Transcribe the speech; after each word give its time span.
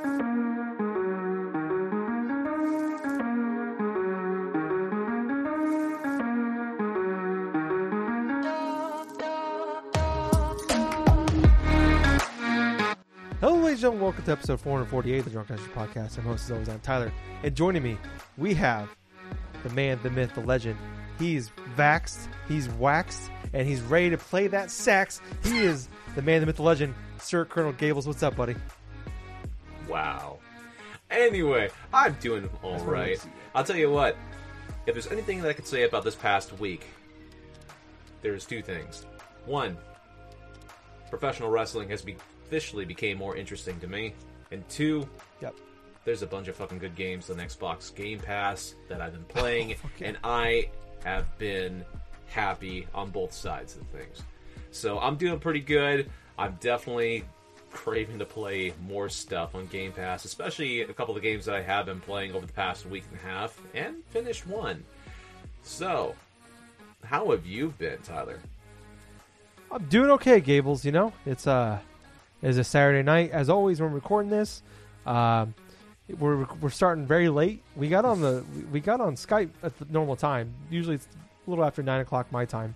Hello, 0.00 0.10
ladies 13.56 13.72
and 13.72 13.78
gentlemen. 13.78 14.02
Welcome 14.02 14.24
to 14.24 14.30
episode 14.30 14.60
448 14.60 15.18
of 15.18 15.24
the 15.24 15.30
Drunk 15.32 15.48
Country 15.48 15.66
Podcast. 15.74 16.18
I'm 16.18 16.24
host, 16.24 16.44
as 16.44 16.52
always, 16.52 16.68
I'm 16.68 16.78
Tyler. 16.78 17.12
And 17.42 17.56
joining 17.56 17.82
me, 17.82 17.98
we 18.36 18.54
have 18.54 18.88
the 19.64 19.70
man, 19.70 19.98
the 20.04 20.10
myth, 20.10 20.32
the 20.36 20.42
legend. 20.42 20.78
He's 21.18 21.50
vaxxed, 21.76 22.28
he's 22.46 22.68
waxed, 22.68 23.32
and 23.52 23.66
he's 23.66 23.80
ready 23.80 24.10
to 24.10 24.18
play 24.18 24.46
that 24.46 24.70
sax. 24.70 25.20
He 25.42 25.58
is 25.58 25.88
the 26.14 26.22
man, 26.22 26.38
the 26.38 26.46
myth, 26.46 26.56
the 26.56 26.62
legend, 26.62 26.94
Sir 27.18 27.44
Colonel 27.44 27.72
Gables. 27.72 28.06
What's 28.06 28.22
up, 28.22 28.36
buddy? 28.36 28.54
Wow. 29.88 30.38
Anyway, 31.10 31.70
I'm 31.92 32.14
doing 32.20 32.48
all 32.62 32.78
right. 32.78 32.80
I 32.80 32.84
right. 32.84 33.00
wanna 33.00 33.16
see. 33.16 33.28
I'll 33.54 33.64
tell 33.64 33.76
you 33.76 33.90
what. 33.90 34.16
If 34.86 34.94
there's 34.94 35.06
anything 35.08 35.42
that 35.42 35.48
I 35.48 35.52
could 35.52 35.66
say 35.66 35.82
about 35.84 36.04
this 36.04 36.14
past 36.14 36.58
week, 36.58 36.86
there's 38.22 38.44
two 38.46 38.62
things. 38.62 39.06
One, 39.46 39.76
professional 41.10 41.50
wrestling 41.50 41.88
has 41.90 42.02
be- 42.02 42.16
officially 42.46 42.84
became 42.84 43.18
more 43.18 43.36
interesting 43.36 43.78
to 43.80 43.86
me, 43.86 44.14
and 44.50 44.66
two, 44.68 45.08
Yep. 45.42 45.54
there's 46.04 46.22
a 46.22 46.26
bunch 46.26 46.48
of 46.48 46.56
fucking 46.56 46.78
good 46.78 46.94
games 46.94 47.28
on 47.30 47.36
Xbox 47.36 47.94
Game 47.94 48.18
Pass 48.18 48.74
that 48.88 49.00
I've 49.00 49.12
been 49.12 49.24
playing, 49.28 49.70
yeah. 49.70 49.76
and 50.08 50.18
I 50.24 50.70
have 51.04 51.36
been 51.38 51.84
happy 52.26 52.86
on 52.94 53.10
both 53.10 53.32
sides 53.32 53.76
of 53.76 53.86
things. 53.88 54.22
So 54.70 54.98
I'm 54.98 55.16
doing 55.16 55.38
pretty 55.38 55.60
good. 55.60 56.10
I'm 56.38 56.56
definitely 56.60 57.24
craving 57.72 58.18
to 58.18 58.24
play 58.24 58.72
more 58.86 59.08
stuff 59.08 59.54
on 59.54 59.66
Game 59.66 59.92
Pass, 59.92 60.24
especially 60.24 60.82
a 60.82 60.92
couple 60.92 61.16
of 61.16 61.22
the 61.22 61.28
games 61.28 61.44
that 61.46 61.54
I 61.54 61.62
have 61.62 61.86
been 61.86 62.00
playing 62.00 62.32
over 62.34 62.46
the 62.46 62.52
past 62.52 62.86
week 62.86 63.04
and 63.10 63.20
a 63.20 63.22
half, 63.22 63.60
and 63.74 64.04
finished 64.06 64.46
one. 64.46 64.84
So, 65.62 66.14
how 67.04 67.30
have 67.30 67.46
you 67.46 67.74
been, 67.78 67.98
Tyler? 68.02 68.40
I'm 69.70 69.84
doing 69.84 70.10
okay, 70.12 70.40
Gables. 70.40 70.84
You 70.84 70.92
know, 70.92 71.12
it's 71.26 71.46
uh, 71.46 71.78
it's 72.42 72.58
a 72.58 72.64
Saturday 72.64 73.02
night. 73.02 73.30
As 73.32 73.50
always, 73.50 73.80
when 73.80 73.92
recording 73.92 74.30
this, 74.30 74.62
um, 75.06 75.54
we're 76.18 76.46
we're 76.60 76.70
starting 76.70 77.06
very 77.06 77.28
late. 77.28 77.62
We 77.76 77.88
got 77.88 78.04
on 78.04 78.20
the 78.20 78.44
we 78.72 78.80
got 78.80 79.00
on 79.00 79.14
Skype 79.14 79.50
at 79.62 79.78
the 79.78 79.86
normal 79.90 80.16
time. 80.16 80.54
Usually, 80.70 80.94
it's 80.94 81.08
a 81.46 81.50
little 81.50 81.64
after 81.64 81.82
nine 81.82 82.00
o'clock 82.00 82.32
my 82.32 82.44
time. 82.44 82.74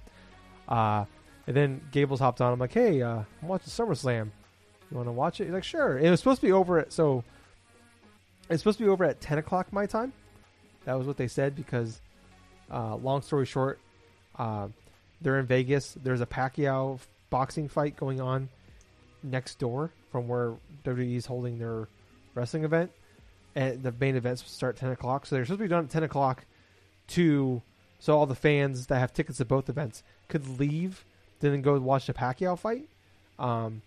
Uh, 0.68 1.04
and 1.46 1.56
then 1.56 1.80
Gables 1.90 2.20
hopped 2.20 2.40
on. 2.40 2.52
I'm 2.52 2.58
like, 2.58 2.72
hey, 2.72 3.02
uh, 3.02 3.22
I'm 3.42 3.48
watching 3.48 3.68
SummerSlam. 3.68 4.30
You 4.92 4.96
want 4.98 5.08
to 5.08 5.12
watch 5.12 5.40
it? 5.40 5.44
He's 5.44 5.54
like, 5.54 5.64
sure. 5.64 5.98
It 5.98 6.10
was 6.10 6.20
supposed 6.20 6.42
to 6.42 6.46
be 6.46 6.52
over 6.52 6.78
at 6.78 6.92
so. 6.92 7.24
It's 8.50 8.60
supposed 8.60 8.76
to 8.76 8.84
be 8.84 8.90
over 8.90 9.04
at 9.04 9.22
ten 9.22 9.38
o'clock 9.38 9.72
my 9.72 9.86
time. 9.86 10.12
That 10.84 10.98
was 10.98 11.06
what 11.06 11.16
they 11.16 11.28
said 11.28 11.56
because, 11.56 11.98
uh, 12.70 12.96
long 12.96 13.22
story 13.22 13.46
short, 13.46 13.80
uh, 14.38 14.68
they're 15.22 15.38
in 15.38 15.46
Vegas. 15.46 15.96
There's 16.02 16.20
a 16.20 16.26
Pacquiao 16.26 16.98
boxing 17.30 17.68
fight 17.70 17.96
going 17.96 18.20
on 18.20 18.50
next 19.22 19.58
door 19.58 19.90
from 20.10 20.28
where 20.28 20.52
WWE 20.84 21.16
is 21.16 21.24
holding 21.24 21.58
their 21.58 21.88
wrestling 22.34 22.64
event, 22.64 22.90
and 23.54 23.82
the 23.82 23.94
main 23.98 24.14
events 24.14 24.44
start 24.50 24.76
ten 24.76 24.90
o'clock. 24.90 25.24
So 25.24 25.36
they're 25.36 25.46
supposed 25.46 25.60
to 25.60 25.64
be 25.64 25.68
done 25.68 25.84
at 25.84 25.90
ten 25.90 26.02
o'clock. 26.02 26.44
To 27.08 27.62
so 27.98 28.18
all 28.18 28.26
the 28.26 28.34
fans 28.34 28.88
that 28.88 28.98
have 28.98 29.14
tickets 29.14 29.38
to 29.38 29.46
both 29.46 29.70
events 29.70 30.02
could 30.28 30.60
leave, 30.60 31.02
then 31.40 31.62
go 31.62 31.78
watch 31.78 32.06
the 32.06 32.12
Pacquiao 32.12 32.58
fight. 32.58 32.88
Um, 33.38 33.80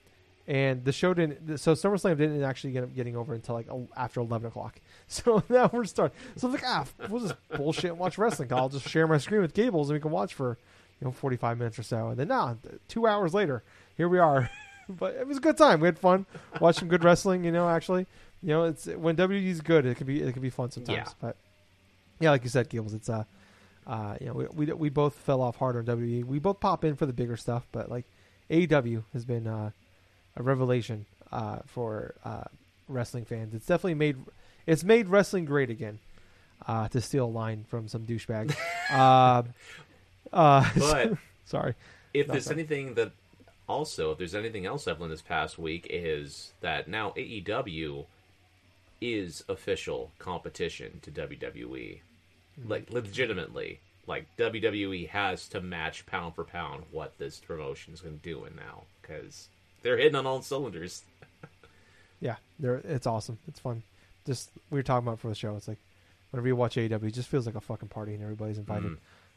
and 0.47 0.83
the 0.85 0.91
show 0.91 1.13
didn't. 1.13 1.57
So 1.57 1.73
SummerSlam 1.73 2.17
didn't 2.17 2.43
actually 2.43 2.73
get 2.73 2.83
up 2.83 2.95
getting 2.95 3.15
over 3.15 3.33
until 3.33 3.55
like 3.55 3.67
after 3.97 4.19
eleven 4.19 4.47
o'clock. 4.47 4.79
So 5.07 5.43
now 5.49 5.69
we're 5.71 5.85
starting. 5.85 6.17
So 6.35 6.47
I'm 6.47 6.53
like, 6.53 6.63
ah, 6.65 6.83
we'll 7.09 7.21
just 7.21 7.35
bullshit 7.55 7.91
and 7.91 7.99
watch 7.99 8.17
wrestling. 8.17 8.51
I'll 8.51 8.69
just 8.69 8.89
share 8.89 9.05
my 9.05 9.19
screen 9.19 9.41
with 9.41 9.53
Gables 9.53 9.89
and 9.89 9.95
we 9.95 10.01
can 10.01 10.09
watch 10.09 10.33
for 10.33 10.57
you 10.99 11.05
know 11.05 11.11
45 11.11 11.59
minutes 11.59 11.77
or 11.77 11.83
so. 11.83 12.07
And 12.07 12.17
then 12.17 12.29
nah, 12.29 12.55
two 12.87 13.05
hours 13.05 13.33
later, 13.33 13.61
here 13.95 14.09
we 14.09 14.17
are. 14.17 14.49
but 14.89 15.13
it 15.13 15.27
was 15.27 15.37
a 15.37 15.41
good 15.41 15.57
time. 15.57 15.79
We 15.79 15.87
had 15.87 15.99
fun. 15.99 16.25
Watched 16.59 16.79
some 16.79 16.87
good 16.87 17.03
wrestling. 17.03 17.43
You 17.43 17.51
know, 17.51 17.69
actually, 17.69 18.07
you 18.41 18.49
know, 18.49 18.63
it's 18.63 18.87
when 18.87 19.15
WWE's 19.15 19.61
good, 19.61 19.85
it 19.85 19.95
can 19.95 20.07
be 20.07 20.21
it 20.21 20.33
can 20.33 20.41
be 20.41 20.49
fun 20.49 20.71
sometimes. 20.71 20.97
Yeah. 20.97 21.13
But 21.21 21.35
yeah, 22.19 22.31
like 22.31 22.43
you 22.43 22.49
said, 22.49 22.69
Gables, 22.69 22.95
it's 22.95 23.09
uh, 23.09 23.25
uh, 23.85 24.15
you 24.19 24.27
know, 24.27 24.33
we, 24.33 24.45
we 24.47 24.73
we 24.73 24.89
both 24.89 25.15
fell 25.15 25.41
off 25.41 25.57
hard 25.57 25.75
on 25.75 25.85
WWE. 25.85 26.25
We 26.25 26.39
both 26.39 26.59
pop 26.59 26.83
in 26.83 26.95
for 26.95 27.05
the 27.05 27.13
bigger 27.13 27.37
stuff, 27.37 27.67
but 27.71 27.89
like 27.89 28.05
AEW 28.49 29.03
has 29.13 29.25
been 29.25 29.47
uh, 29.47 29.71
a 30.35 30.43
revelation 30.43 31.05
uh, 31.31 31.59
for 31.65 32.15
uh, 32.23 32.43
wrestling 32.87 33.25
fans. 33.25 33.53
It's 33.53 33.65
definitely 33.65 33.95
made 33.95 34.17
it's 34.67 34.83
made 34.83 35.07
wrestling 35.07 35.45
great 35.45 35.69
again. 35.69 35.99
Uh, 36.67 36.87
to 36.87 37.01
steal 37.01 37.25
a 37.25 37.27
line 37.27 37.65
from 37.67 37.87
some 37.87 38.05
douchebag. 38.05 38.55
uh, 38.91 39.43
uh, 40.33 40.69
But 40.75 41.13
sorry. 41.45 41.75
if 42.13 42.27
No, 42.27 42.31
there's 42.33 42.45
sorry. 42.45 42.59
anything 42.59 42.93
that 42.95 43.11
also 43.67 44.11
if 44.11 44.17
there's 44.17 44.33
anything 44.35 44.65
else 44.65 44.87
I've 44.87 44.99
learned 44.99 45.11
this 45.13 45.21
past 45.21 45.59
week 45.59 45.85
is 45.89 46.53
that 46.61 46.87
now 46.87 47.11
AEW 47.17 48.05
is 49.01 49.43
official 49.49 50.11
competition 50.17 50.99
to 51.03 51.11
WWE. 51.11 51.99
Hmm. 52.61 52.69
Like 52.69 52.89
legitimately. 52.89 53.79
Like 54.07 54.25
WWE 54.37 55.09
has 55.09 55.47
to 55.49 55.61
match 55.61 56.05
pound 56.05 56.35
for 56.35 56.43
pound 56.45 56.83
what 56.91 57.17
this 57.17 57.39
promotion 57.39 57.93
is 57.93 58.01
going 58.01 58.17
to 58.17 58.23
do 58.23 58.45
in 58.45 58.55
now 58.55 58.83
because 59.01 59.49
they're 59.85 59.97
hitting 59.97 60.15
on 60.15 60.25
all 60.25 60.41
cylinders. 60.41 61.03
Yeah, 62.21 62.37
they're, 62.59 62.77
it's 62.77 63.05
awesome. 63.05 63.37
It's 63.47 63.59
fun. 63.59 63.83
Just 64.25 64.49
we 64.71 64.79
were 64.79 64.83
talking 64.83 65.05
about 65.05 65.19
for 65.19 65.27
the 65.27 65.35
show. 65.35 65.55
It's 65.57 65.67
like 65.67 65.77
whenever 66.31 66.47
you 66.47 66.55
watch 66.55 66.75
AEW, 66.77 67.03
it 67.03 67.13
just 67.13 67.27
feels 67.27 67.45
like 67.45 67.55
a 67.55 67.61
fucking 67.61 67.89
party 67.89 68.13
and 68.13 68.23
everybody's 68.23 68.57
invited. 68.57 68.93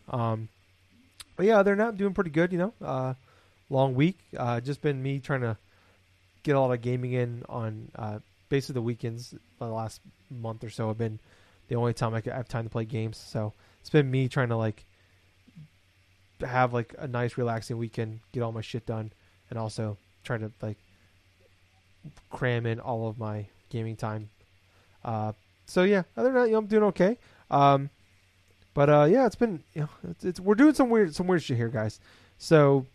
Mhm. 0.09 0.15
Um, 0.17 0.49
but 1.37 1.45
yeah, 1.45 1.63
they're 1.65 1.77
not 1.77 1.97
doing 1.99 2.15
pretty 2.15 2.31
good. 2.31 2.53
You 2.53 2.59
know, 2.59 2.73
uh, 2.81 3.15
long 3.69 3.95
week. 3.97 4.17
Uh, 4.35 4.61
just 4.61 4.81
been 4.81 5.03
me 5.03 5.19
trying 5.19 5.41
to 5.41 5.57
get 6.45 6.55
a 6.55 6.61
lot 6.61 6.71
of 6.73 6.81
gaming 6.81 7.13
in 7.13 7.43
on 7.49 7.91
uh, 7.97 8.21
basically 8.49 8.75
the 8.75 8.83
weekends. 8.83 9.35
For 9.59 9.67
the 9.67 9.73
last 9.73 10.01
month 10.31 10.63
or 10.63 10.71
so 10.71 10.87
have 10.89 10.99
been 10.99 11.19
the 11.67 11.75
only 11.75 11.93
time 11.93 12.15
I 12.15 12.23
have 12.25 12.49
time 12.49 12.65
to 12.65 12.71
play 12.71 12.85
games. 12.85 13.19
So 13.19 13.53
it's 13.81 13.91
been 13.91 14.09
me 14.11 14.29
trying 14.29 14.49
to 14.51 14.57
like 14.57 14.85
have 16.41 16.73
like 16.73 16.95
a 16.97 17.09
nice 17.09 17.37
relaxing 17.37 17.77
weekend, 17.77 18.21
get 18.33 18.43
all 18.43 18.53
my 18.53 18.63
shit 18.63 18.87
done, 18.87 19.11
and 19.51 19.59
also 19.59 19.99
try 20.25 20.39
to 20.39 20.51
like 20.61 20.79
cram 22.31 22.67
in 22.67 22.81
all 22.81 23.09
of 23.09 23.19
my 23.19 23.47
gaming 23.71 23.97
time. 23.97 24.31
Uh, 25.05 25.33
so 25.67 25.83
yeah, 25.83 26.03
other 26.17 26.33
than 26.33 26.43
that, 26.43 26.47
you 26.47 26.53
know, 26.53 26.59
I'm 26.59 26.67
doing 26.67 26.85
okay. 26.85 27.19
Um, 27.51 27.91
but 28.75 28.89
uh, 28.89 29.05
yeah, 29.05 29.27
it's 29.27 29.37
been 29.37 29.63
you 29.75 29.83
know, 29.83 29.89
it's, 30.11 30.25
it's 30.25 30.41
we're 30.41 30.55
doing 30.55 30.75
some 30.75 30.91
weird 30.91 31.15
some 31.15 31.27
weird 31.27 31.43
shit 31.43 31.57
here, 31.57 31.69
guys. 31.69 32.01
So 32.39 32.87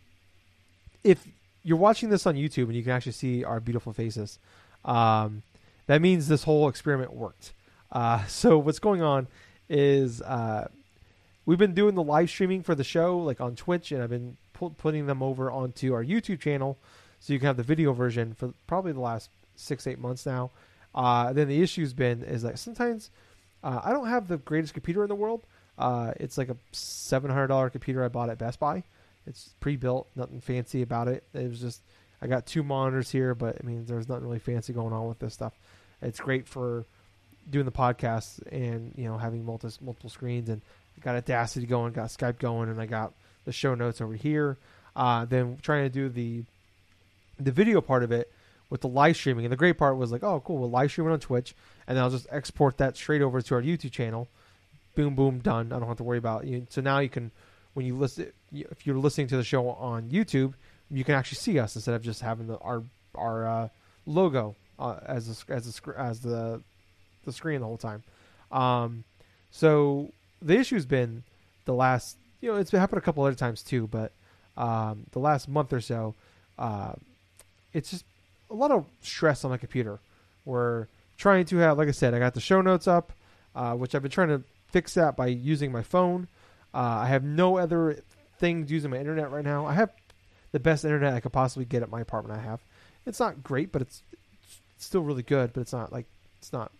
if 1.02 1.26
you're 1.62 1.78
watching 1.78 2.08
this 2.08 2.26
on 2.26 2.36
YouTube 2.36 2.64
and 2.64 2.74
you 2.74 2.82
can 2.82 2.92
actually 2.92 3.12
see 3.12 3.44
our 3.44 3.60
beautiful 3.60 3.92
faces, 3.92 4.38
um, 4.84 5.42
that 5.86 6.00
means 6.00 6.28
this 6.28 6.44
whole 6.44 6.68
experiment 6.68 7.12
worked. 7.12 7.52
Uh, 7.92 8.24
so 8.28 8.58
what's 8.58 8.78
going 8.78 9.02
on 9.02 9.28
is 9.68 10.22
uh, 10.22 10.68
we've 11.46 11.58
been 11.58 11.74
doing 11.74 11.94
the 11.94 12.02
live 12.02 12.30
streaming 12.30 12.62
for 12.62 12.74
the 12.74 12.84
show 12.84 13.18
like 13.18 13.40
on 13.40 13.54
Twitch, 13.54 13.92
and 13.92 14.02
I've 14.02 14.10
been 14.10 14.36
pu- 14.52 14.70
putting 14.70 15.06
them 15.06 15.22
over 15.22 15.50
onto 15.50 15.94
our 15.94 16.04
YouTube 16.04 16.40
channel, 16.40 16.78
so 17.24 17.32
you 17.32 17.38
can 17.38 17.46
have 17.46 17.56
the 17.56 17.62
video 17.62 17.94
version 17.94 18.34
for 18.34 18.52
probably 18.66 18.92
the 18.92 19.00
last 19.00 19.30
six 19.56 19.86
eight 19.86 19.98
months 19.98 20.26
now. 20.26 20.50
Uh, 20.94 21.32
then 21.32 21.48
the 21.48 21.62
issue's 21.62 21.94
been 21.94 22.22
is 22.22 22.42
that 22.42 22.58
sometimes 22.58 23.10
uh, 23.62 23.80
I 23.82 23.92
don't 23.92 24.08
have 24.08 24.28
the 24.28 24.36
greatest 24.36 24.74
computer 24.74 25.02
in 25.04 25.08
the 25.08 25.14
world. 25.14 25.46
Uh, 25.78 26.12
it's 26.20 26.36
like 26.36 26.50
a 26.50 26.56
seven 26.72 27.30
hundred 27.30 27.46
dollar 27.46 27.70
computer 27.70 28.04
I 28.04 28.08
bought 28.08 28.28
at 28.28 28.36
Best 28.36 28.60
Buy. 28.60 28.84
It's 29.26 29.54
pre-built, 29.60 30.06
nothing 30.14 30.42
fancy 30.42 30.82
about 30.82 31.08
it. 31.08 31.24
It 31.32 31.48
was 31.48 31.60
just 31.60 31.80
I 32.20 32.26
got 32.26 32.44
two 32.44 32.62
monitors 32.62 33.10
here, 33.10 33.34
but 33.34 33.56
I 33.58 33.66
mean, 33.66 33.86
there's 33.86 34.06
nothing 34.06 34.24
really 34.24 34.38
fancy 34.38 34.74
going 34.74 34.92
on 34.92 35.08
with 35.08 35.18
this 35.18 35.32
stuff. 35.32 35.54
It's 36.02 36.20
great 36.20 36.46
for 36.46 36.84
doing 37.48 37.64
the 37.64 37.72
podcast 37.72 38.40
and 38.52 38.92
you 38.96 39.04
know 39.06 39.16
having 39.16 39.46
multiple 39.46 39.72
multiple 39.80 40.10
screens 40.10 40.50
and 40.50 40.60
got 41.00 41.16
Audacity 41.16 41.64
going, 41.64 41.94
got 41.94 42.10
Skype 42.10 42.38
going, 42.38 42.68
and 42.68 42.78
I 42.78 42.84
got 42.84 43.14
the 43.46 43.52
show 43.52 43.74
notes 43.74 44.02
over 44.02 44.12
here. 44.14 44.58
Uh, 44.94 45.24
then 45.24 45.56
trying 45.62 45.84
to 45.84 45.88
do 45.88 46.10
the 46.10 46.44
the 47.38 47.52
video 47.52 47.80
part 47.80 48.02
of 48.02 48.12
it 48.12 48.30
with 48.70 48.80
the 48.80 48.88
live 48.88 49.16
streaming, 49.16 49.44
and 49.44 49.52
the 49.52 49.56
great 49.56 49.78
part 49.78 49.96
was 49.96 50.10
like, 50.10 50.22
oh, 50.22 50.40
cool, 50.40 50.58
we'll 50.58 50.70
live 50.70 50.90
stream 50.90 51.08
it 51.08 51.12
on 51.12 51.20
Twitch, 51.20 51.54
and 51.86 51.96
then 51.96 52.04
I'll 52.04 52.10
just 52.10 52.26
export 52.30 52.78
that 52.78 52.96
straight 52.96 53.22
over 53.22 53.40
to 53.40 53.54
our 53.54 53.62
YouTube 53.62 53.92
channel. 53.92 54.28
Boom, 54.94 55.14
boom, 55.14 55.40
done. 55.40 55.72
I 55.72 55.78
don't 55.78 55.88
have 55.88 55.96
to 55.98 56.04
worry 56.04 56.18
about 56.18 56.46
you. 56.46 56.66
So 56.70 56.80
now 56.80 57.00
you 57.00 57.08
can, 57.08 57.30
when 57.74 57.84
you 57.84 57.96
listen, 57.96 58.32
if 58.52 58.86
you're 58.86 58.96
listening 58.96 59.26
to 59.28 59.36
the 59.36 59.44
show 59.44 59.68
on 59.68 60.08
YouTube, 60.10 60.54
you 60.90 61.04
can 61.04 61.14
actually 61.14 61.36
see 61.36 61.58
us 61.58 61.74
instead 61.74 61.94
of 61.94 62.02
just 62.02 62.20
having 62.20 62.46
the, 62.46 62.58
our 62.58 62.82
our 63.14 63.46
uh, 63.46 63.68
logo 64.06 64.54
uh, 64.78 64.98
as 65.06 65.44
a, 65.48 65.52
as 65.52 65.80
a, 65.86 66.00
as 66.00 66.20
the 66.20 66.62
the 67.24 67.32
screen 67.32 67.60
the 67.60 67.66
whole 67.66 67.76
time. 67.76 68.02
Um, 68.52 69.04
so 69.50 70.12
the 70.40 70.58
issue's 70.58 70.86
been 70.86 71.22
the 71.64 71.74
last, 71.74 72.16
you 72.40 72.52
know, 72.52 72.58
it's 72.58 72.70
happened 72.70 72.98
a 72.98 73.00
couple 73.02 73.24
other 73.24 73.34
times 73.34 73.62
too, 73.62 73.86
but 73.86 74.12
um, 74.56 75.06
the 75.12 75.18
last 75.18 75.48
month 75.48 75.72
or 75.72 75.80
so, 75.80 76.14
uh, 76.58 76.92
it's 77.74 77.90
just 77.90 78.04
a 78.50 78.54
lot 78.54 78.70
of 78.70 78.86
stress 79.02 79.44
on 79.44 79.50
my 79.50 79.58
computer 79.58 79.98
we're 80.44 80.86
trying 81.16 81.44
to 81.46 81.56
have, 81.58 81.78
like 81.78 81.88
I 81.88 81.92
said, 81.92 82.14
I 82.14 82.18
got 82.18 82.34
the 82.34 82.40
show 82.40 82.60
notes 82.60 82.86
up, 82.86 83.12
uh, 83.54 83.74
which 83.74 83.94
I've 83.94 84.02
been 84.02 84.10
trying 84.10 84.28
to 84.28 84.42
fix 84.68 84.94
that 84.94 85.16
by 85.16 85.26
using 85.26 85.72
my 85.72 85.82
phone. 85.82 86.28
Uh, 86.72 87.02
I 87.02 87.06
have 87.06 87.24
no 87.24 87.56
other 87.56 88.02
things 88.38 88.70
using 88.70 88.90
my 88.90 88.98
internet 88.98 89.30
right 89.30 89.44
now. 89.44 89.66
I 89.66 89.74
have 89.74 89.90
the 90.52 90.60
best 90.60 90.84
internet 90.84 91.14
I 91.14 91.20
could 91.20 91.32
possibly 91.32 91.64
get 91.64 91.82
at 91.82 91.90
my 91.90 92.00
apartment. 92.00 92.38
I 92.38 92.42
have. 92.42 92.60
It's 93.06 93.20
not 93.20 93.42
great, 93.42 93.70
but 93.72 93.82
it's, 93.82 94.02
it's 94.76 94.84
still 94.84 95.02
really 95.02 95.22
good. 95.22 95.52
But 95.52 95.60
it's 95.62 95.72
not 95.72 95.92
like 95.92 96.06
it's 96.38 96.52
not 96.52 96.72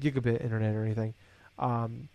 gigabit 0.00 0.42
internet 0.42 0.74
or 0.74 0.84
anything. 0.84 1.14
Um, 1.58 2.08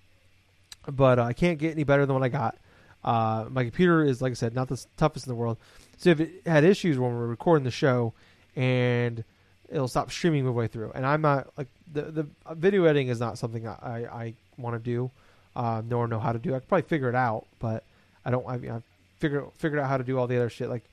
but 0.87 1.19
uh, 1.19 1.23
I 1.23 1.33
can't 1.33 1.59
get 1.59 1.71
any 1.71 1.83
better 1.83 2.05
than 2.05 2.15
what 2.15 2.23
I 2.23 2.29
got. 2.29 2.57
Uh, 3.03 3.45
my 3.49 3.63
computer 3.63 4.03
is, 4.03 4.21
like 4.21 4.31
I 4.31 4.35
said, 4.35 4.55
not 4.55 4.67
the 4.69 4.83
toughest 4.95 5.27
in 5.27 5.31
the 5.31 5.35
world. 5.35 5.57
So 5.97 6.11
if 6.11 6.19
it 6.19 6.41
had 6.45 6.63
issues 6.63 6.97
when 6.99 7.11
we're 7.15 7.27
recording 7.27 7.63
the 7.63 7.71
show, 7.71 8.13
and 8.55 9.23
it'll 9.69 9.87
stop 9.87 10.11
streaming 10.11 10.45
midway 10.45 10.67
through, 10.67 10.91
and 10.95 11.05
I'm 11.05 11.21
not 11.21 11.47
like 11.57 11.67
the 11.91 12.03
the 12.03 12.27
uh, 12.45 12.53
video 12.55 12.83
editing 12.85 13.07
is 13.09 13.19
not 13.19 13.37
something 13.37 13.67
I 13.67 13.73
I, 13.81 13.97
I 14.23 14.33
want 14.57 14.75
to 14.75 14.79
do, 14.79 15.11
uh, 15.55 15.81
nor 15.87 16.07
know 16.07 16.19
how 16.19 16.31
to 16.31 16.39
do. 16.39 16.55
I 16.55 16.59
could 16.59 16.67
probably 16.69 16.87
figure 16.87 17.09
it 17.09 17.15
out, 17.15 17.45
but 17.59 17.83
I 18.25 18.31
don't. 18.31 18.47
I 18.47 18.57
mean, 18.57 18.71
I 18.71 18.81
figured 19.19 19.45
figured 19.57 19.79
out 19.79 19.89
how 19.89 19.97
to 19.97 20.03
do 20.03 20.17
all 20.17 20.27
the 20.27 20.37
other 20.37 20.49
shit, 20.49 20.69
like 20.69 20.83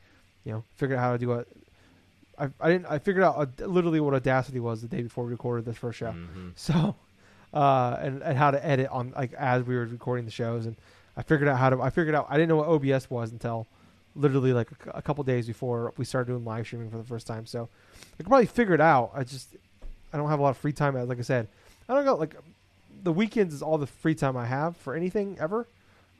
you 0.44 0.52
know, 0.52 0.64
figured 0.76 0.98
out 0.98 1.02
how 1.02 1.12
to 1.12 1.18
do 1.18 1.32
a. 1.32 1.44
I, 2.38 2.48
I 2.60 2.70
didn't. 2.70 2.86
I 2.86 2.98
figured 2.98 3.24
out 3.24 3.36
uh 3.38 3.66
literally 3.66 4.00
what 4.00 4.14
Audacity 4.14 4.58
was 4.60 4.82
the 4.82 4.88
day 4.88 5.02
before 5.02 5.24
we 5.24 5.30
recorded 5.32 5.64
this 5.64 5.76
first 5.76 5.98
show. 5.98 6.12
Mhm. 6.12 6.52
So, 6.56 6.94
uh, 7.52 7.96
and, 8.00 8.22
and 8.22 8.36
how 8.36 8.50
to 8.50 8.64
edit 8.66 8.88
on 8.90 9.12
like 9.14 9.32
as 9.34 9.62
we 9.62 9.76
were 9.76 9.84
recording 9.84 10.24
the 10.24 10.30
shows, 10.32 10.66
and 10.66 10.76
I 11.16 11.22
figured 11.22 11.48
out 11.48 11.58
how 11.58 11.70
to. 11.70 11.80
I 11.82 11.90
figured 11.90 12.14
out 12.14 12.26
I 12.28 12.34
didn't 12.36 12.48
know 12.48 12.56
what 12.56 12.68
OBS 12.68 13.08
was 13.10 13.30
until 13.32 13.66
literally 14.16 14.52
like 14.52 14.68
a, 14.86 14.98
a 14.98 15.02
couple 15.02 15.24
days 15.24 15.46
before 15.46 15.92
we 15.96 16.04
started 16.04 16.30
doing 16.30 16.44
live 16.44 16.66
streaming 16.66 16.90
for 16.90 16.98
the 16.98 17.04
first 17.04 17.26
time. 17.26 17.46
So 17.46 17.68
I 18.14 18.16
could 18.18 18.26
probably 18.26 18.46
figure 18.46 18.74
it 18.74 18.80
out. 18.80 19.12
I 19.14 19.24
just 19.24 19.56
I 20.12 20.16
don't 20.16 20.28
have 20.28 20.38
a 20.38 20.42
lot 20.42 20.50
of 20.50 20.56
free 20.56 20.72
time. 20.72 20.94
Like 21.08 21.18
I 21.18 21.22
said, 21.22 21.48
I 21.88 21.94
don't 21.94 22.04
got 22.04 22.18
like 22.18 22.36
the 23.02 23.12
weekends 23.12 23.54
is 23.54 23.62
all 23.62 23.78
the 23.78 23.86
free 23.86 24.14
time 24.14 24.36
I 24.36 24.46
have 24.46 24.76
for 24.76 24.94
anything 24.94 25.36
ever, 25.40 25.66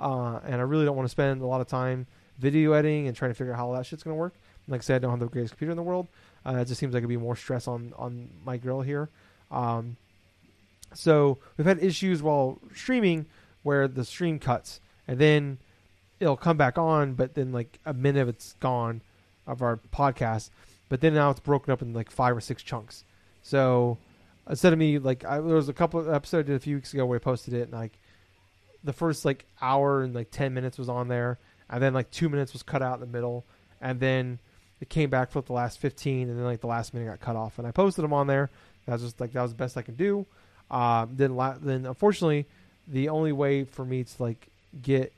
uh, 0.00 0.40
and 0.44 0.56
I 0.56 0.64
really 0.64 0.84
don't 0.84 0.96
want 0.96 1.06
to 1.06 1.10
spend 1.12 1.40
a 1.42 1.46
lot 1.46 1.60
of 1.60 1.68
time 1.68 2.06
video 2.38 2.72
editing 2.72 3.06
and 3.06 3.16
trying 3.16 3.30
to 3.30 3.34
figure 3.34 3.52
out 3.52 3.58
how 3.58 3.72
that 3.74 3.86
shit's 3.86 4.02
gonna 4.02 4.16
work. 4.16 4.34
Like 4.66 4.80
I 4.80 4.82
said, 4.82 4.96
I 4.96 4.98
don't 5.00 5.10
have 5.10 5.20
the 5.20 5.26
greatest 5.26 5.52
computer 5.52 5.70
in 5.70 5.76
the 5.76 5.82
world. 5.82 6.08
Uh, 6.44 6.56
it 6.56 6.66
just 6.66 6.80
seems 6.80 6.94
like 6.94 7.00
it'd 7.00 7.08
be 7.08 7.16
more 7.16 7.36
stress 7.36 7.68
on 7.68 7.92
on 7.96 8.28
my 8.44 8.56
grill 8.56 8.82
here. 8.82 9.08
Um, 9.50 9.96
so 10.94 11.38
we've 11.56 11.66
had 11.66 11.82
issues 11.82 12.22
while 12.22 12.58
streaming 12.74 13.26
where 13.62 13.88
the 13.88 14.04
stream 14.04 14.38
cuts 14.38 14.80
and 15.08 15.18
then 15.18 15.58
it'll 16.20 16.36
come 16.36 16.56
back 16.56 16.78
on, 16.78 17.14
but 17.14 17.34
then 17.34 17.52
like 17.52 17.78
a 17.84 17.94
minute 17.94 18.20
of 18.20 18.28
it's 18.28 18.54
gone 18.60 19.02
of 19.46 19.62
our 19.62 19.78
podcast. 19.92 20.50
But 20.88 21.00
then 21.00 21.14
now 21.14 21.30
it's 21.30 21.40
broken 21.40 21.72
up 21.72 21.82
in 21.82 21.92
like 21.92 22.10
five 22.10 22.36
or 22.36 22.40
six 22.40 22.62
chunks. 22.62 23.04
So 23.42 23.98
instead 24.48 24.72
of 24.72 24.78
me 24.78 24.98
like 24.98 25.24
I, 25.24 25.36
there 25.36 25.56
was 25.56 25.68
a 25.68 25.72
couple 25.72 26.00
episodes 26.12 26.48
I 26.48 26.52
did 26.52 26.56
a 26.56 26.60
few 26.60 26.76
weeks 26.76 26.92
ago 26.92 27.06
where 27.06 27.16
I 27.16 27.22
posted 27.22 27.54
it 27.54 27.62
and 27.62 27.72
like 27.72 27.98
the 28.82 28.92
first 28.92 29.24
like 29.24 29.46
hour 29.60 30.02
and 30.02 30.14
like 30.14 30.30
ten 30.30 30.54
minutes 30.54 30.78
was 30.78 30.88
on 30.88 31.08
there, 31.08 31.38
and 31.70 31.82
then 31.82 31.94
like 31.94 32.10
two 32.10 32.28
minutes 32.28 32.52
was 32.52 32.62
cut 32.62 32.82
out 32.82 32.94
in 32.94 33.00
the 33.00 33.06
middle, 33.06 33.44
and 33.80 33.98
then 33.98 34.38
it 34.80 34.90
came 34.90 35.08
back 35.08 35.30
for 35.30 35.40
the 35.40 35.52
last 35.52 35.78
fifteen, 35.78 36.28
and 36.28 36.38
then 36.38 36.44
like 36.44 36.60
the 36.60 36.66
last 36.66 36.92
minute 36.92 37.06
got 37.06 37.20
cut 37.20 37.36
off, 37.36 37.58
and 37.58 37.66
I 37.66 37.70
posted 37.70 38.04
them 38.04 38.12
on 38.12 38.26
there. 38.26 38.50
That 38.86 38.92
was 38.92 39.02
just 39.02 39.20
like 39.20 39.32
that 39.32 39.42
was 39.42 39.52
the 39.52 39.56
best 39.56 39.76
I 39.76 39.82
could 39.82 39.96
do. 39.96 40.26
Um, 40.70 41.10
then 41.14 41.34
la- 41.34 41.56
then 41.58 41.86
unfortunately, 41.86 42.46
the 42.86 43.08
only 43.08 43.32
way 43.32 43.64
for 43.64 43.84
me 43.84 44.04
to 44.04 44.22
like 44.22 44.48
get 44.82 45.12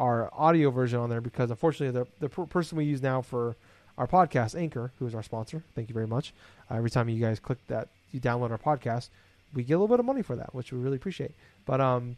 our 0.00 0.30
audio 0.32 0.70
version 0.70 0.98
on 0.98 1.10
there 1.10 1.20
because 1.20 1.50
unfortunately 1.50 2.00
the 2.00 2.08
the 2.20 2.28
per- 2.28 2.46
person 2.46 2.78
we 2.78 2.84
use 2.84 3.02
now 3.02 3.20
for 3.20 3.54
our 3.98 4.06
podcast 4.06 4.58
Anchor, 4.58 4.92
who 4.98 5.06
is 5.06 5.14
our 5.14 5.22
sponsor, 5.22 5.62
thank 5.74 5.90
you 5.90 5.94
very 5.94 6.06
much. 6.06 6.32
Uh, 6.70 6.76
every 6.76 6.88
time 6.88 7.08
you 7.10 7.20
guys 7.20 7.38
click 7.38 7.58
that, 7.68 7.88
you 8.10 8.18
download 8.18 8.50
our 8.50 8.58
podcast, 8.58 9.10
we 9.52 9.62
get 9.62 9.74
a 9.74 9.76
little 9.76 9.94
bit 9.94 10.00
of 10.00 10.06
money 10.06 10.22
for 10.22 10.36
that, 10.36 10.54
which 10.54 10.72
we 10.72 10.78
really 10.78 10.96
appreciate. 10.96 11.32
But 11.66 11.82
um, 11.82 12.16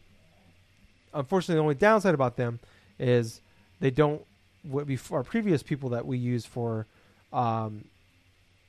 unfortunately, 1.12 1.56
the 1.56 1.62
only 1.62 1.74
downside 1.74 2.14
about 2.14 2.36
them 2.36 2.60
is 2.98 3.40
they 3.80 3.90
don't. 3.90 4.22
What 4.62 4.86
before 4.86 5.18
our 5.18 5.24
previous 5.24 5.60
people 5.60 5.88
that 5.88 6.06
we 6.06 6.18
use 6.18 6.46
for 6.46 6.86
um, 7.32 7.86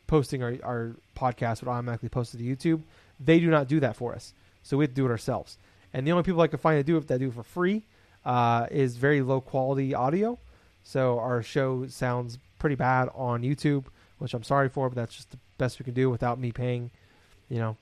posting 0.08 0.42
our, 0.42 0.56
our 0.64 0.96
podcast 1.16 1.62
would 1.62 1.70
automatically 1.70 2.10
post 2.10 2.34
it 2.34 2.40
to 2.40 2.44
YouTube. 2.44 2.82
They 3.20 3.40
do 3.40 3.52
not 3.52 3.68
do 3.68 3.80
that 3.82 3.96
for 3.96 4.16
us, 4.16 4.34
so 4.64 4.76
we 4.76 4.86
have 4.86 4.92
to 4.92 4.96
do 4.96 5.06
it 5.06 5.12
ourselves. 5.12 5.60
And 5.94 6.08
the 6.08 6.12
only 6.12 6.24
people 6.24 6.42
I 6.42 6.48
can 6.48 6.58
find 6.58 6.80
to 6.80 6.84
do 6.84 6.98
it 6.98 7.08
that 7.08 7.20
do 7.20 7.28
it 7.28 7.34
for 7.36 7.44
free 7.44 7.84
uh, 8.26 8.68
is 8.72 8.98
very 8.98 9.22
low 9.22 9.42
quality 9.42 9.94
audio. 9.94 10.38
So 10.84 11.20
our 11.20 11.42
show 11.42 11.88
sounds 11.88 12.38
pretty 12.60 12.76
bad 12.76 13.10
on 13.16 13.42
YouTube, 13.42 13.86
which 14.20 14.34
I'm 14.34 14.44
sorry 14.44 14.70
for, 14.70 14.90
but 14.90 14.96
that's 14.96 15.16
just 15.16 15.32
the 15.32 15.38
best 15.58 15.80
we 15.80 15.84
can 15.84 15.94
do 15.94 16.10
without 16.10 16.40
me 16.40 16.52
paying, 16.52 16.92
you 17.50 17.58
know, 17.58 17.78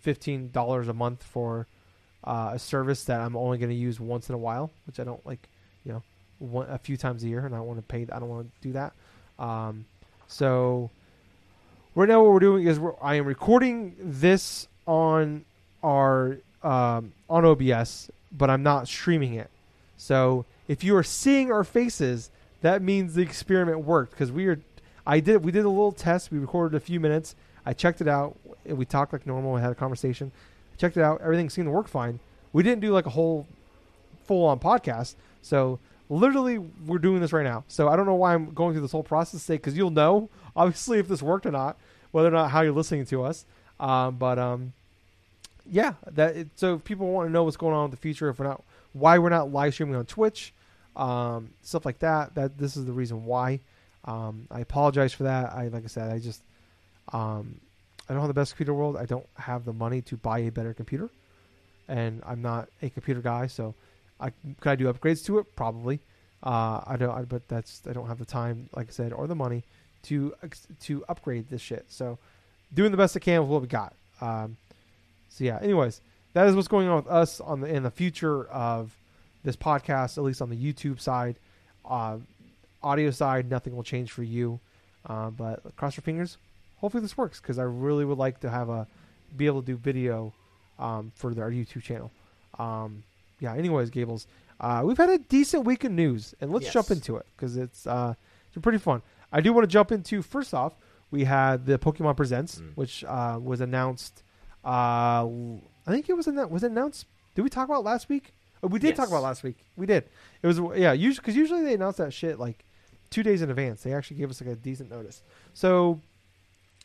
fifteen 0.00 0.50
dollars 0.50 0.88
a 0.88 0.92
month 0.92 1.22
for 1.22 1.66
uh, 2.24 2.52
a 2.54 2.58
service 2.58 3.04
that 3.04 3.20
I'm 3.20 3.36
only 3.36 3.58
going 3.58 3.70
to 3.70 3.76
use 3.76 3.98
once 3.98 4.28
in 4.28 4.34
a 4.34 4.38
while, 4.38 4.70
which 4.86 5.00
I 5.00 5.04
don't 5.04 5.24
like, 5.26 5.48
you 5.84 5.92
know, 5.92 6.02
one, 6.38 6.68
a 6.70 6.78
few 6.78 6.96
times 6.96 7.24
a 7.24 7.28
year, 7.28 7.44
and 7.46 7.54
I 7.54 7.58
don't 7.58 7.66
want 7.66 7.78
to 7.78 7.86
pay. 7.86 8.06
I 8.12 8.18
don't 8.18 8.28
want 8.28 8.46
to 8.46 8.68
do 8.68 8.72
that. 8.72 8.92
Um, 9.38 9.84
so 10.28 10.90
right 11.94 12.08
now, 12.08 12.22
what 12.22 12.32
we're 12.32 12.40
doing 12.40 12.66
is 12.66 12.78
we're, 12.78 12.94
I 13.02 13.16
am 13.16 13.26
recording 13.26 13.96
this 13.98 14.68
on 14.86 15.44
our 15.82 16.38
um, 16.62 17.12
on 17.28 17.44
OBS, 17.44 18.10
but 18.32 18.50
I'm 18.50 18.62
not 18.62 18.86
streaming 18.86 19.34
it. 19.34 19.50
So 20.00 20.46
if 20.66 20.82
you 20.82 20.96
are 20.96 21.02
seeing 21.02 21.52
our 21.52 21.62
faces, 21.62 22.30
that 22.62 22.80
means 22.80 23.14
the 23.14 23.22
experiment 23.22 23.80
worked 23.84 24.12
because 24.12 24.32
we 24.32 24.46
are. 24.46 24.58
I 25.06 25.20
did. 25.20 25.44
We 25.44 25.52
did 25.52 25.66
a 25.66 25.68
little 25.68 25.92
test. 25.92 26.30
We 26.32 26.38
recorded 26.38 26.74
a 26.74 26.80
few 26.80 26.98
minutes. 26.98 27.36
I 27.66 27.74
checked 27.74 28.00
it 28.00 28.08
out. 28.08 28.38
We 28.64 28.86
talked 28.86 29.12
like 29.12 29.26
normal. 29.26 29.56
I 29.56 29.60
had 29.60 29.72
a 29.72 29.74
conversation. 29.74 30.32
Checked 30.78 30.96
it 30.96 31.02
out. 31.02 31.20
Everything 31.20 31.50
seemed 31.50 31.66
to 31.66 31.70
work 31.70 31.86
fine. 31.86 32.18
We 32.54 32.62
didn't 32.62 32.80
do 32.80 32.92
like 32.92 33.04
a 33.04 33.10
whole 33.10 33.46
full 34.24 34.46
on 34.46 34.58
podcast. 34.58 35.16
So 35.42 35.78
literally, 36.08 36.56
we're 36.56 36.98
doing 36.98 37.20
this 37.20 37.34
right 37.34 37.44
now. 37.44 37.64
So 37.68 37.88
I 37.88 37.96
don't 37.96 38.06
know 38.06 38.14
why 38.14 38.32
I'm 38.32 38.54
going 38.54 38.72
through 38.72 38.82
this 38.82 38.92
whole 38.92 39.02
process 39.02 39.44
today 39.44 39.58
because 39.58 39.76
you'll 39.76 39.90
know 39.90 40.30
obviously 40.56 40.98
if 40.98 41.08
this 41.08 41.22
worked 41.22 41.44
or 41.44 41.50
not, 41.50 41.76
whether 42.10 42.28
or 42.28 42.32
not 42.32 42.52
how 42.52 42.62
you're 42.62 42.72
listening 42.72 43.04
to 43.06 43.22
us. 43.22 43.44
Um, 43.78 44.16
but 44.16 44.38
um, 44.38 44.72
yeah, 45.70 45.94
that 46.10 46.36
it, 46.36 46.48
so 46.56 46.76
if 46.76 46.84
people 46.84 47.06
want 47.08 47.28
to 47.28 47.32
know 47.32 47.44
what's 47.44 47.58
going 47.58 47.74
on 47.74 47.86
in 47.86 47.90
the 47.90 47.98
future, 47.98 48.30
if 48.30 48.38
we're 48.38 48.46
not 48.46 48.64
why 48.92 49.18
we're 49.18 49.30
not 49.30 49.52
live 49.52 49.74
streaming 49.74 49.96
on 49.96 50.06
Twitch, 50.06 50.52
um, 50.96 51.50
stuff 51.62 51.84
like 51.84 52.00
that. 52.00 52.34
That 52.34 52.58
this 52.58 52.76
is 52.76 52.86
the 52.86 52.92
reason 52.92 53.24
why. 53.24 53.60
Um, 54.04 54.46
I 54.50 54.60
apologize 54.60 55.12
for 55.12 55.24
that. 55.24 55.52
I 55.52 55.68
like 55.68 55.84
I 55.84 55.88
said, 55.88 56.12
I 56.12 56.18
just 56.18 56.42
um, 57.12 57.60
I 58.08 58.12
don't 58.12 58.20
have 58.22 58.28
the 58.28 58.34
best 58.34 58.52
computer 58.52 58.74
world. 58.74 58.96
I 58.96 59.06
don't 59.06 59.26
have 59.36 59.64
the 59.64 59.72
money 59.72 60.02
to 60.02 60.16
buy 60.16 60.40
a 60.40 60.50
better 60.50 60.74
computer, 60.74 61.10
and 61.88 62.22
I'm 62.26 62.42
not 62.42 62.68
a 62.82 62.90
computer 62.90 63.20
guy. 63.20 63.46
So, 63.46 63.74
I 64.18 64.30
could 64.60 64.70
I 64.70 64.76
do 64.76 64.92
upgrades 64.92 65.24
to 65.26 65.38
it? 65.38 65.56
Probably. 65.56 66.00
Uh, 66.42 66.80
I 66.86 66.96
don't, 66.98 67.10
I, 67.10 67.22
but 67.22 67.46
that's 67.48 67.82
I 67.88 67.92
don't 67.92 68.08
have 68.08 68.18
the 68.18 68.24
time, 68.24 68.70
like 68.74 68.88
I 68.88 68.92
said, 68.92 69.12
or 69.12 69.26
the 69.26 69.34
money 69.34 69.62
to 70.04 70.34
to 70.82 71.04
upgrade 71.08 71.50
this 71.50 71.60
shit. 71.60 71.84
So, 71.88 72.18
doing 72.72 72.90
the 72.90 72.96
best 72.96 73.16
I 73.16 73.20
can 73.20 73.42
with 73.42 73.50
what 73.50 73.62
we 73.62 73.68
got. 73.68 73.94
Um, 74.20 74.56
so 75.28 75.44
yeah. 75.44 75.58
Anyways, 75.62 76.00
that 76.34 76.46
is 76.46 76.54
what's 76.56 76.68
going 76.68 76.88
on 76.88 76.96
with 76.96 77.06
us 77.08 77.40
on 77.40 77.60
the 77.60 77.66
in 77.66 77.82
the 77.82 77.90
future 77.90 78.44
of 78.48 78.96
this 79.44 79.56
podcast, 79.56 80.18
at 80.18 80.24
least 80.24 80.42
on 80.42 80.50
the 80.50 80.56
YouTube 80.56 81.00
side. 81.00 81.36
Uh, 81.84 82.18
audio 82.82 83.10
side, 83.10 83.50
nothing 83.50 83.74
will 83.74 83.82
change 83.82 84.12
for 84.12 84.22
you. 84.22 84.60
Uh, 85.06 85.30
but 85.30 85.62
cross 85.76 85.96
your 85.96 86.02
fingers. 86.02 86.36
Hopefully 86.78 87.00
this 87.02 87.16
works 87.16 87.40
because 87.40 87.58
I 87.58 87.62
really 87.64 88.04
would 88.04 88.18
like 88.18 88.40
to 88.40 88.50
have 88.50 88.68
a 88.68 88.86
be 89.36 89.46
able 89.46 89.60
to 89.62 89.66
do 89.66 89.76
video 89.76 90.32
um, 90.78 91.12
for 91.14 91.28
our 91.42 91.50
YouTube 91.50 91.82
channel. 91.82 92.10
Um, 92.58 93.02
yeah. 93.38 93.54
Anyways, 93.54 93.90
Gables, 93.90 94.26
uh, 94.60 94.82
we've 94.84 94.98
had 94.98 95.08
a 95.10 95.18
decent 95.18 95.64
week 95.64 95.84
of 95.84 95.92
news, 95.92 96.34
and 96.40 96.52
let's 96.52 96.64
Yes. 96.66 96.74
jump 96.74 96.90
into 96.90 97.16
it 97.16 97.26
because 97.36 97.56
it's 97.56 97.86
uh, 97.86 98.14
it's 98.46 98.54
been 98.54 98.62
pretty 98.62 98.78
fun. 98.78 99.02
I 99.32 99.40
do 99.40 99.52
want 99.52 99.64
to 99.64 99.72
jump 99.72 99.92
into 99.92 100.20
first 100.22 100.52
off. 100.54 100.74
We 101.10 101.24
had 101.24 101.66
the 101.66 101.78
Pokemon 101.78 102.16
Presents, 102.16 102.60
Mm. 102.60 102.76
which 102.76 103.04
uh, 103.04 103.38
was 103.42 103.60
announced. 103.60 104.22
I 105.90 105.94
think 105.94 106.08
it 106.08 106.16
was 106.16 106.26
in 106.26 106.36
that 106.36 106.50
was 106.50 106.62
it 106.62 106.70
announced. 106.70 107.06
Did 107.34 107.42
we 107.42 107.50
talk 107.50 107.68
about 107.68 107.84
last 107.84 108.08
week? 108.08 108.32
Oh, 108.62 108.68
we 108.68 108.78
did 108.78 108.94
talk 108.94 109.08
about 109.08 109.22
last 109.22 109.42
week. 109.42 109.56
We 109.76 109.86
did. 109.86 110.04
It 110.42 110.46
was 110.46 110.60
yeah. 110.76 110.92
Usually 110.92 111.20
because 111.20 111.36
usually 111.36 111.62
they 111.62 111.74
announce 111.74 111.96
that 111.96 112.12
shit 112.12 112.38
like 112.38 112.64
two 113.10 113.22
days 113.22 113.42
in 113.42 113.50
advance. 113.50 113.82
They 113.82 113.92
actually 113.92 114.18
gave 114.18 114.30
us 114.30 114.40
like 114.40 114.50
a 114.50 114.56
decent 114.56 114.90
notice. 114.90 115.22
So 115.54 116.00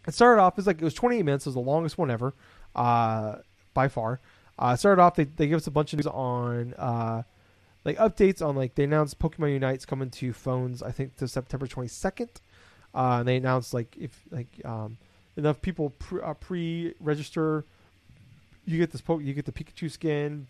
it 0.07 0.13
started 0.13 0.41
off 0.41 0.57
as 0.57 0.67
like 0.67 0.81
it 0.81 0.83
was 0.83 0.93
28 0.93 1.23
minutes. 1.23 1.45
It 1.45 1.49
was 1.49 1.55
the 1.55 1.61
longest 1.61 1.97
one 1.97 2.09
ever, 2.09 2.33
uh, 2.75 3.37
by 3.73 3.87
far. 3.87 4.19
Uh, 4.57 4.71
it 4.75 4.77
started 4.79 5.01
off 5.01 5.15
they 5.15 5.25
they 5.25 5.47
gave 5.47 5.57
us 5.57 5.67
a 5.67 5.71
bunch 5.71 5.93
of 5.93 5.99
news 5.99 6.07
on 6.07 6.73
uh, 6.75 7.23
like 7.83 7.97
updates 7.97 8.45
on 8.45 8.55
like 8.55 8.75
they 8.75 8.85
announced 8.85 9.19
Pokemon 9.19 9.53
Unite's 9.53 9.85
coming 9.85 10.09
to 10.11 10.33
phones. 10.33 10.81
I 10.81 10.91
think 10.91 11.15
to 11.17 11.27
September 11.27 11.67
22nd. 11.67 12.29
Uh, 12.93 13.17
and 13.19 13.27
they 13.27 13.35
announced 13.35 13.73
like 13.73 13.95
if 13.99 14.23
like 14.31 14.47
um, 14.63 14.97
enough 15.35 15.61
people 15.61 15.89
pre- 15.91 16.21
uh, 16.21 16.33
pre-register, 16.33 17.65
you 18.65 18.77
get 18.77 18.91
this 18.91 19.01
po- 19.01 19.19
you 19.19 19.33
get 19.33 19.45
the 19.45 19.51
Pikachu 19.51 19.89
skin. 19.89 20.47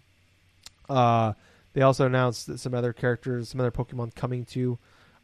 Uh, 0.89 1.33
they 1.73 1.81
also 1.81 2.05
announced 2.05 2.57
some 2.59 2.73
other 2.73 2.93
characters, 2.93 3.49
some 3.49 3.59
other 3.59 3.71
Pokemon 3.71 4.15
coming 4.15 4.45
to 4.45 4.77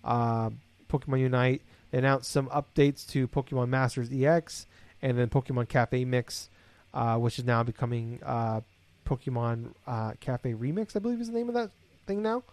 uh, 0.04 0.50
Pokemon 0.90 1.20
Unite. 1.20 1.62
They 1.92 2.00
announced 2.00 2.30
some 2.30 2.48
updates 2.48 3.08
to 3.12 3.28
Pokemon 3.28 3.70
Masters 3.70 4.10
EX 4.12 4.66
and 5.02 5.18
then 5.18 5.30
Pokemon 5.30 5.70
Cafe 5.70 6.04
Mix, 6.06 6.50
uh, 6.94 7.18
which 7.18 7.40
is 7.40 7.46
now 7.46 7.64
becoming 7.64 8.20
uh, 8.24 8.62
Pokemon 9.06 9.74
uh, 9.88 10.14
Cafe 10.20 10.54
Remix, 10.54 10.96
I 10.96 11.00
believe 11.00 11.22
is 11.22 11.28
the 11.28 11.34
name 11.34 11.48
of 11.48 11.56
that 11.56 11.72
thing 12.06 12.22
now. 12.22 12.44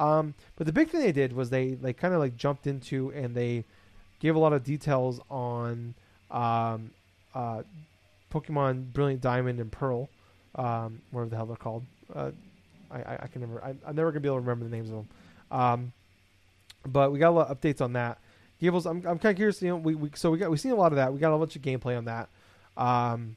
Um, 0.00 0.34
but 0.56 0.66
the 0.66 0.72
big 0.72 0.90
thing 0.90 1.00
they 1.00 1.12
did 1.12 1.32
was 1.32 1.50
they 1.50 1.76
like 1.80 1.96
kind 1.96 2.14
of 2.14 2.20
like 2.20 2.36
jumped 2.36 2.66
into 2.66 3.10
and 3.10 3.34
they 3.34 3.64
gave 4.20 4.36
a 4.36 4.38
lot 4.38 4.52
of 4.52 4.62
details 4.62 5.20
on 5.30 5.94
um, 6.30 6.90
uh, 7.34 7.62
Pokemon 8.32 8.92
Brilliant 8.92 9.20
Diamond 9.20 9.60
and 9.60 9.70
Pearl, 9.70 10.08
um, 10.54 11.00
whatever 11.10 11.30
the 11.30 11.36
hell 11.36 11.46
they're 11.46 11.56
called. 11.56 11.84
Uh, 12.14 12.30
I, 12.90 12.98
I, 12.98 13.18
I 13.22 13.26
can 13.26 13.42
never. 13.42 13.62
I, 13.62 13.74
I'm 13.86 13.96
never 13.96 14.10
gonna 14.10 14.20
be 14.20 14.28
able 14.28 14.36
to 14.36 14.40
remember 14.40 14.64
the 14.64 14.70
names 14.70 14.90
of 14.90 14.96
them. 14.96 15.08
Um, 15.50 15.92
but 16.86 17.12
we 17.12 17.18
got 17.18 17.30
a 17.30 17.32
lot 17.32 17.48
of 17.48 17.60
updates 17.60 17.80
on 17.80 17.92
that. 17.94 18.18
Gables, 18.60 18.86
I'm, 18.86 18.98
I'm 19.06 19.18
kind 19.18 19.26
of 19.26 19.36
curious. 19.36 19.62
You 19.62 19.68
know, 19.70 19.76
we, 19.76 19.94
we 19.94 20.10
so 20.14 20.30
we 20.30 20.38
got 20.38 20.50
we 20.50 20.56
seen 20.56 20.72
a 20.72 20.76
lot 20.76 20.92
of 20.92 20.96
that. 20.96 21.12
We 21.12 21.20
got 21.20 21.34
a 21.34 21.38
bunch 21.38 21.56
of 21.56 21.62
gameplay 21.62 21.96
on 21.96 22.06
that. 22.06 22.28
Um, 22.76 23.36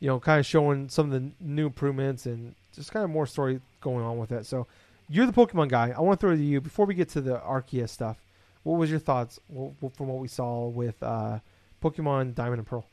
you 0.00 0.08
know, 0.08 0.18
kind 0.18 0.40
of 0.40 0.46
showing 0.46 0.88
some 0.88 1.06
of 1.06 1.12
the 1.12 1.30
new 1.40 1.66
improvements 1.66 2.26
and 2.26 2.54
just 2.74 2.90
kind 2.90 3.04
of 3.04 3.10
more 3.10 3.26
story 3.26 3.60
going 3.80 4.04
on 4.04 4.18
with 4.18 4.32
it. 4.32 4.46
So, 4.46 4.66
you're 5.08 5.26
the 5.26 5.32
Pokemon 5.32 5.68
guy. 5.68 5.94
I 5.96 6.00
want 6.00 6.18
to 6.18 6.26
throw 6.26 6.34
it 6.34 6.38
to 6.38 6.42
you 6.44 6.60
before 6.60 6.86
we 6.86 6.94
get 6.94 7.08
to 7.10 7.20
the 7.20 7.38
Arceus 7.38 7.90
stuff. 7.90 8.16
What 8.62 8.78
was 8.78 8.90
your 8.90 8.98
thoughts 8.98 9.40
from 9.48 10.06
what 10.08 10.18
we 10.18 10.28
saw 10.28 10.66
with 10.68 11.00
uh, 11.02 11.38
Pokemon 11.82 12.34
Diamond 12.34 12.60
and 12.60 12.66
Pearl? 12.66 12.86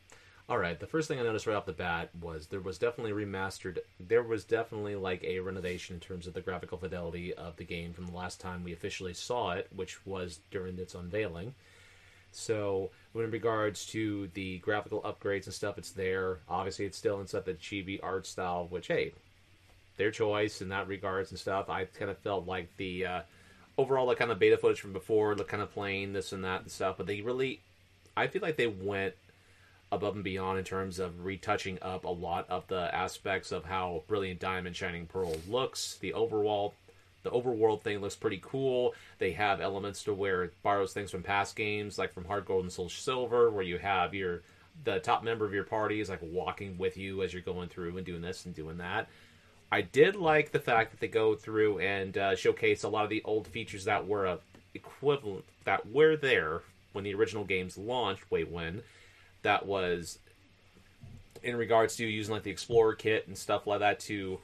All 0.49 0.57
right. 0.57 0.79
The 0.79 0.87
first 0.87 1.07
thing 1.07 1.19
I 1.19 1.23
noticed 1.23 1.45
right 1.45 1.55
off 1.55 1.67
the 1.67 1.73
bat 1.73 2.09
was 2.19 2.47
there 2.47 2.59
was 2.59 2.79
definitely 2.79 3.11
remastered. 3.11 3.77
There 3.99 4.23
was 4.23 4.43
definitely 4.43 4.95
like 4.95 5.23
a 5.23 5.41
renovation 5.41 5.93
in 5.93 5.99
terms 5.99 6.25
of 6.25 6.33
the 6.33 6.41
graphical 6.41 6.79
fidelity 6.79 7.35
of 7.35 7.55
the 7.57 7.63
game 7.63 7.93
from 7.93 8.07
the 8.07 8.15
last 8.15 8.41
time 8.41 8.63
we 8.63 8.73
officially 8.73 9.13
saw 9.13 9.51
it, 9.51 9.67
which 9.75 10.03
was 10.07 10.39
during 10.49 10.79
its 10.79 10.95
unveiling. 10.95 11.53
So, 12.31 12.89
in 13.13 13.29
regards 13.29 13.85
to 13.87 14.27
the 14.33 14.57
graphical 14.57 15.01
upgrades 15.01 15.45
and 15.45 15.53
stuff, 15.53 15.77
it's 15.77 15.91
there. 15.91 16.39
Obviously, 16.49 16.85
it's 16.85 16.97
still 16.97 17.19
inside 17.19 17.45
the 17.45 17.53
chibi 17.53 17.99
art 18.01 18.25
style, 18.25 18.65
which 18.71 18.87
hey, 18.87 19.13
their 19.97 20.09
choice 20.09 20.63
in 20.63 20.69
that 20.69 20.87
regards 20.87 21.29
and 21.29 21.39
stuff. 21.39 21.69
I 21.69 21.85
kind 21.85 22.09
of 22.09 22.17
felt 22.17 22.47
like 22.47 22.75
the 22.77 23.05
uh, 23.05 23.21
overall 23.77 24.07
like 24.07 24.17
kind 24.17 24.31
of 24.31 24.39
beta 24.39 24.57
footage 24.57 24.81
from 24.81 24.93
before, 24.93 25.35
the 25.35 25.43
kind 25.43 25.61
of 25.61 25.71
playing 25.71 26.13
this 26.13 26.31
and 26.31 26.43
that 26.43 26.61
and 26.61 26.71
stuff, 26.71 26.97
but 26.97 27.05
they 27.05 27.21
really, 27.21 27.59
I 28.17 28.25
feel 28.25 28.41
like 28.41 28.57
they 28.57 28.65
went 28.67 29.13
above 29.91 30.15
and 30.15 30.24
beyond 30.24 30.60
in 30.60 30.65
terms 30.65 31.00
of 31.00 31.25
retouching 31.25 31.77
up 31.81 32.05
a 32.05 32.10
lot 32.10 32.48
of 32.50 32.67
the 32.67 32.93
aspects 32.93 33.51
of 33.51 33.65
how 33.65 34.03
Brilliant 34.08 34.39
Diamond 34.39 34.75
Shining 34.75 35.05
Pearl 35.05 35.36
looks. 35.48 35.98
The 36.00 36.13
overall 36.13 36.74
the 37.24 37.31
overworld 37.31 37.81
thing 37.81 38.00
looks 38.00 38.15
pretty 38.15 38.39
cool. 38.41 38.93
They 39.17 39.34
have 39.34 39.60
elements 39.60 40.03
to 40.03 40.13
where 40.13 40.43
it 40.43 40.53
borrows 40.63 40.93
things 40.93 41.12
from 41.12 41.22
past 41.22 41.55
games, 41.55 41.98
like 41.98 42.13
from 42.13 42.25
Heart 42.25 42.46
Gold 42.46 42.63
and 42.63 42.72
Soul 42.72 42.88
Silver, 42.88 43.51
where 43.51 43.63
you 43.63 43.77
have 43.77 44.13
your 44.13 44.41
the 44.86 45.00
top 45.00 45.24
member 45.24 45.46
of 45.46 45.53
your 45.53 45.65
party 45.65 46.00
is 46.00 46.10
like 46.10 46.22
walking 46.22 46.77
with 46.77 46.96
you 46.96 47.22
as 47.22 47.34
you're 47.34 47.41
going 47.41 47.67
through 47.67 47.98
and 47.98 48.05
doing 48.05 48.22
this 48.22 48.46
and 48.46 48.55
doing 48.55 48.77
that. 48.77 49.08
I 49.72 49.81
did 49.81 50.15
like 50.15 50.51
the 50.51 50.60
fact 50.60 50.91
that 50.91 51.00
they 51.00 51.08
go 51.08 51.36
through 51.36 51.79
and 51.79 52.17
uh, 52.17 52.36
showcase 52.36 52.84
a 52.84 52.89
lot 52.89 53.03
of 53.03 53.10
the 53.10 53.22
old 53.25 53.48
features 53.48 53.86
that 53.86 54.08
were 54.08 54.25
uh, 54.25 54.38
equivalent 54.74 55.46
that 55.65 55.91
were 55.91 56.15
there 56.15 56.62
when 56.93 57.03
the 57.03 57.13
original 57.13 57.43
games 57.43 57.77
launched 57.77 58.29
way 58.31 58.43
when 58.43 58.81
that 59.41 59.65
was 59.65 60.19
in 61.43 61.55
regards 61.55 61.96
to 61.96 62.05
using 62.05 62.34
like 62.34 62.43
the 62.43 62.51
explorer 62.51 62.93
kit 62.93 63.27
and 63.27 63.38
stuff 63.38 63.65
like 63.65 63.79
that 63.79 64.00
to 64.00 64.39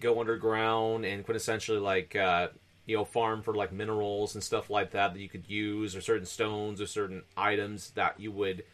go 0.00 0.20
underground 0.20 1.04
and 1.04 1.26
quintessentially 1.26 1.80
like 1.80 2.16
uh, 2.16 2.48
you 2.86 2.96
know 2.96 3.04
farm 3.04 3.42
for 3.42 3.54
like 3.54 3.72
minerals 3.72 4.34
and 4.34 4.42
stuff 4.42 4.70
like 4.70 4.92
that 4.92 5.12
that 5.12 5.20
you 5.20 5.28
could 5.28 5.48
use 5.48 5.94
or 5.94 6.00
certain 6.00 6.26
stones 6.26 6.80
or 6.80 6.86
certain 6.86 7.22
items 7.36 7.90
that 7.90 8.18
you 8.18 8.30
would 8.30 8.64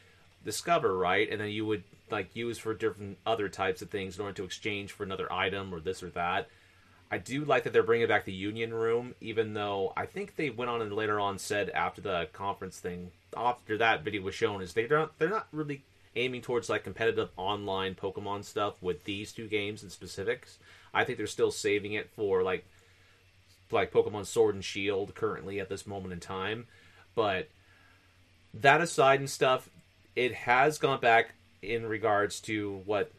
discover 0.45 0.97
right? 0.97 1.31
And 1.31 1.41
then 1.41 1.51
you 1.51 1.67
would 1.67 1.85
like 2.11 2.35
use 2.37 2.59
for 2.59 2.75
different 2.75 3.19
other 3.25 3.49
types 3.49 3.83
of 3.83 3.91
things 3.91 4.17
in 4.17 4.23
order 4.23 4.35
to 4.35 4.45
exchange 4.45 4.93
for 4.93 5.03
another 5.03 5.33
item 5.33 5.75
or 5.75 5.81
this 5.81 6.03
or 6.03 6.11
that 6.11 6.49
I 7.13 7.19
do 7.19 7.45
like 7.45 7.65
that 7.65 7.75
they're 7.75 7.83
bringing 7.83 8.09
back 8.09 8.25
the 8.25 8.33
Union 8.33 8.73
Room, 8.73 9.15
even 9.21 9.53
though 9.53 9.93
I 9.95 10.07
think 10.07 10.35
they 10.35 10.49
went 10.49 10.71
on 10.71 10.81
and 10.81 10.91
later 10.95 11.21
on 11.21 11.39
said 11.39 11.69
after 11.69 12.01
the 12.01 12.27
conference 12.33 12.79
thing, 12.81 13.11
after 13.37 13.77
that 13.77 14.03
video 14.03 14.23
was 14.23 14.35
shown, 14.35 14.63
is 14.63 14.73
they 14.73 14.87
don't 14.87 15.13
they're 15.19 15.29
not 15.29 15.47
really 15.53 15.83
aiming 16.17 16.41
towards 16.41 16.71
like 16.71 16.85
competitive 16.85 17.29
online 17.37 17.95
Pokemon 17.95 18.45
stuff 18.45 18.75
with 18.81 19.05
these 19.05 19.31
two 19.31 19.47
games 19.47 19.83
in 19.83 19.91
specifics. 19.91 20.59
I 20.95 21.05
think 21.05 21.19
they're 21.19 21.27
still 21.27 21.51
saving 21.51 21.93
it 21.93 22.09
for 22.17 22.43
like 22.43 22.65
like 23.71 23.93
Pokemon 23.93 24.25
Sword 24.25 24.55
and 24.55 24.65
Shield 24.65 25.15
currently 25.15 25.61
at 25.61 25.69
this 25.69 25.87
moment 25.87 26.15
in 26.15 26.21
time. 26.21 26.67
But 27.15 27.51
that 28.55 28.81
aside 28.81 29.21
and 29.21 29.29
stuff, 29.29 29.69
it 30.17 30.33
has 30.33 30.79
gone 30.79 31.01
back 31.01 31.35
in 31.61 31.85
regards 31.85 32.41
to 32.41 32.81
what 32.87 33.13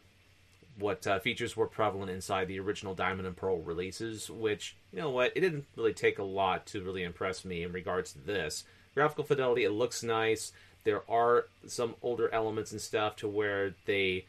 what 0.78 1.06
uh, 1.06 1.18
features 1.20 1.56
were 1.56 1.66
prevalent 1.66 2.10
inside 2.10 2.48
the 2.48 2.58
original 2.58 2.94
Diamond 2.94 3.26
and 3.26 3.36
Pearl 3.36 3.58
releases, 3.58 4.28
which, 4.28 4.76
you 4.92 4.98
know 4.98 5.10
what, 5.10 5.32
it 5.36 5.40
didn't 5.40 5.66
really 5.76 5.92
take 5.92 6.18
a 6.18 6.24
lot 6.24 6.66
to 6.66 6.82
really 6.82 7.02
impress 7.02 7.44
me 7.44 7.62
in 7.62 7.72
regards 7.72 8.12
to 8.12 8.18
this. 8.18 8.64
Graphical 8.94 9.24
fidelity, 9.24 9.64
it 9.64 9.70
looks 9.70 10.02
nice. 10.02 10.52
There 10.84 11.02
are 11.08 11.46
some 11.66 11.94
older 12.02 12.32
elements 12.32 12.72
and 12.72 12.80
stuff 12.80 13.16
to 13.16 13.28
where 13.28 13.74
they 13.86 14.26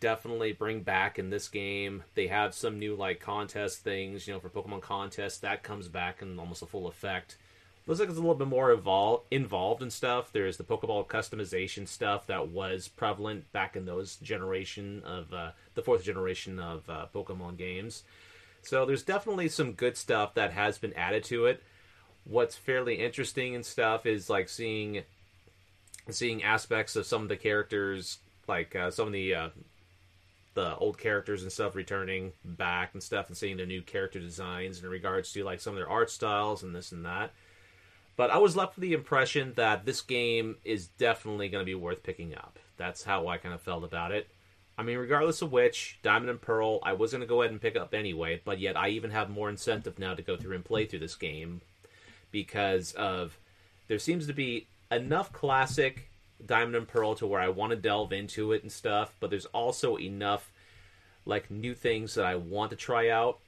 definitely 0.00 0.52
bring 0.52 0.80
back 0.80 1.18
in 1.18 1.30
this 1.30 1.48
game. 1.48 2.02
They 2.14 2.26
have 2.26 2.54
some 2.54 2.78
new, 2.78 2.96
like, 2.96 3.20
contest 3.20 3.82
things, 3.82 4.26
you 4.26 4.34
know, 4.34 4.40
for 4.40 4.50
Pokemon 4.50 4.82
contests. 4.82 5.38
That 5.38 5.62
comes 5.62 5.88
back 5.88 6.22
in 6.22 6.38
almost 6.38 6.62
a 6.62 6.66
full 6.66 6.86
effect 6.86 7.36
looks 7.86 8.00
like 8.00 8.08
it's 8.08 8.18
a 8.18 8.20
little 8.20 8.34
bit 8.34 8.48
more 8.48 8.74
evol- 8.74 9.22
involved 9.30 9.82
and 9.82 9.92
stuff. 9.92 10.30
There's 10.32 10.56
the 10.56 10.64
Pokeball 10.64 11.06
customization 11.06 11.86
stuff 11.86 12.26
that 12.26 12.48
was 12.48 12.88
prevalent 12.88 13.52
back 13.52 13.76
in 13.76 13.84
those 13.84 14.16
generation 14.16 15.02
of 15.04 15.32
uh, 15.32 15.50
the 15.74 15.82
fourth 15.82 16.02
generation 16.02 16.58
of 16.58 16.88
uh, 16.90 17.06
Pokemon 17.14 17.56
games. 17.56 18.02
So 18.62 18.84
there's 18.84 19.04
definitely 19.04 19.48
some 19.48 19.72
good 19.72 19.96
stuff 19.96 20.34
that 20.34 20.52
has 20.52 20.78
been 20.78 20.92
added 20.94 21.22
to 21.24 21.46
it. 21.46 21.62
What's 22.24 22.56
fairly 22.56 22.96
interesting 22.96 23.54
and 23.54 23.64
stuff 23.64 24.04
is 24.04 24.28
like 24.28 24.48
seeing 24.48 25.04
seeing 26.10 26.42
aspects 26.42 26.96
of 26.96 27.06
some 27.06 27.22
of 27.22 27.28
the 27.28 27.36
characters, 27.36 28.18
like 28.48 28.74
uh, 28.74 28.90
some 28.90 29.06
of 29.06 29.12
the 29.12 29.34
uh, 29.34 29.48
the 30.54 30.74
old 30.76 30.98
characters 30.98 31.42
and 31.44 31.52
stuff 31.52 31.76
returning 31.76 32.32
back 32.44 32.90
and 32.94 33.02
stuff, 33.02 33.28
and 33.28 33.36
seeing 33.36 33.58
the 33.58 33.66
new 33.66 33.82
character 33.82 34.18
designs 34.18 34.82
in 34.82 34.88
regards 34.88 35.30
to 35.32 35.44
like 35.44 35.60
some 35.60 35.74
of 35.74 35.76
their 35.76 35.88
art 35.88 36.10
styles 36.10 36.64
and 36.64 36.74
this 36.74 36.90
and 36.90 37.04
that. 37.04 37.30
But 38.16 38.30
I 38.30 38.38
was 38.38 38.56
left 38.56 38.76
with 38.76 38.82
the 38.82 38.94
impression 38.94 39.52
that 39.56 39.84
this 39.84 40.00
game 40.00 40.56
is 40.64 40.86
definitely 40.86 41.48
going 41.48 41.62
to 41.62 41.66
be 41.66 41.74
worth 41.74 42.02
picking 42.02 42.34
up. 42.34 42.58
That's 42.76 43.04
how 43.04 43.28
I 43.28 43.38
kind 43.38 43.54
of 43.54 43.60
felt 43.60 43.84
about 43.84 44.12
it. 44.12 44.28
I 44.78 44.82
mean, 44.82 44.98
regardless 44.98 45.42
of 45.42 45.52
which, 45.52 45.98
Diamond 46.02 46.30
and 46.30 46.40
Pearl, 46.40 46.80
I 46.82 46.92
was 46.92 47.12
going 47.12 47.22
to 47.22 47.26
go 47.26 47.42
ahead 47.42 47.52
and 47.52 47.60
pick 47.60 47.76
up 47.76 47.94
anyway, 47.94 48.40
but 48.44 48.58
yet 48.58 48.76
I 48.76 48.90
even 48.90 49.10
have 49.10 49.30
more 49.30 49.48
incentive 49.48 49.98
now 49.98 50.14
to 50.14 50.22
go 50.22 50.36
through 50.36 50.54
and 50.54 50.64
play 50.64 50.84
through 50.84 50.98
this 50.98 51.14
game 51.14 51.62
because 52.30 52.92
of 52.92 53.38
there 53.88 53.98
seems 53.98 54.26
to 54.26 54.34
be 54.34 54.66
enough 54.90 55.32
classic 55.32 56.10
Diamond 56.44 56.76
and 56.76 56.88
Pearl 56.88 57.14
to 57.16 57.26
where 57.26 57.40
I 57.40 57.48
want 57.48 57.70
to 57.70 57.76
delve 57.76 58.12
into 58.12 58.52
it 58.52 58.62
and 58.62 58.70
stuff, 58.70 59.14
but 59.20 59.30
there's 59.30 59.46
also 59.46 59.98
enough 59.98 60.50
like 61.24 61.50
new 61.50 61.74
things 61.74 62.14
that 62.14 62.26
I 62.26 62.36
want 62.36 62.70
to 62.70 62.76
try 62.76 63.08
out 63.08 63.38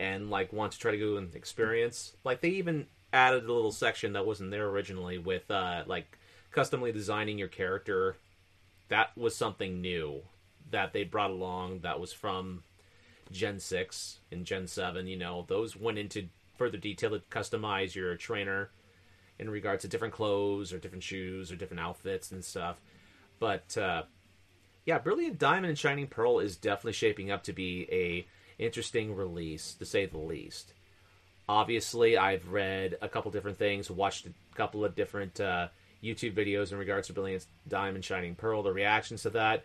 and 0.00 0.30
like 0.30 0.52
want 0.52 0.72
to 0.72 0.78
try 0.78 0.90
to 0.90 0.98
go 0.98 1.16
and 1.16 1.34
experience. 1.34 2.14
Like 2.24 2.40
they 2.40 2.50
even 2.50 2.86
added 3.16 3.44
a 3.44 3.52
little 3.52 3.72
section 3.72 4.12
that 4.12 4.26
wasn't 4.26 4.50
there 4.50 4.68
originally 4.68 5.18
with 5.18 5.50
uh, 5.50 5.82
like 5.86 6.18
customly 6.52 6.92
designing 6.92 7.38
your 7.38 7.48
character. 7.48 8.16
That 8.88 9.16
was 9.16 9.34
something 9.34 9.80
new 9.80 10.22
that 10.70 10.92
they 10.92 11.04
brought 11.04 11.30
along. 11.30 11.80
That 11.80 11.98
was 11.98 12.12
from 12.12 12.62
Gen 13.32 13.58
six 13.58 14.20
and 14.30 14.44
Gen 14.44 14.66
seven. 14.66 15.06
You 15.06 15.16
know, 15.16 15.44
those 15.48 15.76
went 15.76 15.98
into 15.98 16.28
further 16.56 16.78
detail 16.78 17.10
to 17.10 17.18
customize 17.30 17.94
your 17.94 18.14
trainer 18.16 18.70
in 19.38 19.50
regards 19.50 19.82
to 19.82 19.88
different 19.88 20.14
clothes 20.14 20.72
or 20.72 20.78
different 20.78 21.02
shoes 21.02 21.50
or 21.50 21.56
different 21.56 21.80
outfits 21.80 22.32
and 22.32 22.44
stuff. 22.44 22.80
But 23.38 23.76
uh, 23.76 24.04
yeah, 24.84 24.98
Brilliant 24.98 25.38
Diamond 25.38 25.66
and 25.66 25.78
Shining 25.78 26.06
Pearl 26.06 26.38
is 26.38 26.56
definitely 26.56 26.92
shaping 26.92 27.30
up 27.30 27.42
to 27.44 27.52
be 27.52 27.88
a 27.90 28.26
interesting 28.58 29.14
release, 29.14 29.74
to 29.74 29.84
say 29.84 30.06
the 30.06 30.18
least. 30.18 30.72
Obviously, 31.48 32.16
I've 32.16 32.48
read 32.48 32.96
a 33.00 33.08
couple 33.08 33.30
different 33.30 33.58
things, 33.58 33.90
watched 33.90 34.26
a 34.26 34.32
couple 34.56 34.84
of 34.84 34.96
different 34.96 35.40
uh, 35.40 35.68
YouTube 36.02 36.34
videos 36.34 36.72
in 36.72 36.78
regards 36.78 37.06
to 37.06 37.12
Brilliant 37.12 37.46
Diamond 37.68 38.04
Shining 38.04 38.34
Pearl, 38.34 38.62
the 38.62 38.72
reactions 38.72 39.22
to 39.22 39.30
that. 39.30 39.64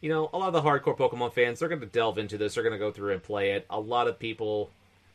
You 0.00 0.08
know, 0.08 0.30
a 0.32 0.38
lot 0.38 0.48
of 0.48 0.54
the 0.54 0.62
hardcore 0.62 0.96
Pokemon 0.96 1.34
fans, 1.34 1.58
they're 1.58 1.68
going 1.68 1.80
to 1.80 1.86
delve 1.86 2.16
into 2.16 2.38
this. 2.38 2.54
They're 2.54 2.64
going 2.64 2.72
to 2.72 2.78
go 2.78 2.90
through 2.90 3.12
and 3.12 3.22
play 3.22 3.52
it. 3.52 3.66
A 3.68 3.78
lot 3.78 4.08
of 4.08 4.18
people, 4.18 4.70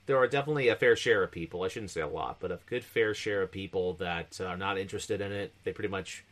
there 0.05 0.17
are 0.17 0.27
definitely 0.27 0.67
a 0.67 0.75
fair 0.75 0.95
share 0.95 1.23
of 1.23 1.31
people, 1.31 1.63
I 1.63 1.69
shouldn't 1.69 1.89
say 1.89 2.01
a 2.01 2.07
lot, 2.07 2.37
but 2.39 2.51
a 2.51 2.59
good 2.67 2.83
fair 2.83 3.15
share 3.15 3.41
of 3.41 3.51
people 3.51 3.93
that 3.95 4.39
are 4.39 4.57
not 4.57 4.77
interested 4.77 5.21
in 5.21 5.31
it. 5.31 5.53
They 5.63 5.71
pretty 5.71 5.89
much 5.89 6.23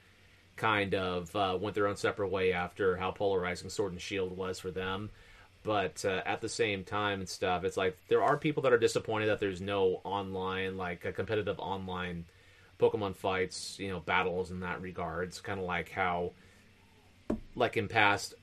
kind 0.56 0.94
of 0.94 1.36
uh, 1.36 1.58
went 1.60 1.74
their 1.74 1.88
own 1.88 1.98
separate 1.98 2.30
way 2.30 2.54
after 2.54 2.98
how 2.98 3.10
polarizing 3.10 3.72
Sword 3.72 3.94
and 3.94 4.02
Shield 4.02 4.38
was 4.38 4.60
for 4.60 4.70
them 4.70 5.10
but 5.64 6.04
uh, 6.06 6.22
at 6.26 6.42
the 6.42 6.50
same 6.50 6.84
time 6.84 7.20
and 7.20 7.30
stuff 7.30 7.64
it's 7.64 7.78
like 7.78 7.98
there 8.08 8.24
are 8.24 8.38
people 8.38 8.64
that 8.64 8.74
are 8.74 8.78
disappointed 8.78 9.28
that 9.28 9.40
there's 9.40 9.62
no 9.62 10.02
online 10.04 10.78
like 10.78 11.06
a 11.06 11.12
competitive 11.12 11.60
online 11.60 12.26
pokemon 12.80 13.16
fights 13.16 13.78
you 13.80 13.90
know 13.90 14.00
battles 14.00 14.52
in 14.52 14.60
that 14.60 14.82
regards 14.82 15.40
kind 15.42 15.60
of 15.60 15.66
like 15.66 15.90
how 15.90 16.32
like 17.56 17.78
in 17.78 17.88
past 17.88 18.34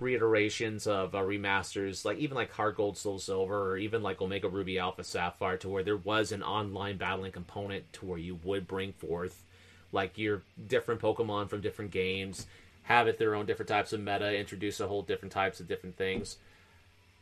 reiterations 0.00 0.86
of 0.86 1.14
uh, 1.14 1.18
remasters, 1.18 2.04
like 2.04 2.18
even 2.18 2.36
like 2.36 2.52
Heart 2.52 2.76
Gold, 2.76 2.96
Soul 2.96 3.18
Silver, 3.18 3.72
or 3.72 3.76
even 3.76 4.02
like 4.02 4.20
Omega 4.20 4.48
Ruby 4.48 4.78
Alpha 4.78 5.04
Sapphire, 5.04 5.56
to 5.58 5.68
where 5.68 5.82
there 5.82 5.96
was 5.96 6.32
an 6.32 6.42
online 6.42 6.96
battling 6.96 7.32
component 7.32 7.92
to 7.94 8.06
where 8.06 8.18
you 8.18 8.38
would 8.44 8.66
bring 8.66 8.92
forth 8.92 9.42
like 9.90 10.18
your 10.18 10.42
different 10.66 11.00
Pokemon 11.00 11.48
from 11.48 11.60
different 11.60 11.90
games, 11.90 12.46
have 12.84 13.08
it 13.08 13.18
their 13.18 13.34
own 13.34 13.46
different 13.46 13.68
types 13.68 13.92
of 13.92 14.00
meta, 14.00 14.38
introduce 14.38 14.80
a 14.80 14.88
whole 14.88 15.02
different 15.02 15.32
types 15.32 15.60
of 15.60 15.68
different 15.68 15.96
things. 15.96 16.36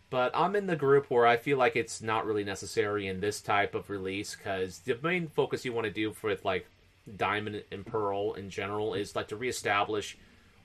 But 0.09 0.31
I'm 0.35 0.55
in 0.55 0.67
the 0.67 0.77
group 0.77 1.11
where 1.11 1.27
I 1.27 1.37
feel 1.37 1.59
like 1.59 1.75
it's 1.75 2.01
not 2.01 2.27
really 2.27 2.45
necessary 2.45 3.09
in 3.09 3.21
this 3.21 3.41
type 3.41 3.75
of 3.75 3.91
release 3.91 4.37
because 4.37 4.79
the 4.79 4.97
main 5.03 5.29
focus 5.29 5.65
you 5.65 5.73
want 5.73 5.87
to 5.87 5.93
do 5.93 6.13
for 6.13 6.35
like 6.45 6.69
Diamond 7.17 7.65
and 7.73 7.85
Pearl 7.85 8.35
in 8.35 8.49
general 8.51 8.95
is 8.95 9.17
like 9.17 9.29
to 9.29 9.37
reestablish 9.37 10.17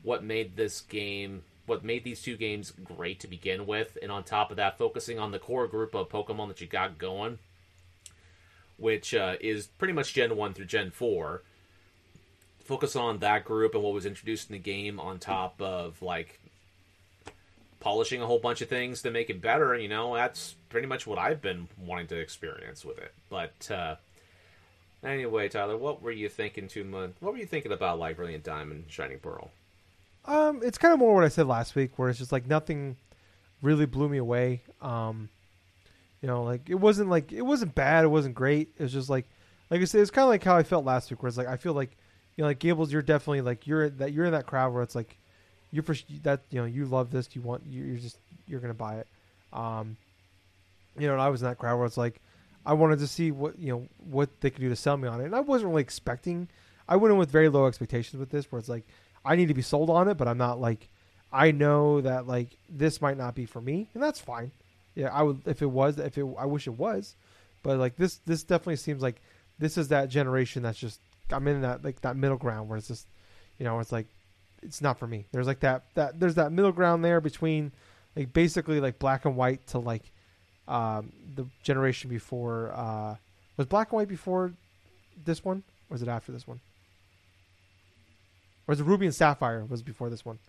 what 0.03 0.23
made 0.23 0.55
this 0.55 0.81
game 0.81 1.43
what 1.71 1.85
made 1.85 2.03
these 2.03 2.21
two 2.21 2.35
games 2.35 2.73
great 2.83 3.21
to 3.21 3.27
begin 3.27 3.65
with, 3.65 3.97
and 4.01 4.11
on 4.11 4.25
top 4.25 4.51
of 4.51 4.57
that, 4.57 4.77
focusing 4.77 5.17
on 5.17 5.31
the 5.31 5.39
core 5.39 5.67
group 5.67 5.95
of 5.95 6.09
Pokemon 6.09 6.49
that 6.49 6.59
you 6.59 6.67
got 6.67 6.97
going, 6.97 7.39
which 8.75 9.13
uh, 9.15 9.37
is 9.39 9.67
pretty 9.67 9.93
much 9.93 10.13
Gen 10.13 10.35
1 10.35 10.53
through 10.53 10.65
Gen 10.65 10.91
4. 10.91 11.43
Focus 12.59 12.97
on 12.97 13.19
that 13.19 13.45
group 13.45 13.73
and 13.73 13.81
what 13.83 13.93
was 13.93 14.05
introduced 14.05 14.49
in 14.49 14.53
the 14.53 14.59
game 14.59 14.99
on 14.99 15.17
top 15.17 15.61
of, 15.61 16.01
like, 16.01 16.40
polishing 17.81 18.21
a 18.21 18.25
whole 18.25 18.39
bunch 18.39 18.61
of 18.61 18.69
things 18.69 19.01
to 19.01 19.11
make 19.11 19.29
it 19.29 19.41
better. 19.41 19.75
You 19.75 19.89
know, 19.89 20.15
that's 20.15 20.55
pretty 20.69 20.87
much 20.87 21.05
what 21.05 21.19
I've 21.19 21.41
been 21.41 21.67
wanting 21.77 22.07
to 22.07 22.19
experience 22.19 22.85
with 22.85 22.97
it. 22.97 23.13
But, 23.29 23.69
uh, 23.69 23.95
anyway, 25.03 25.49
Tyler, 25.49 25.75
what 25.75 26.01
were 26.01 26.11
you 26.11 26.29
thinking 26.29 26.69
two 26.69 26.85
months? 26.85 27.21
What 27.21 27.33
were 27.33 27.39
you 27.39 27.45
thinking 27.45 27.73
about, 27.73 27.99
like, 27.99 28.15
Brilliant 28.15 28.45
Diamond, 28.45 28.85
Shining 28.87 29.19
Pearl? 29.19 29.51
Um, 30.23 30.61
it's 30.63 30.77
kind 30.77 30.93
of 30.93 30.99
more 30.99 31.15
what 31.15 31.23
I 31.23 31.29
said 31.29 31.47
last 31.47 31.75
week, 31.75 31.97
where 31.97 32.09
it's 32.09 32.19
just 32.19 32.31
like 32.31 32.47
nothing 32.47 32.95
really 33.61 33.85
blew 33.85 34.07
me 34.07 34.19
away. 34.19 34.61
Um, 34.81 35.29
you 36.21 36.27
know, 36.27 36.43
like 36.43 36.69
it 36.69 36.75
wasn't 36.75 37.09
like 37.09 37.31
it 37.31 37.41
wasn't 37.41 37.73
bad, 37.73 38.05
it 38.05 38.09
wasn't 38.09 38.35
great. 38.35 38.69
It 38.77 38.83
was 38.83 38.93
just 38.93 39.09
like, 39.09 39.27
like 39.71 39.81
I 39.81 39.85
said, 39.85 40.01
it's 40.01 40.11
kind 40.11 40.23
of 40.23 40.29
like 40.29 40.43
how 40.43 40.55
I 40.55 40.63
felt 40.63 40.85
last 40.85 41.09
week, 41.09 41.23
where 41.23 41.27
it's 41.27 41.37
like 41.37 41.47
I 41.47 41.57
feel 41.57 41.73
like, 41.73 41.97
you 42.35 42.43
know, 42.43 42.47
like 42.47 42.59
Gables, 42.59 42.93
you're 42.93 43.01
definitely 43.01 43.41
like 43.41 43.65
you're 43.65 43.89
that 43.89 44.13
you're 44.13 44.25
in 44.25 44.33
that 44.33 44.45
crowd 44.45 44.73
where 44.73 44.83
it's 44.83 44.93
like, 44.93 45.17
you're 45.71 45.83
for 45.83 45.95
that 46.23 46.41
you 46.49 46.59
know 46.59 46.65
you 46.65 46.85
love 46.85 47.11
this, 47.11 47.29
you 47.33 47.41
want 47.41 47.63
you're 47.69 47.97
just 47.97 48.17
you're 48.47 48.59
gonna 48.59 48.73
buy 48.73 48.95
it. 48.95 49.07
Um, 49.53 49.97
you 50.97 51.07
know, 51.07 51.13
and 51.13 51.21
I 51.21 51.29
was 51.29 51.41
in 51.41 51.47
that 51.47 51.57
crowd 51.57 51.77
where 51.77 51.85
it's 51.85 51.97
like, 51.97 52.21
I 52.65 52.73
wanted 52.73 52.99
to 52.99 53.07
see 53.07 53.31
what 53.31 53.57
you 53.57 53.71
know 53.71 53.87
what 54.09 54.29
they 54.41 54.49
could 54.49 54.61
do 54.61 54.69
to 54.69 54.75
sell 54.75 54.97
me 54.97 55.07
on 55.07 55.21
it, 55.21 55.25
and 55.25 55.35
I 55.35 55.39
wasn't 55.39 55.69
really 55.71 55.81
expecting. 55.81 56.47
I 56.87 56.97
went 56.97 57.13
in 57.13 57.17
with 57.17 57.31
very 57.31 57.49
low 57.49 57.67
expectations 57.67 58.19
with 58.19 58.29
this, 58.29 58.51
where 58.51 58.59
it's 58.59 58.69
like 58.69 58.85
I 59.25 59.35
need 59.35 59.47
to 59.47 59.53
be 59.53 59.61
sold 59.61 59.89
on 59.89 60.07
it, 60.07 60.17
but 60.17 60.27
I'm 60.27 60.37
not 60.37 60.59
like 60.59 60.89
I 61.31 61.51
know 61.51 62.01
that 62.01 62.27
like 62.27 62.49
this 62.69 63.01
might 63.01 63.17
not 63.17 63.35
be 63.35 63.45
for 63.45 63.61
me, 63.61 63.89
and 63.93 64.03
that's 64.03 64.19
fine. 64.19 64.51
Yeah, 64.95 65.07
I 65.07 65.23
would 65.23 65.41
if 65.47 65.61
it 65.61 65.67
was 65.67 65.97
if 65.97 66.17
it 66.17 66.25
I 66.37 66.45
wish 66.45 66.67
it 66.67 66.77
was, 66.77 67.15
but 67.63 67.77
like 67.77 67.95
this 67.95 68.17
this 68.25 68.43
definitely 68.43 68.75
seems 68.75 69.01
like 69.01 69.21
this 69.57 69.77
is 69.77 69.87
that 69.87 70.09
generation 70.09 70.63
that's 70.63 70.79
just 70.79 70.99
I'm 71.31 71.47
in 71.47 71.61
that 71.61 71.83
like 71.83 72.01
that 72.01 72.17
middle 72.17 72.37
ground 72.37 72.67
where 72.67 72.77
it's 72.77 72.89
just 72.89 73.07
you 73.57 73.65
know 73.65 73.79
it's 73.79 73.91
like 73.91 74.07
it's 74.61 74.81
not 74.81 74.99
for 74.99 75.07
me. 75.07 75.25
There's 75.31 75.47
like 75.47 75.61
that 75.61 75.83
that 75.95 76.19
there's 76.19 76.35
that 76.35 76.51
middle 76.51 76.71
ground 76.71 77.03
there 77.03 77.21
between 77.21 77.71
like 78.15 78.33
basically 78.33 78.79
like 78.79 78.99
black 78.99 79.25
and 79.25 79.35
white 79.35 79.65
to 79.67 79.79
like 79.79 80.11
um 80.67 81.11
the 81.35 81.45
generation 81.63 82.09
before 82.09 82.71
uh 82.73 83.15
was 83.57 83.67
black 83.67 83.91
and 83.91 83.97
white 83.97 84.07
before 84.07 84.53
this 85.25 85.43
one 85.43 85.63
or 85.89 85.95
was 85.95 86.01
it 86.01 86.07
after 86.07 86.31
this 86.31 86.47
one? 86.47 86.59
Or 88.67 88.73
was 88.73 88.79
it 88.79 88.85
Ruby 88.85 89.05
and 89.07 89.15
Sapphire 89.15 89.65
was 89.65 89.81
before 89.81 90.09
this 90.09 90.23
one? 90.23 90.39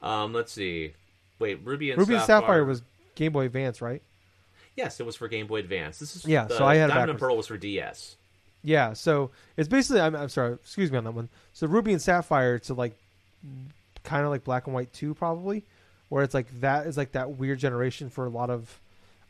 Um, 0.00 0.32
let's 0.32 0.52
see. 0.52 0.94
Wait, 1.38 1.60
Ruby 1.64 1.90
and 1.90 1.98
Ruby 1.98 2.14
Sapphire. 2.14 2.36
and 2.36 2.42
Sapphire 2.42 2.64
was 2.64 2.82
Game 3.14 3.32
Boy 3.32 3.46
Advance, 3.46 3.80
right? 3.80 4.02
Yes, 4.76 4.98
it 5.00 5.06
was 5.06 5.16
for 5.16 5.28
Game 5.28 5.46
Boy 5.46 5.58
Advance. 5.60 5.98
This 5.98 6.16
is 6.16 6.24
Yeah, 6.24 6.46
the 6.46 6.56
so 6.56 6.64
I 6.64 6.76
had 6.76 6.88
Diamond 6.88 7.10
and. 7.10 7.18
Pearl 7.18 7.36
was 7.36 7.46
for 7.46 7.56
DS. 7.56 8.16
Yeah, 8.62 8.92
so 8.92 9.30
it's 9.56 9.68
basically 9.68 10.00
I'm, 10.00 10.14
I'm 10.14 10.28
sorry, 10.28 10.54
excuse 10.54 10.92
me 10.92 10.98
on 10.98 11.04
that 11.04 11.12
one. 11.12 11.28
So 11.52 11.66
Ruby 11.66 11.92
and 11.92 12.00
Sapphire 12.00 12.58
to 12.60 12.74
like 12.74 12.96
kind 14.04 14.24
of 14.24 14.30
like 14.30 14.44
Black 14.44 14.66
and 14.66 14.74
White 14.74 14.92
2 14.92 15.14
probably, 15.14 15.64
where 16.08 16.22
it's 16.22 16.34
like 16.34 16.60
that 16.60 16.86
is 16.86 16.96
like 16.96 17.12
that 17.12 17.32
weird 17.32 17.58
generation 17.58 18.08
for 18.08 18.26
a 18.26 18.30
lot 18.30 18.50
of 18.50 18.80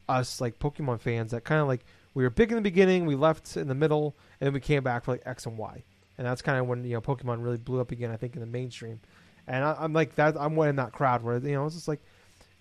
us 0.09 0.41
like 0.41 0.59
Pokemon 0.59 1.01
fans 1.01 1.31
that 1.31 1.45
kind 1.45 1.61
of 1.61 1.69
like 1.69 1.85
we 2.15 2.25
were 2.25 2.31
big 2.31 2.51
in 2.51 2.57
the 2.57 2.63
beginning, 2.63 3.07
we 3.07 3.15
left 3.15 3.57
in 3.57 3.69
the 3.69 3.75
middle, 3.75 4.15
and 4.41 4.47
then 4.47 4.53
we 4.53 4.61
came 4.61 4.83
back 4.83 5.05
for 5.05 5.13
like 5.13 5.23
X 5.25 5.47
and 5.47 5.57
Y, 5.57 5.83
and 6.19 6.27
that's 6.27 6.43
kind 6.43 6.59
of 6.59 6.67
when 6.67 6.85
you 6.85 6.93
know 6.93 7.01
Pokemon 7.01 7.43
really 7.43 7.57
blew 7.57 7.81
up 7.81 7.91
again. 7.91 8.11
I 8.11 8.17
think 8.17 8.35
in 8.35 8.41
the 8.41 8.47
mainstream, 8.47 9.01
and 9.47 9.65
I, 9.65 9.77
I'm 9.79 9.95
like 9.95 10.15
that. 10.17 10.37
I'm 10.39 10.57
one 10.57 10.69
in 10.69 10.77
that 10.77 10.93
crowd 10.93 11.23
where 11.23 11.39
you 11.39 11.55
know 11.55 11.65
it's 11.65 11.75
just 11.75 11.89
like 11.89 12.01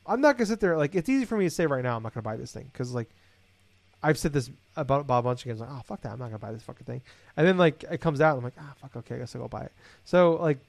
I'm 0.06 0.22
not 0.22 0.38
gonna 0.38 0.46
sit 0.46 0.62
there 0.62 0.78
like 0.78 0.96
it's 0.96 1.10
easy 1.10 1.26
for 1.26 1.38
me 1.38 1.46
to 1.46 1.50
say 1.50 1.66
right 1.66 1.84
now 1.84 1.98
I'm 1.98 2.04
not 2.04 2.14
gonna 2.14 2.24
buy 2.24 2.38
this 2.38 2.54
thing 2.54 2.70
because 2.72 2.94
like 2.94 3.10
I've 4.04 4.18
said 4.18 4.34
this 4.34 4.50
about, 4.76 5.02
about 5.02 5.20
a 5.20 5.22
bunch 5.24 5.42
of 5.42 5.46
games 5.46 5.60
like 5.60 5.70
oh 5.72 5.82
fuck 5.86 6.02
that 6.02 6.12
I'm 6.12 6.20
not 6.20 6.26
gonna 6.26 6.40
buy 6.40 6.52
this 6.52 6.64
fucking 6.64 6.86
thing, 6.86 7.02
and 7.38 7.46
then 7.48 7.58
like 7.58 7.84
it 7.90 8.02
comes 8.02 8.22
out 8.22 8.38
I'm 8.38 8.44
like 8.44 8.54
ah 8.60 8.74
fuck 8.82 8.96
okay 8.98 9.16
I 9.16 9.18
guess 9.20 9.36
I'll 9.36 9.42
go 9.42 9.48
buy 9.48 9.64
it. 9.64 9.72
So 10.06 10.34
like 10.42 10.60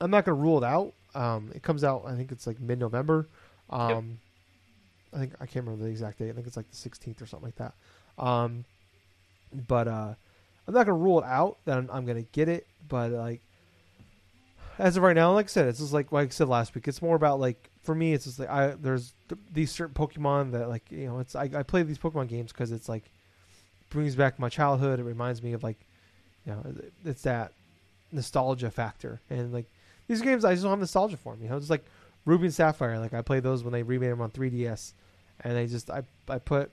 I'm 0.00 0.10
not 0.10 0.24
gonna 0.24 0.36
rule 0.36 0.62
it 0.62 0.66
out. 0.66 0.92
Um, 1.14 1.50
it 1.54 1.62
comes 1.62 1.84
out 1.84 2.04
I 2.06 2.14
think 2.14 2.32
it's 2.32 2.46
like 2.46 2.60
mid 2.60 2.78
November. 2.78 3.28
Um, 3.70 4.18
I 5.14 5.18
think 5.18 5.32
I 5.40 5.46
can't 5.46 5.64
remember 5.64 5.84
the 5.84 5.90
exact 5.90 6.18
date. 6.18 6.30
I 6.30 6.32
think 6.32 6.46
it's 6.46 6.56
like 6.56 6.70
the 6.70 6.76
16th 6.76 7.22
or 7.22 7.26
something 7.26 7.46
like 7.46 7.56
that. 7.56 7.74
Um, 8.22 8.64
but 9.66 9.88
uh, 9.88 10.14
I'm 10.66 10.74
not 10.74 10.86
gonna 10.86 10.98
rule 10.98 11.20
it 11.20 11.24
out 11.24 11.58
that 11.64 11.78
I'm, 11.78 11.88
I'm 11.92 12.06
gonna 12.06 12.22
get 12.22 12.48
it. 12.48 12.66
But 12.88 13.12
like 13.12 13.40
as 14.78 14.96
of 14.96 15.02
right 15.02 15.16
now, 15.16 15.32
like 15.32 15.46
I 15.46 15.48
said, 15.48 15.68
it's 15.68 15.78
just 15.78 15.92
like 15.92 16.12
like 16.12 16.28
I 16.28 16.30
said 16.30 16.48
last 16.48 16.74
week. 16.74 16.88
It's 16.88 17.02
more 17.02 17.16
about 17.16 17.40
like 17.40 17.70
for 17.82 17.94
me, 17.94 18.12
it's 18.12 18.24
just 18.24 18.38
like 18.38 18.50
I 18.50 18.68
there's 18.68 19.14
th- 19.28 19.40
these 19.52 19.70
certain 19.70 19.94
Pokemon 19.94 20.52
that 20.52 20.68
like 20.68 20.90
you 20.90 21.06
know 21.06 21.18
it's 21.18 21.34
I, 21.34 21.50
I 21.54 21.62
play 21.62 21.82
these 21.82 21.98
Pokemon 21.98 22.28
games 22.28 22.52
because 22.52 22.72
it's 22.72 22.88
like 22.88 23.04
brings 23.90 24.14
back 24.14 24.38
my 24.38 24.48
childhood. 24.48 25.00
It 25.00 25.04
reminds 25.04 25.42
me 25.42 25.52
of 25.52 25.62
like 25.62 25.78
you 26.44 26.52
know 26.52 26.74
it's 27.04 27.22
that 27.22 27.52
nostalgia 28.12 28.70
factor 28.70 29.20
and 29.30 29.52
like 29.52 29.66
these 30.08 30.22
games 30.22 30.44
I 30.44 30.52
just 30.52 30.62
don't 30.62 30.70
have 30.70 30.78
nostalgia 30.78 31.16
for 31.16 31.34
them. 31.34 31.42
You 31.42 31.50
know, 31.50 31.56
it's 31.56 31.70
like 31.70 31.84
Ruby 32.24 32.46
and 32.46 32.54
Sapphire. 32.54 32.98
Like 32.98 33.14
I 33.14 33.22
played 33.22 33.42
those 33.42 33.64
when 33.64 33.72
they 33.72 33.82
remade 33.82 34.10
them 34.10 34.20
on 34.20 34.30
3DS, 34.30 34.92
and 35.40 35.56
they 35.56 35.66
just 35.66 35.90
I 35.90 36.02
I 36.28 36.38
put 36.38 36.70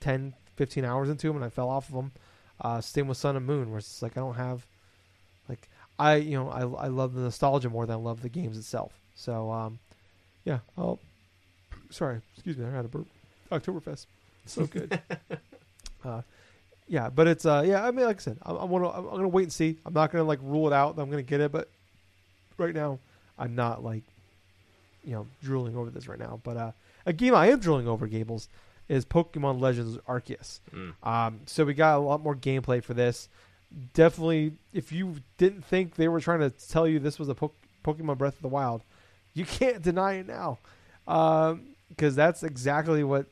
10, 0.00 0.34
15 0.56 0.84
hours 0.84 1.08
into 1.08 1.28
them 1.28 1.36
and 1.36 1.44
I 1.44 1.48
fell 1.48 1.68
off 1.68 1.88
of 1.88 1.94
them. 1.94 2.12
Uh, 2.60 2.80
same 2.80 3.08
with 3.08 3.18
Sun 3.18 3.36
and 3.36 3.46
Moon, 3.46 3.70
where 3.70 3.78
it's 3.78 4.02
like 4.02 4.16
I 4.16 4.20
don't 4.20 4.34
have 4.34 4.66
I 6.02 6.16
you 6.16 6.36
know 6.36 6.48
I 6.48 6.86
I 6.86 6.88
love 6.88 7.14
the 7.14 7.20
nostalgia 7.20 7.70
more 7.70 7.86
than 7.86 7.94
I 7.94 7.98
love 7.98 8.22
the 8.22 8.28
games 8.28 8.58
itself. 8.58 8.92
So 9.14 9.50
um, 9.52 9.78
yeah. 10.44 10.58
Oh, 10.76 10.98
sorry. 11.90 12.20
Excuse 12.34 12.56
me. 12.56 12.66
I 12.66 12.70
had 12.70 12.84
a 12.84 12.88
burp. 12.88 13.06
Oktoberfest. 13.52 14.06
So 14.46 14.66
good. 14.66 15.00
uh, 16.04 16.22
yeah, 16.88 17.08
but 17.08 17.28
it's 17.28 17.46
uh 17.46 17.62
yeah. 17.64 17.86
I 17.86 17.92
mean, 17.92 18.04
like 18.06 18.16
I 18.16 18.20
said, 18.20 18.38
I'm, 18.42 18.56
I'm 18.56 18.70
gonna 18.70 18.90
I'm 18.90 19.04
gonna 19.04 19.28
wait 19.28 19.44
and 19.44 19.52
see. 19.52 19.78
I'm 19.86 19.94
not 19.94 20.10
gonna 20.10 20.24
like 20.24 20.40
rule 20.42 20.66
it 20.66 20.72
out. 20.72 20.96
that 20.96 21.02
I'm 21.02 21.10
gonna 21.10 21.22
get 21.22 21.40
it, 21.40 21.52
but 21.52 21.68
right 22.58 22.74
now 22.74 22.98
I'm 23.38 23.54
not 23.54 23.84
like 23.84 24.02
you 25.04 25.12
know 25.12 25.26
drooling 25.40 25.76
over 25.76 25.90
this 25.90 26.08
right 26.08 26.18
now. 26.18 26.40
But 26.42 26.56
uh, 26.56 26.72
a 27.06 27.12
game 27.12 27.34
I 27.34 27.50
am 27.50 27.60
drooling 27.60 27.86
over, 27.86 28.08
Gables, 28.08 28.48
is 28.88 29.04
Pokemon 29.04 29.60
Legends 29.60 29.98
Arceus. 30.08 30.58
Mm. 30.74 30.94
Um, 31.06 31.40
so 31.46 31.64
we 31.64 31.74
got 31.74 31.96
a 31.96 32.00
lot 32.00 32.20
more 32.20 32.34
gameplay 32.34 32.82
for 32.82 32.94
this. 32.94 33.28
Definitely, 33.94 34.52
if 34.72 34.92
you 34.92 35.16
didn't 35.38 35.64
think 35.64 35.94
they 35.94 36.08
were 36.08 36.20
trying 36.20 36.40
to 36.40 36.50
tell 36.50 36.86
you 36.86 36.98
this 36.98 37.18
was 37.18 37.28
a 37.28 37.34
po- 37.34 37.52
Pokemon 37.84 38.18
Breath 38.18 38.36
of 38.36 38.42
the 38.42 38.48
Wild, 38.48 38.82
you 39.34 39.44
can't 39.44 39.82
deny 39.90 40.14
it 40.14 40.26
now, 40.26 40.58
because 41.04 42.14
that's 42.14 42.42
exactly 42.42 43.02
what 43.04 43.26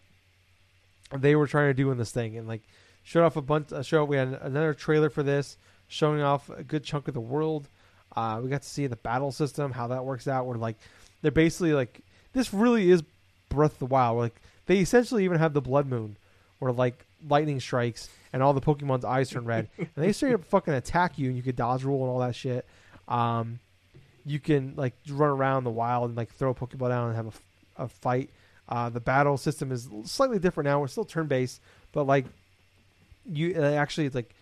they 1.15 1.35
were 1.37 1.47
trying 1.47 1.69
to 1.69 1.75
do 1.75 1.91
in 1.91 1.99
this 1.99 2.11
thing. 2.11 2.37
And 2.37 2.49
like, 2.49 2.63
showed 3.03 3.25
off 3.25 3.37
a 3.37 3.43
bunch. 3.43 3.73
Uh, 3.73 3.83
show 3.83 4.05
we 4.05 4.17
had 4.17 4.39
another 4.43 4.75
trailer 4.75 5.11
for 5.11 5.23
this, 5.23 5.57
showing 5.89 6.21
off 6.21 6.49
a 6.51 6.63
good 6.63 6.85
chunk 6.85 7.09
of 7.09 7.15
the 7.15 7.21
world. 7.21 7.69
Uh, 8.17 8.41
we 8.43 8.51
got 8.51 8.63
to 8.63 8.69
see 8.69 8.87
the 8.87 8.97
battle 8.97 9.33
system, 9.33 9.73
how 9.73 9.89
that 9.89 10.05
works 10.05 10.29
out. 10.29 10.47
Where 10.47 10.57
like, 10.57 10.77
they're 11.23 11.31
basically 11.31 11.73
like, 11.73 12.01
this 12.33 12.55
really 12.55 12.91
is 12.91 13.03
Breath 13.49 13.73
of 13.73 13.79
the 13.81 13.87
Wild. 13.87 14.19
Like, 14.19 14.41
they 14.67 14.79
essentially 14.79 15.25
even 15.25 15.39
have 15.39 15.53
the 15.53 15.61
Blood 15.61 15.87
Moon, 15.87 16.17
where 16.59 16.73
like 16.73 17.05
lightning 17.29 17.61
strikes 17.61 18.09
and 18.33 18.43
all 18.43 18.53
the 18.53 18.61
Pokemon's 18.61 19.05
eyes 19.05 19.31
turn 19.31 19.45
red, 19.45 19.69
and 19.79 19.89
they 19.97 20.13
straight 20.13 20.35
up 20.35 20.45
fucking 20.45 20.75
attack 20.75 21.19
you, 21.19 21.29
and 21.29 21.37
you 21.37 21.43
could 21.43 21.57
dodge 21.57 21.85
roll 21.85 22.03
and 22.03 22.11
all 22.11 22.21
that 22.21 22.35
shit. 22.35 22.67
Um, 23.09 23.59
you 24.25 24.39
can 24.39 24.75
like 24.77 24.95
run 25.09 25.31
around 25.31 25.65
the 25.65 25.71
wild 25.71 26.09
and 26.09 26.17
like 26.17 26.33
throw 26.33 26.51
a 26.51 26.55
Pokeball 26.55 26.89
down 26.89 27.09
and 27.09 27.17
have 27.17 27.43
a, 27.77 27.85
a 27.85 27.89
fight. 27.89 28.31
Uh, 28.69 28.89
the 28.89 29.01
battle 29.01 29.37
system 29.37 29.73
is 29.73 29.89
slightly 30.05 30.39
different 30.39 30.67
now. 30.67 30.81
We're 30.81 30.89
still 30.89 31.05
turn 31.05 31.27
based, 31.27 31.61
but 31.93 32.05
like 32.05 32.27
you 33.27 33.55
uh, 33.57 33.63
actually 33.63 34.07
it's 34.07 34.15
like 34.15 34.35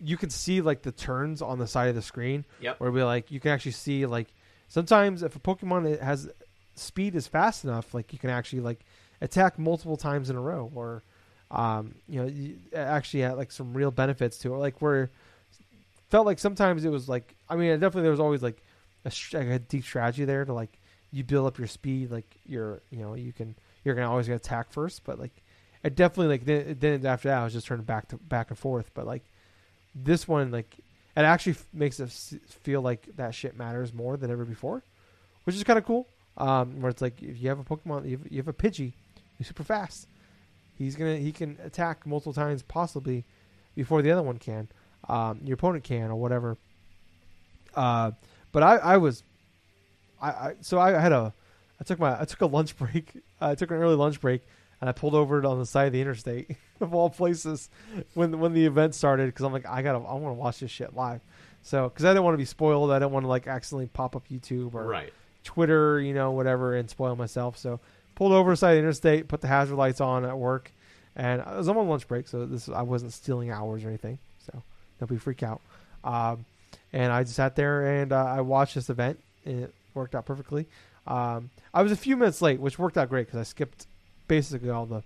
you 0.00 0.16
can 0.16 0.30
see 0.30 0.60
like 0.60 0.82
the 0.82 0.92
turns 0.92 1.42
on 1.42 1.58
the 1.58 1.66
side 1.66 1.88
of 1.88 1.94
the 1.94 2.02
screen. 2.02 2.44
Yep. 2.60 2.80
Where 2.80 2.90
we 2.90 3.02
like 3.02 3.30
you 3.30 3.38
can 3.38 3.52
actually 3.52 3.72
see 3.72 4.06
like 4.06 4.28
sometimes 4.68 5.22
if 5.22 5.36
a 5.36 5.40
Pokemon 5.40 6.00
has 6.00 6.28
speed 6.74 7.14
is 7.14 7.28
fast 7.28 7.64
enough, 7.64 7.94
like 7.94 8.12
you 8.12 8.18
can 8.18 8.30
actually 8.30 8.60
like 8.60 8.80
attack 9.20 9.58
multiple 9.58 9.96
times 9.96 10.30
in 10.30 10.36
a 10.36 10.40
row, 10.40 10.70
or 10.74 11.02
um, 11.50 11.94
you 12.08 12.22
know, 12.22 12.78
actually 12.78 13.20
had 13.20 13.36
like 13.36 13.50
some 13.52 13.74
real 13.74 13.90
benefits 13.90 14.38
to 14.38 14.54
it. 14.54 14.58
Like 14.58 14.80
where 14.82 15.10
felt 16.08 16.26
like 16.26 16.38
sometimes 16.38 16.84
it 16.84 16.90
was 16.90 17.08
like 17.08 17.34
I 17.48 17.56
mean 17.56 17.72
definitely 17.72 18.02
there 18.02 18.10
was 18.10 18.20
always 18.20 18.42
like 18.42 18.62
a, 19.04 19.12
like 19.32 19.48
a 19.48 19.58
deep 19.58 19.84
strategy 19.84 20.24
there 20.24 20.44
to 20.44 20.52
like 20.52 20.78
you 21.10 21.24
build 21.24 21.46
up 21.46 21.58
your 21.58 21.66
speed. 21.66 22.10
Like 22.10 22.36
you're 22.44 22.80
you 22.90 22.98
know 22.98 23.14
you 23.14 23.32
can 23.32 23.54
you're 23.84 23.94
gonna 23.94 24.10
always 24.10 24.26
get 24.26 24.36
attack 24.36 24.72
first, 24.72 25.04
but 25.04 25.18
like 25.18 25.42
it 25.82 25.94
definitely 25.96 26.28
like 26.28 26.44
then, 26.44 26.76
then 26.78 27.06
after 27.06 27.28
that 27.28 27.38
I 27.38 27.44
was 27.44 27.52
just 27.52 27.66
turning 27.66 27.84
back 27.84 28.08
to 28.08 28.16
back 28.16 28.50
and 28.50 28.58
forth. 28.58 28.90
But 28.94 29.06
like 29.06 29.24
this 29.94 30.28
one 30.28 30.50
like 30.50 30.76
it 31.16 31.22
actually 31.22 31.56
makes 31.72 31.98
it 31.98 32.10
feel 32.10 32.80
like 32.80 33.08
that 33.16 33.34
shit 33.34 33.56
matters 33.56 33.92
more 33.92 34.16
than 34.16 34.30
ever 34.30 34.44
before, 34.44 34.82
which 35.44 35.56
is 35.56 35.64
kind 35.64 35.78
of 35.78 35.84
cool. 35.84 36.06
Um, 36.36 36.80
where 36.80 36.90
it's 36.90 37.02
like 37.02 37.20
if 37.20 37.40
you 37.40 37.48
have 37.48 37.58
a 37.58 37.64
Pokemon, 37.64 38.08
you 38.08 38.16
have, 38.18 38.30
you 38.30 38.36
have 38.36 38.46
a 38.46 38.52
Pidgey, 38.52 38.92
he's 39.38 39.48
super 39.48 39.64
fast. 39.64 40.06
He's 40.78 40.94
gonna 40.96 41.16
he 41.16 41.32
can 41.32 41.58
attack 41.64 42.06
multiple 42.06 42.32
times 42.32 42.62
possibly 42.62 43.24
before 43.74 44.00
the 44.00 44.10
other 44.10 44.22
one 44.22 44.38
can, 44.38 44.68
um, 45.08 45.40
your 45.44 45.54
opponent 45.54 45.84
can 45.84 46.10
or 46.10 46.16
whatever. 46.16 46.56
Uh, 47.74 48.12
but 48.52 48.62
I 48.62 48.76
I 48.76 48.96
was, 48.96 49.24
I, 50.20 50.28
I 50.28 50.54
so 50.60 50.78
I 50.78 50.92
had 50.92 51.12
a 51.12 51.34
I 51.80 51.84
took 51.84 51.98
my 51.98 52.20
I 52.20 52.24
took 52.24 52.40
a 52.40 52.46
lunch 52.46 52.76
break. 52.78 53.12
I 53.40 53.54
took 53.54 53.70
an 53.70 53.76
early 53.76 53.96
lunch 53.96 54.20
break 54.20 54.42
and 54.80 54.88
I 54.88 54.92
pulled 54.92 55.14
over 55.14 55.44
on 55.44 55.58
the 55.58 55.66
side 55.66 55.88
of 55.88 55.92
the 55.92 56.00
interstate 56.00 56.56
of 56.80 56.94
all 56.94 57.10
places 57.10 57.68
when 58.14 58.38
when 58.38 58.52
the 58.52 58.64
event 58.64 58.94
started 58.94 59.26
because 59.26 59.44
I'm 59.44 59.52
like 59.52 59.66
I 59.66 59.82
gotta 59.82 59.98
I 59.98 60.14
want 60.14 60.36
to 60.36 60.40
watch 60.40 60.60
this 60.60 60.70
shit 60.70 60.94
live. 60.94 61.20
So 61.62 61.88
because 61.88 62.04
I 62.04 62.10
didn't 62.10 62.22
want 62.24 62.34
to 62.34 62.38
be 62.38 62.44
spoiled, 62.44 62.90
I 62.90 63.00
didn't 63.00 63.12
want 63.12 63.24
to 63.24 63.28
like 63.28 63.46
accidentally 63.46 63.88
pop 63.88 64.14
up 64.16 64.28
YouTube 64.28 64.74
or 64.74 64.84
Right. 64.84 65.12
Twitter, 65.44 66.00
you 66.00 66.14
know, 66.14 66.32
whatever, 66.32 66.74
and 66.76 66.88
spoil 66.90 67.16
myself. 67.16 67.56
So 67.56 67.80
pulled 68.18 68.32
over 68.32 68.56
side 68.56 68.70
of 68.70 68.74
the 68.74 68.80
interstate, 68.80 69.28
put 69.28 69.40
the 69.40 69.46
hazard 69.46 69.76
lights 69.76 70.00
on 70.00 70.24
at 70.24 70.36
work, 70.36 70.72
and 71.14 71.40
I 71.40 71.56
was 71.56 71.68
on 71.68 71.76
my 71.76 71.82
lunch 71.82 72.08
break, 72.08 72.26
so 72.26 72.46
this 72.46 72.68
I 72.68 72.82
wasn't 72.82 73.12
stealing 73.12 73.52
hours 73.52 73.84
or 73.84 73.88
anything. 73.88 74.18
So 74.44 74.60
nobody 75.00 75.20
freak 75.20 75.44
out. 75.44 75.60
Um, 76.02 76.44
and 76.92 77.12
I 77.12 77.22
just 77.22 77.36
sat 77.36 77.54
there 77.54 78.00
and 78.00 78.12
uh, 78.12 78.24
I 78.24 78.40
watched 78.40 78.74
this 78.74 78.90
event, 78.90 79.20
and 79.44 79.62
it 79.62 79.74
worked 79.94 80.16
out 80.16 80.26
perfectly. 80.26 80.66
Um, 81.06 81.50
I 81.72 81.82
was 81.82 81.92
a 81.92 81.96
few 81.96 82.16
minutes 82.16 82.42
late, 82.42 82.58
which 82.58 82.76
worked 82.76 82.98
out 82.98 83.08
great 83.08 83.28
because 83.28 83.38
I 83.38 83.44
skipped 83.44 83.86
basically 84.26 84.70
all 84.70 84.84
the 84.84 85.04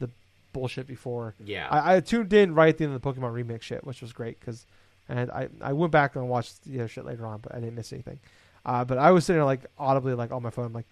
the 0.00 0.08
bullshit 0.54 0.86
before. 0.86 1.34
Yeah. 1.44 1.68
I, 1.70 1.96
I 1.96 2.00
tuned 2.00 2.32
in 2.32 2.54
right 2.54 2.70
at 2.70 2.78
the 2.78 2.84
end 2.84 2.94
of 2.94 3.02
the 3.02 3.12
Pokemon 3.12 3.34
remix 3.34 3.62
shit, 3.62 3.84
which 3.84 4.00
was 4.00 4.14
great 4.14 4.40
because, 4.40 4.64
and 5.10 5.30
I 5.30 5.50
I 5.60 5.74
went 5.74 5.92
back 5.92 6.16
and 6.16 6.26
watched 6.26 6.64
the 6.64 6.80
other 6.80 6.88
shit 6.88 7.04
later 7.04 7.26
on, 7.26 7.40
but 7.40 7.54
I 7.54 7.60
didn't 7.60 7.74
miss 7.74 7.92
anything. 7.92 8.18
Uh, 8.64 8.82
but 8.86 8.96
I 8.96 9.10
was 9.10 9.26
sitting 9.26 9.40
there 9.40 9.44
like 9.44 9.66
audibly 9.78 10.14
like 10.14 10.32
on 10.32 10.42
my 10.42 10.48
phone, 10.50 10.72
like, 10.72 10.86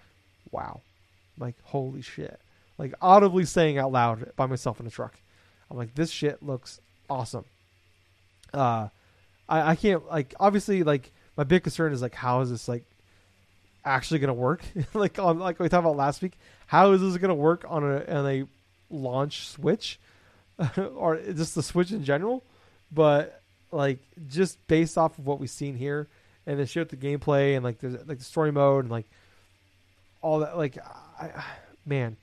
wow, 0.53 0.83
like 1.38 1.57
holy 1.64 2.03
shit, 2.03 2.40
like 2.79 2.94
audibly 3.01 3.44
saying 3.44 3.79
out 3.79 3.92
loud 3.92 4.33
by 4.37 4.47
myself 4.47 4.79
in 4.81 4.85
the 4.85 4.90
truck. 4.90 5.14
I'm 5.70 5.77
like, 5.77 5.94
this 5.94 6.11
shit 6.11 6.42
looks 6.42 6.81
awesome. 7.09 7.44
Uh, 8.53 8.88
I 9.49 9.70
I 9.70 9.77
can't 9.77 10.07
like 10.09 10.35
obviously 10.38 10.83
like 10.83 11.11
my 11.37 11.44
big 11.44 11.62
concern 11.62 11.92
is 11.92 12.03
like 12.03 12.14
how 12.14 12.40
is 12.40 12.51
this 12.51 12.68
like 12.68 12.85
actually 13.85 14.20
gonna 14.20 14.35
work? 14.35 14.62
like 14.94 15.18
on 15.18 15.38
like 15.38 15.59
we 15.59 15.68
talked 15.68 15.85
about 15.85 15.97
last 15.97 16.23
week, 16.23 16.38
how 16.66 16.92
is 16.92 17.01
this 17.01 17.16
gonna 17.16 17.35
work 17.35 17.64
on 17.68 17.83
a 17.85 18.05
on 18.07 18.27
a 18.27 18.44
launch 18.90 19.49
Switch, 19.49 19.99
or 20.77 21.16
just 21.16 21.55
the 21.55 21.62
Switch 21.62 21.92
in 21.92 22.05
general? 22.05 22.42
But 22.92 23.40
like 23.73 23.99
just 24.29 24.64
based 24.68 24.97
off 24.97 25.18
of 25.18 25.27
what 25.27 25.40
we've 25.40 25.51
seen 25.51 25.77
here, 25.77 26.07
and 26.47 26.59
then 26.59 26.68
with 26.75 26.88
the 26.88 26.97
gameplay 26.97 27.57
and 27.57 27.64
like 27.64 27.81
the 27.81 28.03
like 28.07 28.18
the 28.18 28.25
story 28.25 28.53
mode 28.53 28.85
and 28.85 28.92
like 28.92 29.07
all 30.23 30.40
that, 30.40 30.57
like 30.57 30.79
I, 31.20 31.44
man, 31.87 32.16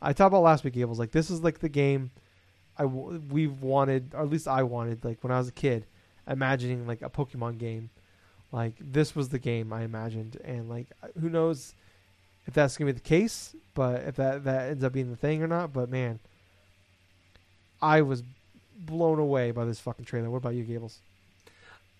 I 0.00 0.12
talked 0.12 0.28
about 0.28 0.42
last 0.42 0.64
week. 0.64 0.74
Gables 0.74 0.98
like 0.98 1.12
this 1.12 1.30
is 1.30 1.42
like 1.42 1.60
the 1.60 1.68
game 1.68 2.10
I 2.78 2.84
we've 2.84 3.60
wanted, 3.60 4.12
or 4.14 4.22
at 4.22 4.30
least 4.30 4.48
I 4.48 4.62
wanted, 4.62 5.04
like 5.04 5.22
when 5.22 5.32
I 5.32 5.38
was 5.38 5.48
a 5.48 5.52
kid, 5.52 5.86
imagining 6.26 6.86
like 6.86 7.02
a 7.02 7.10
Pokemon 7.10 7.58
game. 7.58 7.90
Like 8.50 8.74
this 8.78 9.16
was 9.16 9.30
the 9.30 9.38
game 9.38 9.72
I 9.72 9.82
imagined, 9.82 10.36
and 10.44 10.68
like 10.68 10.88
who 11.20 11.30
knows 11.30 11.74
if 12.46 12.54
that's 12.54 12.76
gonna 12.76 12.92
be 12.92 12.92
the 12.92 13.00
case, 13.00 13.54
but 13.74 14.02
if 14.02 14.16
that 14.16 14.44
that 14.44 14.70
ends 14.70 14.84
up 14.84 14.92
being 14.92 15.10
the 15.10 15.16
thing 15.16 15.42
or 15.42 15.46
not. 15.46 15.72
But 15.72 15.88
man, 15.90 16.18
I 17.80 18.02
was 18.02 18.22
blown 18.76 19.18
away 19.18 19.52
by 19.52 19.64
this 19.64 19.80
fucking 19.80 20.04
trailer. 20.04 20.28
What 20.28 20.38
about 20.38 20.54
you, 20.54 20.64
Gables? 20.64 20.98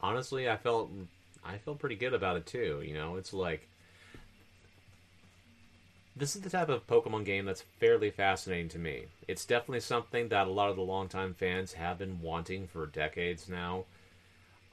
honestly 0.02 0.48
i 0.48 0.56
felt 0.56 0.90
i 1.44 1.56
feel 1.58 1.74
pretty 1.74 1.94
good 1.94 2.14
about 2.14 2.36
it 2.36 2.46
too 2.46 2.82
you 2.84 2.94
know 2.94 3.16
it's 3.16 3.32
like 3.32 3.68
this 6.14 6.36
is 6.36 6.42
the 6.42 6.50
type 6.50 6.68
of 6.68 6.86
pokemon 6.86 7.24
game 7.24 7.46
that's 7.46 7.64
fairly 7.80 8.10
fascinating 8.10 8.68
to 8.70 8.78
me. 8.78 9.06
It's 9.26 9.44
definitely 9.44 9.80
something 9.80 10.28
that 10.28 10.46
a 10.46 10.50
lot 10.50 10.70
of 10.70 10.76
the 10.76 10.82
longtime 10.82 11.34
fans 11.34 11.74
have 11.74 11.98
been 11.98 12.20
wanting 12.20 12.66
for 12.66 12.86
decades 12.86 13.48
now. 13.48 13.84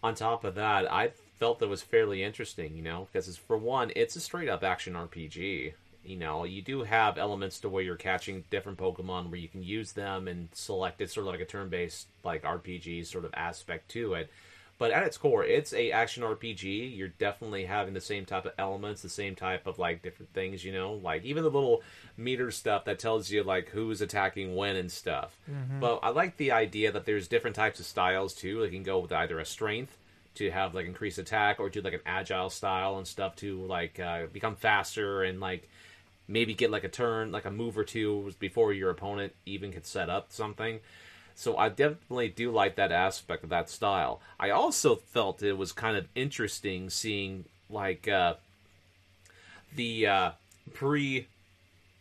On 0.02 0.16
top 0.16 0.46
of 0.46 0.56
that 0.56 0.90
i 0.92 1.12
felt 1.40 1.60
that 1.60 1.68
was 1.68 1.82
fairly 1.82 2.22
interesting 2.22 2.76
you 2.76 2.82
know 2.82 3.08
because 3.12 3.36
for 3.38 3.58
one 3.58 3.92
it's 3.96 4.16
a 4.16 4.20
straight 4.22 4.50
up 4.50 4.64
action 4.64 4.94
rpg 4.94 5.74
you 6.06 6.16
know 6.16 6.44
you 6.44 6.62
do 6.62 6.84
have 6.84 7.18
elements 7.18 7.60
to 7.60 7.70
where 7.70 7.84
you're 7.84 7.96
catching 7.96 8.44
different 8.50 8.78
pokemon 8.78 9.30
where 9.30 9.40
you 9.40 9.48
can 9.48 9.64
use 9.64 9.94
them 9.94 10.28
and 10.28 10.50
select 10.54 11.02
it 11.02 11.10
sort 11.10 11.26
of 11.26 11.32
like 11.32 11.42
a 11.42 11.46
turn-based 11.46 12.08
like 12.24 12.44
rpg 12.44 13.06
sort 13.06 13.26
of 13.26 13.34
aspect 13.34 13.90
to 13.90 14.14
it 14.14 14.30
but 14.80 14.92
at 14.92 15.04
its 15.04 15.18
core, 15.18 15.44
it's 15.44 15.74
a 15.74 15.92
action 15.92 16.24
RPG. 16.24 16.98
You're 16.98 17.10
definitely 17.10 17.66
having 17.66 17.94
the 17.94 18.00
same 18.02 18.26
type 18.26 18.46
of 18.46 18.54
elements, 18.58 19.02
the 19.02 19.10
same 19.10 19.36
type 19.36 19.68
of 19.68 19.78
like 19.78 20.02
different 20.02 20.34
things, 20.34 20.64
you 20.64 20.72
know, 20.72 20.94
like 20.94 21.26
even 21.26 21.44
the 21.44 21.52
little 21.52 21.84
meter 22.18 22.50
stuff 22.50 22.86
that 22.86 22.98
tells 22.98 23.30
you 23.30 23.44
like 23.44 23.68
who's 23.70 24.00
attacking 24.00 24.56
when 24.56 24.78
and 24.78 24.90
stuff. 24.90 25.38
But 25.82 26.00
I 26.02 26.10
like 26.10 26.38
the 26.38 26.54
idea 26.54 26.94
that 26.94 27.06
there's 27.06 27.28
different 27.28 27.58
types 27.58 27.82
of 27.82 27.86
styles 27.86 28.34
too. 28.34 28.62
They 28.62 28.70
can 28.70 28.84
go 28.84 29.00
with 29.00 29.12
either 29.12 29.38
a 29.38 29.46
strength 29.46 29.98
to 30.36 30.50
have 30.50 30.74
like 30.74 30.86
increased 30.86 31.18
attack, 31.18 31.60
or 31.60 31.70
do 31.70 31.82
like 31.82 31.94
an 31.94 32.00
agile 32.06 32.50
style 32.50 32.98
and 32.98 33.06
stuff 33.06 33.36
to 33.38 33.60
like 33.66 34.00
uh, 34.00 34.28
become 34.32 34.56
faster 34.56 35.24
and 35.24 35.42
like 35.42 35.68
maybe 36.30 36.54
get 36.54 36.72
like 36.72 36.86
a 36.86 36.90
turn, 36.90 37.34
like 37.34 37.44
a 37.44 37.52
move 37.52 37.78
or 37.78 37.84
two 37.84 38.32
before 38.40 38.72
your 38.72 38.92
opponent 38.92 39.34
even 39.46 39.74
could 39.74 39.86
set 39.86 40.10
up 40.10 40.32
something. 40.32 40.80
So 41.40 41.56
I 41.56 41.70
definitely 41.70 42.28
do 42.28 42.52
like 42.52 42.76
that 42.76 42.92
aspect 42.92 43.46
of 43.46 43.50
that 43.50 43.70
style. 43.70 44.20
I 44.38 44.50
also 44.50 44.98
felt 44.98 45.42
it 45.42 45.58
was 45.58 45.72
kind 45.72 45.96
of 45.96 46.06
interesting 46.14 46.90
seeing 46.90 47.46
like 47.70 48.10
uh, 48.10 48.34
the 49.74 50.06
uh, 50.06 50.32
pre 50.74 51.28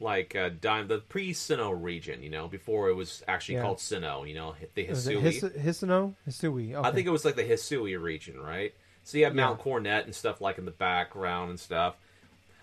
like 0.01 0.35
uh, 0.35 0.51
dime 0.61 0.89
the 0.89 0.99
pre 0.99 1.33
Sinnoh 1.33 1.81
region, 1.81 2.21
you 2.21 2.31
know, 2.31 2.49
before 2.49 2.89
it 2.89 2.95
was 2.95 3.23
actually 3.29 3.55
Yeah. 3.55 3.63
called 3.63 3.79
Sinnoh, 3.79 4.29
you 4.29 4.35
know, 4.35 4.57
the 4.75 4.87
Hisui. 4.89 5.21
His- 5.21 5.45
Hisano? 5.45 6.15
Hisui. 6.29 6.75
Okay. 6.75 6.89
I 6.89 6.91
think 6.91 7.07
it 7.07 7.11
was 7.11 7.25
like 7.25 7.37
the 7.37 7.45
Hisui 7.45 7.97
region, 8.03 8.41
right? 8.41 8.75
So 9.05 9.19
you 9.19 9.25
have 9.25 9.37
Mount 9.37 9.61
Yeah. 9.61 9.63
Cornet 9.63 10.05
and 10.05 10.15
stuff 10.17 10.41
like 10.41 10.59
in 10.59 10.65
the 10.65 10.73
background 10.73 11.51
and 11.51 11.61
stuff, 11.61 11.95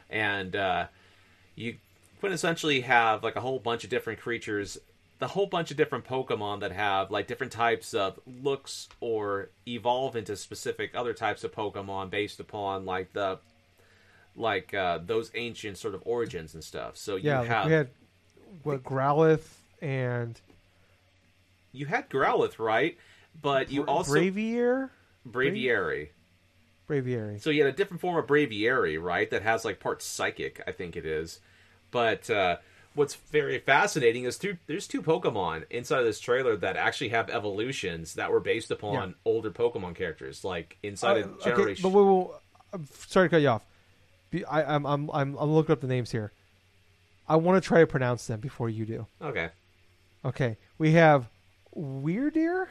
and 0.09 0.57
uh, 0.57 0.87
you 1.55 1.77
quintessentially 2.21 2.83
have 2.83 3.23
like 3.23 3.37
a 3.37 3.41
whole 3.41 3.59
bunch 3.59 3.85
of 3.85 3.89
different 3.89 4.19
creatures, 4.19 4.77
the 5.19 5.27
whole 5.27 5.45
bunch 5.45 5.71
of 5.71 5.77
different 5.77 6.05
Pokemon 6.05 6.59
that 6.59 6.71
have 6.71 7.09
like 7.09 7.27
different 7.27 7.53
types 7.53 7.93
of 7.93 8.19
looks 8.41 8.89
or 8.99 9.49
evolve 9.67 10.15
into 10.15 10.35
specific 10.35 10.91
other 10.93 11.13
types 11.13 11.43
of 11.43 11.53
Pokemon 11.53 12.09
based 12.09 12.39
upon 12.39 12.85
like 12.85 13.13
the 13.13 13.39
like 14.35 14.73
uh, 14.73 14.99
those 15.05 15.31
ancient 15.35 15.77
sort 15.77 15.95
of 15.95 16.03
origins 16.05 16.53
and 16.53 16.63
stuff. 16.63 16.97
So 16.97 17.15
you 17.15 17.29
yeah, 17.29 17.43
have 17.43 17.65
we 17.67 17.71
had 17.71 17.89
what 18.63 18.83
Growlithe 18.83 19.47
and 19.81 20.39
you 21.71 21.85
had 21.85 22.09
Growlithe, 22.09 22.59
right? 22.59 22.97
But 23.41 23.71
you 23.71 23.83
Bra- 23.83 23.93
also 23.93 24.13
Bravier. 24.13 24.89
Braviary. 25.29 26.09
Braviary. 26.89 27.41
So 27.41 27.49
you 27.49 27.63
had 27.63 27.73
a 27.73 27.75
different 27.75 28.01
form 28.01 28.17
of 28.17 28.27
Braviary, 28.27 29.01
right? 29.01 29.29
That 29.29 29.41
has 29.41 29.65
like 29.65 29.79
parts 29.79 30.05
psychic, 30.05 30.61
I 30.67 30.71
think 30.71 30.95
it 30.95 31.05
is. 31.05 31.39
But 31.91 32.29
uh, 32.29 32.57
what's 32.95 33.15
very 33.15 33.59
fascinating 33.59 34.23
is 34.23 34.37
two, 34.37 34.57
there's 34.67 34.87
two 34.87 35.01
Pokemon 35.01 35.65
inside 35.69 35.99
of 35.99 36.05
this 36.05 36.19
trailer 36.19 36.55
that 36.57 36.75
actually 36.77 37.09
have 37.09 37.29
evolutions 37.29 38.13
that 38.15 38.31
were 38.31 38.39
based 38.39 38.71
upon 38.71 39.09
Yeah. 39.09 39.15
older 39.25 39.51
Pokemon 39.51 39.95
characters, 39.95 40.43
like 40.43 40.77
inside 40.81 41.17
Uh, 41.23 41.27
of 41.29 41.43
Generation. 41.43 41.83
but 41.83 41.89
wait, 41.89 42.03
wait, 42.05 42.27
wait, 42.27 42.35
I'm 42.73 42.87
sorry 43.07 43.27
to 43.27 43.29
cut 43.35 43.41
you 43.41 43.49
off. 43.49 43.63
I, 44.49 44.63
I'm, 44.63 44.85
I'm, 44.85 45.09
I'm, 45.11 45.35
I'm 45.37 45.51
looking 45.51 45.71
up 45.73 45.79
the 45.81 45.87
names 45.87 46.11
here. 46.11 46.31
I 47.27 47.35
want 47.37 47.61
to 47.61 47.65
try 47.67 47.79
to 47.79 47.87
pronounce 47.87 48.27
them 48.27 48.39
before 48.39 48.69
you 48.69 48.85
do. 48.85 49.07
okay, 49.21 49.49
Okay, 50.25 50.57
we 50.77 50.91
have 50.93 51.27
Wyrdeer. 51.77 52.67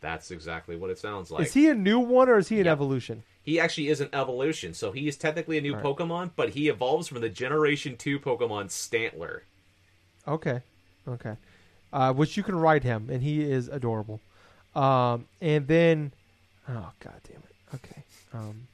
That's 0.00 0.30
exactly 0.30 0.76
what 0.76 0.90
it 0.90 0.98
sounds 0.98 1.30
like. 1.30 1.46
is 1.46 1.52
he 1.54 1.68
a 1.68 1.74
new 1.74 1.98
one 1.98 2.28
or 2.28 2.38
is 2.38 2.48
he 2.48 2.58
an 2.60 2.66
Yeah. 2.66 2.72
evolution? 2.72 3.22
He 3.42 3.58
actually 3.60 3.88
is 3.88 4.00
an 4.00 4.08
evolution, 4.12 4.74
so 4.74 4.92
he 4.92 5.08
is 5.08 5.16
technically 5.16 5.58
a 5.58 5.60
new 5.60 5.74
Right. 5.74 5.82
Pokemon, 5.84 6.30
but 6.36 6.50
he 6.50 6.68
evolves 6.68 7.08
from 7.08 7.20
the 7.20 7.28
Generation 7.28 7.96
Two 7.96 8.18
Pokemon 8.18 8.66
Stantler. 8.68 9.40
Okay, 10.28 10.60
okay. 11.08 11.36
Uh, 11.92 12.12
which 12.12 12.36
you 12.36 12.42
can 12.42 12.54
ride 12.56 12.84
him, 12.84 13.08
and 13.10 13.22
he 13.22 13.42
is 13.42 13.68
adorable. 13.68 14.20
Um, 14.74 15.26
and 15.40 15.66
then, 15.66 16.12
oh 16.68 16.92
god 17.00 17.20
damn 17.26 17.38
it. 17.42 17.74
Okay. 17.74 18.04
Um, 18.32 18.68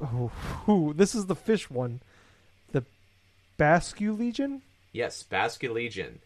oh, 0.00 0.30
whew, 0.64 0.94
this 0.96 1.14
is 1.14 1.26
the 1.26 1.36
fish 1.36 1.68
one, 1.70 2.00
the 2.72 2.84
Basculegion. 3.58 4.60
Yes, 4.92 5.24
Basculegion. 5.30 6.18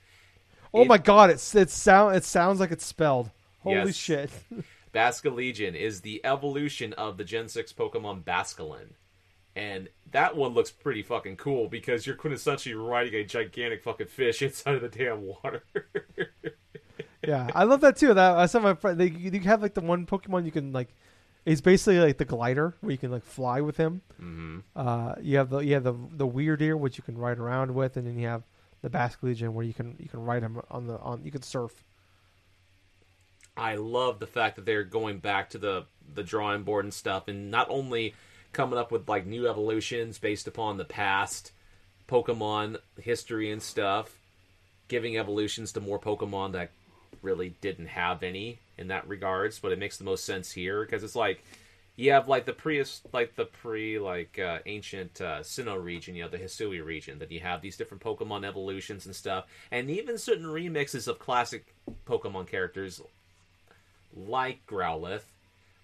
Oh 0.74 0.82
It- 0.82 0.88
my 0.88 0.98
god! 0.98 1.30
It's 1.30 1.54
it 1.54 1.70
sound 1.70 2.16
it 2.16 2.24
sounds 2.24 2.60
like 2.60 2.70
it's 2.70 2.84
spelled. 2.86 3.30
Holy 3.60 3.76
Yes. 3.76 3.96
shit! 3.96 4.30
Basculegion 4.94 5.74
is 5.74 6.00
the 6.02 6.20
evolution 6.24 6.92
of 6.94 7.16
the 7.16 7.24
Gen 7.24 7.48
6 7.48 7.72
Pokemon 7.72 8.24
Basculin. 8.24 8.88
And 9.56 9.88
that 10.10 10.36
one 10.36 10.52
looks 10.54 10.70
pretty 10.70 11.02
fucking 11.02 11.36
cool 11.36 11.68
because 11.68 12.06
you're 12.06 12.16
quintessentially 12.16 12.74
riding 12.88 13.14
a 13.14 13.24
gigantic 13.24 13.82
fucking 13.82 14.06
fish 14.08 14.40
inside 14.42 14.76
of 14.76 14.80
the 14.82 14.88
damn 14.88 15.26
water. 15.26 15.62
yeah, 17.26 17.48
I 17.54 17.64
love 17.64 17.80
that 17.82 17.96
too. 17.96 18.14
That 18.14 18.36
I 18.36 18.46
saw 18.46 18.60
my 18.60 18.74
friend. 18.74 18.98
They, 18.98 19.06
you 19.10 19.30
have 19.40 19.62
like 19.62 19.74
the 19.74 19.80
one 19.80 20.06
Pokemon 20.06 20.44
you 20.44 20.52
can 20.52 20.72
like. 20.72 20.88
It's 21.44 21.60
basically 21.60 21.98
like 21.98 22.18
the 22.18 22.24
glider 22.24 22.74
where 22.80 22.92
you 22.92 22.98
can 22.98 23.10
like 23.10 23.24
fly 23.24 23.60
with 23.60 23.76
him. 23.76 24.00
hmm 24.18 24.60
Uh, 24.76 25.14
you 25.20 25.36
have 25.38 25.50
the 25.50 25.58
you 25.58 25.74
have 25.74 25.84
the 25.84 25.94
the 26.12 26.26
Wyrdeer 26.26 26.78
which 26.78 26.96
you 26.98 27.04
can 27.04 27.18
ride 27.18 27.38
around 27.38 27.74
with, 27.74 27.96
and 27.96 28.06
then 28.06 28.18
you 28.18 28.28
have 28.28 28.42
the 28.82 28.90
Basculegion, 28.90 29.52
where 29.52 29.64
you 29.64 29.72
can 29.72 29.96
you 29.98 30.08
can 30.08 30.20
ride 30.24 30.42
them 30.42 30.60
on 30.70 30.86
the 30.86 30.98
on 30.98 31.24
you 31.24 31.30
can 31.30 31.42
surf. 31.42 31.84
I 33.56 33.76
love 33.76 34.18
the 34.18 34.26
fact 34.26 34.56
that 34.56 34.66
they're 34.66 34.84
going 34.84 35.18
back 35.18 35.50
to 35.50 35.58
the 35.58 35.84
the 36.14 36.22
drawing 36.22 36.64
board 36.64 36.84
and 36.84 36.92
stuff, 36.92 37.28
and 37.28 37.50
not 37.50 37.68
only 37.70 38.14
coming 38.52 38.78
up 38.78 38.92
with 38.92 39.08
like 39.08 39.26
new 39.26 39.48
evolutions 39.48 40.18
based 40.18 40.46
upon 40.46 40.76
the 40.76 40.84
past 40.84 41.52
Pokemon 42.08 42.76
history 43.00 43.50
and 43.50 43.62
stuff, 43.62 44.18
giving 44.88 45.16
evolutions 45.16 45.72
to 45.72 45.80
more 45.80 45.98
Pokemon 45.98 46.52
that 46.52 46.70
really 47.22 47.54
didn't 47.60 47.86
have 47.86 48.22
any 48.22 48.58
in 48.76 48.88
that 48.88 49.06
regards, 49.08 49.58
but 49.58 49.72
it 49.72 49.78
makes 49.78 49.96
the 49.96 50.04
most 50.04 50.24
sense 50.24 50.52
here 50.52 50.84
because 50.84 51.04
it's 51.04 51.16
like 51.16 51.42
you 51.96 52.12
have 52.12 52.28
like 52.28 52.46
the 52.46 52.52
pre 52.52 52.82
like 53.12 53.34
the 53.36 53.44
pre 53.44 53.98
like 53.98 54.38
uh, 54.38 54.58
ancient 54.66 55.20
uh, 55.20 55.40
Sinnoh 55.40 55.82
region, 55.82 56.14
you 56.14 56.22
know, 56.22 56.28
the 56.28 56.38
Hisui 56.38 56.84
region. 56.84 57.18
That 57.18 57.30
you 57.30 57.40
have 57.40 57.60
these 57.60 57.76
different 57.76 58.02
Pokemon 58.02 58.46
evolutions 58.46 59.06
and 59.06 59.14
stuff, 59.14 59.46
and 59.70 59.90
even 59.90 60.16
certain 60.18 60.46
remixes 60.46 61.06
of 61.06 61.18
classic 61.18 61.74
Pokemon 62.06 62.46
characters 62.46 63.00
like 64.16 64.64
Growlithe. 64.66 65.22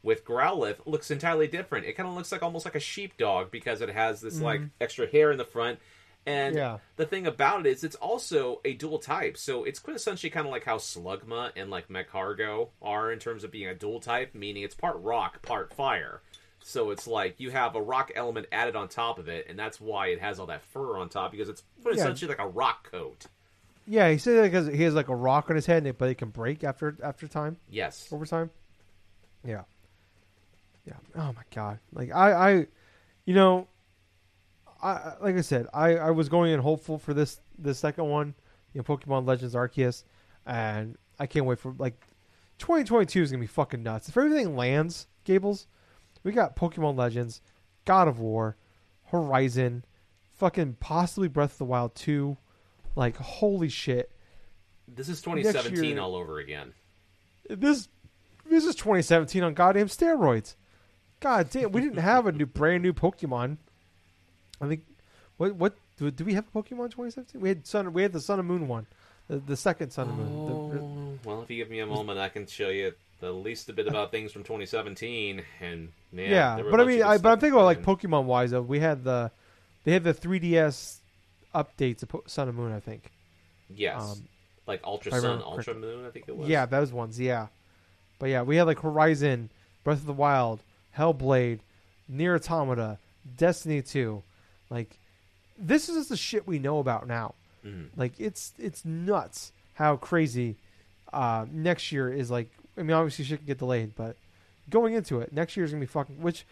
With 0.02 0.24
Growlithe, 0.24 0.78
looks 0.86 1.10
entirely 1.10 1.48
different. 1.48 1.84
It 1.84 1.94
kind 1.94 2.08
of 2.08 2.14
looks 2.14 2.32
like 2.32 2.42
almost 2.42 2.64
like 2.64 2.76
a 2.76 2.80
sheepdog 2.80 3.50
because 3.50 3.80
it 3.80 3.90
has 3.90 4.20
this 4.20 4.40
like 4.40 4.60
extra 4.80 5.06
hair 5.08 5.32
in 5.32 5.38
the 5.38 5.44
front. 5.44 5.80
And 6.28 6.54
Yeah. 6.54 6.78
the 6.96 7.06
thing 7.06 7.26
about 7.26 7.66
it 7.66 7.70
is, 7.70 7.84
it's 7.84 7.96
also 7.96 8.60
a 8.64 8.74
dual 8.74 8.98
type. 8.98 9.36
So 9.36 9.64
it's 9.64 9.80
quintessentially 9.80 10.30
kind 10.32 10.46
of 10.46 10.52
like 10.52 10.64
how 10.64 10.76
Slugma 10.78 11.52
and 11.56 11.70
like 11.70 11.88
Magcargo 11.88 12.68
are 12.82 13.10
in 13.12 13.18
terms 13.18 13.44
of 13.44 13.50
being 13.50 13.68
a 13.68 13.74
dual 13.74 14.00
type, 14.00 14.34
meaning 14.34 14.62
it's 14.62 14.74
part 14.74 14.96
rock, 15.00 15.42
part 15.42 15.72
fire. 15.72 16.20
So 16.60 16.90
it's 16.90 17.06
like 17.06 17.38
you 17.38 17.50
have 17.50 17.74
a 17.76 17.80
rock 17.82 18.10
element 18.14 18.46
added 18.52 18.76
on 18.76 18.88
top 18.88 19.18
of 19.18 19.28
it, 19.28 19.46
and 19.48 19.58
that's 19.58 19.80
why 19.80 20.08
it 20.08 20.20
has 20.20 20.38
all 20.38 20.46
that 20.46 20.62
fur 20.62 20.98
on 20.98 21.08
top 21.08 21.30
because 21.30 21.48
it's 21.48 21.62
essentially 21.90 22.28
like 22.28 22.40
a 22.40 22.48
rock 22.48 22.90
coat. 22.90 23.26
Yeah, 23.86 24.10
he 24.10 24.18
said 24.18 24.36
that 24.36 24.42
because 24.42 24.66
he 24.66 24.82
has 24.82 24.92
like 24.94 25.08
a 25.08 25.14
rock 25.14 25.48
on 25.48 25.56
his 25.56 25.64
head, 25.64 25.78
and 25.78 25.86
it, 25.86 25.96
but 25.96 26.10
it 26.10 26.16
can 26.16 26.28
break 26.28 26.62
after 26.62 26.94
after 27.02 27.26
time 27.26 27.56
Yes. 27.70 28.08
over 28.12 28.26
time. 28.26 28.50
Yeah, 29.44 29.62
yeah. 30.86 30.94
Oh 31.16 31.32
my 31.32 31.42
god! 31.54 31.78
Like 31.92 32.12
I, 32.12 32.32
I, 32.32 32.66
you 33.24 33.34
know, 33.34 33.66
I 34.82 35.14
like 35.20 35.36
I 35.36 35.40
said, 35.40 35.66
I 35.74 35.96
I 35.96 36.10
was 36.10 36.28
going 36.28 36.52
in 36.52 36.60
hopeful 36.60 36.98
for 36.98 37.12
this 37.14 37.40
this 37.58 37.78
second 37.78 38.04
one, 38.08 38.34
you 38.72 38.78
know, 38.80 38.84
Pokemon 38.84 39.26
Legends 39.26 39.54
Arceus, 39.54 40.04
and 40.46 40.96
I 41.18 41.26
can't 41.26 41.46
wait 41.46 41.58
for 41.58 41.74
like 41.78 42.00
2022 42.58 43.22
is 43.22 43.30
gonna 43.30 43.40
be 43.40 43.46
fucking 43.46 43.82
nuts. 43.82 44.08
If 44.08 44.16
everything 44.16 44.56
lands, 44.56 45.06
Gables, 45.24 45.66
we 46.22 46.32
got 46.32 46.56
Pokemon 46.56 46.96
Legends, 46.96 47.40
God 47.84 48.08
of 48.08 48.20
War, 48.20 48.56
Horizon, 49.06 49.84
fucking 50.34 50.76
possibly 50.80 51.28
Breath 51.28 51.52
of 51.52 51.58
the 51.58 51.64
Wild 51.64 51.94
2. 51.94 52.36
Like 52.94 53.16
holy 53.16 53.68
shit. 53.68 54.10
This 54.86 55.08
is 55.08 55.20
2017 55.22 55.84
year- 55.84 56.00
all 56.00 56.14
over 56.14 56.38
again. 56.38 56.72
This 57.48 57.88
this 58.48 58.64
is 58.64 58.74
2017 58.74 59.42
on 59.42 59.54
goddamn 59.54 59.88
steroids. 59.88 60.54
God 61.20 61.50
damn, 61.50 61.72
we 61.72 61.80
didn't 61.80 61.98
have 61.98 62.26
a 62.26 62.32
new 62.32 62.46
brand 62.46 62.82
new 62.82 62.92
Pokemon. 62.92 63.58
I 64.60 64.68
think 64.68 64.82
what 65.36 65.54
what 65.54 65.74
do, 65.98 66.10
do 66.10 66.24
we 66.24 66.34
have 66.34 66.44
a 66.52 66.58
Pokemon 66.58 66.90
2017? 66.90 67.40
We 67.40 67.48
had 67.48 67.66
Sun 67.66 67.92
we 67.92 68.02
had 68.02 68.12
the 68.12 68.20
Sun 68.20 68.38
and 68.38 68.48
Moon 68.48 68.68
one. 68.68 68.86
The, 69.28 69.38
the 69.38 69.56
second 69.56 69.90
Sun 69.90 70.08
and 70.08 70.16
Moon. 70.18 70.48
The- 70.48 70.58
Oh, 70.80 71.18
well, 71.24 71.42
if 71.42 71.50
you 71.50 71.56
give 71.56 71.70
me 71.70 71.80
a 71.80 71.86
moment, 71.86 72.18
I 72.18 72.28
can 72.28 72.46
show 72.46 72.68
you 72.68 72.92
the 73.20 73.32
least 73.32 73.68
a 73.68 73.72
bit 73.72 73.88
about 73.88 74.10
things 74.12 74.30
from 74.32 74.42
2017. 74.44 75.42
And 75.60 75.88
man, 76.12 76.30
yeah, 76.30 76.54
there 76.56 76.64
were 76.64 76.70
a 76.70 76.72
but 76.72 76.80
I 76.80 76.84
mean, 76.84 77.02
I, 77.02 77.18
but 77.18 77.30
I'm 77.32 77.40
thinking 77.40 77.54
about 77.54 77.64
like. 77.64 77.82
Pokemon 77.82 78.24
wise. 78.24 78.52
Though 78.52 78.62
we 78.62 78.78
had 78.78 79.02
the 79.04 79.30
they 79.84 79.92
had 79.92 80.04
the 80.04 80.14
3DS 80.14 80.98
updates 81.54 82.02
of 82.02 82.08
Po- 82.10 82.22
Sun 82.26 82.48
and 82.48 82.56
Moon. 82.56 82.72
I 82.72 82.80
think. 82.80 83.10
Yes, 83.74 84.00
um, 84.00 84.28
like 84.66 84.80
Ultra 84.84 85.12
Sun, 85.20 85.42
Ultra 85.42 85.74
Moon. 85.74 86.06
I 86.06 86.10
think 86.10 86.26
it 86.28 86.36
was. 86.36 86.48
Yeah, 86.48 86.64
those 86.66 86.92
ones. 86.92 87.18
Yeah, 87.20 87.48
but 88.18 88.30
yeah, 88.30 88.42
we 88.42 88.56
had 88.56 88.66
like 88.66 88.80
Horizon, 88.80 89.50
Breath 89.84 89.98
of 90.00 90.06
the 90.06 90.12
Wild, 90.12 90.60
Hellblade, 90.96 91.60
Nier 92.08 92.36
Automata, 92.36 92.98
Destiny 93.36 93.82
Two. 93.82 94.22
Like, 94.70 94.98
this 95.58 95.88
is 95.88 96.08
the 96.08 96.16
shit 96.16 96.46
we 96.46 96.58
know 96.58 96.78
about 96.78 97.06
now. 97.06 97.34
Mhm. 97.64 97.88
Like, 97.96 98.12
it's 98.18 98.52
it's 98.58 98.84
nuts 98.84 99.52
how 99.74 99.96
crazy 99.96 100.56
uh, 101.12 101.46
next 101.50 101.90
year 101.92 102.12
is. 102.12 102.30
Like, 102.30 102.48
I 102.76 102.82
mean, 102.82 102.92
obviously 102.92 103.24
shit 103.24 103.38
can 103.38 103.46
get 103.46 103.58
delayed, 103.58 103.94
but 103.96 104.16
going 104.70 104.94
into 104.94 105.20
it, 105.20 105.32
next 105.32 105.56
year 105.56 105.64
is 105.64 105.72
gonna 105.72 105.80
be 105.80 105.86
fucking. 105.86 106.20
Which 106.20 106.44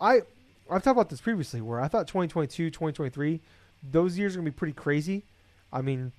I 0.00 0.22
I've 0.70 0.82
talked 0.82 0.96
about 0.96 1.08
this 1.10 1.20
previously, 1.20 1.60
where 1.60 1.80
I 1.80 1.88
thought 1.88 2.06
2022, 2.08 2.70
2023, 2.70 3.40
those 3.90 4.18
years 4.18 4.34
are 4.34 4.38
gonna 4.38 4.50
be 4.50 4.54
pretty 4.56 4.72
crazy. 4.74 5.22
I 5.72 5.82
mean, 5.82 6.12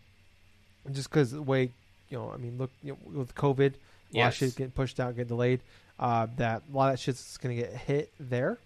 just 0.92 1.10
because 1.10 1.32
the 1.32 1.42
way 1.42 1.72
you 2.10 2.18
know, 2.18 2.32
I 2.32 2.38
mean, 2.38 2.58
look 2.58 2.72
you 2.84 2.94
know, 2.94 3.20
with 3.20 3.36
COVID, 3.36 3.74
a 4.14 4.18
lot 4.18 4.28
of 4.28 4.34
shit 4.36 4.56
getting 4.56 4.72
pushed 4.72 5.00
out, 5.00 5.16
getting 5.16 5.28
delayed. 5.28 5.62
Uh, 6.00 6.28
that 6.38 6.64
a 6.72 6.76
lot 6.78 6.88
of 6.88 6.94
that 6.94 7.00
shit's 7.00 7.38
gonna 7.38 7.56
get 7.56 7.74
hit 7.74 8.12
there. 8.20 8.58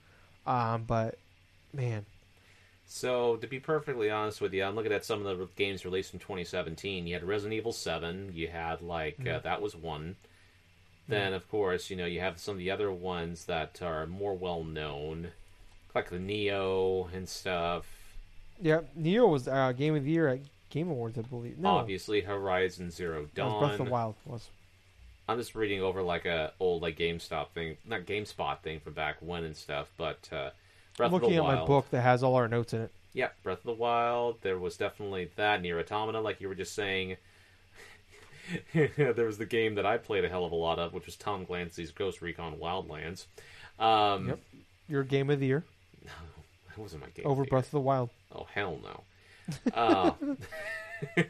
Um, 0.46 0.84
but 0.84 1.18
man, 1.74 2.06
So, 2.86 3.38
to 3.38 3.48
be 3.48 3.60
perfectly 3.60 4.10
honest 4.12 4.40
with 4.40 4.54
you, 4.54 4.64
I'm 4.64 4.76
looking 4.76 4.92
at 4.94 5.04
some 5.06 5.26
of 5.26 5.38
the 5.38 5.48
games 5.56 5.84
released 5.86 6.14
in 6.14 6.20
2017. 6.20 7.08
You 7.08 7.14
had 7.16 7.24
Resident 7.24 7.54
Evil 7.58 7.72
7. 7.74 8.32
You 8.34 8.50
had 8.50 8.82
like 8.82 9.18
uh, 9.22 9.24
Mhm. 9.40 9.44
that 9.44 9.62
was 9.62 9.76
one. 9.76 10.16
Then, 11.08 11.34
of 11.34 11.50
course, 11.50 11.90
you 11.90 11.98
know 11.98 12.06
you 12.06 12.22
have 12.22 12.40
some 12.40 12.54
of 12.54 12.58
the 12.60 12.72
other 12.72 12.90
ones 12.92 13.46
that 13.46 13.82
are 13.82 14.06
more 14.08 14.34
well 14.36 14.64
known, 14.64 15.32
like 15.94 16.10
the 16.10 16.18
Nioh 16.18 17.14
and 17.14 17.28
stuff. 17.28 17.86
yeah, 18.62 18.82
Nioh 18.98 19.28
was 19.30 19.48
uh, 19.48 19.74
game 19.74 19.96
of 19.96 20.06
the 20.06 20.12
year 20.12 20.28
at 20.30 20.40
Game 20.70 20.90
Awards, 20.90 21.18
I 21.18 21.22
believe. 21.24 21.58
No, 21.60 21.70
Obviously, 21.70 22.22
Horizon 22.22 22.90
Zero 22.90 23.24
was 23.24 23.30
Breath 23.34 23.80
of 23.80 23.86
the 23.86 23.92
Wild 23.92 24.16
was. 24.26 24.48
I'm 25.28 25.38
just 25.38 25.56
reading 25.56 25.82
over 25.82 26.02
like 26.02 26.26
a 26.26 26.54
old 26.60 26.82
like 26.82 26.98
GameStop 26.98 27.50
thing, 27.50 27.78
not 27.86 28.02
GameSpot 28.06 28.60
thing 28.62 28.80
from 28.80 28.94
back 28.94 29.18
when 29.20 29.44
and 29.44 29.58
stuff. 29.58 29.90
But 29.98 30.30
uh, 30.32 30.52
Breath 30.98 31.08
I'm 31.08 31.14
looking 31.14 31.36
at 31.36 31.44
my 31.44 31.66
book 31.66 31.90
that 31.92 32.02
has 32.02 32.24
all 32.24 32.36
our 32.36 32.48
notes 32.48 32.74
in 32.74 32.82
it. 32.82 32.92
Yeah, 33.14 33.30
Breath 33.44 33.60
of 33.60 33.64
the 33.66 33.74
Wild. 33.74 34.38
There 34.42 34.58
was 34.58 34.78
definitely 34.78 35.30
that 35.36 35.62
Nier 35.62 35.80
Automata, 35.80 36.20
like 36.20 36.42
you 36.42 36.48
were 36.48 36.56
just 36.56 36.74
saying. 36.74 37.18
there 38.74 39.26
was 39.26 39.38
the 39.38 39.46
game 39.46 39.76
that 39.76 39.86
I 39.86 39.98
played 39.98 40.26
a 40.26 40.30
hell 40.30 40.46
of 40.46 40.52
a 40.52 40.56
lot 40.56 40.80
of, 40.80 40.94
which 40.94 41.06
was 41.06 41.16
Tom 41.16 41.46
Clancy's 41.46 41.92
Ghost 41.92 42.22
Recon 42.22 42.58
Wildlands. 42.58 43.26
Um, 43.80 44.28
Yep. 44.30 44.40
Your 44.90 45.04
game 45.04 45.30
of 45.30 45.40
the 45.40 45.48
year 45.48 45.64
No, 46.06 46.12
That 46.70 46.78
wasn't 46.78 47.04
my 47.04 47.10
game. 47.10 47.26
over 47.26 47.44
of 47.44 47.50
Breath 47.50 47.66
of 47.66 47.72
the 47.72 47.80
Wild. 47.80 48.10
Oh 48.36 48.48
hell 48.54 48.80
no. 48.84 49.04
Uh, 49.74 50.12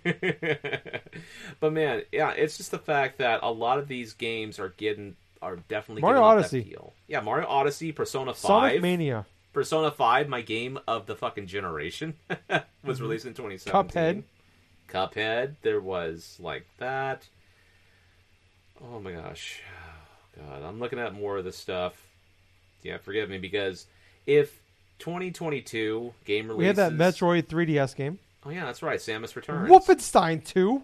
but 1.60 1.74
man, 1.74 2.04
yeah, 2.12 2.32
it's 2.32 2.58
just 2.58 2.72
the 2.72 2.80
fact 2.80 3.18
that 3.20 3.40
a 3.44 3.52
lot 3.52 3.80
of 3.80 3.88
these 3.88 4.14
games 4.14 4.60
are 4.60 4.70
getting 4.70 5.16
are 5.42 5.58
definitely 5.68 6.02
Mario 6.02 6.22
getting 6.22 6.44
off 6.44 6.52
that 6.52 6.58
Odyssey. 6.58 6.76
Yeah, 7.08 7.22
Mario 7.22 7.48
Odyssey, 7.48 7.92
Persona 7.92 8.34
Five, 8.34 8.48
Sonic 8.48 8.82
Mania, 8.82 9.26
Persona 9.54 9.92
Five, 9.92 10.28
my 10.28 10.42
game 10.42 10.80
of 10.88 11.06
the 11.06 11.16
fucking 11.16 11.48
generation, 11.48 12.16
was 12.30 12.38
mm-hmm. 12.50 13.04
released 13.04 13.26
in 13.26 13.34
2017. 13.34 14.24
Cuphead. 14.24 14.24
Cuphead. 14.90 15.56
There 15.62 15.80
was 15.80 16.38
like 16.40 16.66
that. 16.80 17.28
Oh 18.84 19.00
my 19.00 19.12
gosh, 19.12 19.62
oh, 20.38 20.42
God, 20.42 20.64
I'm 20.64 20.80
looking 20.80 21.00
at 21.00 21.14
more 21.14 21.38
of 21.38 21.46
this 21.46 21.58
stuff. 21.58 21.94
Yeah, 22.82 22.98
forgive 22.98 23.30
me 23.30 23.38
because 23.38 23.86
if 24.26 24.60
2022 25.00 26.14
game 26.26 26.48
releases, 26.48 26.58
We 26.58 26.66
had 26.66 26.76
that 26.76 26.92
Metroid 26.94 27.46
3DS 27.48 27.96
game. 27.96 28.20
Oh 28.46 28.50
yeah, 28.50 28.66
that's 28.66 28.84
right. 28.84 29.00
Samus 29.00 29.36
Returns. 29.36 29.70
Wolfenstein 29.70 30.44
2. 30.44 30.82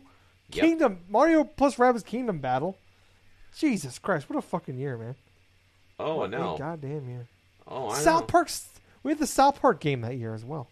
Yep. 0.52 0.64
Kingdom 0.64 1.00
Mario 1.10 1.44
plus 1.44 1.76
Rabbids 1.76 2.06
Kingdom 2.06 2.40
Battle. 2.40 2.78
Jesus 3.56 4.00
Christ, 4.00 4.30
what 4.30 4.40
a 4.40 4.42
fucking 4.42 4.78
year, 4.78 4.98
man. 4.98 5.16
Oh 6.00 6.18
What 6.18 6.32
no. 6.32 6.56
goddamn 6.58 7.10
year. 7.10 7.28
Oh, 7.70 7.90
I 7.90 8.00
South 8.00 8.22
know. 8.22 8.28
Park. 8.28 8.50
We 9.04 9.12
had 9.12 9.20
the 9.20 9.28
South 9.28 9.62
Park 9.62 9.80
game 9.80 10.02
that 10.02 10.18
year 10.18 10.34
as 10.34 10.44
well. 10.44 10.68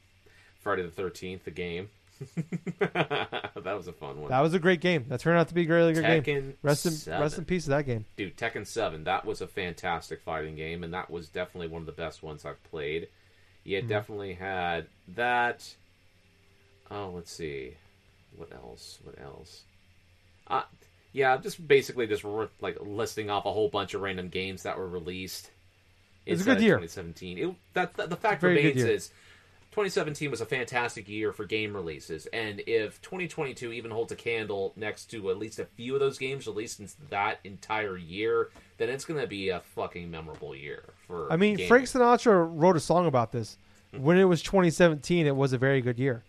Friday 0.62 0.82
the 0.82 0.90
Thirteenth, 0.90 1.44
the 1.44 1.50
game. 1.50 1.88
that 2.78 3.64
was 3.64 3.88
a 3.88 3.92
fun 3.92 4.20
one. 4.20 4.30
That 4.30 4.40
was 4.40 4.54
a 4.54 4.58
great 4.58 4.80
game. 4.80 5.06
That 5.08 5.20
turned 5.20 5.38
out 5.38 5.48
to 5.48 5.54
be 5.54 5.64
a 5.64 5.68
really 5.68 5.92
good 5.92 6.24
game. 6.24 6.54
Rest 6.62 6.86
in 6.86 6.92
7. 6.92 7.20
rest 7.20 7.38
in 7.38 7.44
peace 7.44 7.64
of 7.64 7.70
that 7.70 7.84
game. 7.86 8.04
Dude, 8.16 8.36
Tekken 8.36 8.64
7, 8.66 9.02
that 9.04 9.24
was 9.24 9.40
a 9.40 9.46
fantastic 9.48 10.20
fighting 10.22 10.54
game, 10.54 10.84
and 10.84 10.94
that 10.94 11.10
was 11.10 11.28
definitely 11.28 11.66
one 11.68 11.82
of 11.82 11.86
the 11.86 11.92
best 11.92 12.22
ones 12.22 12.44
I've 12.44 12.62
played. 12.70 13.08
You 13.64 13.82
Mhm. 13.82 13.88
definitely 13.88 14.34
had 14.34 14.86
that. 15.08 15.74
Oh, 16.90 17.10
let's 17.10 17.32
see. 17.32 17.74
What 18.36 18.52
else? 18.52 18.98
What 19.02 19.18
else? 19.20 19.62
Uh, 20.46 20.62
Yeah, 21.14 21.36
just 21.36 21.66
basically 21.68 22.06
just 22.06 22.24
re- 22.24 22.48
like 22.60 22.78
listing 22.80 23.28
off 23.30 23.44
a 23.46 23.52
whole 23.52 23.68
bunch 23.68 23.92
of 23.94 24.00
random 24.00 24.28
games 24.28 24.62
that 24.62 24.78
were 24.78 24.88
released. 24.88 25.50
It's 26.26 26.42
a 26.42 26.44
good 26.44 26.60
year. 26.60 26.76
2017. 26.78 27.38
It, 27.38 27.54
that, 27.74 27.94
that- 27.94 28.10
the 28.10 28.16
fact 28.16 28.42
remains 28.42 28.82
is 28.82 29.08
2017 29.72 30.30
was 30.30 30.40
a 30.42 30.46
fantastic 30.46 31.08
year 31.08 31.32
for 31.32 31.44
game 31.46 31.74
releases, 31.74 32.26
and 32.26 32.62
if 32.66 33.00
2022 33.00 33.72
even 33.72 33.90
holds 33.90 34.12
a 34.12 34.16
candle 34.16 34.72
next 34.76 35.06
to 35.06 35.30
at 35.30 35.38
least 35.38 35.58
a 35.58 35.64
few 35.64 35.94
of 35.94 36.00
those 36.00 36.18
games 36.18 36.46
released 36.46 36.78
in 36.78 36.88
that 37.08 37.40
entire 37.42 37.96
year, 37.96 38.50
then 38.76 38.90
it's 38.90 39.06
going 39.06 39.18
to 39.18 39.26
be 39.26 39.48
a 39.48 39.60
fucking 39.74 40.10
memorable 40.10 40.54
year 40.54 40.84
for. 41.06 41.32
I 41.32 41.36
mean, 41.36 41.56
gaming. 41.56 41.68
Frank 41.68 41.84
Sinatra 41.86 42.46
wrote 42.52 42.76
a 42.76 42.80
song 42.80 43.06
about 43.06 43.32
this. 43.32 43.56
When 43.96 44.18
it 44.18 44.24
was 44.24 44.42
2017, 44.42 45.26
it 45.26 45.34
was 45.36 45.52
a 45.54 45.58
very 45.58 45.80
good 45.80 45.98
year. 45.98 46.22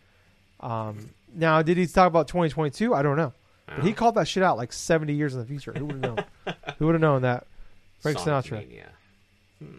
Um, 0.60 1.10
now, 1.36 1.62
did 1.62 1.78
he 1.78 1.86
talk 1.88 2.08
about 2.08 2.28
2022? 2.30 2.94
I 2.94 3.02
don't 3.02 3.18
know. 3.18 3.34
But 3.66 3.84
he 3.84 3.92
Oh. 3.92 3.94
called 3.94 4.16
that 4.16 4.28
shit 4.28 4.44
out 4.44 4.58
like 4.58 4.72
70 4.74 5.14
years 5.14 5.34
in 5.34 5.40
the 5.40 5.46
future. 5.46 5.74
Who 5.76 5.86
would 5.86 5.96
have 5.96 6.16
known? 6.16 6.26
Who 6.80 6.86
would 6.86 6.96
have 6.96 7.02
known 7.02 7.22
that? 7.24 7.46
Frank 8.00 8.18
Sinatra. 8.20 8.60
Mania. 8.60 8.90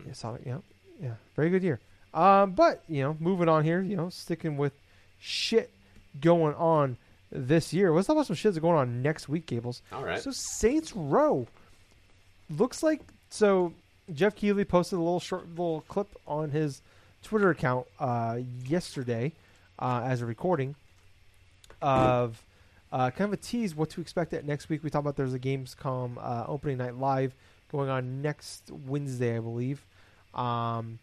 Yeah, 0.06 0.12
Sonic. 0.12 0.42
Yeah, 0.44 0.58
yeah, 1.00 1.14
very 1.36 1.50
good 1.50 1.62
year. 1.62 1.80
Um, 2.12 2.52
but 2.52 2.82
you 2.88 3.02
know, 3.02 3.16
moving 3.18 3.48
on 3.48 3.64
here, 3.64 3.80
you 3.80 3.96
know, 3.96 4.08
sticking 4.08 4.56
with 4.56 4.72
shit 5.18 5.70
going 6.20 6.54
on 6.54 6.96
this 7.32 7.72
year. 7.72 7.92
Let's 7.92 8.06
talk 8.06 8.14
about 8.14 8.26
some 8.26 8.36
shit 8.36 8.52
that's 8.52 8.62
going 8.62 8.76
on 8.76 9.02
next 9.02 9.28
week, 9.28 9.46
Gables. 9.46 9.82
All 9.92 10.04
right. 10.04 10.20
So 10.20 10.30
Saints 10.32 10.94
Row 10.94 11.46
looks 12.50 12.82
like 12.82 13.00
so. 13.30 13.72
Geoff 14.12 14.34
Keighley 14.34 14.66
posted 14.66 14.98
a 14.98 15.02
little 15.02 15.18
short 15.18 15.48
little 15.48 15.82
clip 15.88 16.08
on 16.26 16.50
his 16.50 16.82
Twitter 17.22 17.48
account 17.50 17.86
uh, 17.98 18.38
yesterday, 18.66 19.32
uh, 19.78 20.02
as 20.04 20.20
a 20.20 20.26
recording 20.26 20.74
of 21.80 22.42
uh, 22.92 23.10
kind 23.10 23.32
of 23.32 23.32
a 23.32 23.42
tease 23.42 23.74
what 23.74 23.90
to 23.90 24.00
expect 24.00 24.32
at 24.34 24.44
next 24.44 24.68
week. 24.68 24.84
We 24.84 24.90
talked 24.90 25.02
about 25.02 25.16
there's 25.16 25.34
a 25.34 25.38
Gamescom 25.38 26.16
uh, 26.18 26.44
opening 26.46 26.78
night 26.78 26.96
live 26.96 27.34
going 27.74 27.90
on 27.90 28.22
next 28.22 28.70
Wednesday, 28.70 29.36
I 29.36 29.40
believe, 29.40 29.84
um, 30.32 30.98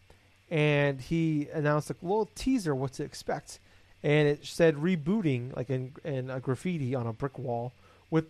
and 0.50 1.00
he 1.00 1.48
announced 1.52 1.90
a 1.90 1.96
little 2.02 2.30
teaser 2.34 2.74
what 2.74 2.92
to 2.94 3.04
expect, 3.04 3.58
and 4.02 4.26
it 4.28 4.44
said 4.46 4.76
rebooting 4.76 5.54
like 5.56 5.68
in, 5.70 5.92
in 6.04 6.30
a 6.30 6.40
graffiti 6.40 6.94
on 6.94 7.06
a 7.06 7.12
brick 7.12 7.38
wall 7.38 7.72
with 8.10 8.24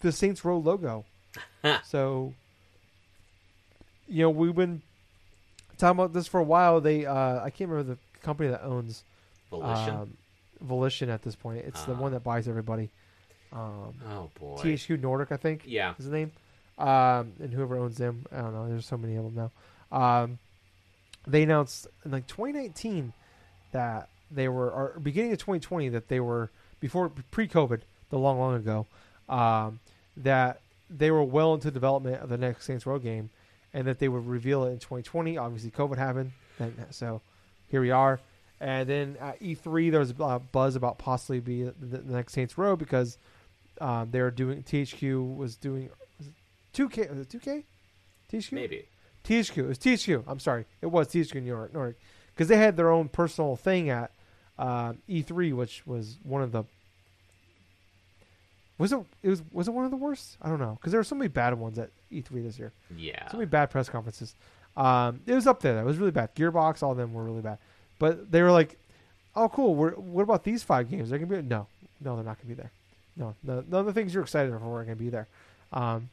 the 0.00 0.12
Saints 0.12 0.44
Row 0.44 0.58
logo. 0.58 1.04
so, 1.84 2.32
you 4.08 4.22
know, 4.22 4.30
we've 4.30 4.54
been 4.54 4.82
talking 5.78 5.98
about 5.98 6.12
this 6.12 6.26
for 6.26 6.40
a 6.40 6.44
while. 6.44 6.80
They, 6.80 7.06
uh, 7.06 7.42
I 7.44 7.50
can't 7.50 7.70
remember 7.70 7.94
the 7.94 8.20
company 8.22 8.48
that 8.50 8.62
owns 8.64 9.04
Volition. 9.50 9.94
um, 9.94 10.16
Volition 10.60 11.08
at 11.10 11.22
this 11.22 11.34
point. 11.34 11.64
It's 11.66 11.82
the 11.84 11.92
Ah. 11.92 12.00
one 12.00 12.12
that 12.12 12.22
buys 12.24 12.48
everybody. 12.48 12.90
Um, 13.52 13.94
oh 14.10 14.30
boy. 14.40 14.56
THQ 14.62 15.00
Nordic, 15.00 15.30
I 15.32 15.36
think, 15.36 15.62
yeah. 15.66 15.94
is 15.98 16.06
the 16.06 16.10
name. 16.16 16.32
Um, 16.78 17.32
and 17.40 17.52
whoever 17.52 17.76
owns 17.76 17.98
them, 17.98 18.26
I 18.32 18.40
don't 18.40 18.54
know. 18.54 18.68
There's 18.68 18.86
so 18.86 18.96
many 18.96 19.16
of 19.16 19.24
them 19.24 19.50
now. 19.92 19.96
Um, 19.96 20.38
they 21.26 21.42
announced 21.42 21.86
in 22.04 22.10
like 22.10 22.26
2019 22.26 23.12
that 23.72 24.08
they 24.30 24.48
were, 24.48 24.70
or 24.70 25.00
beginning 25.00 25.32
of 25.32 25.38
2020, 25.38 25.90
that 25.90 26.08
they 26.08 26.20
were 26.20 26.50
before 26.80 27.10
pre-COVID, 27.30 27.80
the 28.10 28.18
long, 28.18 28.38
long 28.38 28.54
ago, 28.56 28.86
um, 29.28 29.80
that 30.16 30.60
they 30.90 31.10
were 31.10 31.22
well 31.22 31.54
into 31.54 31.70
development 31.70 32.22
of 32.22 32.28
the 32.28 32.36
next 32.36 32.66
Saints 32.66 32.86
Row 32.86 32.98
game, 32.98 33.30
and 33.72 33.86
that 33.86 33.98
they 33.98 34.08
would 34.08 34.26
reveal 34.26 34.64
it 34.64 34.70
in 34.70 34.78
2020. 34.78 35.38
Obviously, 35.38 35.70
COVID 35.70 35.96
happened, 35.96 36.32
so 36.90 37.20
here 37.68 37.80
we 37.80 37.90
are. 37.90 38.20
And 38.60 38.88
then 38.88 39.16
at 39.20 39.40
E3, 39.40 39.90
there 39.90 40.00
was 40.00 40.10
a 40.10 40.38
buzz 40.38 40.76
about 40.76 40.98
possibly 40.98 41.40
be 41.40 41.64
the, 41.64 42.02
next 42.04 42.34
Saints 42.34 42.56
Row 42.56 42.76
because 42.76 43.18
um, 43.80 44.10
they 44.10 44.20
were 44.20 44.30
doing 44.30 44.62
THQ 44.62 45.36
was 45.36 45.56
doing 45.56 45.88
2K 46.74 47.10
was 47.10 47.18
it 47.20 47.28
2K 47.28 47.64
THQ 48.32 48.52
Maybe. 48.52 48.86
THQ 49.24 49.58
it 49.58 49.66
was 49.66 49.78
THQ 49.78 50.24
I'm 50.26 50.38
sorry 50.40 50.64
it 50.80 50.86
was 50.86 51.08
THQ 51.08 51.34
New 51.34 51.46
York 51.46 51.72
Nordic 51.74 51.96
because 52.34 52.48
they 52.48 52.56
had 52.56 52.76
their 52.76 52.90
own 52.90 53.08
personal 53.08 53.56
thing 53.56 53.90
at 53.90 54.10
uh, 54.58 54.92
E3 55.08 55.54
which 55.54 55.86
was 55.86 56.18
one 56.22 56.42
of 56.42 56.52
the 56.52 56.64
was 58.78 58.92
it 58.92 58.98
it 59.22 59.28
was 59.28 59.42
was 59.52 59.68
it 59.68 59.72
one 59.72 59.84
of 59.84 59.90
the 59.90 59.96
worst 59.96 60.36
I 60.42 60.48
don't 60.48 60.58
know 60.58 60.76
because 60.80 60.92
there 60.92 60.98
were 61.00 61.04
so 61.04 61.14
many 61.14 61.28
bad 61.28 61.54
ones 61.54 61.78
at 61.78 61.90
E3 62.10 62.42
this 62.42 62.58
year 62.58 62.72
Yeah. 62.96 63.28
so 63.30 63.36
many 63.36 63.46
bad 63.46 63.70
press 63.70 63.88
conferences. 63.88 64.34
Um, 64.76 65.20
it 65.26 65.34
was 65.34 65.46
up 65.46 65.60
there. 65.60 65.74
That 65.74 65.84
was 65.84 65.98
really 65.98 66.12
bad. 66.12 66.34
Gearbox, 66.34 66.82
all 66.82 66.92
of 66.92 66.96
them 66.96 67.12
were 67.12 67.24
really 67.24 67.42
bad. 67.42 67.58
But 67.98 68.32
they 68.32 68.40
were 68.40 68.50
like, 68.50 68.78
"Oh, 69.36 69.46
cool. 69.50 69.74
We're, 69.74 69.90
what 69.90 70.22
about 70.22 70.44
these 70.44 70.62
five 70.62 70.88
games? 70.90 71.10
They're 71.10 71.18
gonna 71.18 71.42
be 71.42 71.46
no, 71.46 71.66
no, 72.00 72.14
they're 72.16 72.24
not 72.24 72.38
gonna 72.38 72.48
be 72.48 72.54
there. 72.54 72.70
No, 73.14 73.34
no 73.42 73.62
none 73.68 73.80
of 73.80 73.86
the 73.86 73.92
things 73.92 74.14
you're 74.14 74.22
excited 74.22 74.50
for 74.58 74.80
are 74.80 74.84
gonna 74.84 74.96
be 74.96 75.10
there." 75.10 75.28
Um, 75.74 76.08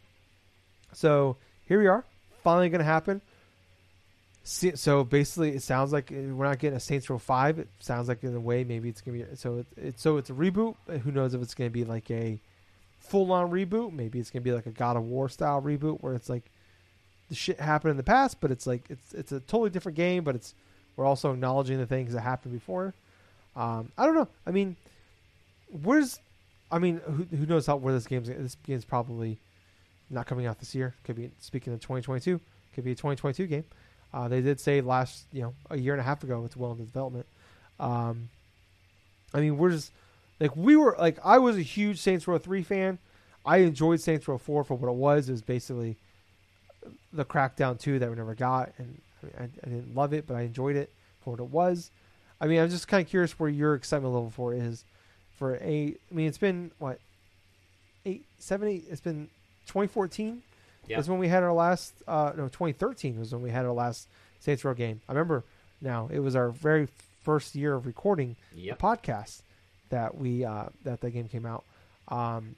so 0.94 1.38
here 1.68 1.80
we 1.80 1.88
are, 1.88 2.04
finally 2.44 2.70
gonna 2.70 2.84
happen. 2.84 3.22
See- 4.44 4.76
So 4.76 5.04
basically, 5.04 5.52
it 5.52 5.62
sounds 5.62 5.92
like 5.94 6.12
uh, 6.12 6.16
we're 6.16 6.46
not 6.46 6.60
getting 6.60 6.78
a 6.78 6.80
Saints 6.80 7.10
Row 7.10 7.18
Five. 7.18 7.60
It 7.60 7.68
sounds 7.80 8.08
like 8.08 8.24
in 8.24 8.36
a 8.36 8.40
way 8.40 8.64
maybe 8.64 8.90
it's 8.90 9.02
gonna 9.02 9.18
be 9.20 9.26
so. 9.36 9.60
It, 9.60 9.68
it's 9.78 10.02
so 10.02 10.18
it's 10.18 10.30
a 10.30 10.34
reboot. 10.34 10.76
Who 11.04 11.12
knows 11.12 11.34
if 11.34 11.42
it's 11.42 11.54
gonna 11.54 11.70
be 11.70 11.84
like 11.84 12.10
a 12.10 12.40
full 13.00 13.32
on 13.32 13.52
reboot? 13.52 13.94
Maybe 13.94 14.20
it's 14.20 14.32
gonna 14.32 14.42
be 14.44 14.52
like 14.52 14.66
a 14.66 14.72
God 14.72 14.98
of 14.98 15.04
War 15.04 15.30
style 15.30 15.62
reboot 15.62 16.02
where 16.02 16.14
it's 16.14 16.30
like 16.30 16.44
the 17.30 17.36
shit 17.36 17.60
happened 17.60 17.92
in 17.92 17.98
the 17.98 18.04
past, 18.04 18.40
but 18.42 18.50
it's 18.52 18.66
like 18.66 18.86
it's 18.90 19.14
it's 19.14 19.32
a 19.32 19.40
totally 19.42 19.70
different 19.70 19.96
game, 19.98 20.24
but 20.24 20.36
it's 20.36 20.56
we're 20.96 21.06
also 21.06 21.32
acknowledging 21.34 21.78
the 21.78 21.86
things 21.86 22.14
that 22.14 22.22
happened 22.22 22.54
before. 22.54 22.94
Um, 23.56 23.92
I 23.98 24.06
don't 24.06 24.16
know. 24.16 24.28
I 24.48 24.52
mean, 24.52 24.76
where's 25.84 26.20
I 26.72 26.80
mean, 26.80 26.98
who, 27.06 27.24
who 27.36 27.46
knows 27.46 27.66
how 27.68 27.76
where 27.76 27.94
this 27.94 28.08
game's 28.08 28.28
this 28.30 28.56
game's 28.66 28.86
probably 28.86 29.38
not 30.10 30.26
coming 30.26 30.46
out 30.46 30.60
this 30.60 30.74
year. 30.76 30.96
Could 31.04 31.16
be 31.16 31.32
speaking 31.40 31.74
of 31.74 31.80
2022. 31.80 32.40
Could 32.74 32.84
be 32.84 32.92
a 32.92 32.96
2022 32.96 33.48
game. 33.48 33.64
Uh, 34.14 34.28
they 34.28 34.42
did 34.42 34.60
say 34.60 34.82
last 34.82 35.26
you 35.32 35.42
know 35.42 35.54
a 35.70 35.78
year 35.78 35.94
and 35.94 36.02
a 36.02 36.04
half 36.04 36.24
ago 36.24 36.44
it's 36.46 36.58
well 36.58 36.72
into 36.72 36.84
development. 36.84 37.26
Um, 37.80 38.30
I 39.34 39.40
mean, 39.40 39.58
we're 39.58 39.72
just 39.72 39.92
like 40.40 40.56
we 40.56 40.76
were 40.76 40.96
like 41.00 41.18
I 41.24 41.38
was 41.38 41.58
a 41.58 41.62
huge 41.62 42.00
Saints 42.00 42.28
Row 42.28 42.38
three 42.38 42.64
fan. 42.64 42.98
I 43.46 43.58
enjoyed 43.58 44.02
Saints 44.02 44.28
Row 44.28 44.38
four 44.38 44.64
for 44.64 44.76
what 44.76 44.90
it 44.90 44.96
was. 44.96 45.30
It 45.30 45.34
was 45.34 45.42
basically 45.42 45.98
the 47.14 47.26
Crackdown 47.26 47.80
two 47.80 48.00
that 48.00 48.10
we 48.10 48.16
never 48.16 48.36
got, 48.36 48.72
and 48.78 49.02
I, 49.22 49.26
mean, 49.26 49.34
I, 49.40 49.68
I 49.68 49.70
didn't 49.70 49.96
love 49.96 50.14
it, 50.14 50.26
but 50.28 50.36
I 50.36 50.42
enjoyed 50.42 50.76
it 50.76 50.92
for 51.22 51.32
what 51.32 51.40
it 51.40 51.50
was. 51.50 51.92
I 52.42 52.48
mean, 52.48 52.60
I'm 52.60 52.70
just 52.70 52.88
kind 52.88 53.04
of 53.04 53.10
curious 53.10 53.38
where 53.40 53.50
your 53.50 53.76
excitement 53.76 54.14
level 54.14 54.30
for 54.30 54.54
is 54.54 54.86
For 55.38 55.56
a, 55.56 55.96
I 56.12 56.14
mean, 56.14 56.28
it's 56.28 56.38
been 56.38 56.72
what 56.80 57.00
eight, 58.06 58.26
seven, 58.40 58.68
eight. 58.68 58.86
It's 58.90 59.02
been 59.02 59.30
2014. 59.70 60.42
Yeah. 60.88 61.02
When 61.02 61.20
we 61.20 61.28
had 61.28 61.44
our 61.44 61.54
last. 61.54 61.94
Uh, 62.08 62.32
no, 62.36 62.44
2013 62.46 63.20
was 63.20 63.32
when 63.32 63.44
we 63.44 63.52
had 63.52 63.66
our 63.66 63.72
last 63.72 64.08
Saints 64.40 64.66
Row 64.66 64.74
game. 64.74 65.02
I 65.08 65.12
remember 65.12 65.44
now. 65.82 66.10
It 66.12 66.20
was 66.20 66.36
our 66.36 66.50
very 66.50 66.88
first 67.22 67.54
year 67.56 67.76
of 67.76 67.86
recording 67.86 68.36
Yep. 68.56 68.82
a 68.82 68.82
podcast 68.84 69.42
that 69.90 70.18
we 70.18 70.44
uh, 70.44 70.66
that 70.84 71.02
that 71.02 71.12
game 71.12 71.28
came 71.28 71.46
out. 71.46 71.64
Um, 72.08 72.56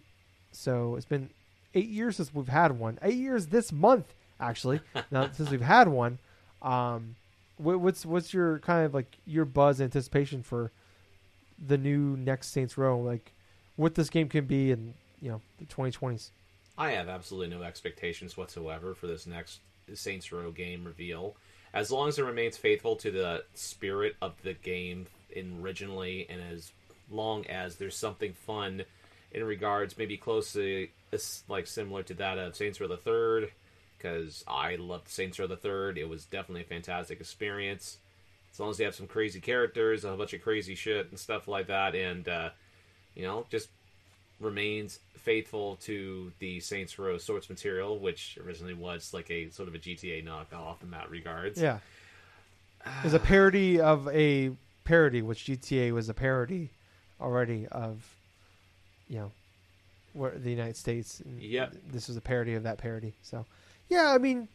so 0.53 0.95
it's 0.95 1.05
been 1.05 1.29
eight 1.73 1.89
years 1.89 2.15
since 2.15 2.33
we've 2.33 2.47
had 2.47 2.79
one. 2.79 2.99
Eight 3.01 3.15
years 3.15 3.47
this 3.47 3.71
month, 3.73 4.13
actually. 4.39 4.79
now 5.11 5.29
since 5.31 5.49
we've 5.49 5.61
had 5.61 5.89
one. 5.89 6.19
Um, 6.61 7.15
what, 7.57 7.81
what's 7.81 8.05
what's 8.05 8.33
your 8.33 8.59
kind 8.59 8.85
of 8.85 8.93
like 8.93 9.17
your 9.25 9.43
buzz 9.45 9.81
anticipation 9.81 10.41
for 10.41 10.71
the 11.67 11.77
new 11.77 12.15
next 12.15 12.47
Saints 12.51 12.77
Row? 12.77 12.97
Like 12.99 13.33
what 13.75 13.95
this 13.95 14.09
game 14.09 14.29
can 14.29 14.45
be 14.45 14.71
in 14.71 14.93
you 15.21 15.29
know 15.31 15.41
the 15.59 15.65
2020s. 15.65 16.29
I 16.77 16.91
have 16.91 17.09
absolutely 17.09 17.55
no 17.55 17.63
expectations 17.63 18.37
whatsoever 18.37 18.93
for 18.93 19.07
this 19.07 19.27
next 19.27 19.59
Saints 19.93 20.31
Row 20.31 20.51
game 20.51 20.85
reveal. 20.85 21.35
As 21.73 21.91
long 21.91 22.09
as 22.09 22.19
it 22.19 22.23
remains 22.23 22.57
faithful 22.57 22.95
to 22.97 23.11
the 23.11 23.43
spirit 23.53 24.15
of 24.21 24.33
the 24.43 24.53
game 24.53 25.07
originally, 25.61 26.27
and 26.29 26.41
as 26.41 26.71
long 27.09 27.45
as 27.47 27.75
there's 27.75 27.95
something 27.95 28.33
fun 28.33 28.83
in 29.31 29.43
regards, 29.43 29.97
maybe 29.97 30.17
closely 30.17 30.91
like 31.47 31.67
similar 31.67 32.03
to 32.03 32.13
that 32.15 32.37
of 32.37 32.55
Saints 32.55 32.81
Row 32.81 32.87
the 32.87 32.97
Third, 32.97 33.51
because 33.97 34.43
I 34.47 34.75
loved 34.75 35.07
Saints 35.07 35.39
Row 35.39 35.47
the 35.47 35.55
Third. 35.55 35.97
It 35.97 36.09
was 36.09 36.25
definitely 36.25 36.61
a 36.61 36.65
fantastic 36.65 37.19
experience. 37.19 37.97
As 38.51 38.59
long 38.59 38.69
as 38.69 38.77
they 38.77 38.83
have 38.83 38.95
some 38.95 39.07
crazy 39.07 39.39
characters, 39.39 40.03
a 40.03 40.11
bunch 40.11 40.33
of 40.33 40.41
crazy 40.41 40.75
shit 40.75 41.09
and 41.09 41.17
stuff 41.17 41.47
like 41.47 41.67
that, 41.67 41.95
and 41.95 42.27
uh, 42.27 42.49
you 43.15 43.23
know, 43.23 43.45
just 43.49 43.69
remains 44.41 44.99
faithful 45.17 45.75
to 45.77 46.31
the 46.39 46.59
Saints 46.59 46.97
Row 46.97 47.17
source 47.17 47.49
material, 47.49 47.99
which 47.99 48.37
originally 48.43 48.73
was 48.73 49.13
like 49.13 49.29
a 49.29 49.49
sort 49.51 49.69
of 49.69 49.75
a 49.75 49.79
GTA 49.79 50.25
knockoff 50.25 50.81
in 50.81 50.91
that 50.91 51.09
regards. 51.09 51.61
Yeah, 51.61 51.79
it's 53.03 53.13
a 53.13 53.19
ah. 53.19 53.23
parody 53.23 53.79
of 53.79 54.07
a 54.09 54.51
parody, 54.83 55.21
which 55.21 55.45
GTA 55.45 55.91
was 55.91 56.09
a 56.09 56.13
parody 56.13 56.69
already 57.19 57.67
of, 57.67 58.15
you 59.07 59.19
know, 59.19 59.31
where 60.13 60.31
the 60.31 60.49
United 60.49 60.75
States. 60.75 61.21
Yep. 61.39 61.75
This 61.91 62.07
was 62.07 62.17
a 62.17 62.21
parody 62.21 62.55
of 62.55 62.63
that 62.63 62.77
parody. 62.77 63.13
So, 63.21 63.45
yeah, 63.89 64.11
I 64.11 64.17
mean, 64.17 64.47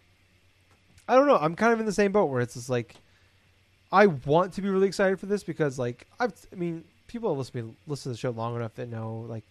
I 1.09 1.15
don't 1.15 1.27
know. 1.27 1.39
I'm 1.39 1.55
kind 1.55 1.73
of 1.73 1.81
in 1.81 1.87
the 1.87 1.93
same 1.93 2.13
boat 2.13 2.27
where 2.27 2.41
it's 2.41 2.55
just 2.55 2.69
like, 2.69 2.97
I 3.93 4.07
want 4.07 4.53
to 4.55 4.63
be 4.63 4.69
really 4.69 4.89
excited 4.89 5.21
for 5.21 5.27
this 5.27 5.45
because, 5.45 5.79
like, 5.79 6.07
I've, 6.19 6.35
I 6.53 6.57
mean, 6.57 6.85
people 7.07 7.31
have 7.31 7.39
listened 7.39 7.71
to 7.71 7.91
listen 7.91 8.11
to 8.11 8.15
the 8.15 8.19
show 8.19 8.31
long 8.31 8.57
enough 8.57 8.75
that 8.75 8.89
know, 8.89 9.25
like, 9.29 9.45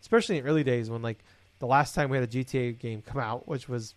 especially 0.00 0.38
in 0.38 0.46
early 0.46 0.64
days 0.64 0.90
when 0.90 1.02
like 1.02 1.18
the 1.58 1.66
last 1.66 1.94
time 1.94 2.10
we 2.10 2.16
had 2.16 2.28
a 2.28 2.30
GTA 2.30 2.78
game 2.78 3.02
come 3.02 3.20
out, 3.20 3.48
which 3.48 3.68
was, 3.68 3.94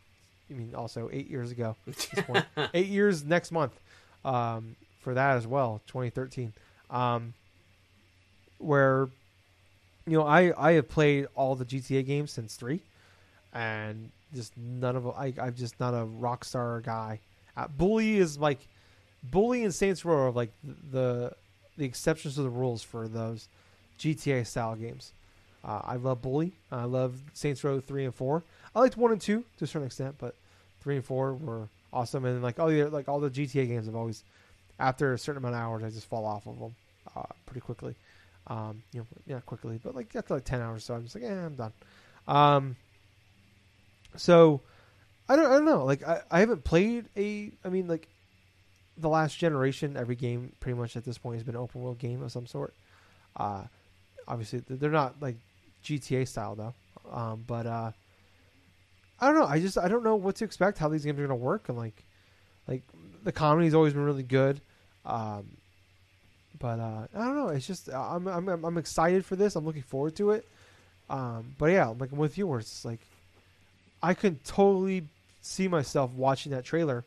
I 0.49 0.53
mean, 0.53 0.73
also 0.75 1.09
eight 1.11 1.29
years 1.29 1.51
ago. 1.51 1.75
Eight 2.73 2.87
years 2.87 3.23
next 3.23 3.51
month 3.51 3.73
um, 4.25 4.75
for 4.99 5.13
that 5.13 5.37
as 5.37 5.47
well, 5.47 5.81
2013. 5.87 6.53
Um, 6.89 7.33
where, 8.57 9.09
you 10.05 10.17
know, 10.17 10.25
I 10.25 10.53
I 10.57 10.73
have 10.73 10.89
played 10.89 11.27
all 11.35 11.55
the 11.55 11.65
GTA 11.65 12.05
games 12.05 12.31
since 12.31 12.55
three, 12.55 12.81
and 13.53 14.11
just 14.33 14.57
none 14.57 14.95
of 14.95 15.07
I 15.07 15.33
I'm 15.41 15.55
just 15.55 15.79
not 15.79 15.93
a 15.93 16.05
Rockstar 16.05 16.83
guy. 16.83 17.19
Uh, 17.55 17.67
Bully 17.67 18.17
is 18.17 18.37
like, 18.37 18.59
Bully 19.23 19.63
and 19.63 19.73
Saints 19.73 20.03
Row 20.03 20.27
are 20.27 20.31
like 20.31 20.51
the 20.63 21.33
the 21.77 21.85
exceptions 21.85 22.35
to 22.35 22.41
the 22.41 22.49
rules 22.49 22.83
for 22.83 23.07
those 23.07 23.47
GTA 23.99 24.45
style 24.45 24.75
games. 24.75 25.13
Uh, 25.63 25.81
I 25.83 25.95
love 25.97 26.21
Bully. 26.21 26.53
I 26.71 26.85
love 26.85 27.21
Saints 27.33 27.63
Row 27.63 27.79
three 27.79 28.05
and 28.05 28.15
four. 28.15 28.43
I 28.75 28.79
liked 28.79 28.97
one 28.97 29.11
and 29.11 29.21
two 29.21 29.43
to 29.57 29.65
a 29.65 29.67
certain 29.67 29.85
extent, 29.85 30.15
but 30.17 30.35
three 30.81 30.95
and 30.95 31.05
four 31.05 31.33
were 31.33 31.67
awesome. 31.93 32.25
And 32.25 32.41
like 32.41 32.59
all 32.59 32.67
the 32.67 32.85
like 32.85 33.07
all 33.07 33.19
the 33.19 33.29
GTA 33.29 33.67
games, 33.67 33.87
I've 33.87 33.95
always 33.95 34.23
after 34.79 35.13
a 35.13 35.19
certain 35.19 35.43
amount 35.43 35.55
of 35.55 35.61
hours, 35.61 35.83
I 35.83 35.89
just 35.89 36.07
fall 36.07 36.25
off 36.25 36.47
of 36.47 36.59
them 36.59 36.75
uh, 37.15 37.23
pretty 37.45 37.61
quickly. 37.61 37.95
Um, 38.47 38.81
you 38.91 39.01
know, 39.01 39.07
yeah, 39.27 39.39
quickly, 39.41 39.79
but 39.83 39.95
like 39.95 40.15
after 40.15 40.33
like 40.33 40.45
ten 40.45 40.61
hours, 40.61 40.83
so 40.83 40.95
I'm 40.95 41.03
just 41.03 41.15
like, 41.15 41.23
yeah, 41.23 41.45
I'm 41.45 41.55
done. 41.55 41.73
Um, 42.27 42.75
so 44.15 44.61
I 45.29 45.35
don't, 45.35 45.45
I 45.45 45.55
don't 45.55 45.65
know. 45.65 45.85
Like 45.85 46.05
I, 46.07 46.21
I 46.31 46.39
haven't 46.39 46.63
played 46.63 47.05
a. 47.15 47.51
I 47.63 47.69
mean, 47.69 47.87
like 47.87 48.07
the 48.97 49.09
last 49.09 49.37
generation, 49.37 49.95
every 49.95 50.15
game 50.15 50.53
pretty 50.59 50.77
much 50.77 50.97
at 50.97 51.05
this 51.05 51.19
point 51.19 51.35
has 51.35 51.43
been 51.43 51.55
an 51.55 51.61
open 51.61 51.81
world 51.81 51.99
game 51.99 52.23
of 52.23 52.31
some 52.31 52.47
sort. 52.47 52.73
Uh, 53.35 53.63
obviously 54.27 54.63
they're 54.67 54.89
not 54.89 55.15
like 55.21 55.35
GTA 55.83 56.27
style 56.27 56.55
though. 56.55 56.73
Um, 57.11 57.43
but 57.45 57.65
uh, 57.65 57.91
I 59.19 59.27
don't 59.27 59.35
know. 59.35 59.45
I 59.45 59.59
just 59.59 59.77
I 59.77 59.87
don't 59.87 60.03
know 60.03 60.15
what 60.15 60.35
to 60.37 60.45
expect. 60.45 60.77
How 60.77 60.89
these 60.89 61.05
games 61.05 61.19
are 61.19 61.27
to 61.27 61.35
work 61.35 61.69
and 61.69 61.77
like 61.77 62.03
like 62.67 62.83
the 63.23 63.31
comedy's 63.31 63.73
always 63.73 63.93
been 63.93 64.05
really 64.05 64.23
good. 64.23 64.61
Um, 65.05 65.57
but 66.59 66.79
uh, 66.79 67.07
I 67.15 67.25
don't 67.25 67.35
know. 67.35 67.49
It's 67.49 67.67
just 67.67 67.89
I'm, 67.89 68.27
I'm 68.27 68.47
I'm 68.47 68.77
excited 68.77 69.25
for 69.25 69.35
this. 69.35 69.55
I'm 69.55 69.65
looking 69.65 69.81
forward 69.81 70.15
to 70.17 70.31
it. 70.31 70.47
Um, 71.09 71.55
but 71.57 71.67
yeah, 71.67 71.87
like 71.87 72.11
I'm 72.11 72.17
with 72.17 72.37
you, 72.37 72.53
it's 72.55 72.85
like 72.85 72.99
I 74.01 74.13
could 74.13 74.43
totally 74.43 75.03
see 75.41 75.67
myself 75.67 76.11
watching 76.11 76.51
that 76.53 76.63
trailer, 76.63 77.03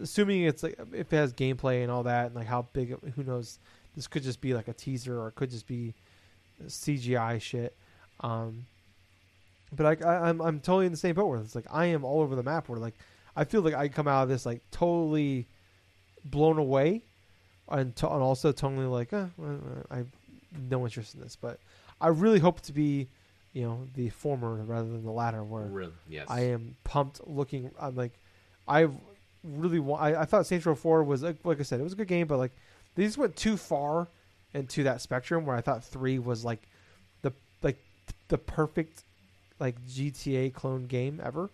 assuming 0.00 0.42
it's 0.42 0.62
like 0.62 0.78
if 0.92 1.12
it 1.12 1.16
has 1.16 1.32
gameplay 1.32 1.82
and 1.82 1.90
all 1.90 2.04
that, 2.04 2.26
and 2.26 2.34
like 2.34 2.46
how 2.46 2.66
big. 2.72 2.96
Who 3.14 3.22
knows? 3.22 3.58
This 3.94 4.06
could 4.06 4.22
just 4.22 4.40
be 4.40 4.54
like 4.54 4.68
a 4.68 4.72
teaser, 4.72 5.20
or 5.20 5.28
it 5.28 5.34
could 5.34 5.50
just 5.50 5.66
be 5.66 5.94
CGI 6.66 7.40
shit. 7.40 7.76
Um, 8.20 8.66
but 9.72 9.84
like 9.84 10.04
I, 10.04 10.28
I'm 10.28 10.40
I'm 10.40 10.60
totally 10.60 10.86
in 10.86 10.92
the 10.92 10.98
same 10.98 11.14
boat 11.14 11.26
where 11.26 11.38
it's 11.38 11.54
like 11.54 11.66
I 11.70 11.86
am 11.86 12.04
all 12.04 12.20
over 12.20 12.34
the 12.34 12.42
map. 12.42 12.68
Where 12.68 12.78
like 12.78 12.94
I 13.36 13.44
feel 13.44 13.60
like 13.62 13.74
I 13.74 13.88
come 13.88 14.08
out 14.08 14.22
of 14.22 14.28
this 14.28 14.46
like 14.46 14.62
totally 14.70 15.46
blown 16.24 16.58
away, 16.58 17.02
and, 17.68 17.94
to, 17.96 18.08
and 18.08 18.22
also 18.22 18.52
totally 18.52 18.86
like 18.86 19.12
uh, 19.12 19.26
I 19.90 19.98
have 19.98 20.08
no 20.70 20.84
interest 20.84 21.14
in 21.14 21.20
this. 21.20 21.36
But 21.36 21.60
I 22.00 22.08
really 22.08 22.38
hope 22.38 22.60
to 22.62 22.72
be, 22.72 23.08
you 23.52 23.62
know, 23.62 23.86
the 23.94 24.08
former 24.10 24.54
rather 24.64 24.88
than 24.88 25.04
the 25.04 25.10
latter. 25.10 25.42
Where 25.44 25.64
Really? 25.64 25.92
Yes. 26.08 26.26
I 26.28 26.40
am 26.46 26.76
pumped 26.84 27.26
looking. 27.26 27.70
I'm 27.78 27.94
like, 27.94 28.12
I've 28.66 28.94
really 29.44 29.80
want. 29.80 30.02
I, 30.02 30.22
I 30.22 30.24
thought 30.24 30.46
Saints 30.46 30.64
Row 30.66 30.74
Four 30.74 31.04
was 31.04 31.22
like, 31.22 31.36
like 31.44 31.60
I 31.60 31.62
said, 31.62 31.80
it 31.80 31.84
was 31.84 31.92
a 31.92 31.96
good 31.96 32.08
game, 32.08 32.26
but 32.26 32.38
like 32.38 32.52
they 32.94 33.04
just 33.04 33.18
went 33.18 33.36
too 33.36 33.56
far 33.56 34.08
into 34.54 34.82
that 34.84 35.02
spectrum 35.02 35.44
where 35.44 35.54
I 35.54 35.60
thought 35.60 35.84
three 35.84 36.18
was 36.18 36.44
like 36.44 36.62
the 38.28 38.38
perfect 38.38 39.02
like 39.58 39.74
GTA 39.86 40.52
clone 40.52 40.86
game 40.86 41.20
ever. 41.22 41.50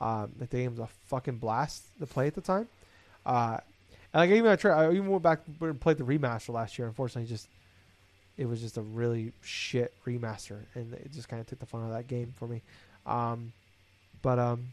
Um, 0.00 0.32
the 0.38 0.46
game 0.46 0.72
was 0.72 0.80
a 0.80 0.88
fucking 1.06 1.38
blast 1.38 1.84
to 1.98 2.06
play 2.06 2.26
at 2.26 2.34
the 2.34 2.40
time. 2.40 2.68
Uh, 3.24 3.58
and 4.12 4.20
like 4.20 4.30
even 4.30 4.50
I 4.50 4.56
tried, 4.56 4.84
I 4.84 4.90
even 4.90 5.08
went 5.08 5.22
back 5.22 5.40
and 5.60 5.80
played 5.80 5.98
the 5.98 6.04
remaster 6.04 6.50
last 6.50 6.78
year. 6.78 6.86
Unfortunately, 6.88 7.28
just 7.28 7.48
it 8.36 8.46
was 8.46 8.60
just 8.60 8.76
a 8.76 8.82
really 8.82 9.32
shit 9.42 9.92
remaster, 10.06 10.58
and 10.74 10.92
it 10.94 11.12
just 11.12 11.28
kind 11.28 11.40
of 11.40 11.46
took 11.46 11.58
the 11.58 11.66
fun 11.66 11.82
out 11.82 11.88
of 11.88 11.92
that 11.92 12.06
game 12.06 12.32
for 12.36 12.46
me. 12.46 12.62
Um, 13.06 13.52
but 14.22 14.38
um, 14.38 14.66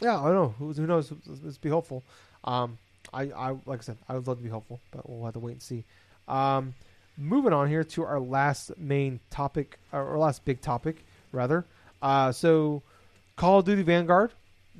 yeah, 0.00 0.18
I 0.18 0.24
don't 0.24 0.34
know. 0.34 0.54
Who, 0.58 0.72
who 0.72 0.86
knows? 0.86 1.12
Let's 1.26 1.58
be 1.58 1.68
hopeful. 1.68 2.02
Um, 2.44 2.78
I, 3.12 3.24
I 3.30 3.50
like 3.66 3.80
I 3.80 3.82
said, 3.82 3.98
I 4.08 4.14
would 4.14 4.26
love 4.26 4.38
to 4.38 4.44
be 4.44 4.50
hopeful, 4.50 4.80
but 4.90 5.08
we'll 5.08 5.24
have 5.24 5.34
to 5.34 5.40
wait 5.40 5.52
and 5.52 5.62
see. 5.62 5.84
Um, 6.28 6.74
moving 7.20 7.52
on 7.52 7.68
here 7.68 7.84
to 7.84 8.04
our 8.04 8.18
last 8.18 8.76
main 8.78 9.20
topic, 9.30 9.78
or 9.92 10.18
last 10.18 10.44
big 10.44 10.60
topic, 10.60 11.04
rather. 11.32 11.64
Uh, 12.02 12.32
so, 12.32 12.82
Call 13.36 13.60
of 13.60 13.66
Duty 13.66 13.82
Vanguard 13.82 14.32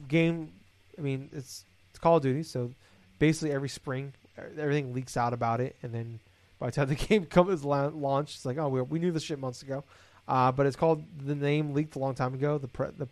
game. 0.08 0.52
I 0.98 1.02
mean, 1.02 1.28
it's 1.32 1.64
it's 1.90 1.98
Call 1.98 2.16
of 2.16 2.22
Duty, 2.22 2.42
so 2.42 2.72
basically 3.18 3.52
every 3.52 3.68
spring, 3.68 4.12
everything 4.58 4.92
leaks 4.92 5.16
out 5.16 5.32
about 5.32 5.60
it, 5.60 5.76
and 5.82 5.92
then 5.92 6.20
by 6.58 6.66
the 6.66 6.72
time 6.72 6.88
the 6.88 6.94
game 7.06 7.26
comes 7.26 7.64
launched, 7.64 8.36
it's 8.36 8.46
like, 8.46 8.58
oh, 8.58 8.68
we, 8.68 8.82
we 8.82 8.98
knew 8.98 9.12
this 9.12 9.22
shit 9.22 9.38
months 9.38 9.62
ago. 9.62 9.84
Uh, 10.28 10.52
but 10.52 10.66
it's 10.66 10.76
called 10.76 11.02
the 11.18 11.34
name 11.34 11.74
leaked 11.74 11.96
a 11.96 11.98
long 11.98 12.14
time 12.14 12.34
ago. 12.34 12.58
The 12.58 12.68
pre, 12.68 12.88
the 12.96 13.08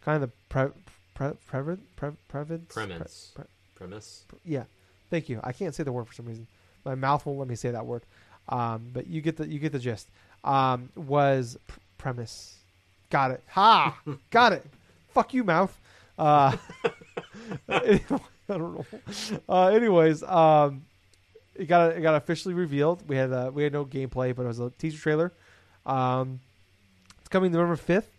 kind 0.00 0.22
of 0.22 0.30
the 0.30 0.36
pre, 0.48 0.68
pre, 1.14 1.32
pre, 1.46 1.62
pre, 1.62 1.76
pre, 1.96 2.10
premise. 2.28 3.32
Pre, 3.34 3.44
premise. 3.74 4.24
Yeah, 4.44 4.64
thank 5.10 5.28
you. 5.28 5.40
I 5.44 5.52
can't 5.52 5.74
say 5.74 5.82
the 5.82 5.92
word 5.92 6.06
for 6.06 6.14
some 6.14 6.26
reason. 6.26 6.46
My 6.84 6.94
mouth 6.94 7.26
won't 7.26 7.38
let 7.38 7.48
me 7.48 7.56
say 7.56 7.72
that 7.72 7.84
word. 7.84 8.02
Um, 8.48 8.90
but 8.92 9.06
you 9.06 9.20
get 9.20 9.36
the 9.36 9.46
you 9.48 9.58
get 9.58 9.72
the 9.72 9.78
gist. 9.78 10.08
Um, 10.44 10.90
was 10.94 11.56
pr- 11.66 11.80
premise. 11.98 12.56
Got 13.10 13.32
it. 13.32 13.42
Ha! 13.48 13.98
Got 14.30 14.52
it. 14.52 14.64
Fuck 15.08 15.34
you, 15.34 15.44
mouth. 15.44 15.76
Uh, 16.18 16.56
I 17.68 18.00
don't 18.48 18.74
know. 18.74 18.86
Uh, 19.48 19.68
anyways, 19.68 20.22
um, 20.22 20.84
it 21.54 21.66
got 21.66 21.96
it 21.96 22.00
got 22.02 22.14
officially 22.14 22.54
revealed. 22.54 23.08
We 23.08 23.16
had 23.16 23.32
uh, 23.32 23.50
we 23.52 23.62
had 23.62 23.72
no 23.72 23.84
gameplay, 23.84 24.34
but 24.34 24.42
it 24.42 24.48
was 24.48 24.60
a 24.60 24.70
teaser 24.78 24.98
trailer. 24.98 25.32
Um, 25.84 26.40
it's 27.18 27.28
coming 27.28 27.52
November 27.52 27.76
fifth. 27.76 28.10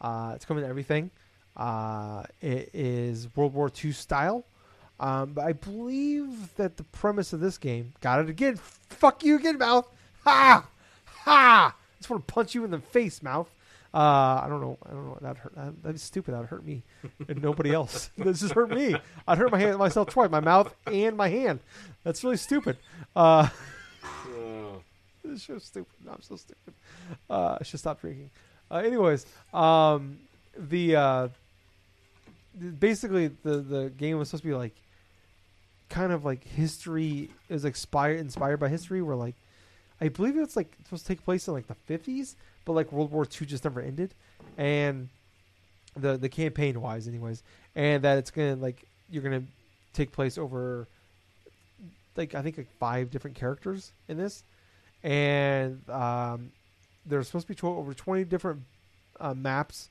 Uh, 0.00 0.32
it's 0.34 0.44
coming 0.44 0.62
to 0.62 0.68
everything. 0.68 1.10
Uh, 1.56 2.24
it 2.40 2.70
is 2.72 3.28
World 3.36 3.54
War 3.54 3.70
II 3.82 3.92
style. 3.92 4.44
Um, 5.00 5.32
but 5.32 5.44
I 5.44 5.52
believe 5.52 6.54
that 6.56 6.76
the 6.76 6.84
premise 6.84 7.32
of 7.32 7.40
this 7.40 7.58
game 7.58 7.92
got 8.00 8.20
it 8.20 8.28
again. 8.28 8.56
Fuck 8.56 9.24
you 9.24 9.36
again, 9.36 9.58
mouth. 9.58 9.88
Ha 10.24 10.66
ha! 11.24 11.74
I 11.76 11.96
just 11.98 12.10
want 12.10 12.26
to 12.26 12.32
punch 12.32 12.54
you 12.54 12.64
in 12.64 12.70
the 12.70 12.78
face, 12.78 13.22
mouth. 13.22 13.48
Uh, 13.92 14.42
I 14.42 14.46
don't 14.48 14.60
know. 14.60 14.76
I 14.84 14.90
don't 14.90 15.06
know. 15.06 15.18
That 15.20 15.36
hurt. 15.36 15.54
That, 15.54 15.82
that's 15.82 16.02
stupid. 16.02 16.34
That 16.34 16.46
hurt 16.46 16.66
me 16.66 16.82
and 17.28 17.40
nobody 17.40 17.72
else. 17.72 18.10
this 18.18 18.40
just 18.40 18.52
hurt 18.52 18.70
me. 18.70 18.96
I'd 19.28 19.38
hurt 19.38 19.52
my 19.52 19.58
hand 19.58 19.78
myself 19.78 20.08
twice. 20.08 20.30
My 20.30 20.40
mouth 20.40 20.74
and 20.86 21.16
my 21.16 21.28
hand. 21.28 21.60
That's 22.02 22.24
really 22.24 22.36
stupid. 22.36 22.76
Uh, 23.14 23.48
it's 25.24 25.46
so 25.46 25.58
stupid. 25.58 25.94
I'm 26.10 26.22
so 26.22 26.34
stupid. 26.36 26.74
Uh, 27.30 27.58
I 27.60 27.64
should 27.64 27.78
stop 27.78 28.00
drinking. 28.00 28.30
Uh, 28.68 28.78
anyways, 28.78 29.26
um, 29.52 30.18
the 30.56 30.96
uh, 30.96 31.28
basically 32.78 33.28
the 33.44 33.58
the 33.58 33.92
game 33.96 34.18
was 34.18 34.28
supposed 34.28 34.42
to 34.42 34.48
be 34.48 34.54
like 34.54 34.74
kind 35.88 36.12
of 36.12 36.24
like 36.24 36.44
history 36.44 37.30
is 37.48 37.64
inspired 37.64 38.20
inspired 38.20 38.58
by 38.58 38.68
history. 38.68 39.02
Where 39.02 39.16
like 39.16 39.34
I 40.00 40.08
believe 40.08 40.36
it's 40.36 40.56
like 40.56 40.74
supposed 40.84 41.06
to 41.06 41.08
take 41.08 41.24
place 41.24 41.46
in 41.48 41.54
like 41.54 41.66
the 41.66 41.76
50s, 41.88 42.34
but 42.64 42.72
like 42.72 42.92
World 42.92 43.10
War 43.10 43.24
II 43.24 43.46
just 43.46 43.64
never 43.64 43.80
ended, 43.80 44.14
and 44.58 45.08
the 45.96 46.16
the 46.16 46.28
campaign 46.28 46.80
wise, 46.80 47.06
anyways, 47.08 47.42
and 47.74 48.02
that 48.04 48.18
it's 48.18 48.30
gonna 48.30 48.56
like 48.56 48.84
you're 49.10 49.22
gonna 49.22 49.44
take 49.92 50.12
place 50.12 50.38
over 50.38 50.86
like 52.16 52.34
I 52.34 52.42
think 52.42 52.58
like 52.58 52.70
five 52.78 53.10
different 53.10 53.36
characters 53.36 53.92
in 54.08 54.18
this, 54.18 54.42
and 55.02 55.88
um, 55.90 56.50
there's 57.06 57.26
supposed 57.26 57.46
to 57.48 57.54
be 57.54 57.60
over 57.66 57.94
20 57.94 58.24
different 58.24 58.62
uh, 59.20 59.34
maps 59.34 59.88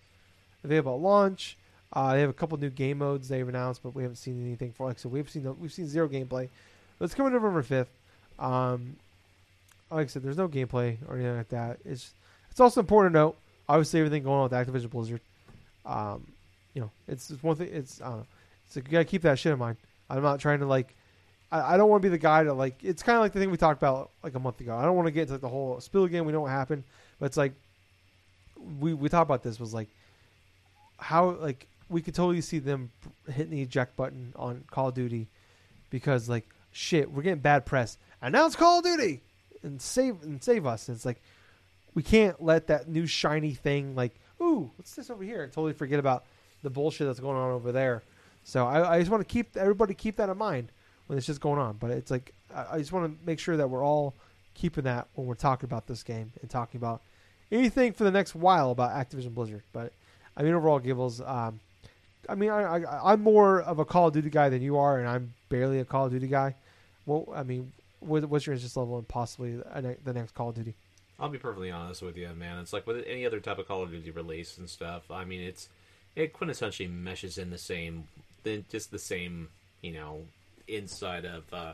available 0.64 0.96
at 0.96 1.02
launch. 1.02 1.58
Uh, 1.94 2.14
they 2.14 2.22
have 2.22 2.30
a 2.30 2.34
couple 2.34 2.58
new 2.58 2.72
game 2.72 2.98
modes 2.98 3.28
they've 3.30 3.48
announced, 3.48 3.84
but 3.84 3.94
we 3.94 4.02
haven't 4.02 4.16
seen 4.16 4.44
anything 4.44 4.72
for 4.72 4.88
like 4.88 4.98
so 4.98 5.08
we've 5.08 5.30
seen 5.30 5.56
we've 5.60 5.72
seen 5.72 5.88
zero 5.88 6.08
gameplay. 6.08 6.50
But 6.98 7.06
it's 7.06 7.14
coming 7.14 7.34
November 7.34 7.62
fifth. 7.62 7.92
Um, 8.40 8.96
like 9.92 10.06
I 10.06 10.08
said, 10.08 10.24
there's 10.24 10.38
no 10.38 10.48
gameplay 10.48 10.98
or 11.08 11.16
anything 11.16 11.38
like 11.38 11.50
that. 11.50 11.78
It's 11.86 12.14
it's 12.50 12.60
also 12.60 12.82
important 12.82 13.14
to 13.14 13.20
note, 13.20 13.38
obviously, 13.70 14.00
everything 14.00 14.24
going 14.24 14.38
on 14.38 14.50
with 14.50 14.52
Activision 14.54 14.90
Blizzard. 14.90 15.22
Um, 15.86 16.26
you 16.74 16.82
know, 16.82 16.92
it's, 17.08 17.30
it's 17.30 17.44
one 17.44 17.56
thing. 17.56 17.70
It's 17.72 18.02
uh, 18.02 18.24
it's 18.66 18.76
like 18.76 18.86
you 18.86 18.92
gotta 18.92 19.06
keep 19.06 19.22
that 19.24 19.38
shit 19.38 19.54
in 19.54 19.60
mind. 19.60 19.78
I'm 20.10 20.24
not 20.24 20.40
trying 20.40 20.60
to 20.60 20.66
like. 20.66 20.96
I, 21.52 21.76
I 21.76 21.78
don't 21.78 21.90
want 21.90 22.02
to 22.02 22.06
be 22.08 22.12
the 22.12 22.18
guy 22.18 22.44
to 22.44 22.54
like. 22.54 22.84
It's 22.84 23.04
kind 23.04 23.18
of 23.18 23.22
like 23.22 23.34
the 23.34 23.40
thing 23.40 23.52
we 23.52 23.58
talked 23.58 23.80
about 23.80 24.10
like 24.24 24.34
a 24.34 24.40
month 24.40 24.60
ago. 24.62 24.76
I 24.76 24.84
don't 24.84 24.96
want 24.96 25.08
to 25.08 25.12
get 25.12 25.22
into 25.22 25.34
like, 25.34 25.42
the 25.42 25.50
whole 25.50 25.80
spill 25.80 26.06
again. 26.06 26.26
We 26.26 26.34
know 26.34 26.42
what 26.42 26.52
happened, 26.52 26.84
but 27.20 27.28
it's 27.28 27.38
like 27.38 27.54
we 28.80 28.96
we 28.96 29.10
talked 29.10 29.28
about 29.28 29.44
this 29.44 29.60
was 29.60 29.74
like 29.76 29.90
how 30.98 31.32
like 31.32 31.68
we 31.90 32.02
could 32.02 32.16
totally 32.16 32.42
see 32.42 32.60
them 32.60 32.92
hitting 33.28 33.52
the 33.52 33.62
eject 33.62 33.96
button 33.96 34.34
on 34.36 34.64
Call 34.70 34.90
of 34.90 34.96
Duty 34.96 35.28
because 35.90 36.30
like 36.30 36.48
shit, 36.72 37.12
we're 37.12 37.22
getting 37.22 37.40
bad 37.40 37.66
press. 37.66 37.98
Announce 38.22 38.56
Call 38.56 38.80
of 38.80 38.84
Duty 38.84 39.22
and 39.62 39.82
save 39.82 40.22
and 40.24 40.44
save 40.44 40.66
us. 40.66 40.88
And 40.88 40.96
it's 40.96 41.06
like 41.06 41.22
we 41.94 42.04
can't 42.04 42.42
let 42.42 42.68
that 42.68 42.88
new 42.88 43.06
shiny 43.06 43.54
thing 43.54 43.96
like 43.96 44.16
ooh, 44.42 44.72
what's 44.76 44.96
this 44.96 45.10
over 45.10 45.24
here? 45.24 45.44
And 45.44 45.52
totally 45.52 45.74
forget 45.74 46.00
about 46.00 46.26
the 46.64 46.70
bullshit 46.70 47.08
that's 47.08 47.20
going 47.20 47.38
on 47.38 47.52
over 47.52 47.72
there. 47.72 48.04
So 48.44 48.66
I, 48.66 48.96
I 48.96 49.00
just 49.00 49.12
want 49.12 49.22
to 49.22 49.32
keep 49.32 49.56
everybody 49.56 49.94
keep 49.94 50.18
that 50.18 50.30
in 50.30 50.38
mind 50.38 50.72
when 51.08 51.18
it's 51.18 51.28
just 51.28 51.42
going 51.42 51.60
on. 51.60 51.78
But 51.78 51.92
it's 51.92 52.12
like 52.12 52.34
I, 52.54 52.66
I 52.74 52.80
just 52.80 52.92
want 52.92 53.06
to 53.06 53.26
make 53.26 53.40
sure 53.40 53.58
that 53.58 53.70
we're 53.70 53.84
all 53.84 54.16
keeping 54.54 54.84
that 54.84 55.08
when 55.16 55.28
we're 55.28 55.36
talking 55.36 55.66
about 55.68 55.88
this 55.88 56.04
game 56.04 56.32
and 56.42 56.50
talking 56.50 56.78
about 56.78 57.02
anything 57.52 57.94
for 57.94 58.04
the 58.04 58.12
next 58.12 58.36
while 58.36 58.72
about 58.72 58.92
Activision 58.92 59.34
Blizzard. 59.34 59.64
But 59.72 59.94
I 60.36 60.44
mean, 60.44 60.54
overall, 60.54 60.80
Gables. 60.80 61.22
Um, 61.22 61.60
I 62.30 62.36
mean, 62.36 62.50
I, 62.50 62.84
I 62.84 63.14
I'm 63.14 63.22
more 63.22 63.62
of 63.62 63.80
a 63.80 63.86
Call 63.86 64.08
of 64.08 64.14
Duty 64.14 64.30
guy 64.30 64.50
than 64.50 64.62
you 64.62 64.78
are, 64.78 65.00
and 65.00 65.08
I'm 65.08 65.34
barely 65.50 65.80
a 65.80 65.86
Call 65.86 66.06
of 66.06 66.12
Duty 66.12 66.28
guy. 66.28 66.56
Well, 67.06 67.28
I 67.36 67.44
mean, 67.44 67.72
what, 68.00 68.26
what's 68.26 68.46
your 68.46 68.56
interest 68.56 68.78
level 68.78 68.98
in 68.98 69.06
possibly 69.06 69.56
the 69.56 70.14
next 70.14 70.34
Call 70.34 70.50
of 70.50 70.56
Duty? 70.56 70.76
I'll 71.20 71.30
be 71.30 71.38
perfectly 71.38 71.72
honest 71.72 72.02
with 72.02 72.18
you, 72.18 72.30
man. 72.36 72.60
It's 72.60 72.74
like 72.74 72.88
with 72.88 73.06
any 73.08 73.26
other 73.26 73.40
type 73.40 73.60
of 73.60 73.68
Call 73.68 73.84
of 73.84 73.92
Duty 73.92 74.12
release 74.12 74.58
and 74.58 74.70
stuff. 74.70 75.10
I 75.12 75.26
mean, 75.26 75.42
it's 75.42 75.70
it 76.16 76.34
quintessentially 76.34 76.92
meshes 76.92 77.38
in 77.38 77.50
the 77.50 77.58
same, 77.58 78.08
then 78.44 78.66
just 78.70 78.92
the 78.92 79.00
same, 79.00 79.50
you 79.82 79.94
know, 79.94 80.22
inside 80.68 81.26
of 81.26 81.44
uh, 81.54 81.74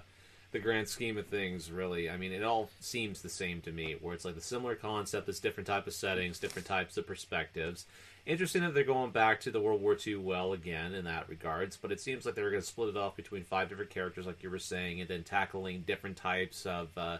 the 0.51 0.59
grand 0.59 0.87
scheme 0.87 1.17
of 1.17 1.27
things. 1.27 1.71
Really, 1.71 2.09
I 2.09 2.17
mean, 2.17 2.31
it 2.31 2.43
all 2.43 2.69
seems 2.79 3.21
the 3.21 3.29
same 3.29 3.61
to 3.61 3.71
me. 3.71 3.95
Where 3.99 4.13
it's 4.13 4.25
like 4.25 4.35
the 4.35 4.41
similar 4.41 4.75
concept, 4.75 5.29
it's 5.29 5.39
different 5.39 5.67
type 5.67 5.87
of 5.87 5.93
settings, 5.93 6.39
different 6.39 6.67
types 6.67 6.97
of 6.97 7.07
perspectives. 7.07 7.85
Interesting 8.29 8.61
that 8.61 8.73
they're 8.73 8.83
going 8.83 9.11
back 9.11 9.41
to 9.41 9.51
the 9.51 9.59
World 9.59 9.81
War 9.81 9.97
II 10.05 10.17
well 10.17 10.53
again 10.53 10.93
in 10.93 11.05
that 11.05 11.27
regards, 11.27 11.77
but 11.77 11.91
it 11.91 11.99
seems 11.99 12.25
like 12.25 12.35
they're 12.35 12.51
going 12.51 12.61
to 12.61 12.67
split 12.67 12.89
it 12.89 12.97
off 12.97 13.15
between 13.15 13.43
five 13.43 13.69
different 13.69 13.89
characters, 13.89 14.25
like 14.25 14.43
you 14.43 14.49
were 14.49 14.59
saying, 14.59 15.01
and 15.01 15.09
then 15.09 15.23
tackling 15.23 15.83
different 15.85 16.15
types 16.15 16.65
of. 16.65 16.89
Uh, 16.97 17.17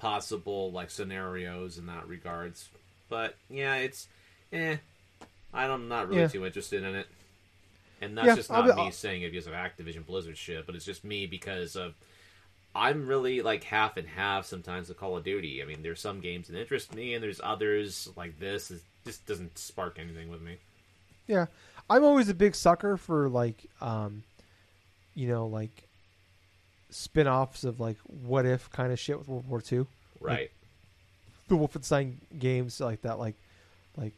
possible 0.00 0.72
like 0.72 0.90
scenarios 0.90 1.78
in 1.78 1.86
that 1.86 2.08
regards. 2.08 2.68
But 3.08 3.36
yeah, 3.48 3.76
it's 3.76 4.08
eh. 4.52 4.76
I'm 5.52 5.88
not 5.88 6.08
really 6.08 6.22
yeah. 6.22 6.28
too 6.28 6.46
interested 6.46 6.84
in 6.84 6.94
it, 6.94 7.06
and 8.00 8.16
that's 8.16 8.26
yeah, 8.28 8.34
just 8.36 8.50
not 8.50 8.66
be, 8.66 8.72
me 8.72 8.82
I'll... 8.82 8.92
saying 8.92 9.22
it 9.22 9.30
because 9.30 9.46
of 9.46 9.52
Activision 9.52 10.06
Blizzard 10.06 10.38
shit, 10.38 10.64
but 10.64 10.74
it's 10.74 10.84
just 10.84 11.04
me 11.04 11.26
because 11.26 11.76
of 11.76 11.94
I'm 12.74 13.06
really 13.06 13.42
like 13.42 13.64
half 13.64 13.96
and 13.96 14.06
half 14.06 14.46
sometimes 14.46 14.88
with 14.88 14.98
Call 14.98 15.16
of 15.16 15.24
Duty. 15.24 15.60
I 15.60 15.66
mean, 15.66 15.82
there's 15.82 16.00
some 16.00 16.20
games 16.20 16.48
that 16.48 16.58
interest 16.58 16.94
me, 16.94 17.14
and 17.14 17.22
there's 17.22 17.40
others 17.42 18.08
like 18.16 18.38
this. 18.38 18.72
Just 19.04 19.26
doesn't 19.26 19.58
spark 19.58 19.98
anything 19.98 20.30
with 20.30 20.42
me. 20.42 20.56
Yeah, 21.26 21.46
I'm 21.88 22.04
always 22.04 22.28
a 22.28 22.34
big 22.34 22.54
sucker 22.54 22.96
for 22.96 23.28
like, 23.28 23.66
um, 23.80 24.24
you 25.14 25.28
know, 25.28 25.46
like 25.46 25.88
spin-offs 26.90 27.64
of 27.64 27.80
like 27.80 27.96
what 28.06 28.46
if 28.46 28.70
kind 28.70 28.92
of 28.92 28.98
shit 28.98 29.18
with 29.18 29.28
World 29.28 29.48
War 29.48 29.62
II. 29.70 29.86
Right. 30.20 30.32
Like, 30.32 30.52
the 31.48 31.56
Wolfenstein 31.56 32.14
games 32.38 32.80
like 32.80 33.02
that, 33.02 33.18
like 33.18 33.34
like 33.96 34.14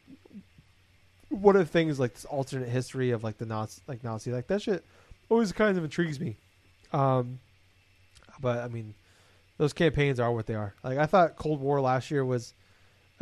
what 1.30 1.56
if 1.56 1.68
things 1.68 1.98
like 1.98 2.14
this 2.14 2.24
alternate 2.26 2.68
history 2.68 3.10
of 3.10 3.24
like 3.24 3.38
the 3.38 3.46
Nazi, 3.46 3.80
like 3.86 4.04
Nazi, 4.04 4.32
like 4.32 4.46
that 4.48 4.62
shit 4.62 4.84
always 5.28 5.52
kind 5.52 5.78
of 5.78 5.84
intrigues 5.84 6.20
me. 6.20 6.36
Um, 6.92 7.40
but 8.40 8.58
I 8.58 8.68
mean, 8.68 8.94
those 9.56 9.72
campaigns 9.72 10.20
are 10.20 10.30
what 10.30 10.46
they 10.46 10.54
are. 10.54 10.74
Like 10.84 10.98
I 10.98 11.06
thought 11.06 11.36
Cold 11.36 11.60
War 11.60 11.80
last 11.80 12.10
year 12.10 12.24
was 12.24 12.54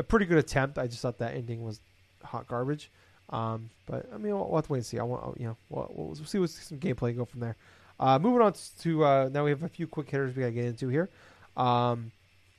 a 0.01 0.03
pretty 0.03 0.27
good 0.27 0.39
attempt. 0.39 0.79
I 0.79 0.87
just 0.87 1.03
thought 1.03 1.19
that 1.19 1.35
ending 1.35 1.63
was 1.63 1.81
hot 2.25 2.49
garbage. 2.49 2.91
Um, 3.29 3.71
but 3.87 4.07
I 4.13 4.17
mean, 4.17 4.35
we'll, 4.35 4.47
we'll, 4.49 4.57
have 4.57 4.67
to 4.67 4.73
wait 4.73 4.79
and 4.79 4.87
see. 4.87 4.99
I 4.99 5.05
want 5.05 5.39
you 5.39 5.47
know, 5.47 5.57
we'll, 5.69 5.89
we'll 5.95 6.15
see 6.17 6.39
what 6.39 6.51
some 6.51 6.79
gameplay 6.79 7.17
go 7.17 7.25
from 7.25 7.41
there. 7.41 7.57
Uh, 8.01 8.19
moving 8.19 8.41
on 8.41 8.55
to 8.81 9.05
uh, 9.05 9.31
now 9.33 9.45
we 9.45 9.51
have 9.51 9.63
a 9.63 9.69
few 9.69 9.87
quick 9.87 10.11
hitters 10.11 10.35
we 10.35 10.41
gotta 10.41 10.53
get 10.53 10.65
into 10.65 10.89
here. 10.89 11.11
Um, 11.57 12.11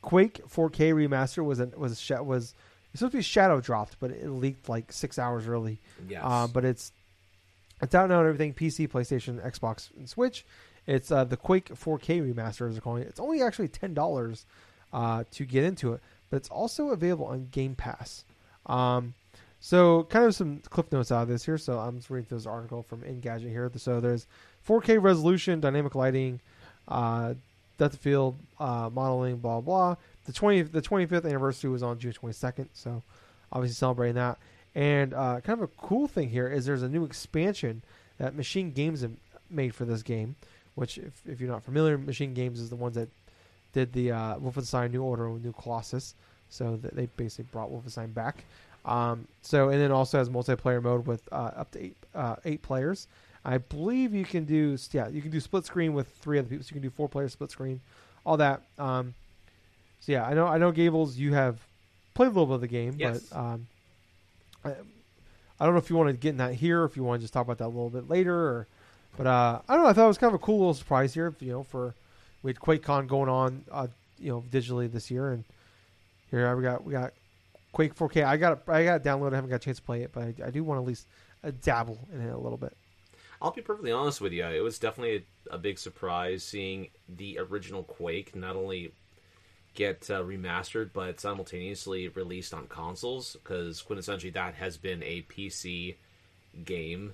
Quake 0.02 0.42
4K 0.48 0.94
remaster 0.94 1.44
was 1.44 1.60
an, 1.60 1.74
was 1.76 2.10
was 2.10 2.54
supposed 2.94 3.12
to 3.12 3.18
be 3.18 3.22
shadow 3.22 3.60
dropped, 3.60 3.98
but 4.00 4.12
it 4.12 4.30
leaked 4.30 4.70
like 4.70 4.92
six 4.92 5.20
hours 5.20 5.48
early. 5.48 5.80
Yes. 6.08 6.22
Uh, 6.24 6.48
but 6.48 6.64
it's 6.64 6.94
it's 7.82 7.96
out 7.96 8.08
now 8.10 8.20
on 8.20 8.28
everything: 8.28 8.54
PC, 8.54 8.88
PlayStation, 8.88 9.44
Xbox, 9.44 9.90
and 9.98 10.08
Switch. 10.08 10.46
It's 10.88 11.12
uh, 11.12 11.24
the 11.26 11.38
Quake 11.38 11.70
4K 11.70 12.34
remaster, 12.34 12.68
as 12.68 12.74
they're 12.74 12.82
calling 12.82 13.04
it. 13.04 13.10
It's 13.10 13.20
only 13.20 13.42
actually 13.42 13.68
ten 13.68 13.94
dollars 13.94 14.46
uh, 14.94 15.24
to 15.32 15.46
get 15.46 15.64
into 15.64 15.94
it, 15.94 16.02
but 16.32 16.38
it's 16.38 16.50
also 16.50 16.90
available 16.90 17.26
on 17.26 17.50
Game 17.52 17.76
Pass. 17.76 18.26
Um, 18.66 19.14
so, 19.60 20.06
kind 20.06 20.26
of 20.26 20.34
some 20.34 20.60
clip 20.70 20.92
notes 20.92 21.12
out 21.12 21.22
of 21.22 21.28
this 21.28 21.46
here. 21.46 21.60
So, 21.60 21.78
I'm 21.78 21.98
just 21.98 22.10
reading 22.10 22.26
through 22.26 22.40
this 22.40 22.48
article 22.48 22.82
from 22.82 23.02
Engadget 23.02 23.50
here. 23.50 23.70
So, 23.76 24.00
there's 24.00 24.26
4K 24.68 25.00
resolution, 25.00 25.60
dynamic 25.60 25.94
lighting, 25.94 26.40
uh, 26.88 27.36
depth 27.78 27.94
of 27.96 28.00
field 28.00 28.38
uh, 28.60 28.90
modeling, 28.92 29.38
blah 29.38 29.62
blah. 29.62 29.96
The 30.26 30.34
20 30.34 30.64
the 30.64 30.82
25th 30.82 31.26
anniversary 31.26 31.70
was 31.70 31.84
on 31.84 32.00
June 32.00 32.14
22nd, 32.14 32.70
so 32.74 33.04
obviously 33.52 33.76
celebrating 33.76 34.16
that. 34.16 34.40
And 34.74 35.14
uh, 35.14 35.42
kind 35.42 35.62
of 35.62 35.64
a 35.64 35.86
cool 35.86 36.08
thing 36.08 36.30
here 36.30 36.48
is 36.48 36.66
there's 36.66 36.84
a 36.84 36.90
new 36.90 37.04
expansion 37.04 37.84
that 38.18 38.36
MachineGames 38.36 39.12
made 39.50 39.76
for 39.76 39.84
this 39.86 40.02
game, 40.02 40.36
which 40.76 40.98
if, 40.98 41.22
if 41.28 41.42
you're 41.42 41.50
not 41.50 41.64
familiar, 41.64 41.98
MachineGames 41.98 42.58
is 42.58 42.70
the 42.70 42.76
ones 42.76 42.96
that 42.96 43.10
did 43.74 43.94
the 43.94 44.12
uh, 44.12 44.36
Wolfenstein 44.36 44.92
New 44.92 45.04
Order 45.04 45.30
New 45.30 45.54
Colossus. 45.54 46.16
So 46.50 46.78
they 46.82 47.08
basically 47.16 47.46
brought 47.52 47.72
Wolfenstein 47.72 48.14
back. 48.14 48.44
Um, 48.86 49.28
so 49.42 49.70
and 49.70 49.80
then 49.80 49.92
also 49.92 50.18
has 50.18 50.30
multiplayer 50.30 50.82
mode 50.82 51.06
with 51.06 51.28
uh, 51.32 51.52
up 51.56 51.72
to 51.72 51.84
eight 51.84 51.98
uh, 52.16 52.36
eight 52.46 52.62
players. 52.62 53.08
I 53.44 53.58
believe 53.58 54.14
you 54.14 54.26
can 54.26 54.46
do 54.46 54.78
yeah 54.92 55.08
you 55.08 55.22
can 55.22 55.32
do 55.32 55.40
split 55.40 55.66
screen 55.66 55.94
with 55.94 56.08
three 56.08 56.40
other 56.40 56.48
people. 56.48 56.64
So 56.64 56.70
you 56.70 56.82
can 56.82 56.90
do 56.90 56.90
four 56.90 57.08
player 57.08 57.30
split 57.30 57.52
screen, 57.52 57.80
all 58.26 58.38
that. 58.38 58.62
Um, 58.78 59.14
so 60.00 60.12
yeah, 60.12 60.26
I 60.26 60.34
know 60.34 60.48
I 60.48 60.58
know 60.58 60.72
Gables, 60.72 61.18
you 61.18 61.34
have 61.34 61.60
played 62.14 62.28
a 62.28 62.30
little 62.30 62.48
bit 62.48 62.56
of 62.56 62.62
the 62.62 62.68
game, 62.68 62.96
yes. 62.98 63.20
but 63.30 63.38
um, 63.40 63.68
I, 64.66 64.72
I 65.60 65.66
don't 65.66 65.74
know 65.74 65.80
if 65.80 65.90
you 65.90 65.96
want 65.96 66.10
to 66.10 66.14
get 66.14 66.30
in 66.30 66.38
that 66.38 66.56
here, 66.56 66.84
if 66.84 66.98
you 66.98 67.04
want 67.04 67.20
to 67.20 67.24
just 67.24 67.34
talk 67.34 67.46
about 67.46 67.60
that 67.60 67.66
a 67.66 67.68
little 67.68 67.90
bit 67.90 68.10
later, 68.10 68.36
or 68.36 68.68
but 69.16 69.28
uh, 69.28 69.62
I 69.70 69.76
don't 69.76 69.84
know. 69.84 69.90
I 69.90 69.94
thought 69.94 70.06
it 70.06 70.08
was 70.08 70.18
kind 70.18 70.34
of 70.34 70.42
a 70.42 70.44
cool 70.44 70.58
little 70.58 70.74
surprise 70.74 71.14
here. 71.14 71.34
You 71.40 71.52
know, 71.52 71.64
for 71.64 71.94
we 72.44 72.50
had 72.50 72.60
QuakeCon 72.60 73.08
going 73.08 73.30
on, 73.30 73.64
uh, 73.72 73.88
you 74.20 74.32
know, 74.32 74.44
digitally 74.50 74.92
this 74.92 75.12
year, 75.12 75.32
and 75.32 75.44
here 76.30 76.56
we 76.56 76.64
got 76.64 76.84
we 76.84 76.94
got 76.94 77.14
Quake 77.72 77.96
4K. 77.96 78.24
I 78.24 78.38
got 78.38 78.54
it, 78.54 78.64
I 78.68 78.84
got 78.84 79.02
it 79.02 79.04
downloaded. 79.04 79.34
I 79.34 79.36
haven't 79.36 79.50
got 79.50 79.58
a 79.58 79.60
chance 79.60 79.78
to 79.78 79.84
play 79.84 80.02
it, 80.04 80.12
but 80.14 80.24
I, 80.24 80.34
I 80.46 80.50
do 80.50 80.64
want 80.64 80.78
to 80.80 80.82
at 80.84 80.88
least 80.88 81.08
uh, 81.44 81.52
dabble 81.62 82.00
in 82.14 82.22
it 82.22 82.34
a 82.34 82.38
little 82.38 82.58
bit. 82.58 82.76
I'll 83.42 83.52
be 83.52 83.62
perfectly 83.62 83.92
honest 83.92 84.22
with 84.22 84.34
you. 84.34 84.46
It 84.46 84.64
was 84.64 84.78
definitely 84.78 85.26
a, 85.50 85.56
a 85.56 85.58
big 85.58 85.80
surprise 85.80 86.44
seeing 86.44 86.90
the 87.10 87.40
original 87.40 87.84
Quake 87.84 88.36
not 88.36 88.56
only 88.56 88.94
get 89.74 90.10
uh, 90.12 90.22
remastered 90.22 90.90
but 90.94 91.20
simultaneously 91.20 92.10
released 92.10 92.54
on 92.54 92.68
consoles 92.68 93.38
because 93.42 93.82
quintessentially 93.82 94.34
that 94.34 94.54
has 94.56 94.78
been 94.78 95.02
a 95.02 95.24
PC 95.24 95.96
game 96.66 97.14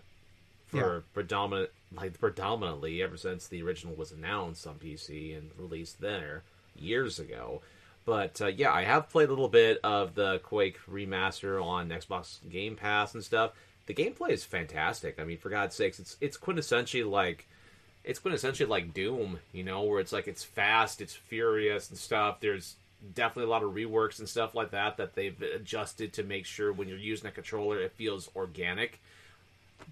for 0.66 0.96
yeah. 0.96 1.00
predominant 1.14 1.70
like 1.96 2.20
predominantly 2.20 3.02
ever 3.02 3.18
since 3.18 3.48
the 3.48 3.62
original 3.62 3.96
was 3.96 4.12
announced 4.12 4.68
on 4.68 4.76
PC 4.76 5.38
and 5.38 5.52
released 5.58 6.02
there 6.02 6.44
years 6.76 7.20
ago. 7.20 7.62
But 8.06 8.42
uh, 8.42 8.48
yeah, 8.48 8.72
I 8.72 8.84
have 8.84 9.10
played 9.10 9.28
a 9.28 9.32
little 9.32 9.50
bit 9.50 9.80
of 9.84 10.16
the 10.16 10.40
Quake 10.40 10.80
remaster 10.90 11.64
on 11.64 11.90
Xbox 11.90 12.38
Game 12.50 12.76
Pass 12.76 13.14
and 13.14 13.24
stuff 13.24 13.52
the 13.88 13.94
gameplay 13.94 14.30
is 14.30 14.44
fantastic. 14.44 15.20
I 15.20 15.24
mean, 15.24 15.38
for 15.38 15.50
God's 15.50 15.76
sakes, 15.76 16.00
it's 16.00 16.18
it's 16.22 16.38
quintessentially 16.38 17.10
like 17.10 17.48
it's 18.04 18.20
quintessentially 18.20 18.68
like 18.68 18.94
Doom, 18.94 19.40
you 19.54 19.64
know, 19.64 19.84
where 19.84 20.00
it's 20.00 20.14
like 20.14 20.28
it's 20.28 20.44
fast, 20.44 21.02
it's 21.02 21.14
furious 21.14 21.90
and 21.90 21.98
stuff. 21.98 22.40
There's 22.40 22.76
definitely 23.16 23.46
a 23.46 23.50
lot 23.50 23.64
of 23.64 23.74
reworks 23.74 24.20
and 24.20 24.28
stuff 24.28 24.56
like 24.56 24.72
that 24.72 24.98
that 24.98 25.16
they've 25.16 25.42
adjusted 25.42 26.14
to 26.14 26.24
make 26.24 26.46
sure 26.46 26.74
when 26.74 26.90
you're 26.90 26.98
using 26.98 27.28
a 27.28 27.32
controller 27.32 27.80
it 27.80 27.94
feels 27.94 28.30
organic. 28.36 29.00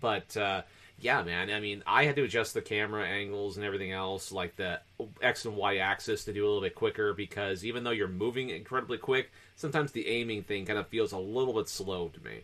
But 0.01 0.35
uh, 0.35 0.63
yeah, 0.99 1.21
man, 1.23 1.51
I 1.51 1.59
mean, 1.59 1.83
I 1.85 2.05
had 2.05 2.15
to 2.15 2.23
adjust 2.23 2.53
the 2.53 2.61
camera 2.61 3.05
angles 3.05 3.57
and 3.57 3.65
everything 3.65 3.91
else, 3.91 4.31
like 4.31 4.55
the 4.55 4.79
X 5.21 5.45
and 5.45 5.55
Y 5.55 5.77
axis, 5.77 6.23
to 6.25 6.33
do 6.33 6.43
a 6.43 6.47
little 6.47 6.61
bit 6.61 6.75
quicker 6.75 7.13
because 7.13 7.65
even 7.65 7.83
though 7.83 7.91
you're 7.91 8.07
moving 8.07 8.49
incredibly 8.49 8.97
quick, 8.97 9.31
sometimes 9.55 9.91
the 9.91 10.07
aiming 10.07 10.43
thing 10.43 10.65
kind 10.65 10.79
of 10.79 10.87
feels 10.87 11.11
a 11.11 11.17
little 11.17 11.53
bit 11.53 11.67
slow 11.67 12.09
to 12.09 12.23
me. 12.23 12.41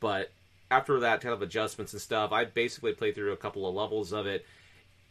But 0.00 0.30
after 0.70 1.00
that 1.00 1.22
kind 1.22 1.32
of 1.32 1.40
adjustments 1.40 1.92
and 1.92 2.02
stuff, 2.02 2.30
I 2.30 2.44
basically 2.44 2.92
played 2.92 3.14
through 3.14 3.32
a 3.32 3.38
couple 3.38 3.66
of 3.66 3.74
levels 3.74 4.12
of 4.12 4.26
it. 4.26 4.44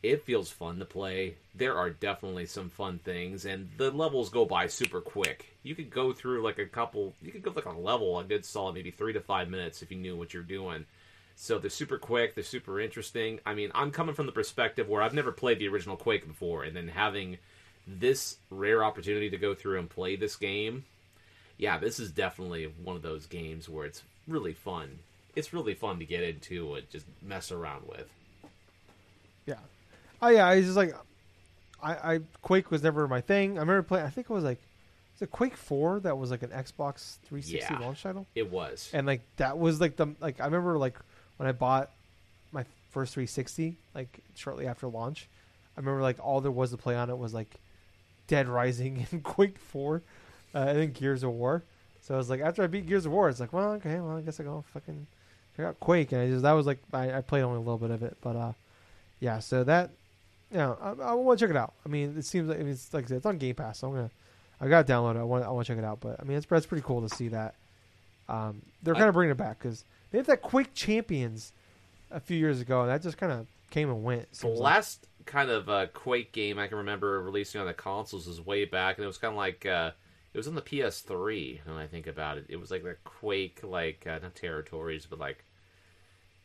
It 0.04 0.24
feels 0.26 0.52
fun 0.52 0.80
to 0.80 0.86
play. 0.86 1.36
There 1.56 1.76
are 1.76 1.90
definitely 1.90 2.46
some 2.46 2.70
fun 2.70 3.00
things, 3.00 3.46
and 3.46 3.70
the 3.78 3.90
levels 3.90 4.30
go 4.30 4.46
by 4.46 4.68
super 4.68 5.00
quick. 5.00 5.56
You 5.64 5.76
could 5.76 5.90
go 5.90 6.12
through 6.14 6.44
like 6.44 6.60
a 6.60 6.66
couple, 6.66 7.14
you 7.22 7.32
could 7.32 7.42
go 7.42 7.52
like 7.56 7.66
a 7.66 7.72
level 7.72 8.20
a 8.20 8.24
good 8.24 8.46
solid 8.46 8.76
maybe 8.76 8.92
three 8.92 9.14
to 9.14 9.22
five 9.22 9.50
minutes 9.50 9.82
if 9.82 9.90
you 9.92 9.98
knew 9.98 10.16
what 10.16 10.34
you're 10.34 10.44
doing. 10.44 10.86
So 11.36 11.58
they're 11.60 11.70
super 11.70 11.98
quick, 11.98 12.36
they're 12.36 12.44
super 12.44 12.80
interesting. 12.80 13.40
I 13.46 13.54
mean, 13.54 13.72
I'm 13.74 13.92
coming 13.92 14.16
from 14.16 14.28
the 14.28 14.32
perspective 14.32 14.88
where 14.88 15.02
I've 15.02 15.14
never 15.14 15.32
played 15.32 15.60
the 15.60 15.68
original 15.68 15.98
Quake 15.98 16.28
before, 16.28 16.64
and 16.64 16.76
then 16.76 16.88
having 16.88 17.38
this 17.88 18.38
rare 18.50 18.84
opportunity 18.84 19.30
to 19.32 19.38
go 19.38 19.54
through 19.54 19.80
and 19.80 19.90
play 19.90 20.16
this 20.16 20.36
game, 20.36 20.86
yeah, 21.58 21.78
this 21.78 22.00
is 22.00 22.12
definitely 22.12 22.72
one 22.84 22.96
of 22.96 23.02
those 23.02 23.26
games 23.26 23.68
where 23.68 23.86
it's 23.86 24.04
really 24.28 24.54
fun 24.54 25.00
it's 25.36 25.54
really 25.54 25.74
fun 25.74 26.00
to 26.00 26.06
get 26.06 26.24
into 26.24 26.76
and 26.76 26.90
just 26.90 27.06
mess 27.22 27.52
around 27.52 27.88
with. 27.88 28.08
Yeah. 29.46 29.56
Oh 30.22 30.30
yeah, 30.30 30.48
I 30.48 30.62
just 30.62 30.78
like 30.78 30.96
I, 31.82 32.16
I 32.16 32.20
Quake 32.42 32.72
was 32.72 32.84
never 32.84 33.08
my 33.08 33.22
thing. 33.22 33.58
I 33.58 33.62
remember 33.62 33.84
playing. 33.84 34.06
I 34.06 34.10
think 34.10 34.30
it 34.30 34.34
was 34.34 34.44
like, 34.44 34.60
was 35.14 35.20
the 35.20 35.28
Quake 35.28 35.58
Four 35.58 36.00
that 36.02 36.18
was 36.18 36.32
like 36.32 36.44
an 36.44 36.50
Xbox 36.50 37.18
360 37.26 37.58
Yeah. 37.58 37.80
launch 37.80 38.04
title? 38.04 38.26
It 38.36 38.50
was. 38.52 38.90
And 38.94 39.08
like 39.08 39.22
that 39.38 39.58
was 39.58 39.82
like 39.82 39.96
the 39.96 40.08
like 40.22 40.40
I 40.40 40.46
remember 40.46 40.78
like 40.78 40.98
when 41.44 41.50
I 41.50 41.52
bought 41.52 41.92
my 42.54 42.64
first 42.92 43.16
360 43.16 43.76
like 43.94 44.20
shortly 44.34 44.66
after 44.66 44.88
launch. 44.88 45.28
I 45.76 45.82
remember 45.82 46.02
like 46.02 46.26
all 46.26 46.40
there 46.40 46.52
was 46.52 46.72
to 46.72 46.78
play 46.78 46.96
on 46.96 47.10
it 47.10 47.18
was 47.18 47.34
like 47.34 47.50
Dead 48.28 48.48
Rising 48.48 49.06
and 49.12 49.22
Quake 49.22 49.60
4 49.60 50.02
uh, 50.56 50.58
and 50.58 50.80
then 50.80 50.92
Gears 50.94 51.22
of 51.22 51.32
War. 51.32 51.64
So 52.02 52.14
I 52.14 52.18
was 52.18 52.30
like 52.30 52.40
after 52.40 52.64
I 52.64 52.68
beat 52.68 52.88
Gears 52.88 53.06
of 53.06 53.12
War, 53.12 53.28
it's 53.28 53.42
like 53.42 53.52
well 53.52 53.72
okay 53.74 54.00
well 54.00 54.16
I 54.16 54.22
guess 54.22 54.40
I 54.40 54.44
go 54.44 54.64
fucking 54.74 55.06
check 55.58 55.66
out 55.66 55.82
Quake 55.82 56.14
and 56.14 56.22
I 56.22 56.28
just 56.28 56.44
that 56.44 56.54
was 56.54 56.66
like 56.66 56.80
I, 56.94 57.18
I 57.18 57.20
played 57.20 57.42
only 57.42 57.58
a 57.58 57.60
little 57.60 57.78
bit 57.78 57.92
of 57.92 58.04
it 58.04 58.16
but 58.22 58.38
uh 58.38 58.54
yeah 59.20 59.40
so 59.40 59.66
that 59.66 59.90
yeah 60.50 60.76
I, 60.82 60.92
I 60.92 61.14
want 61.14 61.40
to 61.40 61.46
check 61.46 61.54
it 61.54 61.58
out. 61.58 61.74
I 61.86 61.90
mean 61.90 62.18
it 62.18 62.24
seems 62.24 62.48
like 62.48 62.60
I 62.60 62.64
mean, 62.64 62.72
it's 62.72 62.94
like 62.94 63.04
I 63.04 63.08
said, 63.10 63.18
it's 63.18 63.26
on 63.26 63.38
Game 63.38 63.56
Pass 63.56 63.80
so 63.80 63.90
I'm 63.90 63.96
gonna 63.96 64.12
I 64.62 64.70
got 64.70 64.88
to 64.88 64.94
download 64.94 65.18
it. 65.18 65.20
I 65.20 65.24
want 65.24 65.44
I 65.44 65.50
want 65.50 65.68
to 65.68 65.74
check 65.74 65.78
it 65.78 65.86
out 65.86 66.00
but 66.00 66.22
I 66.22 66.24
mean 66.24 66.38
it's 66.38 66.46
that's 66.46 66.66
pretty 66.66 66.86
cool 66.88 67.02
to 67.06 67.14
see 67.14 67.28
that. 67.28 67.56
Um, 68.30 68.62
they're 68.82 68.94
kind 68.94 69.08
of 69.08 69.14
bringing 69.14 69.32
it 69.32 69.38
back 69.38 69.60
because 69.60 69.84
they 70.12 70.18
had 70.18 70.28
that 70.28 70.42
Quake 70.42 70.74
Champions 70.74 71.52
a 72.12 72.20
few 72.20 72.38
years 72.38 72.62
ago, 72.62 72.82
and 72.82 72.90
that 72.90 73.02
just 73.02 73.18
kind 73.18 73.32
of 73.32 73.48
came 73.70 73.90
and 73.90 74.04
went. 74.04 74.30
The 74.32 74.38
seems 74.38 74.60
like. 74.60 74.76
last 74.76 75.08
kind 75.26 75.50
of 75.50 75.70
uh, 75.70 75.88
Quake 75.88 76.32
game 76.32 76.60
I 76.60 76.68
can 76.68 76.78
remember 76.78 77.22
releasing 77.22 77.60
on 77.62 77.68
the 77.68 77.74
consoles 77.74 78.28
was 78.28 78.42
way 78.42 78.66
back, 78.66 78.98
and 78.98 79.04
it 79.04 79.08
was 79.08 79.18
kind 79.18 79.34
of 79.34 79.38
like 79.38 79.66
uh, 79.66 79.92
it 80.34 80.38
was 80.38 80.48
on 80.48 80.56
the 80.56 80.62
PS3. 80.62 81.66
When 81.66 81.78
I 81.78 81.88
think 81.88 82.08
about 82.08 82.38
it, 82.38 82.46
it 82.50 82.58
was 82.58 82.72
like 82.72 82.84
the 82.84 82.96
Quake, 83.04 83.60
like 83.64 84.06
uh, 84.08 84.20
not 84.22 84.36
territories, 84.36 85.06
but 85.10 85.20
like 85.20 85.44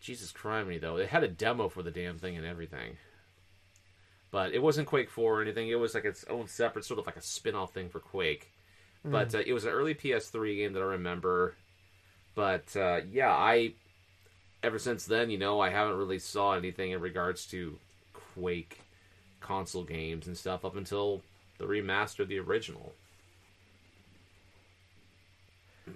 Jesus 0.01 0.33
criminy 0.33 0.81
though. 0.81 0.97
It 0.97 1.09
had 1.09 1.25
a 1.25 1.29
demo 1.29 1.69
for 1.69 1.83
the 1.83 1.91
damn 1.91 2.19
thing 2.19 2.37
and 2.37 2.47
everything, 2.47 2.97
but 4.31 4.53
it 4.53 4.63
wasn't 4.63 4.89
Quake 4.89 5.11
Four 5.11 5.39
or 5.39 5.43
anything. 5.43 5.69
It 5.69 5.79
was 5.79 5.95
like 5.95 6.05
its 6.05 6.25
own 6.25 6.49
separate 6.49 6.85
sort 6.85 6.99
of 7.01 7.07
like 7.07 7.17
a 7.17 7.23
spin-off 7.23 7.73
thing 7.73 7.89
for 7.89 8.01
Quake. 8.01 8.53
But 9.05 9.35
uh, 9.35 9.43
it 9.47 9.53
was 9.53 9.65
an 9.65 9.71
early 9.71 9.95
PS3 9.95 10.57
game 10.57 10.73
that 10.75 10.81
I 10.81 10.87
remember. 10.87 11.55
But 12.39 12.77
uh, 12.77 13.01
yeah, 13.11 13.33
I 13.33 13.73
ever 14.63 14.79
since 14.79 15.05
then, 15.07 15.29
you 15.29 15.39
know, 15.39 15.59
I 15.59 15.71
haven't 15.71 15.97
really 15.97 16.21
saw 16.21 16.53
anything 16.53 16.93
in 16.93 17.01
regards 17.01 17.45
to 17.47 17.81
Quake 18.13 18.79
console 19.41 19.83
games 19.83 20.29
and 20.29 20.39
stuff 20.39 20.65
up 20.65 20.77
until 20.77 21.21
the 21.59 21.65
remaster 21.65 22.21
of 22.21 22.29
the 22.29 22.39
original. 22.39 22.93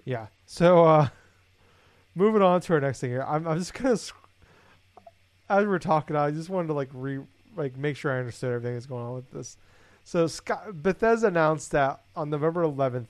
Yeah. 0.05 0.27
So 0.47 0.85
uh 0.85 1.09
moving 2.17 2.43
on 2.43 2.61
to 2.63 2.73
our 2.73 2.81
next 2.81 2.99
thing 2.99 3.11
here. 3.11 3.25
I'm 3.29 3.47
I'm 3.47 3.59
just 3.61 3.73
gonna 3.75 3.93
as 3.93 4.13
we're 5.49 5.79
talking, 5.79 6.17
I 6.17 6.33
just 6.33 6.51
wanted 6.51 6.67
to 6.69 6.75
like 6.75 6.91
re 6.93 7.21
like 7.57 7.77
make 7.77 7.97
sure 7.97 8.11
I 8.11 8.19
understood 8.19 8.53
everything 8.53 8.75
that's 8.75 8.87
going 8.87 9.05
on 9.05 9.15
with 9.15 9.31
this. 9.31 9.57
So 10.03 10.29
Bethesda 10.73 11.29
announced 11.29 11.71
that 11.71 12.01
on 12.17 12.31
November 12.31 12.65
11th 12.65 13.07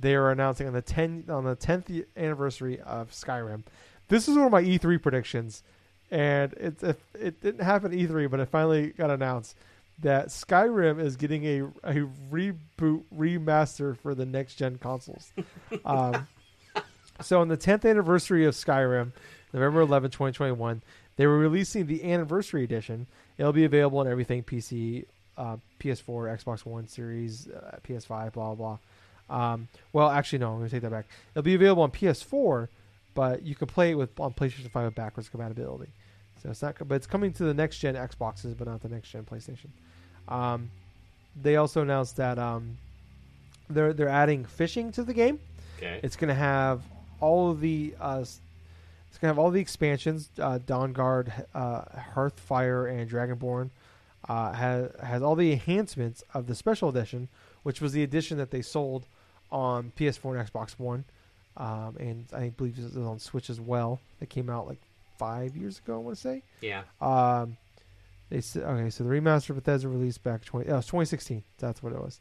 they 0.00 0.14
are 0.14 0.30
announcing 0.30 0.66
on 0.66 0.72
the 0.72 0.82
10 0.82 1.26
on 1.28 1.44
the 1.44 1.56
10th 1.56 2.04
anniversary 2.16 2.80
of 2.80 3.10
Skyrim. 3.10 3.62
This 4.08 4.28
is 4.28 4.36
one 4.36 4.46
of 4.46 4.52
my 4.52 4.62
E3 4.62 5.00
predictions, 5.00 5.62
and 6.10 6.52
it 6.54 6.82
it, 6.82 7.00
it 7.14 7.40
didn't 7.40 7.64
happen 7.64 7.92
E3, 7.92 8.30
but 8.30 8.40
it 8.40 8.48
finally 8.48 8.88
got 8.88 9.10
announced 9.10 9.54
that 10.00 10.28
Skyrim 10.28 10.98
is 11.00 11.16
getting 11.16 11.44
a 11.44 11.60
a 11.84 12.08
reboot 12.32 13.02
remaster 13.14 13.96
for 13.96 14.14
the 14.14 14.26
next 14.26 14.56
gen 14.56 14.78
consoles. 14.78 15.32
Um, 15.84 16.26
so 17.20 17.40
on 17.40 17.48
the 17.48 17.56
10th 17.56 17.88
anniversary 17.88 18.46
of 18.46 18.54
Skyrim, 18.54 19.12
November 19.52 19.82
11, 19.82 20.10
2021, 20.10 20.82
they 21.16 21.26
were 21.26 21.38
releasing 21.38 21.86
the 21.86 22.10
anniversary 22.10 22.64
edition. 22.64 23.06
It'll 23.36 23.52
be 23.52 23.64
available 23.64 23.98
on 23.98 24.08
everything 24.08 24.42
PC, 24.42 25.04
uh, 25.36 25.56
PS4, 25.80 26.42
Xbox 26.42 26.64
One 26.64 26.88
Series, 26.88 27.48
uh, 27.48 27.78
PS5, 27.86 28.32
blah 28.32 28.54
blah. 28.54 28.78
Um, 29.30 29.68
well, 29.92 30.10
actually, 30.10 30.40
no. 30.40 30.52
I'm 30.52 30.58
going 30.58 30.68
to 30.68 30.74
take 30.74 30.82
that 30.82 30.90
back. 30.90 31.06
It'll 31.32 31.42
be 31.42 31.54
available 31.54 31.84
on 31.84 31.90
PS4, 31.90 32.68
but 33.14 33.42
you 33.42 33.54
can 33.54 33.68
play 33.68 33.92
it 33.92 33.94
with 33.94 34.18
on 34.18 34.34
PlayStation 34.34 34.70
5 34.70 34.84
with 34.84 34.94
backwards 34.94 35.28
compatibility. 35.28 35.90
So 36.42 36.50
it's 36.50 36.62
not, 36.62 36.76
but 36.86 36.94
it's 36.94 37.06
coming 37.06 37.32
to 37.34 37.44
the 37.44 37.54
next 37.54 37.78
gen 37.78 37.94
Xboxes, 37.94 38.56
but 38.56 38.66
not 38.66 38.80
the 38.80 38.88
next 38.88 39.10
gen 39.10 39.24
PlayStation. 39.24 39.68
Um, 40.28 40.70
they 41.40 41.56
also 41.56 41.82
announced 41.82 42.16
that 42.16 42.38
um, 42.38 42.78
they're 43.68 43.92
they're 43.92 44.08
adding 44.08 44.44
fishing 44.44 44.90
to 44.92 45.02
the 45.02 45.14
game. 45.14 45.38
Okay. 45.76 46.00
It's 46.02 46.16
gonna 46.16 46.34
have 46.34 46.82
all 47.20 47.50
of 47.50 47.60
the 47.60 47.94
uh, 48.00 48.20
it's 48.20 49.18
gonna 49.20 49.30
have 49.30 49.38
all 49.38 49.50
the 49.50 49.60
expansions. 49.60 50.30
Uh, 50.38 50.58
Dawnguard, 50.58 51.46
uh, 51.54 51.82
Hearthfire, 52.14 52.90
and 52.90 53.10
Dragonborn 53.10 53.70
uh, 54.28 54.52
has 54.52 54.90
has 55.02 55.22
all 55.22 55.36
the 55.36 55.52
enhancements 55.52 56.24
of 56.32 56.46
the 56.46 56.54
special 56.54 56.88
edition, 56.88 57.28
which 57.62 57.80
was 57.80 57.92
the 57.92 58.02
edition 58.02 58.38
that 58.38 58.50
they 58.50 58.62
sold 58.62 59.06
on 59.52 59.92
PS4 59.98 60.38
and 60.38 60.50
Xbox 60.50 60.72
One, 60.78 61.04
um, 61.56 61.96
and 61.98 62.26
I 62.32 62.48
believe 62.50 62.78
it 62.78 62.84
was 62.84 62.96
on 62.96 63.18
Switch 63.18 63.50
as 63.50 63.60
well. 63.60 64.00
That 64.20 64.30
came 64.30 64.48
out 64.50 64.66
like 64.66 64.80
five 65.18 65.56
years 65.56 65.78
ago. 65.78 65.94
I 65.94 65.98
want 65.98 66.16
to 66.16 66.22
say. 66.22 66.42
yeah. 66.60 66.82
Um, 67.00 67.56
they 68.30 68.40
said 68.40 68.62
okay, 68.62 68.90
so 68.90 69.02
the 69.04 69.10
remaster 69.10 69.50
of 69.50 69.56
Bethesda 69.56 69.88
released 69.88 70.22
back 70.22 70.44
twenty. 70.44 70.68
Oh, 70.68 70.74
it 70.74 70.76
was 70.76 70.86
2016. 70.86 71.42
That's 71.58 71.82
what 71.82 71.92
it 71.92 72.00
was. 72.00 72.20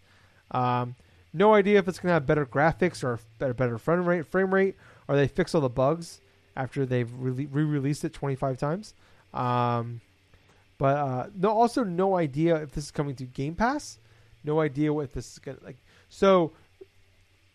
Um, 0.52 0.96
no 1.34 1.54
idea 1.54 1.78
if 1.78 1.88
it's 1.88 2.00
gonna 2.00 2.16
have 2.16 2.26
better 2.26 2.46
graphics 2.46 3.04
or 3.04 3.20
better 3.38 3.54
better 3.54 3.78
frame 3.78 4.06
rate, 4.06 4.26
frame 4.26 4.52
rate, 4.54 4.76
or 5.08 5.16
they 5.16 5.28
fix 5.28 5.54
all 5.54 5.62
the 5.62 5.70
bugs 5.70 6.20
after 6.58 6.86
they've 6.86 7.12
re 7.20 7.46
released 7.46 8.04
it 8.04 8.14
25 8.14 8.58
times. 8.58 8.94
Um, 9.34 10.02
but 10.80 10.98
uh, 10.98 11.28
no, 11.36 11.50
also 11.52 11.84
no 11.84 12.18
idea 12.18 12.56
if 12.56 12.72
this 12.72 12.86
is 12.86 12.92
coming 12.92 13.16
to 13.18 13.26
Game 13.26 13.54
Pass. 13.54 14.00
No 14.44 14.60
idea 14.62 14.92
what 14.92 15.14
this 15.14 15.34
is 15.34 15.40
gonna 15.40 15.60
like. 15.64 15.78
So 16.10 16.54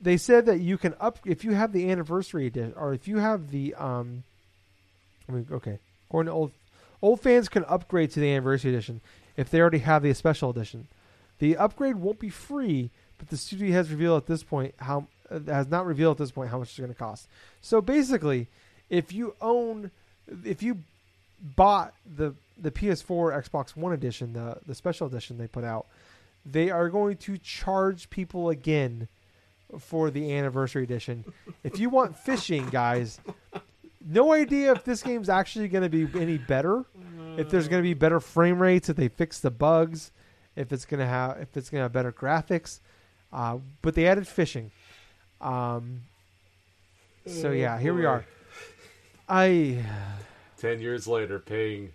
they 0.04 0.16
said 0.16 0.46
that 0.46 0.60
you 0.60 0.78
can 0.78 0.94
up 1.00 1.18
if 1.24 1.44
you 1.44 1.52
have 1.52 1.72
the 1.72 1.90
anniversary 1.90 2.46
edition 2.46 2.74
or 2.76 2.94
if 2.94 3.08
you 3.08 3.18
have 3.18 3.50
the 3.50 3.74
um. 3.74 4.22
I 5.28 5.32
mean, 5.32 5.46
okay, 5.50 5.78
according 6.08 6.30
to 6.30 6.34
old 6.34 6.52
Old 7.04 7.20
fans 7.20 7.50
can 7.50 7.66
upgrade 7.66 8.12
to 8.12 8.20
the 8.20 8.30
anniversary 8.30 8.70
edition 8.70 9.02
if 9.36 9.50
they 9.50 9.60
already 9.60 9.80
have 9.80 10.02
the 10.02 10.14
special 10.14 10.48
edition. 10.48 10.88
The 11.38 11.54
upgrade 11.54 11.96
won't 11.96 12.18
be 12.18 12.30
free, 12.30 12.88
but 13.18 13.28
the 13.28 13.36
studio 13.36 13.72
has 13.72 13.90
revealed 13.90 14.22
at 14.22 14.26
this 14.26 14.42
point 14.42 14.74
how 14.78 15.08
uh, 15.30 15.40
has 15.40 15.68
not 15.68 15.84
revealed 15.84 16.12
at 16.12 16.18
this 16.24 16.30
point 16.30 16.48
how 16.48 16.60
much 16.60 16.70
it's 16.70 16.78
going 16.78 16.88
to 16.88 16.98
cost. 16.98 17.28
So 17.60 17.82
basically, 17.82 18.48
if 18.88 19.12
you 19.12 19.34
own, 19.42 19.90
if 20.46 20.62
you 20.62 20.78
bought 21.42 21.92
the 22.06 22.32
the 22.56 22.70
PS4 22.70 23.46
Xbox 23.46 23.76
One 23.76 23.92
edition, 23.92 24.32
the 24.32 24.56
the 24.66 24.74
special 24.74 25.06
edition 25.06 25.36
they 25.36 25.46
put 25.46 25.62
out, 25.62 25.84
they 26.46 26.70
are 26.70 26.88
going 26.88 27.18
to 27.18 27.36
charge 27.36 28.08
people 28.08 28.48
again 28.48 29.08
for 29.80 30.10
the 30.10 30.32
anniversary 30.32 30.84
edition. 30.84 31.24
if 31.62 31.78
you 31.78 31.90
want 31.90 32.16
fishing, 32.16 32.68
guys, 32.70 33.20
no 34.06 34.32
idea 34.32 34.72
if 34.72 34.84
this 34.84 35.02
game's 35.02 35.28
actually 35.28 35.68
going 35.68 35.82
to 35.82 35.88
be 35.88 36.20
any 36.20 36.38
better. 36.38 36.84
If 37.36 37.50
there's 37.50 37.66
going 37.66 37.82
to 37.82 37.86
be 37.86 37.94
better 37.94 38.20
frame 38.20 38.62
rates, 38.62 38.88
if 38.88 38.96
they 38.96 39.08
fix 39.08 39.40
the 39.40 39.50
bugs, 39.50 40.12
if 40.54 40.72
it's 40.72 40.84
going 40.84 41.00
to 41.00 41.06
have 41.06 41.38
if 41.40 41.56
it's 41.56 41.68
going 41.68 41.80
to 41.80 41.84
have 41.84 41.92
better 41.92 42.12
graphics. 42.12 42.80
Uh, 43.32 43.58
but 43.82 43.94
they 43.94 44.06
added 44.06 44.28
fishing. 44.28 44.70
Um, 45.40 46.02
so 47.26 47.50
yeah, 47.50 47.78
here 47.78 47.94
we 47.94 48.04
are. 48.04 48.24
I 49.28 49.84
Ten 50.58 50.80
years 50.80 51.08
later, 51.08 51.38
paying 51.38 51.92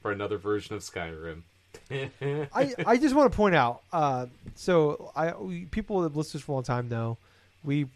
for 0.00 0.10
another 0.10 0.38
version 0.38 0.74
of 0.74 0.82
Skyrim. 0.82 1.42
I, 1.90 2.74
I 2.86 2.96
just 2.96 3.14
want 3.14 3.30
to 3.32 3.36
point 3.36 3.54
out. 3.54 3.82
Uh, 3.92 4.26
so 4.54 5.12
I 5.16 5.34
we, 5.34 5.64
people 5.66 6.00
that 6.00 6.10
have 6.10 6.16
listened 6.16 6.42
for 6.42 6.52
a 6.52 6.54
long 6.56 6.64
time 6.64 6.88
know 6.88 7.16
we 7.64 7.86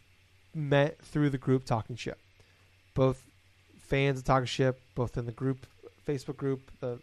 met 0.55 0.99
through 1.03 1.31
the 1.31 1.39
group 1.39 1.65
Talking 1.65 1.97
Ship. 1.97 2.19
Both 2.95 3.23
fans 3.79 4.19
of 4.19 4.25
Talking 4.25 4.47
Ship, 4.47 4.81
both 4.95 5.17
in 5.17 5.27
the 5.27 5.33
group, 5.33 5.67
Facebook 6.07 6.37
group, 6.37 6.61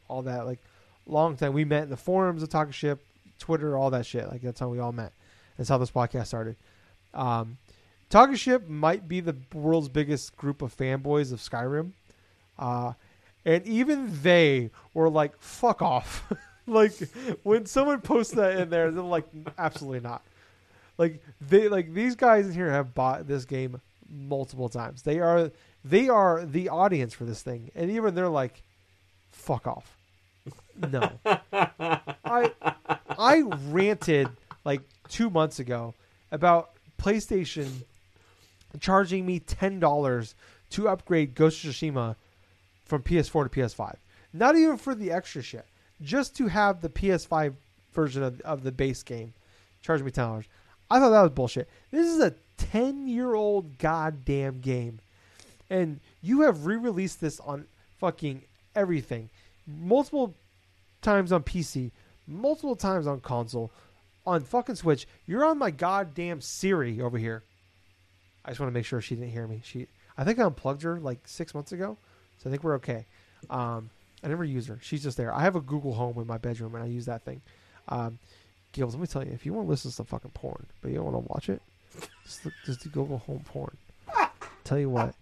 all 0.07 0.23
that. 0.23 0.45
Like 0.45 0.59
long 1.05 1.35
time, 1.35 1.53
we 1.53 1.65
met 1.65 1.83
in 1.83 1.89
the 1.89 1.97
forums 1.97 2.43
of 2.43 2.49
Talking 2.49 2.73
Ship, 2.73 2.99
Twitter, 3.39 3.77
all 3.77 3.89
that 3.91 4.05
shit. 4.05 4.27
Like 4.29 4.41
that's 4.41 4.59
how 4.59 4.69
we 4.69 4.79
all 4.79 4.91
met. 4.91 5.13
That's 5.57 5.69
how 5.69 5.77
this 5.77 5.91
podcast 5.91 6.27
started. 6.27 6.55
Um, 7.13 7.57
Talking 8.09 8.35
Ship 8.35 8.67
might 8.67 9.07
be 9.07 9.19
the 9.19 9.35
world's 9.53 9.89
biggest 9.89 10.35
group 10.35 10.61
of 10.61 10.75
fanboys 10.75 11.31
of 11.31 11.39
Skyrim. 11.39 11.91
Uh, 12.57 12.93
and 13.45 13.65
even 13.65 14.09
they 14.21 14.71
were 14.93 15.09
like, 15.09 15.39
fuck 15.39 15.81
off. 15.81 16.31
like, 16.69 16.93
when 17.43 17.65
someone 17.65 18.01
posts 18.01 18.33
that 18.33 18.59
in 18.59 18.69
there, 18.69 18.91
they're 18.91 19.03
like, 19.03 19.25
absolutely 19.57 20.01
not. 20.01 20.23
Like, 20.97 21.21
they, 21.41 21.69
like, 21.69 21.93
these 21.93 22.15
guys 22.15 22.47
in 22.47 22.53
here 22.53 22.71
have 22.71 22.93
bought 22.93 23.27
this 23.27 23.45
game 23.45 23.81
multiple 24.09 24.69
times. 24.69 25.03
They 25.03 25.19
are, 25.19 25.51
they 25.83 26.09
are 26.09 26.45
the 26.45 26.69
audience 26.69 27.13
for 27.13 27.25
this 27.25 27.41
thing. 27.41 27.71
And 27.75 27.91
even 27.91 28.15
they're 28.15 28.27
like, 28.27 28.63
fuck 29.31 29.67
off. 29.67 29.97
No. 30.75 31.11
I, 31.25 32.51
I 33.17 33.41
ranted 33.69 34.29
like 34.65 34.81
two 35.07 35.29
months 35.29 35.59
ago 35.59 35.93
about 36.31 36.71
PlayStation 36.99 37.69
charging 38.79 39.25
me 39.25 39.39
ten 39.39 39.79
dollars 39.79 40.35
to 40.71 40.87
upgrade 40.87 41.35
Ghost 41.35 41.63
of 41.63 41.71
Tsushima 41.71 42.15
from 42.85 43.03
PS4 43.03 43.49
to 43.51 43.59
PS5. 43.59 43.95
Not 44.31 44.55
even 44.55 44.77
for 44.77 44.93
the 44.93 45.11
extra 45.11 45.41
shit, 45.41 45.65
just 46.01 46.35
to 46.37 46.47
have 46.47 46.81
the 46.81 46.89
PS5 46.89 47.53
version 47.93 48.23
of, 48.23 48.39
of 48.41 48.63
the 48.63 48.71
base 48.71 49.03
game. 49.03 49.33
Charge 49.81 50.01
me 50.01 50.11
ten 50.11 50.25
dollars. 50.25 50.45
I 50.91 50.99
thought 50.99 51.11
that 51.11 51.21
was 51.21 51.31
bullshit. 51.31 51.69
This 51.91 52.07
is 52.07 52.19
a 52.19 52.33
10 52.57 53.07
year 53.07 53.33
old 53.33 53.77
goddamn 53.77 54.59
game. 54.59 54.99
And 55.69 55.99
you 56.21 56.41
have 56.41 56.65
re 56.65 56.75
released 56.75 57.21
this 57.21 57.39
on 57.39 57.65
fucking 57.99 58.41
everything. 58.75 59.29
Multiple 59.67 60.33
times 61.01 61.31
on 61.31 61.43
PC, 61.43 61.91
multiple 62.27 62.75
times 62.75 63.05
on 63.07 63.19
console, 63.19 63.71
on 64.25 64.41
fucking 64.41 64.75
Switch. 64.75 65.07
You're 65.27 65.45
on 65.45 65.57
my 65.57 65.71
goddamn 65.71 66.41
Siri 66.41 67.01
over 67.01 67.17
here. 67.17 67.43
I 68.43 68.49
just 68.49 68.59
want 68.59 68.71
to 68.71 68.73
make 68.73 68.85
sure 68.85 68.99
she 68.99 69.15
didn't 69.15 69.31
hear 69.31 69.47
me. 69.47 69.61
She, 69.63 69.87
I 70.17 70.23
think 70.23 70.39
I 70.39 70.43
unplugged 70.43 70.81
her 70.81 70.99
like 70.99 71.19
six 71.25 71.53
months 71.53 71.71
ago, 71.71 71.97
so 72.39 72.49
I 72.49 72.51
think 72.51 72.63
we're 72.63 72.75
okay. 72.75 73.05
Um, 73.49 73.91
I 74.23 74.27
never 74.27 74.43
use 74.43 74.67
her. 74.67 74.79
She's 74.81 75.03
just 75.03 75.17
there. 75.17 75.33
I 75.33 75.41
have 75.41 75.55
a 75.55 75.61
Google 75.61 75.93
Home 75.93 76.17
in 76.19 76.27
my 76.27 76.37
bedroom, 76.37 76.75
and 76.75 76.83
I 76.83 76.87
use 76.87 77.05
that 77.05 77.23
thing. 77.23 77.41
Um, 77.87 78.19
Gills, 78.71 78.93
let 78.93 79.01
me 79.01 79.07
tell 79.07 79.23
you, 79.25 79.31
if 79.31 79.45
you 79.45 79.53
want 79.53 79.67
to 79.67 79.69
listen 79.69 79.91
to 79.91 79.95
some 79.95 80.05
fucking 80.05 80.31
porn, 80.31 80.65
but 80.81 80.89
you 80.89 80.95
don't 80.95 81.11
want 81.11 81.25
to 81.25 81.31
watch 81.31 81.49
it, 81.49 81.61
just, 82.23 82.45
look, 82.45 82.53
just 82.65 82.83
do 82.83 82.89
Google 82.89 83.19
Home 83.19 83.41
porn. 83.45 83.75
tell 84.63 84.77
you 84.77 84.89
what, 84.89 85.15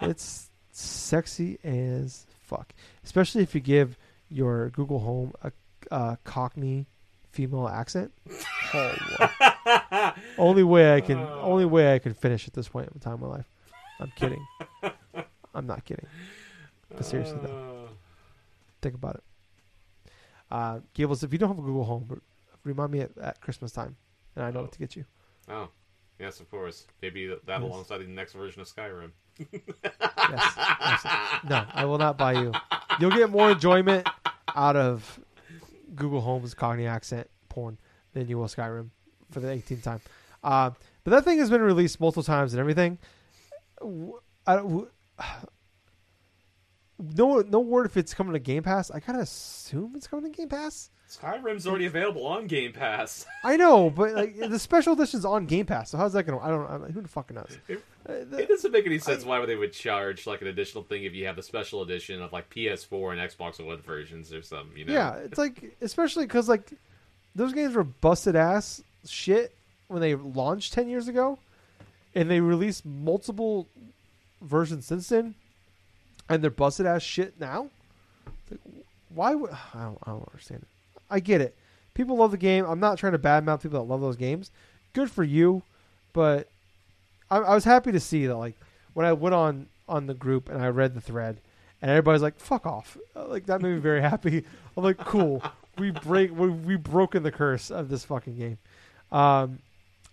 it's 0.00 0.50
sexy 0.72 1.58
as 1.64 2.26
fuck. 2.42 2.74
Especially 3.04 3.42
if 3.42 3.54
you 3.54 3.60
give 3.60 3.96
your 4.30 4.70
Google 4.70 4.98
Home 4.98 5.32
a, 5.42 5.52
a 5.90 6.18
Cockney 6.24 6.86
female 7.30 7.68
accent. 7.68 8.12
Oh, 8.74 10.12
only 10.38 10.62
way 10.62 10.94
I 10.94 11.00
can, 11.00 11.18
only 11.18 11.64
way 11.64 11.94
I 11.94 11.98
can 11.98 12.14
finish 12.14 12.46
at 12.46 12.54
this 12.54 12.68
point 12.68 12.90
in 12.92 13.00
time 13.00 13.14
in 13.14 13.20
my 13.20 13.26
life. 13.28 13.46
I'm 14.00 14.12
kidding. 14.16 14.46
I'm 15.54 15.66
not 15.66 15.84
kidding. 15.84 16.06
But 16.90 17.04
seriously, 17.06 17.38
though, 17.42 17.71
think 18.82 18.94
about 18.94 19.14
it. 19.16 19.24
Uh, 20.50 20.80
Gables, 20.94 21.22
if 21.22 21.32
you 21.32 21.38
don't 21.38 21.48
have 21.48 21.58
a 21.58 21.62
Google 21.62 21.84
Home, 21.84 22.20
remind 22.64 22.92
me 22.92 23.00
at, 23.00 23.16
at 23.18 23.40
Christmas 23.40 23.72
time, 23.72 23.96
and 24.36 24.44
I 24.44 24.50
know 24.50 24.60
Oh. 24.60 24.62
what 24.62 24.72
to 24.72 24.78
get 24.78 24.94
you. 24.96 25.04
Oh, 25.48 25.68
yes, 26.18 26.40
of 26.40 26.50
course. 26.50 26.86
Maybe 27.00 27.26
that, 27.28 27.40
Yes. 27.48 27.60
alongside 27.62 27.98
the 27.98 28.04
next 28.04 28.34
version 28.34 28.60
of 28.60 28.68
Skyrim. 28.68 29.12
Yes. 29.38 29.60
yes. 30.30 31.06
No, 31.48 31.64
I 31.72 31.84
will 31.86 31.98
not 31.98 32.18
buy 32.18 32.34
you. 32.34 32.52
You'll 33.00 33.10
get 33.10 33.30
more 33.30 33.50
enjoyment 33.52 34.06
out 34.54 34.76
of 34.76 35.18
Google 35.94 36.20
Home's 36.20 36.52
Cockney 36.54 36.86
accent 36.86 37.28
porn 37.48 37.78
than 38.12 38.28
you 38.28 38.36
will 38.38 38.46
Skyrim 38.46 38.90
for 39.30 39.40
the 39.40 39.48
18th 39.48 39.82
time. 39.82 40.00
Uh, 40.44 40.70
but 41.04 41.10
that 41.12 41.24
thing 41.24 41.38
has 41.38 41.48
been 41.50 41.62
released 41.62 41.98
multiple 41.98 42.22
times 42.22 42.52
and 42.52 42.60
everything. 42.60 42.98
I, 44.46 44.56
don't, 44.56 44.88
no, 46.98 47.40
no 47.40 47.60
word 47.60 47.86
if 47.86 47.96
it's 47.96 48.14
coming 48.14 48.32
to 48.34 48.38
Game 48.38 48.62
Pass. 48.62 48.90
I 48.90 49.00
kind 49.00 49.16
of 49.18 49.24
assume 49.24 49.92
it's 49.96 50.06
coming 50.06 50.30
to 50.30 50.36
Game 50.36 50.48
Pass. 50.48 50.90
Skyrim's 51.10 51.66
already 51.66 51.84
available 51.86 52.24
on 52.26 52.46
Game 52.46 52.72
Pass. 52.72 53.26
I 53.44 53.56
know, 53.58 53.90
but 53.90 54.14
like 54.14 54.38
the 54.38 54.58
special 54.58 54.94
edition's 54.94 55.24
on 55.26 55.44
Game 55.46 55.66
Pass. 55.66 55.90
So 55.90 55.98
how's 55.98 56.12
that 56.14 56.22
gonna? 56.24 56.38
I 56.38 56.48
don't. 56.48 56.62
know. 56.70 56.78
don't 56.78 56.90
who 56.90 57.00
the 57.02 57.08
fucking 57.08 57.36
knows? 57.36 57.58
It- 57.68 57.82
Uh, 58.08 58.14
It 58.36 58.48
doesn't 58.48 58.72
make 58.72 58.84
any 58.86 58.98
sense 58.98 59.24
why 59.24 59.44
they 59.46 59.54
would 59.54 59.72
charge 59.72 60.26
like 60.26 60.40
an 60.42 60.48
additional 60.48 60.82
thing 60.82 61.04
if 61.04 61.12
you 61.14 61.26
have 61.26 61.36
the 61.36 61.42
special 61.42 61.82
edition 61.82 62.20
of 62.20 62.32
like 62.32 62.50
PS4 62.50 63.12
and 63.12 63.20
Xbox 63.20 63.64
One 63.64 63.80
versions 63.80 64.32
or 64.32 64.42
something. 64.42 64.76
You 64.76 64.86
know? 64.86 64.92
Yeah, 64.92 65.14
it's 65.16 65.38
like 65.38 65.76
especially 65.80 66.24
because 66.26 66.48
like 66.48 66.72
those 67.36 67.52
games 67.52 67.74
were 67.76 67.84
busted 67.84 68.34
ass 68.34 68.82
shit 69.06 69.54
when 69.88 70.00
they 70.00 70.14
launched 70.16 70.72
ten 70.72 70.88
years 70.88 71.06
ago, 71.08 71.38
and 72.14 72.28
they 72.30 72.40
released 72.40 72.84
multiple 72.86 73.68
versions 74.40 74.86
since 74.86 75.08
then, 75.10 75.34
and 76.32 76.42
they're 76.42 76.50
busted 76.50 76.86
ass 76.86 77.02
shit 77.02 77.38
now. 77.38 77.68
Like, 78.50 78.60
why 79.14 79.34
would 79.34 79.50
I 79.74 79.84
don't, 79.84 79.98
I 80.04 80.10
don't 80.10 80.28
understand 80.28 80.62
it. 80.62 81.02
I 81.10 81.20
get 81.20 81.40
it. 81.40 81.56
People 81.94 82.16
love 82.16 82.30
the 82.30 82.38
game. 82.38 82.64
I'm 82.64 82.80
not 82.80 82.98
trying 82.98 83.12
to 83.12 83.18
badmouth 83.18 83.62
people 83.62 83.78
that 83.78 83.90
love 83.90 84.00
those 84.00 84.16
games. 84.16 84.50
Good 84.94 85.10
for 85.10 85.24
you, 85.24 85.62
but 86.12 86.48
I, 87.30 87.38
I 87.38 87.54
was 87.54 87.64
happy 87.64 87.92
to 87.92 88.00
see 88.00 88.26
that 88.26 88.36
like 88.36 88.56
when 88.94 89.06
I 89.06 89.12
went 89.12 89.34
on 89.34 89.66
on 89.88 90.06
the 90.06 90.14
group 90.14 90.48
and 90.48 90.62
I 90.62 90.68
read 90.68 90.94
the 90.94 91.00
thread 91.00 91.40
and 91.82 91.90
everybody's 91.90 92.22
like 92.22 92.38
fuck 92.38 92.64
off 92.64 92.96
like 93.14 93.46
that 93.46 93.60
made 93.60 93.74
me 93.74 93.80
very 93.80 94.00
happy 94.00 94.44
i'm 94.76 94.84
like 94.84 94.98
cool 94.98 95.42
we 95.76 95.90
break 95.90 96.34
we, 96.34 96.48
we 96.48 96.76
broken 96.76 97.22
the 97.22 97.32
curse 97.32 97.70
of 97.70 97.88
this 97.88 98.04
fucking 98.04 98.36
game 98.36 98.58
um 99.10 99.58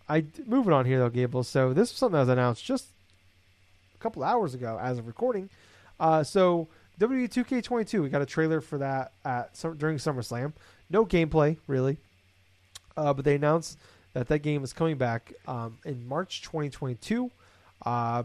i 0.10 0.26
moving 0.46 0.74
on 0.74 0.86
here 0.86 1.00
though 1.00 1.10
gable 1.10 1.44
so 1.44 1.72
this 1.72 1.92
was 1.92 1.98
something 1.98 2.14
that 2.14 2.22
was 2.22 2.30
announced 2.30 2.66
just 2.66 2.88
a 3.96 3.98
couple 4.00 4.24
hours 4.24 4.54
ago 4.54 4.78
as 4.82 4.98
of 4.98 5.08
recording 5.08 5.50
uh 6.00 6.24
so 6.24 6.68
WWE 7.00 7.30
2K22 7.30 8.02
we 8.02 8.10
got 8.10 8.22
a 8.22 8.26
trailer 8.26 8.62
for 8.62 8.78
that 8.78 9.14
at 9.26 9.54
during 9.78 9.97
SummerSlam 9.97 10.54
no 10.89 11.06
gameplay 11.06 11.58
really 11.68 11.97
uh 12.97 13.14
but 13.14 13.26
they 13.26 13.36
announced 13.36 13.78
that 14.14 14.28
that 14.28 14.39
game 14.39 14.64
is 14.64 14.74
coming 14.74 14.97
back 14.97 15.34
um, 15.47 15.78
in 15.86 16.08
March 16.08 16.41
2022 16.41 17.30
uh 17.86 18.24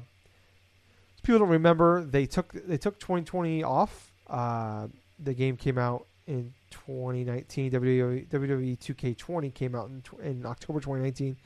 people 1.24 1.40
don't 1.40 1.48
remember 1.48 2.04
they 2.04 2.26
took 2.26 2.52
they 2.52 2.76
took 2.76 3.00
2020 3.00 3.64
off. 3.64 4.12
Uh, 4.28 4.86
the 5.18 5.34
game 5.34 5.56
came 5.56 5.78
out 5.78 6.06
in 6.26 6.52
2019. 6.70 7.72
WWE, 7.72 8.28
WWE 8.28 8.78
2K20 8.78 9.52
came 9.52 9.74
out 9.74 9.88
in, 9.88 10.02
in 10.22 10.46
October 10.46 10.80
2019, 10.80 11.36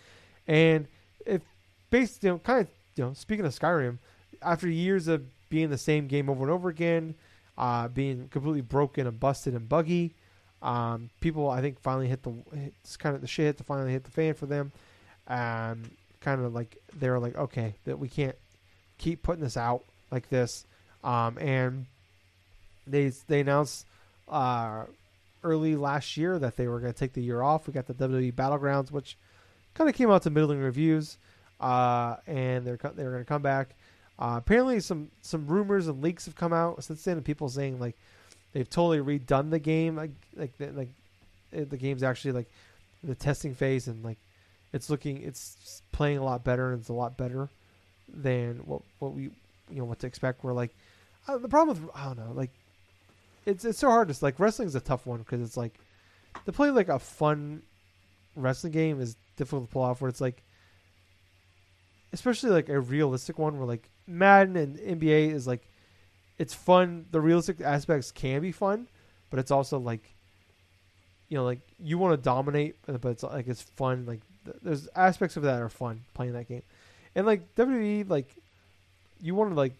and 0.46 0.86
if 1.24 1.42
based 1.90 2.22
you 2.22 2.30
know 2.30 2.38
kind 2.38 2.60
of 2.60 2.68
you 2.96 3.04
know 3.04 3.12
speaking 3.14 3.46
of 3.46 3.58
Skyrim, 3.58 3.98
after 4.42 4.68
years 4.68 5.08
of 5.08 5.24
being 5.48 5.70
the 5.70 5.78
same 5.78 6.06
game 6.06 6.28
over 6.28 6.42
and 6.42 6.50
over 6.50 6.68
again, 6.68 7.14
uh, 7.56 7.88
being 7.88 8.28
completely 8.28 8.60
broken 8.60 9.06
and 9.06 9.18
busted 9.18 9.54
and 9.54 9.68
buggy. 9.68 10.14
Um, 10.60 11.10
people, 11.20 11.48
I 11.48 11.60
think, 11.60 11.80
finally 11.80 12.08
hit 12.08 12.22
the 12.22 12.34
it's 12.52 12.96
kind 12.96 13.14
of 13.14 13.20
the 13.20 13.28
shit 13.28 13.58
to 13.58 13.64
finally 13.64 13.92
hit 13.92 14.04
the 14.04 14.10
fan 14.10 14.34
for 14.34 14.46
them. 14.46 14.72
and 15.26 15.90
kind 16.20 16.44
of 16.44 16.52
like 16.52 16.76
they 16.98 17.08
were 17.10 17.18
like, 17.18 17.36
okay, 17.36 17.74
that 17.84 17.98
we 17.98 18.08
can't 18.08 18.36
keep 18.98 19.22
putting 19.22 19.42
this 19.42 19.56
out 19.56 19.84
like 20.10 20.28
this. 20.28 20.66
Um, 21.04 21.38
and 21.38 21.86
they 22.86 23.12
they 23.28 23.40
announced 23.40 23.86
uh, 24.28 24.84
early 25.44 25.76
last 25.76 26.16
year 26.16 26.38
that 26.38 26.56
they 26.56 26.66
were 26.66 26.80
going 26.80 26.92
to 26.92 26.98
take 26.98 27.12
the 27.12 27.22
year 27.22 27.42
off. 27.42 27.66
We 27.66 27.72
got 27.72 27.86
the 27.86 27.94
WWE 27.94 28.32
Battlegrounds, 28.32 28.90
which 28.90 29.16
kind 29.74 29.88
of 29.88 29.94
came 29.94 30.10
out 30.10 30.22
to 30.22 30.30
middling 30.30 30.60
reviews, 30.60 31.18
uh, 31.60 32.16
and 32.26 32.66
they're 32.66 32.76
they're 32.76 33.10
going 33.10 33.24
to 33.24 33.28
come 33.28 33.42
back. 33.42 33.74
Uh, 34.18 34.34
apparently, 34.36 34.80
some 34.80 35.10
some 35.22 35.46
rumors 35.46 35.86
and 35.86 36.02
leaks 36.02 36.24
have 36.24 36.34
come 36.34 36.52
out 36.52 36.82
since 36.82 37.04
then, 37.04 37.16
and 37.16 37.24
people 37.24 37.48
saying 37.48 37.78
like 37.78 37.96
they've 38.52 38.68
totally 38.68 38.98
redone 38.98 39.50
the 39.50 39.58
game, 39.58 39.96
like 39.96 40.10
like 40.36 40.56
the, 40.58 40.72
like 40.72 40.88
uh, 41.56 41.64
the 41.68 41.76
game's 41.76 42.02
actually 42.02 42.32
like 42.32 42.48
the 43.04 43.14
testing 43.14 43.54
phase, 43.54 43.86
and 43.86 44.04
like 44.04 44.18
it's 44.72 44.90
looking 44.90 45.22
it's 45.22 45.82
playing 45.92 46.18
a 46.18 46.24
lot 46.24 46.42
better, 46.42 46.72
and 46.72 46.80
it's 46.80 46.88
a 46.88 46.94
lot 46.94 47.16
better 47.16 47.48
than 48.12 48.56
what 48.64 48.82
what 48.98 49.12
we 49.12 49.22
you 49.22 49.78
know 49.78 49.84
what 49.84 50.00
to 50.00 50.06
expect. 50.06 50.42
We're 50.42 50.52
like 50.52 50.74
uh, 51.28 51.38
the 51.38 51.48
problem 51.48 51.80
with 51.80 51.94
I 51.94 52.06
don't 52.06 52.18
know 52.18 52.32
like 52.32 52.50
it's 53.46 53.64
it's 53.64 53.78
so 53.78 53.88
hard 53.88 54.08
to 54.08 54.24
like 54.24 54.40
wrestling's 54.40 54.74
a 54.74 54.80
tough 54.80 55.06
one 55.06 55.20
because 55.20 55.40
it's 55.40 55.56
like 55.56 55.74
to 56.44 56.52
play 56.52 56.70
like 56.70 56.88
a 56.88 56.98
fun 56.98 57.62
wrestling 58.34 58.72
game 58.72 59.00
is 59.00 59.16
difficult 59.36 59.68
to 59.68 59.72
pull 59.72 59.82
off 59.82 60.00
where 60.00 60.08
it's 60.08 60.20
like 60.20 60.42
especially 62.12 62.50
like 62.50 62.68
a 62.68 62.80
realistic 62.80 63.38
one 63.38 63.56
where 63.58 63.66
like 63.66 63.88
Madden 64.08 64.56
and 64.56 64.78
NBA 64.78 65.32
is 65.32 65.46
like 65.46 65.68
it's 66.38 66.54
fun. 66.54 67.06
The 67.10 67.20
realistic 67.20 67.60
aspects 67.60 68.10
can 68.10 68.40
be 68.42 68.52
fun 68.52 68.88
but 69.30 69.38
it's 69.38 69.50
also 69.50 69.78
like 69.78 70.14
you 71.28 71.36
know 71.36 71.44
like 71.44 71.60
you 71.78 71.98
want 71.98 72.12
to 72.12 72.22
dominate 72.22 72.76
but 72.86 73.04
it's 73.10 73.22
like 73.22 73.46
it's 73.48 73.62
fun. 73.62 74.06
Like 74.06 74.20
th- 74.44 74.56
there's 74.62 74.88
aspects 74.96 75.36
of 75.36 75.42
that 75.44 75.60
are 75.60 75.68
fun 75.68 76.02
playing 76.14 76.32
that 76.32 76.48
game. 76.48 76.62
And 77.14 77.26
like 77.26 77.54
WWE 77.54 78.08
like 78.08 78.34
you 79.20 79.34
want 79.34 79.50
to 79.50 79.56
like 79.56 79.74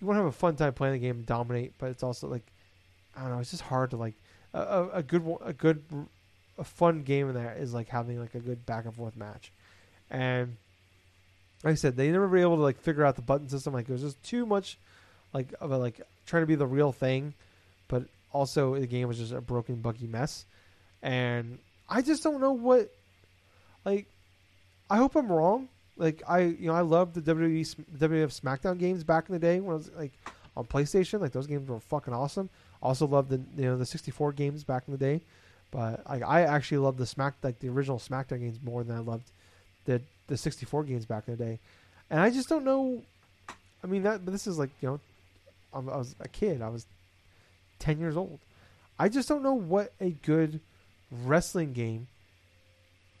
you 0.00 0.06
want 0.06 0.18
to 0.18 0.24
have 0.24 0.32
a 0.32 0.36
fun 0.36 0.56
time 0.56 0.72
playing 0.72 0.94
the 0.94 0.98
game 0.98 1.16
and 1.16 1.26
dominate 1.26 1.72
but 1.78 1.90
it's 1.90 2.02
also 2.02 2.28
like 2.28 2.44
I 3.16 3.22
don't 3.22 3.30
know 3.30 3.38
it's 3.38 3.50
just 3.50 3.62
hard 3.62 3.90
to 3.90 3.96
like 3.96 4.14
a, 4.52 4.88
a, 4.94 5.02
good 5.02 5.36
a 5.44 5.52
good 5.52 5.82
a 6.58 6.64
fun 6.64 7.02
game 7.02 7.28
in 7.28 7.34
that 7.34 7.56
is 7.58 7.74
like 7.74 7.88
having 7.88 8.20
like 8.20 8.34
a 8.34 8.40
good 8.40 8.64
back 8.66 8.84
and 8.84 8.94
forth 8.94 9.16
match. 9.16 9.50
And 10.10 10.56
like 11.64 11.72
I 11.72 11.74
said 11.74 11.96
they 11.96 12.10
never 12.10 12.28
were 12.28 12.38
able 12.38 12.56
to 12.56 12.62
like 12.62 12.78
figure 12.78 13.04
out 13.04 13.16
the 13.16 13.22
button 13.22 13.48
system. 13.48 13.72
Like 13.72 13.88
it 13.88 13.92
was 13.92 14.02
just 14.02 14.22
too 14.22 14.46
much 14.46 14.78
like 15.32 15.52
of 15.60 15.72
a 15.72 15.78
like 15.78 16.00
trying 16.26 16.42
to 16.42 16.46
be 16.46 16.54
the 16.54 16.66
real 16.66 16.92
thing 16.92 17.34
but 17.88 18.04
also 18.32 18.74
the 18.74 18.86
game 18.86 19.08
was 19.08 19.18
just 19.18 19.32
a 19.32 19.40
broken 19.40 19.76
buggy 19.76 20.06
mess. 20.06 20.44
And 21.02 21.58
I 21.88 22.02
just 22.02 22.22
don't 22.22 22.40
know 22.40 22.52
what 22.52 22.90
like 23.84 24.06
I 24.90 24.96
hope 24.96 25.16
I'm 25.16 25.30
wrong. 25.30 25.68
Like 25.96 26.22
I 26.28 26.40
you 26.40 26.66
know 26.66 26.74
I 26.74 26.80
loved 26.80 27.14
the 27.14 27.34
WWE 27.34 27.76
WWF 27.98 28.40
SmackDown 28.40 28.78
games 28.78 29.04
back 29.04 29.28
in 29.28 29.32
the 29.32 29.38
day 29.38 29.60
when 29.60 29.72
I 29.72 29.76
was 29.76 29.90
like 29.96 30.12
on 30.56 30.64
PlayStation. 30.64 31.20
Like 31.20 31.32
those 31.32 31.46
games 31.46 31.68
were 31.68 31.80
fucking 31.80 32.14
awesome. 32.14 32.50
Also 32.82 33.06
loved 33.06 33.30
the 33.30 33.40
you 33.56 33.68
know 33.68 33.76
the 33.76 33.86
64 33.86 34.32
games 34.32 34.64
back 34.64 34.84
in 34.86 34.92
the 34.92 34.98
day. 34.98 35.22
But 35.70 36.08
like 36.08 36.22
I 36.22 36.42
actually 36.42 36.78
loved 36.78 36.98
the 36.98 37.06
Smack 37.06 37.34
like 37.42 37.58
the 37.58 37.68
original 37.68 37.98
SmackDown 37.98 38.40
games 38.40 38.58
more 38.62 38.84
than 38.84 38.96
I 38.96 39.00
loved 39.00 39.30
the 39.84 40.00
the 40.26 40.36
64 40.36 40.84
games 40.84 41.06
back 41.06 41.24
in 41.28 41.36
the 41.36 41.44
day 41.44 41.58
and 42.10 42.20
I 42.20 42.30
just 42.30 42.48
don't 42.48 42.64
know 42.64 43.02
I 43.82 43.86
mean 43.86 44.02
that 44.04 44.24
this 44.26 44.46
is 44.46 44.58
like 44.58 44.70
you 44.80 44.88
know 44.88 45.00
I'm, 45.72 45.88
I 45.88 45.96
was 45.96 46.14
a 46.20 46.28
kid 46.28 46.62
I 46.62 46.68
was 46.68 46.86
10 47.80 47.98
years 47.98 48.16
old 48.16 48.38
I 48.98 49.08
just 49.08 49.28
don't 49.28 49.42
know 49.42 49.54
what 49.54 49.92
a 50.00 50.10
good 50.10 50.60
wrestling 51.10 51.72
game 51.72 52.06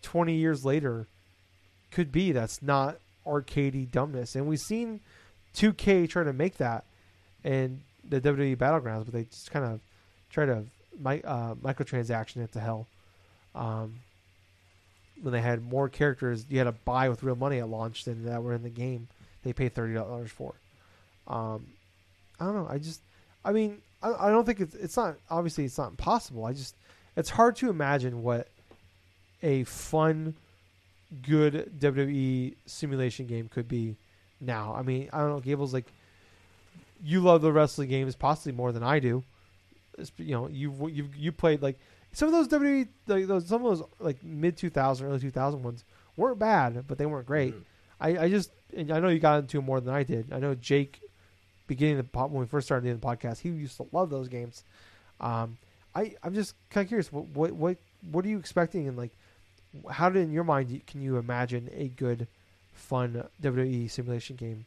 20 0.02 0.34
years 0.34 0.64
later 0.64 1.06
could 1.90 2.12
be 2.12 2.32
that's 2.32 2.62
not 2.62 2.98
arcadey 3.26 3.90
dumbness. 3.90 4.34
And 4.34 4.46
we've 4.46 4.60
seen 4.60 5.00
2K 5.54 6.08
try 6.08 6.24
to 6.24 6.32
make 6.32 6.58
that 6.58 6.84
in 7.42 7.80
the 8.08 8.20
WWE 8.20 8.56
Battlegrounds, 8.56 9.04
but 9.06 9.14
they 9.14 9.24
just 9.24 9.50
kind 9.50 9.64
of 9.64 9.80
try 10.30 10.46
to 10.46 10.64
mi- 10.98 11.22
uh, 11.22 11.54
microtransaction 11.54 12.38
it 12.38 12.52
to 12.52 12.60
hell. 12.60 12.86
Um, 13.54 14.00
when 15.20 15.32
they 15.32 15.40
had 15.40 15.62
more 15.62 15.88
characters, 15.88 16.46
you 16.48 16.58
had 16.58 16.64
to 16.64 16.72
buy 16.72 17.08
with 17.08 17.22
real 17.22 17.36
money 17.36 17.58
at 17.58 17.68
launch 17.68 18.04
than 18.04 18.26
that 18.26 18.42
were 18.42 18.54
in 18.54 18.62
the 18.62 18.70
game. 18.70 19.08
They 19.42 19.52
pay 19.52 19.68
thirty 19.68 19.94
dollars 19.94 20.30
for. 20.30 20.54
Um, 21.26 21.66
I 22.40 22.46
don't 22.46 22.54
know. 22.54 22.68
I 22.68 22.78
just, 22.78 23.00
I 23.44 23.52
mean, 23.52 23.78
I, 24.02 24.28
I 24.28 24.30
don't 24.30 24.44
think 24.44 24.60
it's 24.60 24.74
it's 24.74 24.96
not 24.96 25.16
obviously 25.30 25.64
it's 25.64 25.78
not 25.78 25.90
impossible. 25.90 26.44
I 26.44 26.52
just 26.52 26.76
it's 27.16 27.30
hard 27.30 27.56
to 27.56 27.70
imagine 27.70 28.22
what 28.22 28.48
a 29.42 29.64
fun, 29.64 30.34
good 31.22 31.72
WWE 31.78 32.54
simulation 32.66 33.26
game 33.26 33.48
could 33.48 33.68
be 33.68 33.96
now. 34.40 34.74
I 34.74 34.82
mean, 34.82 35.10
I 35.12 35.18
don't 35.18 35.30
know. 35.30 35.40
Gable's 35.40 35.72
like, 35.72 35.86
you 37.02 37.20
love 37.20 37.42
the 37.42 37.52
wrestling 37.52 37.88
games 37.88 38.16
possibly 38.16 38.52
more 38.52 38.72
than 38.72 38.82
I 38.82 38.98
do. 38.98 39.22
It's, 39.98 40.10
you 40.16 40.34
know, 40.34 40.48
you 40.48 40.88
you 40.88 41.08
you 41.16 41.32
played 41.32 41.62
like 41.62 41.78
some 42.14 42.28
of 42.28 42.32
those 42.32 42.48
WWE 42.48 42.88
like 43.06 43.26
those 43.26 43.46
some 43.46 43.64
of 43.64 43.76
those 43.78 43.88
like 43.98 44.22
mid 44.24 44.56
two 44.56 44.70
thousand 44.70 45.06
early 45.08 45.20
two 45.20 45.30
thousand 45.30 45.62
ones 45.62 45.84
weren't 46.16 46.38
bad, 46.38 46.86
but 46.86 46.96
they 46.96 47.06
weren't 47.06 47.26
great. 47.26 47.54
Mhm. 47.54 47.62
I, 48.00 48.24
I 48.24 48.28
just 48.30 48.50
and 48.76 48.90
I 48.90 49.00
know 49.00 49.08
you 49.08 49.18
got 49.18 49.40
into 49.40 49.60
more 49.60 49.80
than 49.80 49.92
I 49.94 50.02
did. 50.02 50.32
I 50.32 50.38
know 50.38 50.54
Jake, 50.54 51.00
beginning 51.66 51.96
the 51.98 52.04
pod, 52.04 52.30
when 52.32 52.40
we 52.40 52.46
first 52.46 52.66
started 52.66 52.84
doing 52.84 52.98
the 52.98 53.06
podcast, 53.06 53.40
he 53.40 53.50
used 53.50 53.76
to 53.76 53.86
love 53.92 54.10
those 54.10 54.28
games. 54.28 54.64
Um, 55.20 55.58
I 55.94 56.14
I'm 56.22 56.34
just 56.34 56.54
kind 56.70 56.84
of 56.84 56.88
curious. 56.88 57.12
What 57.12 57.26
what 57.28 57.52
what 57.52 57.76
what 58.10 58.24
are 58.24 58.28
you 58.28 58.38
expecting? 58.38 58.88
And 58.88 58.96
like, 58.96 59.12
how 59.90 60.08
did 60.08 60.22
in 60.22 60.32
your 60.32 60.44
mind 60.44 60.82
can 60.86 61.02
you 61.02 61.16
imagine 61.16 61.68
a 61.74 61.88
good, 61.88 62.26
fun 62.72 63.24
WWE 63.42 63.90
simulation 63.90 64.36
game 64.36 64.64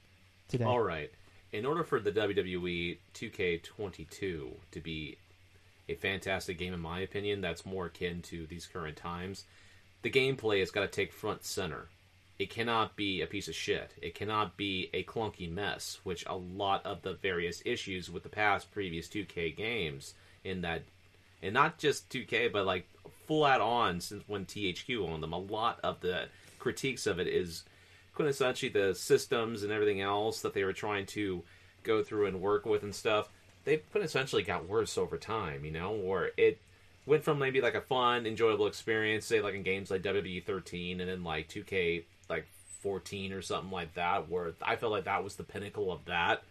today? 0.49 0.65
All 0.65 0.81
right. 0.81 1.11
In 1.53 1.65
order 1.65 1.83
for 1.83 1.99
the 1.99 2.11
WWE 2.11 2.97
2K22 3.13 4.51
to 4.71 4.79
be 4.81 5.17
a 5.89 5.95
fantastic 5.95 6.57
game, 6.57 6.73
in 6.73 6.79
my 6.79 6.99
opinion, 6.99 7.41
that's 7.41 7.65
more 7.65 7.85
akin 7.87 8.21
to 8.23 8.45
these 8.45 8.65
current 8.65 8.97
times, 8.97 9.45
the 10.01 10.09
gameplay 10.09 10.59
has 10.59 10.71
got 10.71 10.81
to 10.81 10.87
take 10.87 11.13
front 11.13 11.43
center. 11.43 11.87
It 12.39 12.49
cannot 12.49 12.95
be 12.95 13.21
a 13.21 13.27
piece 13.27 13.47
of 13.47 13.55
shit. 13.55 13.91
It 14.01 14.13
cannot 14.13 14.57
be 14.57 14.89
a 14.93 15.03
clunky 15.03 15.51
mess, 15.51 15.99
which 16.03 16.25
a 16.27 16.35
lot 16.35 16.85
of 16.85 17.01
the 17.01 17.13
various 17.13 17.63
issues 17.65 18.11
with 18.11 18.23
the 18.23 18.29
past 18.29 18.71
previous 18.71 19.07
2K 19.07 19.55
games 19.55 20.13
in 20.43 20.61
that, 20.61 20.83
and 21.41 21.53
not 21.53 21.79
just 21.79 22.09
2K, 22.09 22.51
but 22.51 22.65
like 22.65 22.87
full 23.25 23.43
out 23.43 23.61
on 23.61 23.99
since 24.01 24.23
when 24.27 24.45
THQ 24.45 25.09
owned 25.09 25.23
them, 25.23 25.33
a 25.33 25.39
lot 25.39 25.79
of 25.83 25.99
the 26.01 26.25
critiques 26.59 27.07
of 27.07 27.19
it 27.19 27.27
is 27.27 27.63
quintessentially 28.15 28.71
the 28.71 28.93
systems 28.93 29.63
and 29.63 29.71
everything 29.71 30.01
else 30.01 30.41
that 30.41 30.53
they 30.53 30.63
were 30.63 30.73
trying 30.73 31.05
to 31.07 31.43
go 31.83 32.03
through 32.03 32.27
and 32.27 32.41
work 32.41 32.65
with 32.65 32.83
and 32.83 32.93
stuff, 32.93 33.29
they 33.67 33.77
quintessentially 33.93 34.45
got 34.45 34.65
worse 34.67 34.97
over 34.97 35.17
time, 35.17 35.65
you 35.65 35.71
know, 35.71 35.91
or 35.93 36.29
it 36.37 36.57
went 37.05 37.21
from 37.21 37.37
maybe 37.37 37.59
like 37.59 37.75
a 37.75 37.81
fun, 37.81 38.25
enjoyable 38.25 38.65
experience, 38.65 39.25
say 39.25 39.41
like 39.41 39.55
in 39.55 39.61
games 39.61 39.91
like 39.91 40.01
WWE 40.03 40.41
13 40.45 41.01
and 41.01 41.09
then 41.09 41.21
like 41.21 41.49
2K 41.49 42.03
like 42.29 42.47
14 42.81 43.33
or 43.33 43.41
something 43.41 43.69
like 43.71 43.93
that, 43.95 44.29
where 44.29 44.53
I 44.61 44.77
felt 44.77 44.93
like 44.93 45.03
that 45.03 45.21
was 45.21 45.35
the 45.35 45.43
pinnacle 45.43 45.91
of 45.91 46.05
that 46.05 46.43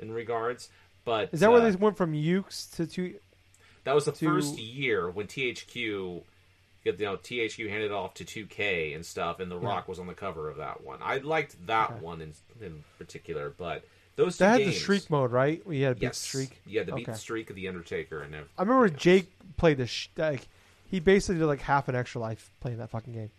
in 0.00 0.10
regards. 0.12 0.68
But 1.04 1.28
Is 1.32 1.38
that 1.38 1.52
where 1.52 1.60
uh, 1.62 1.70
they 1.70 1.76
went 1.76 1.96
from 1.96 2.14
Yuke's 2.14 2.66
to 2.72 2.86
two? 2.86 3.14
that 3.84 3.94
was 3.94 4.04
the 4.06 4.12
to- 4.12 4.24
first 4.26 4.58
year 4.58 5.08
when 5.08 5.28
THQ, 5.28 5.74
you 5.76 6.24
know, 6.84 7.16
THQ 7.16 7.70
handed 7.70 7.92
off 7.92 8.14
to 8.14 8.24
2K 8.24 8.92
and 8.94 9.06
stuff, 9.06 9.38
and 9.38 9.50
The 9.52 9.58
Yeah. 9.60 9.68
Rock 9.68 9.86
was 9.88 10.00
on 10.00 10.08
the 10.08 10.14
cover 10.14 10.50
of 10.50 10.56
that 10.56 10.82
one. 10.82 10.98
I 11.00 11.18
liked 11.18 11.64
that 11.68 11.90
Okay. 11.92 12.00
one 12.00 12.20
in, 12.20 12.32
in 12.60 12.82
particular, 12.98 13.50
but 13.56 13.84
those 14.20 14.38
two 14.38 14.44
That 14.44 14.50
had 14.52 14.58
games, 14.60 14.74
the 14.74 14.80
streak 14.80 15.10
mode, 15.10 15.32
right? 15.32 15.64
We 15.66 15.80
had 15.80 15.96
big 15.96 16.02
yes, 16.04 16.18
streak. 16.18 16.60
You 16.66 16.78
had 16.78 16.86
to 16.88 16.94
beat 16.94 17.06
the 17.06 17.12
Okay. 17.12 17.18
streak 17.18 17.50
of 17.50 17.56
the 17.56 17.68
Undertaker, 17.68 18.20
and. 18.22 18.34
I 18.34 18.62
remember 18.62 18.88
Jake 18.88 19.30
played 19.56 19.78
the 19.78 19.86
sh- 19.86 20.08
like 20.16 20.46
he 20.90 21.00
basically 21.00 21.38
did 21.40 21.46
like 21.46 21.60
half 21.60 21.88
an 21.88 21.94
extra 21.94 22.20
life 22.20 22.50
playing 22.60 22.78
that 22.78 22.90
fucking 22.90 23.12
game. 23.12 23.30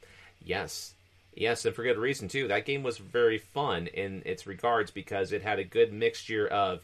Yes. 0.44 0.94
Yes, 1.34 1.64
and 1.66 1.74
for 1.74 1.84
good 1.84 1.98
reason 1.98 2.28
too. 2.28 2.48
That 2.50 2.66
game 2.66 2.84
was 2.84 2.98
very 2.98 3.38
fun 3.38 3.88
in 3.88 4.22
its 4.26 4.46
regards 4.46 4.92
because 4.92 5.32
it 5.32 5.42
had 5.42 5.60
a 5.60 5.64
good 5.64 5.94
mixture 5.94 6.48
of 6.48 6.82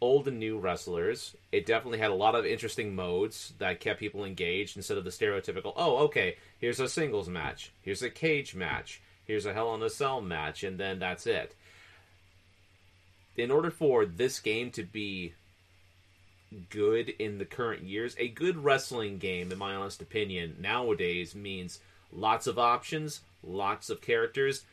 old 0.00 0.28
and 0.28 0.38
new 0.38 0.58
wrestlers. 0.58 1.34
It 1.52 1.66
definitely 1.66 1.98
had 1.98 2.10
a 2.10 2.14
lot 2.14 2.34
of 2.34 2.44
interesting 2.46 2.94
modes 2.94 3.54
that 3.58 3.80
kept 3.80 3.98
people 3.98 4.24
engaged 4.24 4.76
instead 4.76 4.98
of 4.98 5.04
the 5.04 5.10
stereotypical, 5.10 5.72
oh, 5.76 5.96
okay, 6.04 6.36
here's 6.58 6.80
a 6.80 6.88
singles 6.88 7.28
match, 7.28 7.72
here's 7.82 8.02
a 8.02 8.10
cage 8.10 8.54
match, 8.54 9.00
here's 9.24 9.46
a 9.46 9.52
Hell 9.54 9.74
in 9.74 9.82
a 9.82 9.90
Cell 9.90 10.20
match, 10.20 10.62
and 10.62 10.78
then 10.78 10.98
that's 10.98 11.26
it. 11.26 11.54
In 13.38 13.52
order 13.52 13.70
for 13.70 14.04
this 14.04 14.40
game 14.40 14.72
to 14.72 14.82
be 14.82 15.32
good 16.70 17.10
in 17.20 17.38
the 17.38 17.44
current 17.44 17.84
years, 17.84 18.16
a 18.18 18.26
good 18.26 18.56
wrestling 18.56 19.18
game, 19.18 19.52
in 19.52 19.58
my 19.58 19.76
honest 19.76 20.02
opinion, 20.02 20.56
nowadays 20.60 21.36
means 21.36 21.78
lots 22.12 22.48
of 22.48 22.58
options, 22.58 23.20
lots 23.44 23.90
of 23.90 24.00
characters, 24.00 24.64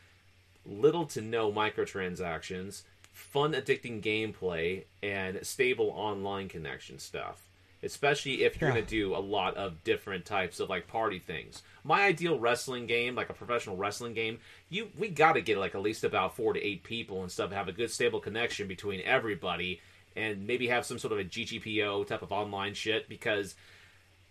little 0.66 1.06
to 1.06 1.22
no 1.22 1.52
microtransactions, 1.52 2.82
fun, 3.14 3.54
addicting 3.54 4.02
gameplay, 4.02 4.86
and 5.04 5.46
stable 5.46 5.92
online 5.96 6.50
connection 6.50 6.98
stuff. 6.98 7.44
Especially 7.84 8.44
if 8.46 8.60
you're 8.60 8.72
Yeah. 8.72 8.78
going 8.78 8.86
to 8.86 8.90
do 8.90 9.16
a 9.16 9.20
lot 9.20 9.56
of 9.58 9.84
different 9.84 10.26
types 10.26 10.60
of 10.60 10.70
like 10.70 10.88
party 10.88 11.20
things. 11.20 11.62
My 11.86 12.06
ideal 12.06 12.40
wrestling 12.40 12.88
game, 12.88 13.14
like 13.14 13.30
a 13.30 13.34
professional 13.34 13.78
wrestling 13.78 14.16
game, 14.16 14.40
you 14.70 14.90
we 14.98 15.08
got 15.08 15.34
to 15.34 15.42
get 15.42 15.60
like 15.60 15.76
at 15.76 15.82
least 15.82 16.04
about 16.04 16.36
four 16.36 16.52
to 16.54 16.62
eight 16.62 16.84
people 16.84 17.22
and 17.22 17.32
stuff, 17.32 17.52
have 17.52 17.68
a 17.68 17.72
good 17.72 17.92
stable 17.92 18.20
connection 18.20 18.68
between 18.68 19.02
everybody, 19.02 19.80
and 20.16 20.48
maybe 20.48 20.68
have 20.68 20.86
some 20.86 20.98
sort 20.98 21.14
of 21.14 21.20
a 21.20 21.24
GGPO 21.24 22.08
type 22.08 22.24
of 22.24 22.32
online 22.32 22.74
shit 22.74 23.08
because 23.08 23.56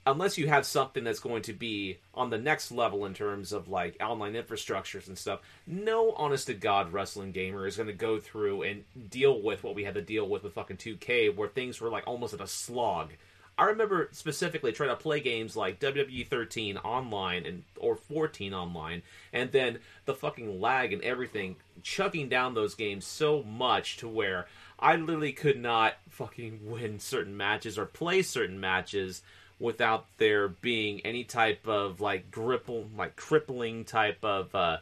unless 0.07 0.36
you 0.36 0.48
have 0.48 0.66
something 0.66 1.05
that's 1.05 1.20
going 1.20 1.42
to 1.42 1.52
be 1.52 1.98
on 2.12 2.30
the 2.30 2.38
next 2.38 2.70
level 2.70 3.07
in 3.07 3.14
terms 3.14 3.52
of 3.52 3.68
like 3.68 3.96
online 4.00 4.34
infrastructures 4.34 5.09
and 5.09 5.16
stuff, 5.16 5.40
no 5.66 6.12
honest 6.12 6.46
to 6.46 6.55
god 6.55 6.92
wrestling 6.92 7.32
gamer 7.32 7.66
is 7.66 7.76
going 7.76 7.86
to 7.86 7.92
go 7.92 8.18
through 8.20 8.62
and 8.62 8.84
deal 9.11 9.40
with 9.40 9.62
what 9.64 9.74
we 9.74 9.84
had 9.84 9.94
to 9.94 10.02
deal 10.02 10.28
with 10.28 10.42
with 10.42 10.55
fucking 10.55 10.76
2K, 10.76 11.34
where 11.34 11.48
things 11.48 11.80
were 11.80 11.90
like 11.90 12.05
almost 12.07 12.34
at 12.34 12.40
a 12.40 12.46
slog. 12.46 13.12
I 13.57 13.64
remember 13.66 14.09
specifically 14.12 14.72
trying 14.72 14.90
to 14.90 14.96
play 14.96 15.20
games 15.20 15.57
like 15.57 15.78
WWE 15.78 16.26
13 16.26 16.76
online 16.78 17.46
and 17.46 17.62
or 17.76 17.96
14 17.96 18.52
online, 18.52 19.02
and 19.32 19.52
then 19.52 19.78
the 20.07 20.14
fucking 20.14 20.61
lag 20.61 20.92
and 20.92 21.02
everything 21.02 21.57
chugging 21.82 22.28
down 22.28 22.55
those 22.55 22.74
games 22.74 23.07
so 23.07 23.42
much 23.42 23.98
to 23.98 24.09
where 24.09 24.46
I 24.78 24.96
literally 24.96 25.32
could 25.32 25.61
not 25.61 25.94
fucking 26.09 26.61
win 26.64 26.98
certain 26.98 27.36
matches 27.36 27.78
or 27.78 27.86
play 27.86 28.22
certain 28.22 28.59
matches 28.59 29.22
without 29.61 30.07
there 30.18 30.48
being 30.48 31.00
any 31.02 31.22
type 31.22 31.68
of 31.68 32.00
like 32.00 32.30
gripple 32.30 32.88
like 32.96 33.14
crippling 33.14 33.84
type 33.84 34.24
of 34.24 34.52
uh 34.55 34.78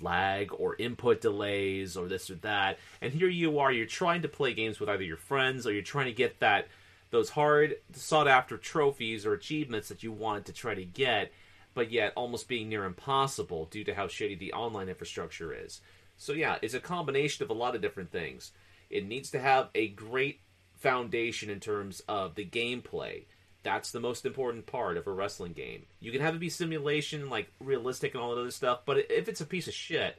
lag 0.00 0.50
or 0.52 0.76
input 0.76 1.20
delays 1.20 1.96
or 1.96 2.08
this 2.08 2.30
or 2.30 2.36
that. 2.36 2.78
And 3.00 3.12
here 3.12 3.28
you 3.28 3.58
are 3.58 3.72
you're 3.72 3.86
trying 3.86 4.22
to 4.22 4.28
play 4.28 4.54
games 4.54 4.80
with 4.80 4.88
either 4.88 5.02
your 5.02 5.16
friends 5.16 5.66
or 5.66 5.72
you're 5.72 5.82
trying 5.82 6.06
to 6.06 6.12
get 6.12 6.40
that 6.40 6.68
those 7.12 7.30
hard 7.30 7.76
sought 7.92 8.26
after 8.26 8.56
trophies 8.56 9.24
or 9.24 9.32
achievements 9.32 9.88
that 9.88 10.02
you 10.02 10.10
wanted 10.10 10.44
to 10.44 10.52
try 10.52 10.74
to 10.74 10.84
get 10.84 11.30
but 11.74 11.92
yet 11.92 12.12
almost 12.16 12.48
being 12.48 12.68
near 12.68 12.84
impossible 12.84 13.66
due 13.66 13.84
to 13.84 13.94
how 13.94 14.06
shitty 14.06 14.38
the 14.38 14.52
online 14.52 14.88
infrastructure 14.88 15.54
is 15.54 15.80
so 16.16 16.32
yeah 16.32 16.56
it's 16.60 16.74
a 16.74 16.80
combination 16.80 17.44
of 17.44 17.50
a 17.50 17.54
lot 17.54 17.76
of 17.76 17.80
different 17.80 18.10
things 18.10 18.50
it 18.90 19.06
needs 19.06 19.30
to 19.30 19.38
have 19.38 19.68
a 19.76 19.86
great 19.88 20.40
foundation 20.74 21.48
in 21.48 21.60
terms 21.60 22.02
of 22.08 22.34
the 22.34 22.44
gameplay 22.44 23.22
that's 23.62 23.92
the 23.92 24.00
most 24.00 24.26
important 24.26 24.66
part 24.66 24.96
of 24.96 25.06
a 25.06 25.12
wrestling 25.12 25.52
game. 25.52 25.86
You 26.00 26.10
can 26.10 26.20
have 26.20 26.34
it 26.34 26.40
be 26.40 26.48
simulation, 26.48 27.30
like 27.30 27.48
realistic 27.60 28.14
and 28.14 28.22
all 28.22 28.34
that 28.34 28.40
other 28.40 28.50
stuff, 28.50 28.80
but 28.84 28.98
if 29.10 29.28
it's 29.28 29.40
a 29.40 29.46
piece 29.46 29.68
of 29.68 29.74
shit 29.74 30.16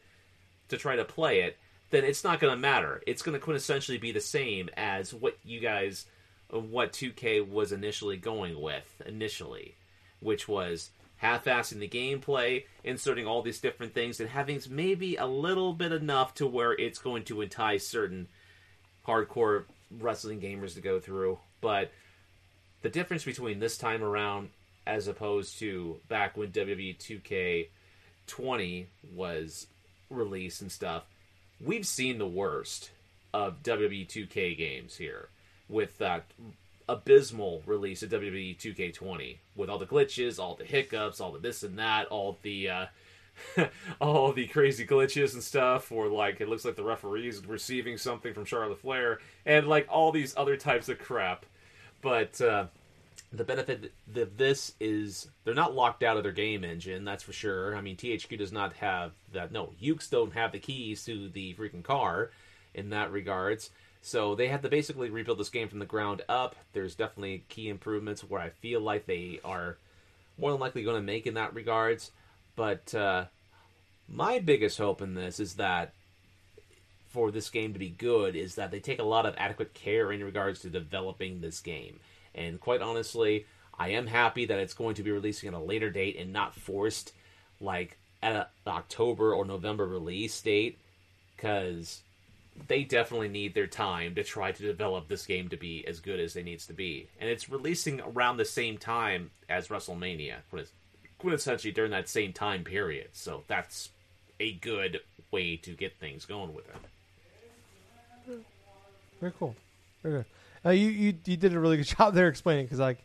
to 0.69 0.77
try 0.77 0.95
to 0.95 1.05
play 1.05 1.41
it, 1.41 1.57
then 1.89 2.03
it's 2.03 2.23
not 2.23 2.39
going 2.39 2.53
to 2.53 2.59
matter. 2.59 3.03
It's 3.05 3.21
going 3.21 3.39
to 3.39 3.45
quintessentially 3.45 3.99
be 3.99 4.11
the 4.11 4.21
same 4.21 4.69
as 4.75 5.13
what 5.13 5.37
you 5.43 5.59
guys, 5.59 6.05
what 6.53 6.93
2K 6.93 7.47
was 7.47 7.71
initially 7.71 8.17
going 8.17 8.59
with 8.61 9.01
initially, 9.05 9.75
which 10.19 10.47
was 10.47 10.91
half-assing 11.17 11.79
the 11.79 11.87
gameplay, 11.87 12.65
inserting 12.83 13.25
all 13.25 13.41
these 13.41 13.59
different 13.59 13.93
things, 13.93 14.19
and 14.19 14.29
having 14.29 14.61
maybe 14.69 15.15
a 15.15 15.25
little 15.25 15.73
bit 15.73 15.91
enough 15.91 16.33
to 16.35 16.45
where 16.45 16.73
it's 16.73 16.99
going 16.99 17.23
to 17.23 17.41
entice 17.41 17.87
certain 17.87 18.27
hardcore 19.07 19.63
wrestling 19.99 20.41
gamers 20.41 20.73
to 20.73 20.81
go 20.81 20.99
through, 20.99 21.39
but 21.61 21.91
the 22.81 22.89
difference 22.89 23.23
between 23.23 23.59
this 23.59 23.77
time 23.77 24.03
around 24.03 24.49
as 24.85 25.07
opposed 25.07 25.59
to 25.59 25.99
back 26.09 26.35
when 26.35 26.51
WWE 26.51 27.69
2K20 28.27 28.85
was 29.13 29.67
released 30.09 30.61
and 30.61 30.71
stuff, 30.71 31.03
we've 31.61 31.87
seen 31.87 32.17
the 32.17 32.27
worst 32.27 32.91
of 33.33 33.63
WWE 33.63 34.07
2K 34.07 34.57
games 34.57 34.97
here 34.97 35.29
with 35.69 35.97
that 35.97 36.25
abysmal 36.89 37.63
release 37.65 38.03
of 38.03 38.09
WWE 38.09 38.57
2K20 38.57 39.37
with 39.55 39.69
all 39.69 39.79
the 39.79 39.85
glitches, 39.85 40.39
all 40.39 40.55
the 40.55 40.65
hiccups, 40.65 41.21
all 41.21 41.31
the 41.31 41.39
this 41.39 41.63
and 41.63 41.77
that, 41.79 42.07
all 42.07 42.37
the 42.41 42.69
uh, 42.69 42.85
all 44.01 44.31
the 44.31 44.47
crazy 44.47 44.85
glitches 44.85 45.33
and 45.33 45.43
stuff, 45.43 45.91
or 45.91 46.07
like 46.07 46.41
it 46.41 46.49
looks 46.49 46.65
like 46.65 46.75
the 46.75 46.83
referee 46.83 47.27
is 47.27 47.45
receiving 47.45 47.97
something 47.97 48.33
from 48.33 48.45
Charlotte 48.45 48.79
Flair, 48.79 49.19
and 49.45 49.67
like 49.67 49.87
all 49.89 50.11
these 50.11 50.33
other 50.37 50.57
types 50.57 50.89
of 50.89 50.99
crap. 50.99 51.45
But 52.01 52.39
uh, 52.41 52.65
the 53.31 53.43
benefit 53.43 53.93
of 54.15 54.37
this 54.37 54.73
is 54.79 55.27
they're 55.43 55.53
not 55.53 55.73
locked 55.73 56.03
out 56.03 56.17
of 56.17 56.23
their 56.23 56.31
game 56.31 56.63
engine, 56.63 57.05
that's 57.05 57.23
for 57.23 57.33
sure. 57.33 57.75
I 57.75 57.81
mean, 57.81 57.95
THQ 57.97 58.37
does 58.37 58.51
not 58.51 58.73
have 58.73 59.13
that. 59.31 59.51
No, 59.51 59.71
Yuke's 59.81 60.09
don't 60.09 60.33
have 60.33 60.51
the 60.51 60.59
keys 60.59 61.03
to 61.05 61.29
the 61.29 61.53
freaking 61.55 61.83
car 61.83 62.31
in 62.73 62.89
that 62.89 63.11
regards. 63.11 63.71
So 64.05 64.35
they 64.35 64.49
had 64.49 64.61
to 64.63 64.69
basically 64.69 65.09
rebuild 65.09 65.39
this 65.39 65.49
game 65.49 65.69
from 65.69 65.79
the 65.79 65.85
ground 65.85 66.23
up. 66.27 66.57
There's 66.73 66.93
definitely 66.93 67.45
key 67.47 67.69
improvements 67.69 68.21
where 68.21 68.41
I 68.41 68.49
feel 68.49 68.81
like 68.81 69.05
they 69.05 69.39
are 69.45 69.77
more 70.37 70.51
than 70.51 70.59
likely 70.59 70.83
going 70.83 70.97
to 70.97 71.01
make 71.01 71.25
in 71.25 71.35
that 71.35 71.55
regards. 71.55 72.11
But 72.57 72.93
uh, 72.93 73.25
my 74.09 74.39
biggest 74.39 74.77
hope 74.77 75.01
in 75.01 75.15
this 75.15 75.39
is 75.39 75.55
that 75.55 75.93
for 77.07 77.31
this 77.31 77.49
game 77.49 77.71
to 77.71 77.79
be 77.79 77.89
good 77.89 78.35
is 78.35 78.55
that 78.55 78.71
they 78.71 78.81
take 78.81 78.99
a 78.99 79.03
lot 79.03 79.25
of 79.25 79.35
adequate 79.37 79.73
care 79.73 80.11
in 80.11 80.21
regards 80.21 80.59
to 80.61 80.69
developing 80.69 81.39
this 81.39 81.61
game. 81.61 82.01
And 82.35 82.59
quite 82.59 82.81
honestly, 82.81 83.45
I 83.79 83.89
am 83.89 84.07
happy 84.07 84.45
that 84.47 84.59
it's 84.59 84.73
going 84.73 84.95
to 84.95 85.03
be 85.03 85.11
releasing 85.11 85.47
at 85.47 85.55
a 85.55 85.59
later 85.59 85.89
date 85.89 86.17
and 86.19 86.33
not 86.33 86.55
forced 86.55 87.13
like 87.61 87.97
at 88.21 88.35
an 88.35 88.45
October 88.67 89.33
or 89.33 89.45
November 89.45 89.87
release 89.87 90.41
date 90.41 90.77
because 91.37 92.01
they 92.67 92.83
definitely 92.83 93.29
need 93.29 93.53
their 93.53 93.67
time 93.67 94.15
to 94.15 94.23
try 94.23 94.51
to 94.51 94.63
develop 94.63 95.07
this 95.07 95.25
game 95.25 95.49
to 95.49 95.57
be 95.57 95.85
as 95.87 95.99
good 95.99 96.19
as 96.19 96.35
it 96.35 96.43
needs 96.43 96.67
to 96.67 96.73
be. 96.73 97.07
And 97.19 97.29
it's 97.29 97.49
releasing 97.49 98.01
around 98.01 98.37
the 98.37 98.45
same 98.45 98.77
time 98.77 99.31
as 99.49 99.67
WrestleMania, 99.67 100.37
quintessentially 101.19 101.73
during 101.73 101.91
that 101.91 102.09
same 102.09 102.33
time 102.33 102.63
period. 102.63 103.09
So 103.13 103.43
that's 103.47 103.89
a 104.39 104.53
good 104.53 105.01
way 105.31 105.57
to 105.57 105.71
get 105.71 105.97
things 105.99 106.25
going 106.25 106.53
with 106.53 106.65
it. 106.67 106.75
Very 109.19 109.33
cool. 109.39 109.55
Very 110.01 110.19
good. 110.19 110.25
Uh, 110.65 110.69
you, 110.71 110.87
you 110.87 111.13
you 111.25 111.37
did 111.37 111.53
a 111.53 111.59
really 111.59 111.77
good 111.77 111.87
job 111.97 112.13
there 112.13 112.27
explaining 112.27 112.65
because 112.65 112.79
like 112.79 112.99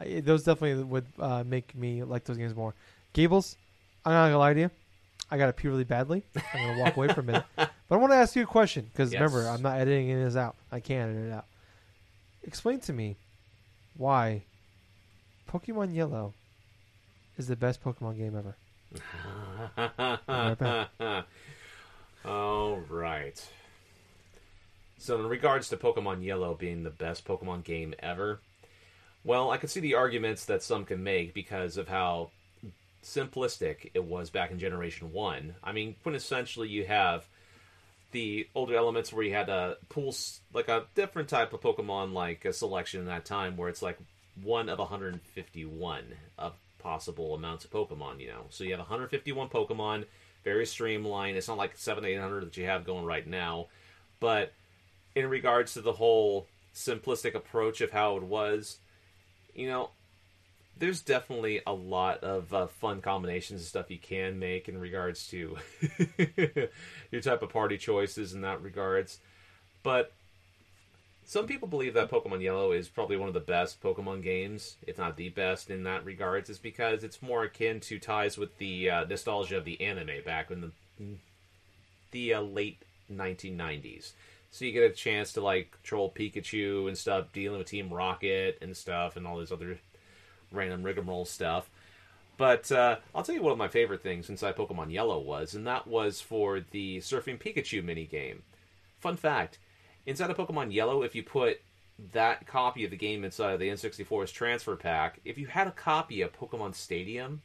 I, 0.00 0.20
those 0.20 0.44
definitely 0.44 0.82
would 0.84 1.06
uh, 1.18 1.44
make 1.46 1.74
me 1.74 2.02
like 2.02 2.24
those 2.24 2.36
games 2.36 2.54
more. 2.54 2.74
Gables, 3.12 3.56
I'm 4.04 4.12
not 4.12 4.26
gonna 4.26 4.38
lie 4.38 4.54
to 4.54 4.60
you. 4.60 4.70
I 5.30 5.38
got 5.38 5.46
to 5.46 5.52
pee 5.52 5.68
really 5.68 5.84
badly. 5.84 6.24
I'm 6.54 6.66
gonna 6.66 6.80
walk 6.82 6.96
away 6.96 7.08
for 7.08 7.20
a 7.20 7.24
minute, 7.24 7.44
but 7.56 7.70
I 7.90 7.96
want 7.96 8.12
to 8.12 8.16
ask 8.16 8.34
you 8.36 8.42
a 8.42 8.46
question 8.46 8.86
because 8.90 9.12
Yes. 9.12 9.20
remember 9.20 9.48
I'm 9.48 9.62
not 9.62 9.78
editing 9.78 10.08
this 10.22 10.36
out. 10.36 10.56
I 10.72 10.80
can't 10.80 11.10
edit 11.10 11.28
it 11.28 11.32
out. 11.32 11.46
Explain 12.42 12.80
to 12.80 12.92
me 12.92 13.16
why 13.96 14.42
Pokemon 15.48 15.94
Yellow 15.94 16.34
is 17.38 17.46
the 17.48 17.56
best 17.56 17.82
Pokemon 17.84 18.16
game 18.18 18.36
ever. 18.36 18.56
All 22.24 22.76
right. 22.88 23.48
So, 24.98 25.18
in 25.18 25.26
regards 25.26 25.68
to 25.70 25.76
Pokemon 25.76 26.22
Yellow 26.24 26.54
being 26.54 26.82
the 26.82 26.90
best 26.90 27.24
Pokemon 27.24 27.64
game 27.64 27.94
ever, 28.00 28.40
well, 29.24 29.50
I 29.50 29.56
can 29.56 29.68
see 29.68 29.80
the 29.80 29.94
arguments 29.94 30.44
that 30.46 30.62
some 30.62 30.84
can 30.84 31.02
make 31.02 31.32
because 31.32 31.76
of 31.78 31.88
how 31.88 32.30
simplistic 33.02 33.90
it 33.94 34.04
was 34.04 34.30
back 34.30 34.50
in 34.50 34.58
Generation 34.58 35.12
1. 35.12 35.54
I 35.62 35.72
mean, 35.72 35.96
quintessentially, 36.04 36.68
you 36.68 36.84
have 36.84 37.26
the 38.12 38.48
older 38.54 38.74
elements 38.74 39.12
where 39.12 39.24
you 39.24 39.32
had 39.32 39.48
a 39.48 39.76
pool, 39.88 40.14
like 40.52 40.68
a 40.68 40.86
different 40.94 41.28
type 41.28 41.52
of 41.52 41.60
Pokemon, 41.60 42.12
like 42.12 42.44
a 42.44 42.52
selection 42.52 43.00
in 43.00 43.06
that 43.06 43.24
time, 43.24 43.56
where 43.56 43.68
it's 43.68 43.82
like 43.82 43.98
one 44.42 44.68
of 44.68 44.78
151 44.78 46.04
of 46.38 46.52
possible 46.78 47.34
amounts 47.34 47.64
of 47.64 47.70
Pokemon, 47.70 48.20
you 48.20 48.28
know. 48.28 48.46
So 48.50 48.64
you 48.64 48.70
have 48.70 48.80
151 48.80 49.48
Pokemon, 49.48 50.04
very 50.44 50.66
streamlined. 50.66 51.36
It's 51.36 51.48
not 51.48 51.58
like 51.58 51.76
7 51.76 52.04
800 52.04 52.46
that 52.46 52.56
you 52.56 52.66
have 52.66 52.84
going 52.84 53.04
right 53.04 53.26
now. 53.26 53.66
But 54.18 54.52
in 55.14 55.28
regards 55.28 55.74
to 55.74 55.80
the 55.80 55.92
whole 55.92 56.46
simplistic 56.74 57.34
approach 57.34 57.80
of 57.80 57.90
how 57.90 58.16
it 58.16 58.22
was, 58.22 58.78
you 59.54 59.68
know, 59.68 59.90
there's 60.80 61.02
definitely 61.02 61.60
a 61.66 61.72
lot 61.72 62.24
of 62.24 62.52
uh, 62.52 62.66
fun 62.66 63.02
combinations 63.02 63.60
and 63.60 63.68
stuff 63.68 63.90
you 63.90 63.98
can 63.98 64.38
make 64.38 64.68
in 64.68 64.78
regards 64.78 65.28
to 65.28 65.56
your 67.10 67.20
type 67.20 67.42
of 67.42 67.50
party 67.50 67.76
choices 67.78 68.32
in 68.32 68.40
that 68.40 68.62
regards. 68.62 69.20
But 69.82 70.12
some 71.24 71.46
people 71.46 71.68
believe 71.68 71.94
that 71.94 72.10
Pokemon 72.10 72.42
Yellow 72.42 72.72
is 72.72 72.88
probably 72.88 73.18
one 73.18 73.28
of 73.28 73.34
the 73.34 73.40
best 73.40 73.82
Pokemon 73.82 74.22
games, 74.22 74.76
if 74.86 74.98
not 74.98 75.16
the 75.16 75.28
best 75.28 75.70
in 75.70 75.84
that 75.84 76.04
regards, 76.04 76.48
is 76.48 76.58
because 76.58 77.04
it's 77.04 77.22
more 77.22 77.44
akin 77.44 77.78
to 77.80 77.98
ties 77.98 78.38
with 78.38 78.56
the 78.56 78.90
uh, 78.90 79.04
nostalgia 79.04 79.58
of 79.58 79.66
the 79.66 79.80
anime 79.82 80.24
back 80.24 80.50
in 80.50 80.62
the 80.62 80.70
the 82.10 82.34
uh, 82.34 82.40
late 82.40 82.82
1990s. 83.12 84.12
So 84.50 84.64
you 84.64 84.72
get 84.72 84.90
a 84.90 84.94
chance 84.94 85.34
to 85.34 85.40
like 85.42 85.78
troll 85.82 86.10
Pikachu 86.10 86.88
and 86.88 86.96
stuff, 86.96 87.32
dealing 87.32 87.58
with 87.58 87.68
Team 87.68 87.90
Rocket 87.90 88.58
and 88.62 88.76
stuff, 88.76 89.16
and 89.16 89.26
all 89.26 89.38
this 89.38 89.52
other 89.52 89.78
random 90.50 90.82
rigmarole 90.82 91.24
stuff. 91.24 91.70
But 92.36 92.72
uh, 92.72 92.96
I'll 93.14 93.22
tell 93.22 93.34
you 93.34 93.42
one 93.42 93.52
of 93.52 93.58
my 93.58 93.68
favorite 93.68 94.02
things 94.02 94.30
inside 94.30 94.56
Pokemon 94.56 94.92
Yellow 94.92 95.18
was, 95.18 95.54
and 95.54 95.66
that 95.66 95.86
was 95.86 96.20
for 96.20 96.60
the 96.70 96.98
Surfing 96.98 97.38
Pikachu 97.38 97.84
minigame. 97.84 98.38
Fun 98.98 99.16
fact 99.16 99.58
inside 100.06 100.30
of 100.30 100.36
Pokemon 100.36 100.72
Yellow, 100.72 101.02
if 101.02 101.14
you 101.14 101.22
put 101.22 101.60
that 102.12 102.46
copy 102.46 102.84
of 102.84 102.90
the 102.90 102.96
game 102.96 103.24
inside 103.24 103.52
of 103.52 103.60
the 103.60 103.68
N64's 103.68 104.32
transfer 104.32 104.74
pack, 104.74 105.20
if 105.24 105.36
you 105.36 105.46
had 105.46 105.66
a 105.66 105.72
copy 105.72 106.22
of 106.22 106.32
Pokemon 106.32 106.74
Stadium, 106.74 107.42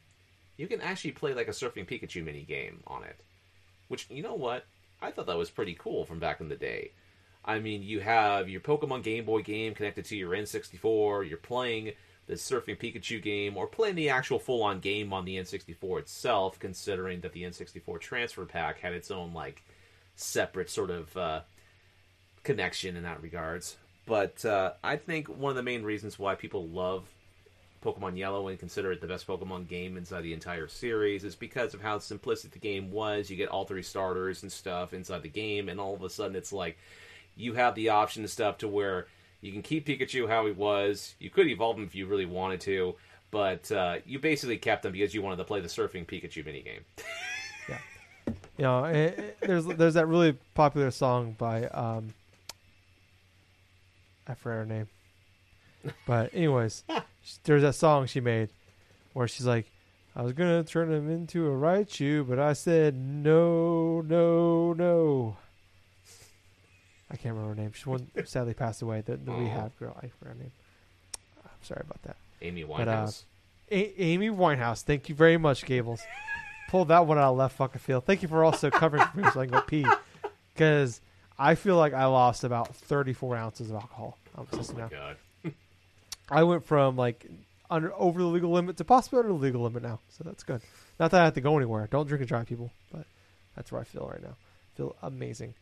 you 0.56 0.66
can 0.66 0.80
actually 0.80 1.12
play 1.12 1.34
like 1.34 1.48
a 1.48 1.52
Surfing 1.52 1.86
Pikachu 1.86 2.24
minigame 2.24 2.76
on 2.86 3.04
it. 3.04 3.22
Which, 3.88 4.08
you 4.10 4.22
know 4.22 4.34
what? 4.34 4.64
I 5.00 5.10
thought 5.10 5.26
that 5.26 5.36
was 5.36 5.50
pretty 5.50 5.76
cool 5.78 6.06
from 6.06 6.18
back 6.18 6.40
in 6.40 6.48
the 6.48 6.56
day. 6.56 6.92
I 7.44 7.60
mean, 7.60 7.82
you 7.82 8.00
have 8.00 8.48
your 8.48 8.60
Pokemon 8.60 9.02
Game 9.02 9.24
Boy 9.24 9.42
game 9.42 9.74
connected 9.74 10.04
to 10.06 10.16
your 10.16 10.32
N64, 10.32 11.28
you're 11.28 11.38
playing 11.38 11.92
the 12.26 12.34
Surfing 12.34 12.78
Pikachu 12.78 13.22
game, 13.22 13.56
or 13.56 13.66
playing 13.66 13.94
the 13.94 14.10
actual 14.10 14.38
full 14.38 14.62
on 14.62 14.80
game 14.80 15.12
on 15.12 15.24
the 15.24 15.36
N64 15.36 16.00
itself, 16.00 16.58
considering 16.58 17.20
that 17.20 17.32
the 17.32 17.44
N64 17.44 18.00
transfer 18.00 18.44
pack 18.44 18.80
had 18.80 18.92
its 18.92 19.10
own, 19.10 19.32
like, 19.32 19.62
separate 20.16 20.70
sort 20.70 20.90
of 20.90 21.16
uh, 21.16 21.40
connection 22.42 22.96
in 22.96 23.04
that 23.04 23.22
regards. 23.22 23.76
But 24.06 24.44
uh, 24.44 24.72
I 24.82 24.96
think 24.96 25.28
one 25.28 25.50
of 25.50 25.56
the 25.56 25.62
main 25.62 25.82
reasons 25.82 26.18
why 26.18 26.34
people 26.34 26.66
love 26.68 27.04
Pokemon 27.84 28.16
Yellow 28.16 28.48
and 28.48 28.58
consider 28.58 28.92
it 28.92 29.00
the 29.00 29.06
best 29.06 29.26
Pokemon 29.26 29.68
game 29.68 29.96
inside 29.96 30.22
the 30.22 30.32
entire 30.32 30.68
series 30.68 31.24
is 31.24 31.34
because 31.34 31.74
of 31.74 31.82
how 31.82 31.98
simplistic 31.98 32.52
the 32.52 32.58
game 32.58 32.90
was. 32.90 33.30
You 33.30 33.36
get 33.36 33.48
all 33.48 33.64
three 33.64 33.82
starters 33.82 34.42
and 34.42 34.50
stuff 34.50 34.94
inside 34.94 35.22
the 35.22 35.28
game, 35.28 35.68
and 35.68 35.80
all 35.80 35.94
of 35.94 36.02
a 36.02 36.10
sudden 36.10 36.36
it's 36.36 36.52
like 36.52 36.78
you 37.36 37.54
have 37.54 37.74
the 37.74 37.90
option 37.90 38.22
and 38.22 38.30
stuff 38.30 38.58
to 38.58 38.68
where 38.68 39.06
you 39.40 39.52
can 39.52 39.62
keep 39.62 39.86
Pikachu 39.86 40.28
how 40.28 40.46
he 40.46 40.52
was. 40.52 41.14
You 41.20 41.30
could 41.30 41.46
evolve 41.46 41.78
him 41.78 41.84
if 41.84 41.94
you 41.94 42.06
really 42.06 42.26
wanted 42.26 42.60
to, 42.62 42.94
but 43.30 43.70
uh, 43.72 43.96
you 44.06 44.18
basically 44.18 44.56
kept 44.58 44.84
him 44.84 44.92
because 44.92 45.14
you 45.14 45.22
wanted 45.22 45.36
to 45.36 45.44
play 45.44 45.60
the 45.60 45.68
Surfing 45.68 46.06
Pikachu 46.06 46.44
minigame. 46.44 46.80
You 48.58 48.62
know, 48.62 48.84
it, 48.84 49.18
it- 49.18 49.36
there's 49.42 49.66
there's 49.66 49.94
that 49.94 50.06
really 50.06 50.32
popular 50.54 50.90
song 50.90 51.34
by 51.36 51.64
um, 51.66 52.14
I 54.26 54.32
forget 54.34 54.56
her 54.60 54.64
name, 54.66 54.88
but 56.06 56.34
anyways, 56.34 56.82
there's 57.44 57.60
that 57.62 57.74
song 57.74 58.06
she 58.06 58.20
made 58.20 58.48
where 59.12 59.28
she's 59.28 59.44
like, 59.46 59.70
"I 60.16 60.22
was 60.22 60.32
gonna 60.32 60.64
turn 60.64 60.90
him 60.90 61.10
into 61.10 61.46
a 61.46 61.50
Raichu, 61.54 62.26
but 62.26 62.38
I 62.38 62.54
said 62.54 62.94
no, 62.96 64.00
no, 64.00 64.72
no." 64.72 65.36
I 67.10 67.16
can't 67.16 67.34
remember 67.34 67.54
her 67.54 67.60
name. 67.62 67.72
She 67.72 67.88
one 67.88 68.08
sadly 68.24 68.54
passed 68.54 68.82
away. 68.82 69.00
The, 69.02 69.16
the 69.16 69.30
Aw. 69.32 69.38
rehab 69.38 69.78
girl. 69.78 69.96
I 70.02 70.08
forgot 70.08 70.34
her 70.34 70.40
name. 70.40 70.52
I'm 71.44 71.50
sorry 71.62 71.82
about 71.84 72.02
that. 72.02 72.16
Amy 72.42 72.64
But, 72.64 72.88
uh, 72.88 73.06
Winehouse. 73.06 73.24
A- 73.70 74.02
Amy 74.02 74.28
Winehouse. 74.30 74.82
Thank 74.82 75.08
you 75.08 75.14
very 75.14 75.36
much, 75.36 75.64
Gables. 75.64 76.00
Pulled 76.68 76.88
that 76.88 77.06
one 77.06 77.16
out 77.18 77.30
of 77.30 77.36
left 77.36 77.56
fucking 77.56 77.78
field. 77.80 78.04
Thank 78.04 78.22
you 78.22 78.28
for 78.28 78.42
also 78.42 78.70
covering 78.70 79.04
for 79.04 79.18
me 79.20 79.30
so 79.32 79.40
I 79.40 79.46
can 79.46 79.52
go 79.54 79.60
pee. 79.60 79.86
Because 80.52 81.00
I 81.38 81.54
feel 81.54 81.76
like 81.76 81.94
I 81.94 82.06
lost 82.06 82.42
about 82.42 82.74
34 82.74 83.36
ounces 83.36 83.70
of 83.70 83.76
alcohol. 83.76 84.18
I'm 84.36 84.46
oh 84.52 84.56
my 84.74 84.80
now. 84.80 84.88
god. 84.88 85.16
I 86.30 86.42
went 86.42 86.64
from 86.66 86.96
like 86.96 87.26
under 87.70 87.92
over 87.94 88.20
the 88.20 88.26
legal 88.26 88.50
limit 88.50 88.76
to 88.78 88.84
possibly 88.84 89.18
under 89.20 89.28
the 89.28 89.34
legal 89.34 89.62
limit 89.62 89.82
now. 89.82 90.00
So 90.08 90.24
that's 90.24 90.42
good. 90.42 90.60
Not 90.98 91.10
that 91.12 91.20
I 91.20 91.24
have 91.24 91.34
to 91.34 91.40
go 91.40 91.56
anywhere. 91.56 91.86
Don't 91.90 92.06
drink 92.08 92.20
and 92.20 92.28
drive, 92.28 92.46
people. 92.46 92.70
But 92.92 93.06
that's 93.54 93.70
where 93.70 93.80
I 93.80 93.84
feel 93.84 94.08
right 94.10 94.22
now. 94.22 94.36
feel 94.76 94.96
amazing. 95.02 95.54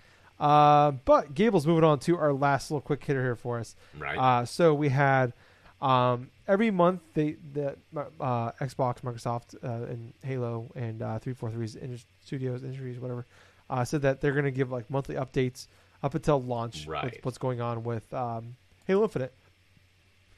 Uh, 0.45 0.91
but 1.07 1.35
Gables 1.35 1.67
moving 1.67 1.85
on 1.85 1.99
to 2.01 2.19
our 2.19 2.31
last 2.31 2.71
little 2.71 2.83
quick 2.83 3.03
hitter 3.03 3.23
here 3.23 3.35
for 3.35 3.59
us. 3.59 3.75
Right? 3.99 4.19
Uh, 4.19 4.45
so 4.45 4.75
we 4.75 4.91
had 4.91 5.33
um, 5.81 6.29
every 6.47 6.71
month 6.71 7.01
they 7.15 7.37
the 7.55 7.77
uh, 7.97 8.53
Xbox, 8.61 9.01
Microsoft, 9.01 9.55
uh, 9.65 9.91
and 9.91 10.13
Halo 10.23 10.71
and 10.75 11.01
uh, 11.01 11.19
343's 11.19 11.77
Indus- 11.77 12.05
Studios, 12.23 12.63
Industries, 12.63 12.99
whatever, 12.99 13.25
uh, 13.71 13.87
said 13.87 14.03
that 14.03 14.21
they're 14.21 14.33
going 14.33 14.45
to 14.45 14.51
give 14.51 14.71
like 14.71 14.91
monthly 14.91 15.15
updates 15.15 15.67
up 16.03 16.15
until 16.15 16.43
launch. 16.43 16.87
Right. 16.87 17.05
With 17.05 17.25
what's 17.25 17.39
going 17.39 17.63
on 17.63 17.83
with 17.83 18.13
um, 18.13 18.57
Halo 18.87 19.05
Infinite. 19.05 19.33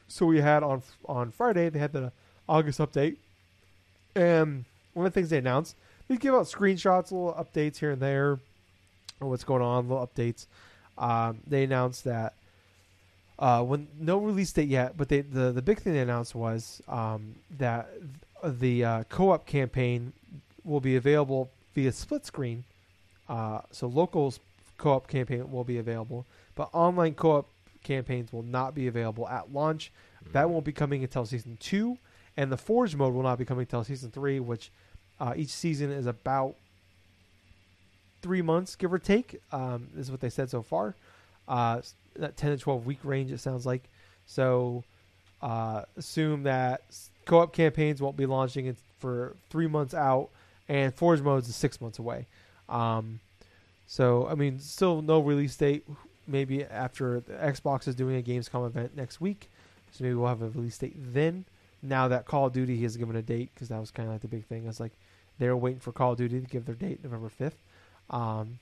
So 0.06 0.24
we 0.24 0.40
had 0.40 0.62
on 0.62 0.84
on 1.06 1.32
Friday 1.32 1.68
they 1.68 1.80
had 1.80 1.92
the 1.92 2.12
August 2.48 2.78
update, 2.78 3.16
and 4.14 4.66
one 4.92 5.04
of 5.04 5.12
the 5.12 5.20
things 5.20 5.30
they 5.30 5.38
announced 5.38 5.74
they 6.06 6.16
give 6.16 6.32
out 6.32 6.44
screenshots, 6.44 7.10
little 7.10 7.34
updates 7.34 7.78
here 7.78 7.90
and 7.90 8.00
there, 8.00 8.38
what's 9.20 9.44
going 9.44 9.62
on, 9.62 9.88
little 9.88 10.06
updates. 10.06 10.46
Um, 10.98 11.38
they 11.46 11.64
announced 11.64 12.04
that 12.04 12.34
uh, 13.38 13.62
when 13.62 13.86
no 13.98 14.18
release 14.18 14.52
date 14.52 14.68
yet, 14.68 14.96
but 14.96 15.08
they 15.08 15.20
the 15.20 15.52
the 15.52 15.62
big 15.62 15.78
thing 15.80 15.92
they 15.92 16.00
announced 16.00 16.34
was 16.34 16.82
um, 16.88 17.34
that 17.58 17.88
the 18.42 18.84
uh, 18.84 19.02
co-op 19.08 19.46
campaign 19.46 20.12
will 20.64 20.80
be 20.80 20.96
available 20.96 21.50
via 21.74 21.92
split 21.92 22.24
screen. 22.24 22.64
Uh, 23.28 23.60
so 23.70 23.86
local 23.86 24.28
s- 24.28 24.40
co-op 24.78 25.06
campaign 25.08 25.50
will 25.50 25.64
be 25.64 25.78
available, 25.78 26.24
but 26.54 26.70
online 26.72 27.14
co-op 27.14 27.46
campaigns 27.82 28.32
will 28.32 28.42
not 28.42 28.74
be 28.74 28.86
available 28.86 29.28
at 29.28 29.52
launch. 29.52 29.92
That 30.32 30.48
won't 30.50 30.64
be 30.64 30.72
coming 30.72 31.02
until 31.02 31.24
season 31.26 31.56
two, 31.60 31.98
and 32.36 32.50
the 32.50 32.56
Forge 32.56 32.96
mode 32.96 33.14
will 33.14 33.22
not 33.22 33.38
be 33.38 33.44
coming 33.44 33.62
until 33.62 33.84
season 33.84 34.10
three, 34.10 34.40
which 34.40 34.70
uh, 35.20 35.34
each 35.36 35.50
season 35.50 35.90
is 35.90 36.06
about 36.06 36.54
three 38.26 38.42
months, 38.42 38.74
give 38.74 38.92
or 38.92 38.98
take. 38.98 39.40
Um, 39.52 39.86
is 39.96 40.10
what 40.10 40.20
they 40.20 40.30
said 40.30 40.50
so 40.50 40.62
far. 40.62 40.96
Uh, 41.46 41.80
that 42.16 42.36
ten 42.36 42.50
to 42.50 42.58
twelve 42.58 42.84
week 42.86 42.98
range, 43.04 43.30
it 43.30 43.38
sounds 43.38 43.64
like. 43.64 43.84
So 44.26 44.82
uh, 45.40 45.82
assume 45.96 46.42
that 46.42 46.82
co-op 47.24 47.52
campaigns 47.52 48.02
won't 48.02 48.16
be 48.16 48.26
launching 48.26 48.76
for 48.98 49.36
three 49.48 49.68
months 49.68 49.94
out, 49.94 50.30
and 50.68 50.92
Forge 50.92 51.20
modes 51.20 51.48
is 51.48 51.54
six 51.54 51.80
months 51.80 52.00
away. 52.00 52.26
Um, 52.68 53.20
so 53.86 54.26
I 54.26 54.34
mean, 54.34 54.58
still 54.58 55.02
no 55.02 55.20
release 55.20 55.56
date. 55.56 55.84
Maybe 56.26 56.64
after 56.64 57.20
Xbox 57.20 57.86
is 57.86 57.94
doing 57.94 58.16
a 58.16 58.22
Gamescom 58.22 58.66
event 58.66 58.96
next 58.96 59.20
week, 59.20 59.48
so 59.92 60.02
maybe 60.02 60.16
we'll 60.16 60.26
have 60.26 60.42
a 60.42 60.48
release 60.48 60.78
date 60.78 60.96
then. 60.96 61.44
Now 61.80 62.08
that 62.08 62.26
Call 62.26 62.46
of 62.46 62.52
Duty 62.52 62.82
has 62.82 62.96
given 62.96 63.14
a 63.14 63.22
date, 63.22 63.50
because 63.54 63.68
that 63.68 63.78
was 63.78 63.92
kind 63.92 64.08
of 64.08 64.14
like 64.14 64.22
the 64.22 64.28
big 64.28 64.46
thing. 64.46 64.66
It's 64.66 64.80
like 64.80 64.94
they 65.38 65.48
were 65.48 65.56
waiting 65.56 65.78
for 65.78 65.92
Call 65.92 66.12
of 66.12 66.18
Duty 66.18 66.40
to 66.40 66.46
give 66.46 66.64
their 66.64 66.74
date, 66.74 67.04
November 67.04 67.28
fifth. 67.28 67.58
Um, 68.10 68.58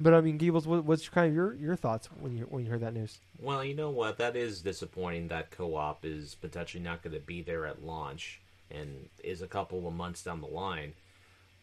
but 0.00 0.14
I 0.14 0.20
mean, 0.20 0.38
Gables, 0.38 0.66
what, 0.66 0.84
what's 0.84 1.08
kind 1.08 1.28
of 1.28 1.34
your, 1.34 1.54
your 1.54 1.76
thoughts 1.76 2.08
when 2.20 2.36
you 2.36 2.44
when 2.44 2.64
you 2.64 2.70
heard 2.70 2.80
that 2.80 2.94
news? 2.94 3.18
Well, 3.40 3.64
you 3.64 3.74
know 3.74 3.90
what? 3.90 4.18
That 4.18 4.36
is 4.36 4.62
disappointing 4.62 5.28
that 5.28 5.50
co-op 5.50 6.04
is 6.04 6.34
potentially 6.34 6.82
not 6.82 7.02
going 7.02 7.14
to 7.14 7.20
be 7.20 7.42
there 7.42 7.66
at 7.66 7.84
launch 7.84 8.40
and 8.70 9.08
is 9.24 9.42
a 9.42 9.46
couple 9.46 9.86
of 9.86 9.94
months 9.94 10.22
down 10.22 10.40
the 10.40 10.46
line. 10.46 10.92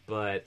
But 0.06 0.46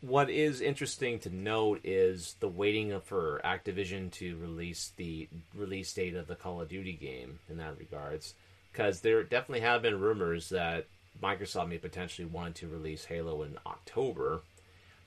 what 0.00 0.30
is 0.30 0.60
interesting 0.60 1.18
to 1.20 1.30
note 1.30 1.80
is 1.84 2.36
the 2.40 2.48
waiting 2.48 2.98
for 3.00 3.40
Activision 3.44 4.10
to 4.12 4.36
release 4.36 4.92
the 4.96 5.28
release 5.54 5.92
date 5.92 6.14
of 6.14 6.26
the 6.26 6.34
Call 6.34 6.60
of 6.60 6.68
Duty 6.68 6.92
game 6.92 7.38
in 7.48 7.56
that 7.58 7.78
regards, 7.78 8.34
because 8.72 9.00
there 9.00 9.22
definitely 9.22 9.60
have 9.60 9.82
been 9.82 10.00
rumors 10.00 10.48
that 10.50 10.86
Microsoft 11.22 11.68
may 11.68 11.78
potentially 11.78 12.26
want 12.26 12.56
to 12.56 12.68
release 12.68 13.04
Halo 13.06 13.42
in 13.42 13.56
October. 13.66 14.40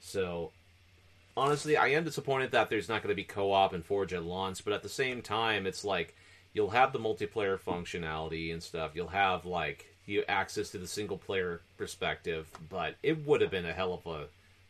So 0.01 0.51
honestly, 1.35 1.77
I 1.77 1.89
am 1.89 2.03
disappointed 2.03 2.51
that 2.51 2.69
there's 2.69 2.89
not 2.89 3.01
going 3.03 3.11
to 3.11 3.15
be 3.15 3.23
co-op 3.23 3.73
and 3.73 3.85
Forge 3.85 4.13
at 4.13 4.23
launch, 4.23 4.63
but 4.63 4.73
at 4.73 4.83
the 4.83 4.89
same 4.89 5.21
time, 5.21 5.65
it's 5.65 5.85
like 5.85 6.15
you'll 6.53 6.71
have 6.71 6.93
the 6.93 6.99
multiplayer 6.99 7.59
functionality 7.59 8.51
and 8.51 8.61
stuff. 8.61 8.91
You'll 8.95 9.07
have 9.09 9.45
like 9.45 9.85
you 10.05 10.23
access 10.27 10.69
to 10.71 10.77
the 10.77 10.87
single 10.87 11.17
player 11.17 11.61
perspective, 11.77 12.49
but 12.69 12.95
it 13.03 13.25
would 13.25 13.41
have 13.41 13.51
been 13.51 13.65
a 13.65 13.73
hell 13.73 13.93
of 13.93 14.11
a 14.11 14.25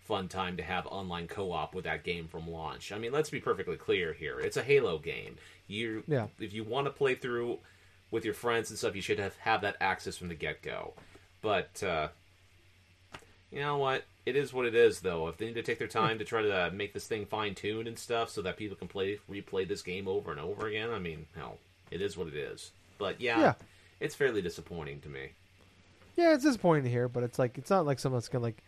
fun 0.06 0.28
time 0.28 0.58
to 0.58 0.64
have 0.64 0.86
online 0.88 1.28
co-op 1.28 1.74
with 1.76 1.86
that 1.86 2.04
game 2.04 2.28
from 2.28 2.50
launch. 2.50 2.92
I 2.92 2.98
mean, 2.98 3.12
let's 3.12 3.30
be 3.30 3.40
perfectly 3.40 3.78
clear 3.78 4.12
here. 4.12 4.40
It's 4.40 4.58
a 4.58 4.64
Halo 4.64 4.98
game. 4.98 5.38
You 5.68 6.04
Yeah. 6.08 6.28
if 6.40 6.52
you 6.52 6.64
want 6.64 6.88
to 6.88 6.92
play 6.92 7.14
through 7.16 7.60
with 8.12 8.26
your 8.26 8.34
friends 8.34 8.72
and 8.72 8.80
stuff, 8.80 8.96
you 8.96 9.04
should 9.04 9.20
have, 9.20 9.38
have 9.38 9.62
that 9.62 9.78
access 9.80 10.18
from 10.18 10.30
the 10.30 10.36
get-go. 10.36 10.94
But 11.42 11.82
uh 11.84 12.10
you 13.52 13.60
know 13.60 13.78
what? 13.78 14.06
It 14.26 14.36
is 14.36 14.54
what 14.54 14.66
it 14.66 14.76
is, 14.76 15.00
though. 15.00 15.28
If 15.28 15.38
they 15.38 15.46
need 15.48 15.56
to 15.56 15.64
take 15.64 15.80
their 15.80 15.88
time 15.88 16.20
to 16.20 16.26
try 16.26 16.42
to 16.44 16.68
uh, 16.68 16.70
make 16.72 16.94
this 16.94 17.08
thing 17.08 17.26
fine 17.26 17.56
tuned 17.56 17.88
and 17.88 17.98
stuff, 17.98 18.30
so 18.30 18.42
that 18.44 18.58
people 18.58 18.78
can 18.78 18.88
play 18.88 19.20
replay 19.32 19.68
this 19.68 19.82
game 19.82 20.08
over 20.08 20.32
and 20.32 20.40
over 20.40 20.68
again, 20.68 20.92
I 20.92 21.00
mean, 21.00 21.26
hell, 21.36 21.58
it 21.90 22.02
is 22.02 22.16
what 22.16 22.28
it 22.28 22.36
is. 22.36 22.72
But 22.98 23.20
yeah, 23.22 23.40
Yeah. 23.40 23.54
it's 24.00 24.14
fairly 24.16 24.42
disappointing 24.42 25.00
to 25.02 25.10
me. 25.10 25.30
Yeah, 26.16 26.34
it's 26.34 26.44
disappointing 26.44 26.84
to 26.84 26.90
hear, 26.90 27.08
but 27.08 27.24
it's 27.24 27.40
like 27.40 27.58
it's 27.58 27.70
not 27.70 27.86
like 27.86 27.98
something 28.00 28.18
that's 28.18 28.28
gonna 28.28 28.44
like 28.44 28.62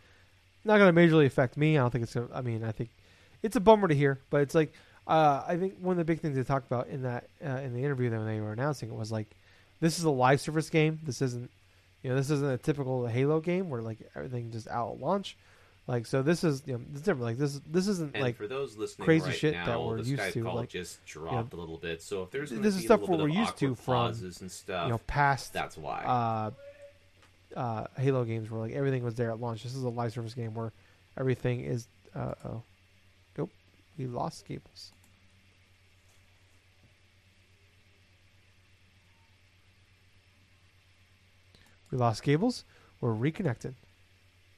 not 0.64 0.78
gonna 0.78 0.94
majorly 0.94 1.26
affect 1.26 1.58
me. 1.58 1.78
I 1.78 1.82
don't 1.82 1.92
think 1.92 2.04
it's 2.04 2.14
gonna. 2.14 2.30
I 2.34 2.42
mean, 2.42 2.64
I 2.64 2.72
think 2.72 2.90
it's 3.44 3.56
a 3.56 3.60
bummer 3.60 3.88
to 3.88 3.96
hear, 3.96 4.20
but 4.30 4.42
it's 4.42 4.56
like 4.56 4.72
uh, 5.08 5.44
I 5.48 5.58
think 5.58 5.76
one 5.80 5.94
of 5.94 5.98
the 5.98 6.06
big 6.06 6.22
things 6.22 6.36
they 6.38 6.44
talked 6.44 6.66
about 6.68 6.88
in 6.88 7.04
that 7.04 7.26
uh, 7.46 7.50
in 7.58 7.74
the 7.74 7.84
interview 7.84 8.10
that 8.10 8.18
when 8.18 8.26
they 8.28 8.40
were 8.40 8.54
announcing 8.54 8.90
it 8.90 8.96
was 8.96 9.12
like 9.12 9.28
this 9.80 10.00
is 10.00 10.06
a 10.06 10.10
live 10.10 10.40
service 10.42 10.70
game. 10.70 11.00
This 11.04 11.22
isn't 11.22 11.52
you 12.02 12.10
know 12.10 12.16
this 12.16 12.30
isn't 12.30 12.52
a 12.52 12.58
typical 12.58 13.06
Halo 13.06 13.40
game 13.40 13.70
where 13.70 13.82
like 13.82 14.00
everything 14.16 14.52
just 14.52 14.68
out 14.68 14.94
at 14.94 15.00
launch. 15.00 15.38
Like 15.88 16.06
so, 16.06 16.22
this 16.22 16.44
is 16.44 16.64
you 16.66 16.74
know 16.74 16.82
it's 16.94 17.02
different. 17.02 17.24
Like 17.24 17.38
this 17.38 17.60
this 17.70 17.88
isn't 17.88 18.14
And 18.16 18.24
like 18.24 18.38
for 18.38 18.48
those 18.48 18.78
listening 18.78 19.06
crazy 19.06 19.28
right 19.28 19.36
shit 19.36 19.54
now, 19.54 19.66
that 19.66 19.82
we're 19.82 20.02
the 20.02 20.10
used 20.10 20.34
to, 20.34 20.52
like, 20.52 20.70
just 20.70 21.04
dropped 21.06 21.54
a 21.54 21.56
little 21.56 21.78
bit. 21.78 22.02
So 22.02 22.24
if 22.24 22.32
there's 22.32 22.52
This 22.52 22.76
is 22.76 22.84
stuff 22.84 23.00
a 23.00 23.04
little 23.04 23.18
what 23.18 23.28
bit 23.28 23.34
we're 23.36 23.40
used 23.42 23.58
to 23.58 23.76
from, 23.76 24.14
and 24.14 24.52
stuff, 24.52 24.86
you 24.86 24.92
know 24.92 25.00
past 25.08 25.54
that's 25.54 25.78
why. 25.78 26.04
uh, 26.04 26.52
uh, 27.60 27.88
Halo 27.98 28.24
games 28.24 28.50
where 28.50 28.62
like 28.62 28.74
everything 28.74 29.04
was 29.04 29.16
there 29.16 29.32
at 29.32 29.40
launch. 29.40 29.64
This 29.64 29.76
is 29.76 29.84
a 29.84 29.90
live 29.90 30.14
service 30.14 30.34
game 30.34 30.54
where 30.54 30.72
everything 31.18 31.62
is. 31.62 31.88
Uh, 32.16 32.34
oh, 32.46 32.64
nope, 33.38 33.50
we 33.98 34.06
lost 34.06 34.48
Gables. 34.48 34.92
We 41.92 41.98
lost 41.98 42.24
Gables. 42.24 42.64
We're 43.02 43.14
reconnected. 43.14 43.76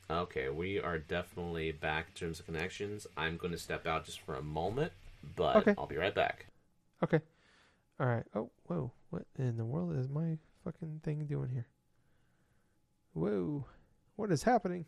Okay, 0.09 0.49
we 0.49 0.79
are 0.79 0.97
definitely 0.99 1.71
back 1.71 2.07
in 2.09 2.13
terms 2.13 2.39
of 2.39 2.45
connections. 2.45 3.07
I'm 3.17 3.38
going 3.38 3.53
to 3.53 3.57
step 3.57 3.88
out 3.88 4.05
just 4.05 4.19
for 4.19 4.36
a 4.36 4.43
moment, 4.43 4.91
but 5.36 5.55
Okay. 5.57 5.73
I'll 5.77 5.88
be 5.88 5.97
right 5.97 6.13
back. 6.13 6.47
Okay. 7.03 7.19
All 7.99 8.07
right. 8.07 8.23
Oh, 8.36 8.51
whoa. 8.67 8.91
What 9.09 9.25
in 9.38 9.57
the 9.57 9.65
world 9.65 9.95
is 9.97 10.09
my 10.09 10.38
fucking 10.63 11.01
thing 11.03 11.25
doing 11.25 11.49
here? 11.49 11.67
Whoa. 13.13 13.65
What 14.15 14.31
is 14.31 14.43
happening? 14.43 14.86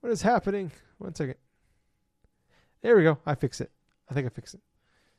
What 0.00 0.12
is 0.12 0.22
happening? 0.22 0.70
One 0.98 1.14
second. 1.14 1.36
There 2.82 2.96
we 2.96 3.02
go. 3.04 3.18
I 3.24 3.34
fix 3.34 3.60
it. 3.60 3.70
I 4.10 4.14
think 4.14 4.26
I 4.26 4.30
fixed 4.30 4.54
it. 4.54 4.60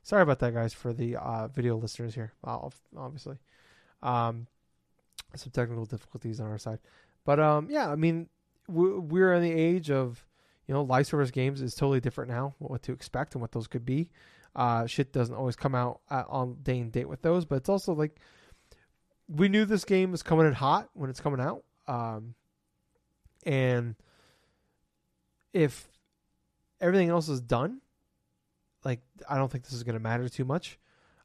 Sorry 0.03 0.21
about 0.21 0.37
that, 0.39 0.53
guys, 0.53 0.73
for 0.73 0.93
the 0.93 1.15
uh, 1.15 1.47
video 1.47 1.77
listeners 1.77 2.13
here. 2.13 2.33
Obviously, 2.43 3.37
um, 4.03 4.45
some 5.39 5.51
technical 5.51 5.85
difficulties 5.85 6.39
on 6.39 6.47
our 6.47 6.57
side, 6.57 6.79
but 7.25 7.39
um, 7.39 7.67
yeah. 7.69 7.89
I 7.89 7.95
mean, 7.95 8.29
we- 8.67 8.97
we're 8.99 9.33
in 9.33 9.41
the 9.43 9.51
age 9.51 9.89
of 9.91 10.25
you 10.67 10.73
know 10.73 10.83
live 10.83 11.07
service 11.07 11.31
games 11.31 11.61
is 11.61 11.75
totally 11.75 11.99
different 11.99 12.29
now. 12.31 12.55
What 12.59 12.83
to 12.83 12.91
expect 12.93 13.35
and 13.35 13.41
what 13.41 13.51
those 13.51 13.67
could 13.67 13.85
be. 13.85 14.09
Uh, 14.55 14.85
shit 14.85 15.11
doesn't 15.11 15.35
always 15.35 15.55
come 15.57 15.75
out 15.75 15.99
at, 16.09 16.25
on 16.29 16.57
day 16.63 16.79
and 16.79 16.91
date 16.91 17.09
with 17.09 17.21
those, 17.21 17.43
but 17.45 17.57
it's 17.57 17.69
also 17.69 17.93
like 17.93 18.19
we 19.27 19.49
knew 19.49 19.65
this 19.65 19.83
game 19.85 20.11
was 20.11 20.23
coming 20.23 20.45
in 20.47 20.53
hot 20.53 20.89
when 20.93 21.09
it's 21.09 21.19
coming 21.19 21.41
out, 21.41 21.63
um, 21.87 22.35
and 23.45 23.95
if 25.53 25.87
everything 26.81 27.09
else 27.09 27.29
is 27.29 27.41
done, 27.41 27.81
like 28.83 29.01
I 29.29 29.37
don't 29.37 29.51
think 29.51 29.63
this 29.63 29.73
is 29.73 29.83
going 29.83 29.95
to 29.95 29.99
matter 29.99 30.27
too 30.29 30.45
much. 30.45 30.77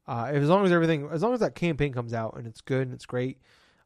Uh, 0.09 0.25
as 0.33 0.49
long 0.49 0.65
as 0.65 0.73
everything, 0.73 1.09
as 1.13 1.23
long 1.23 1.35
as 1.35 1.41
that 1.41 1.55
campaign 1.55 1.93
comes 1.93 2.13
out 2.15 2.35
and 2.37 2.47
it's 2.47 2.61
good 2.61 2.83
and 2.83 2.93
it's 2.95 3.07
great, 3.07 3.39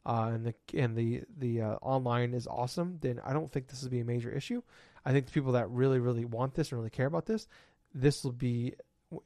uh, 0.07 0.31
and 0.33 0.45
the 0.47 0.55
and 0.75 0.97
the 0.97 1.23
the 1.39 1.63
uh, 1.63 1.75
online 1.83 2.35
is 2.35 2.47
awesome, 2.47 2.99
then 3.01 3.21
I 3.25 3.33
don't 3.33 3.51
think 3.51 3.69
this 3.69 3.83
will 3.83 3.91
be 3.91 4.01
a 4.01 4.05
major 4.05 4.31
issue. 4.31 4.63
I 5.05 5.13
think 5.13 5.27
the 5.27 5.33
people 5.33 5.53
that 5.53 5.69
really 5.71 5.99
really 5.99 6.25
want 6.25 6.55
this 6.55 6.71
and 6.71 6.79
really 6.79 6.91
care 6.91 7.07
about 7.07 7.27
this, 7.27 7.49
this 7.95 8.25
will 8.25 8.33
be 8.33 8.75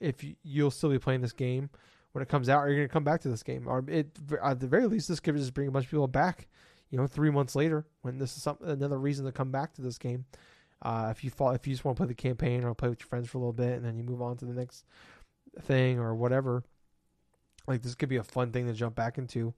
if 0.00 0.22
you, 0.22 0.36
you'll 0.42 0.70
still 0.70 0.90
be 0.90 0.98
playing 0.98 1.20
this 1.20 1.32
game 1.32 1.70
when 2.12 2.22
it 2.22 2.28
comes 2.28 2.48
out, 2.48 2.64
or 2.64 2.68
you're 2.68 2.76
going 2.76 2.88
to 2.88 2.92
come 2.92 3.05
back 3.05 3.20
to 3.22 3.28
this 3.28 3.42
game, 3.42 3.66
or 3.66 3.84
it 3.86 4.09
at 4.42 4.60
the 4.60 4.66
very 4.66 4.86
least, 4.86 5.09
this 5.09 5.20
could 5.20 5.36
just 5.36 5.55
bring 5.55 5.68
a 5.68 5.70
bunch 5.70 5.86
of 5.86 5.90
people 5.90 6.09
back. 6.09 6.48
You 6.90 6.98
know, 6.98 7.06
three 7.06 7.30
months 7.30 7.55
later, 7.55 7.86
when 8.00 8.18
this 8.18 8.34
is 8.36 8.42
some, 8.42 8.56
another 8.62 8.98
reason 8.98 9.26
to 9.26 9.32
come 9.32 9.50
back 9.50 9.74
to 9.74 9.82
this 9.82 9.98
game. 9.98 10.24
Uh, 10.80 11.09
if 11.10 11.22
you 11.22 11.30
fall, 11.30 11.50
if 11.50 11.66
you 11.66 11.74
just 11.74 11.84
want 11.84 11.96
to 11.96 12.00
play 12.00 12.09
the 12.09 12.14
campaign 12.14 12.64
or 12.64 12.74
play 12.74 12.88
with 12.88 13.00
your 13.00 13.09
friends 13.09 13.28
for 13.28 13.36
a 13.36 13.40
little 13.40 13.52
bit, 13.52 13.74
and 13.74 13.84
then 13.84 13.96
you 13.96 14.05
move 14.05 14.22
on 14.22 14.36
to 14.38 14.46
the 14.46 14.55
next 14.55 14.84
thing 15.62 15.98
or 15.98 16.14
whatever, 16.14 16.62
like 17.66 17.82
this 17.82 17.94
could 17.94 18.09
be 18.09 18.16
a 18.16 18.22
fun 18.22 18.52
thing 18.52 18.66
to 18.66 18.72
jump 18.72 18.94
back 18.94 19.18
into. 19.18 19.52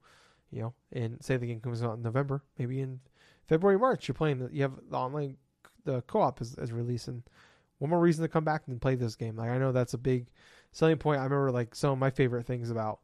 You 0.51 0.61
know, 0.61 0.73
and 0.91 1.23
say 1.23 1.37
the 1.37 1.47
game 1.47 1.61
comes 1.61 1.81
out 1.83 1.95
in 1.95 2.03
November, 2.03 2.43
maybe 2.57 2.81
in 2.81 2.99
February, 3.47 3.79
March, 3.79 4.07
you're 4.07 4.15
playing. 4.15 4.39
The, 4.39 4.49
you 4.51 4.61
have 4.63 4.73
the 4.89 4.97
online, 4.97 5.37
the 5.85 6.01
co-op 6.03 6.41
is, 6.41 6.57
is 6.57 6.71
releasing. 6.71 7.23
One 7.79 7.89
more 7.89 7.99
reason 7.99 8.21
to 8.23 8.29
come 8.29 8.43
back 8.43 8.63
and 8.67 8.81
play 8.81 8.95
this 8.95 9.15
game. 9.15 9.35
Like 9.35 9.49
I 9.49 9.57
know 9.57 9.71
that's 9.71 9.93
a 9.93 9.97
big 9.97 10.27
selling 10.71 10.97
point. 10.97 11.19
I 11.19 11.23
remember 11.23 11.51
like 11.51 11.73
some 11.73 11.91
of 11.91 11.97
my 11.97 12.09
favorite 12.09 12.45
things 12.45 12.69
about, 12.69 12.99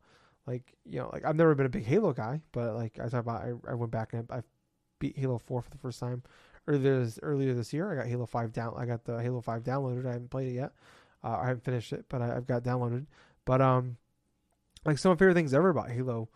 like 0.45 0.74
you 0.86 0.99
know, 0.99 1.10
like 1.11 1.26
I've 1.26 1.36
never 1.36 1.56
been 1.56 1.65
a 1.65 1.69
big 1.69 1.86
Halo 1.86 2.14
guy, 2.14 2.41
but 2.52 2.76
like 2.76 2.99
I 2.99 3.03
talked 3.03 3.15
about, 3.15 3.41
I, 3.41 3.53
I 3.69 3.74
went 3.74 3.91
back 3.91 4.14
and 4.14 4.30
I 4.32 4.41
beat 4.99 5.18
Halo 5.18 5.38
Four 5.38 5.61
for 5.61 5.69
the 5.69 5.78
first 5.78 5.99
time 5.99 6.24
earlier 6.68 6.99
this, 7.03 7.19
earlier 7.24 7.53
this 7.53 7.74
year. 7.74 7.91
I 7.91 7.95
got 7.95 8.07
Halo 8.07 8.26
Five 8.26 8.53
down. 8.53 8.74
I 8.78 8.86
got 8.86 9.03
the 9.06 9.22
Halo 9.22 9.41
Five 9.41 9.64
downloaded. 9.64 10.06
I 10.06 10.14
haven't 10.14 10.30
played 10.30 10.49
it 10.49 10.56
yet. 10.56 10.74
Uh, 11.24 11.38
I 11.41 11.48
haven't 11.48 11.64
finished 11.64 11.94
it, 11.94 12.06
but 12.10 12.22
I, 12.22 12.36
I've 12.36 12.48
got 12.48 12.64
downloaded. 12.64 13.06
But 13.45 13.61
um, 13.61 13.98
like 14.86 14.98
some 14.98 15.11
of 15.11 15.18
my 15.18 15.19
favorite 15.19 15.36
things 15.36 15.53
ever 15.53 15.69
about 15.69 15.90
Halo 15.90 16.30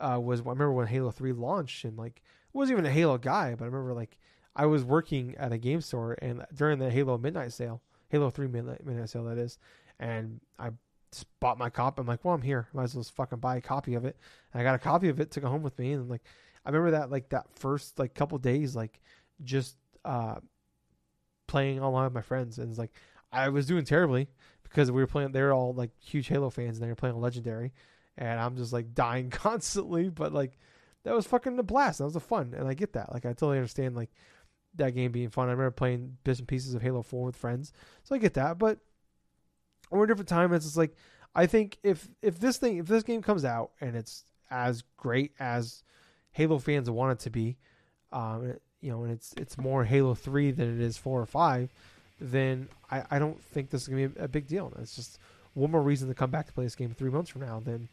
uh, 0.00 0.18
was 0.20 0.40
I 0.40 0.44
remember 0.44 0.72
when 0.72 0.86
Halo 0.86 1.10
Three 1.10 1.32
launched, 1.32 1.84
and 1.84 1.96
like 1.96 2.22
I 2.24 2.58
wasn't 2.58 2.78
even 2.78 2.90
a 2.90 2.94
Halo 2.94 3.18
guy, 3.18 3.54
but 3.54 3.64
I 3.64 3.66
remember 3.66 3.94
like 3.94 4.18
I 4.56 4.66
was 4.66 4.84
working 4.84 5.34
at 5.38 5.52
a 5.52 5.58
game 5.58 5.80
store 5.80 6.16
and 6.20 6.44
during 6.54 6.78
the 6.78 6.90
Halo 6.90 7.18
midnight 7.18 7.52
sale, 7.52 7.82
Halo 8.08 8.30
Three 8.30 8.48
midnight, 8.48 8.84
midnight 8.84 9.10
sale 9.10 9.24
that 9.24 9.38
is, 9.38 9.58
and 9.98 10.40
I 10.58 10.70
just 11.12 11.26
bought 11.40 11.58
my 11.58 11.70
copy. 11.70 12.00
I'm 12.00 12.06
like, 12.06 12.24
well, 12.24 12.34
I'm 12.34 12.42
here, 12.42 12.68
might 12.72 12.84
as 12.84 12.94
well 12.94 13.02
just 13.02 13.14
fucking 13.14 13.38
buy 13.38 13.56
a 13.56 13.60
copy 13.60 13.94
of 13.94 14.04
it. 14.04 14.16
And 14.52 14.60
I 14.60 14.64
got 14.64 14.74
a 14.74 14.78
copy 14.78 15.08
of 15.08 15.20
it, 15.20 15.30
took 15.30 15.44
it 15.44 15.48
home 15.48 15.62
with 15.62 15.78
me, 15.78 15.92
and 15.92 16.08
like, 16.08 16.22
I 16.64 16.70
remember 16.70 16.92
that 16.92 17.10
like 17.10 17.28
that 17.30 17.46
first 17.54 17.98
like 17.98 18.14
couple 18.14 18.38
days, 18.38 18.74
like 18.74 19.00
just 19.44 19.76
uh 20.04 20.36
playing 21.46 21.80
online 21.80 22.04
with 22.04 22.14
my 22.14 22.22
friends, 22.22 22.58
and 22.58 22.70
it's 22.70 22.78
like 22.78 22.92
I 23.32 23.48
was 23.48 23.66
doing 23.66 23.84
terribly 23.84 24.28
because 24.62 24.90
we 24.90 25.00
were 25.00 25.06
playing. 25.06 25.32
They're 25.32 25.52
all 25.52 25.72
like 25.74 25.90
huge 26.00 26.28
Halo 26.28 26.50
fans, 26.50 26.76
and 26.76 26.84
they 26.84 26.88
were 26.88 26.96
playing 26.96 27.20
Legendary, 27.20 27.72
and 28.16 28.40
I'm 28.40 28.56
just 28.56 28.72
like 28.72 28.94
dying 28.94 29.30
constantly. 29.30 30.08
But 30.08 30.32
like 30.32 30.58
that 31.04 31.14
was 31.14 31.26
fucking 31.26 31.58
a 31.58 31.62
blast. 31.62 31.98
That 31.98 32.04
was 32.04 32.16
a 32.16 32.20
fun, 32.20 32.54
and 32.56 32.68
I 32.68 32.74
get 32.74 32.92
that. 32.94 33.12
Like 33.12 33.26
I 33.26 33.30
totally 33.30 33.58
understand 33.58 33.96
like 33.96 34.10
that 34.76 34.94
game 34.94 35.12
being 35.12 35.30
fun. 35.30 35.48
I 35.48 35.52
remember 35.52 35.70
playing 35.72 36.16
bits 36.24 36.38
and 36.38 36.48
pieces 36.48 36.74
of 36.74 36.82
Halo 36.82 37.02
Four 37.02 37.26
with 37.26 37.36
friends, 37.36 37.72
so 38.04 38.14
I 38.14 38.18
get 38.18 38.34
that. 38.34 38.58
But 38.58 38.78
we're 39.90 40.04
a 40.04 40.08
different 40.08 40.28
time. 40.28 40.52
It's 40.52 40.64
just 40.64 40.76
like 40.76 40.94
I 41.34 41.46
think 41.46 41.78
if 41.82 42.08
if 42.22 42.38
this 42.38 42.58
thing 42.58 42.78
if 42.78 42.86
this 42.86 43.02
game 43.02 43.22
comes 43.22 43.44
out 43.44 43.72
and 43.80 43.96
it's 43.96 44.24
as 44.50 44.82
great 44.96 45.32
as 45.38 45.82
Halo 46.32 46.58
fans 46.58 46.90
want 46.90 47.12
it 47.12 47.24
to 47.24 47.30
be, 47.30 47.56
um, 48.12 48.54
you 48.80 48.90
know, 48.90 49.02
and 49.02 49.12
it's 49.12 49.34
it's 49.36 49.58
more 49.58 49.84
Halo 49.84 50.14
Three 50.14 50.50
than 50.50 50.74
it 50.74 50.80
is 50.80 50.96
Four 50.96 51.20
or 51.20 51.26
Five, 51.26 51.72
then 52.20 52.68
I, 52.90 53.04
I 53.10 53.18
don't 53.18 53.42
think 53.42 53.70
this 53.70 53.82
is 53.82 53.88
gonna 53.88 54.08
be 54.08 54.20
a, 54.20 54.24
a 54.24 54.28
big 54.28 54.46
deal. 54.46 54.72
It's 54.80 54.96
just 54.96 55.18
one 55.54 55.70
more 55.70 55.82
reason 55.82 56.08
to 56.08 56.14
come 56.14 56.30
back 56.30 56.46
to 56.46 56.52
play 56.52 56.64
this 56.64 56.76
game 56.76 56.94
three 56.96 57.10
months 57.10 57.30
from 57.30 57.42
now. 57.42 57.60
Then, 57.64 57.88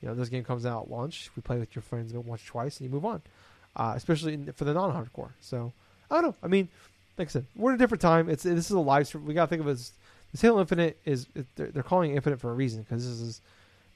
you 0.00 0.08
know, 0.08 0.14
this 0.14 0.28
game 0.28 0.44
comes 0.44 0.64
out 0.64 0.84
at 0.84 0.90
launch. 0.90 1.30
We 1.36 1.42
play 1.42 1.58
with 1.58 1.74
your 1.74 1.82
friends 1.82 2.12
once, 2.12 2.44
twice, 2.44 2.78
and 2.78 2.88
you 2.88 2.94
move 2.94 3.04
on. 3.04 3.22
Uh, 3.76 3.92
especially 3.96 4.34
in, 4.34 4.52
for 4.52 4.64
the 4.64 4.74
non-hardcore. 4.74 5.30
So 5.40 5.72
I 6.10 6.16
don't 6.16 6.30
know. 6.30 6.34
I 6.42 6.48
mean, 6.48 6.68
like 7.16 7.28
I 7.28 7.30
said, 7.30 7.46
we're 7.54 7.70
in 7.70 7.76
a 7.76 7.78
different 7.78 8.00
time. 8.00 8.28
It's 8.28 8.42
this 8.42 8.66
is 8.66 8.70
a 8.72 8.80
live 8.80 9.06
stream. 9.06 9.24
We 9.24 9.34
gotta 9.34 9.48
think 9.48 9.60
of 9.60 9.68
it 9.68 9.72
as 9.72 9.92
this 10.32 10.40
Halo 10.40 10.60
Infinite 10.60 10.98
is 11.04 11.26
they're, 11.56 11.68
they're 11.68 11.82
calling 11.82 12.12
it 12.12 12.16
Infinite 12.16 12.40
for 12.40 12.50
a 12.50 12.54
reason 12.54 12.82
because 12.82 13.04
this 13.04 13.20
is 13.20 13.40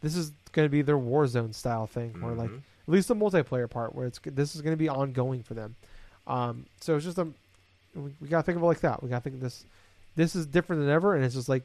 this 0.02 0.16
is 0.16 0.32
going 0.52 0.66
to 0.66 0.70
be 0.70 0.82
their 0.82 0.98
Warzone 0.98 1.54
style 1.54 1.86
thing, 1.86 2.10
mm-hmm. 2.10 2.24
where 2.24 2.34
like 2.34 2.50
at 2.50 2.88
least 2.88 3.08
the 3.08 3.14
multiplayer 3.14 3.68
part, 3.68 3.94
where 3.94 4.06
it's 4.06 4.20
this 4.24 4.54
is 4.54 4.62
going 4.62 4.72
to 4.72 4.78
be 4.78 4.88
ongoing 4.88 5.42
for 5.42 5.54
them. 5.54 5.76
Um, 6.26 6.66
so 6.80 6.96
it's 6.96 7.04
just 7.04 7.18
a 7.18 7.28
we, 7.94 8.12
we 8.20 8.28
gotta 8.28 8.42
think 8.42 8.56
of 8.56 8.62
it 8.62 8.66
like 8.66 8.80
that. 8.80 9.02
We 9.02 9.08
gotta 9.08 9.22
think 9.22 9.36
of 9.36 9.40
this. 9.40 9.64
This 10.14 10.36
is 10.36 10.46
different 10.46 10.82
than 10.82 10.90
ever, 10.90 11.14
and 11.14 11.24
it's 11.24 11.34
just 11.34 11.48
like, 11.48 11.64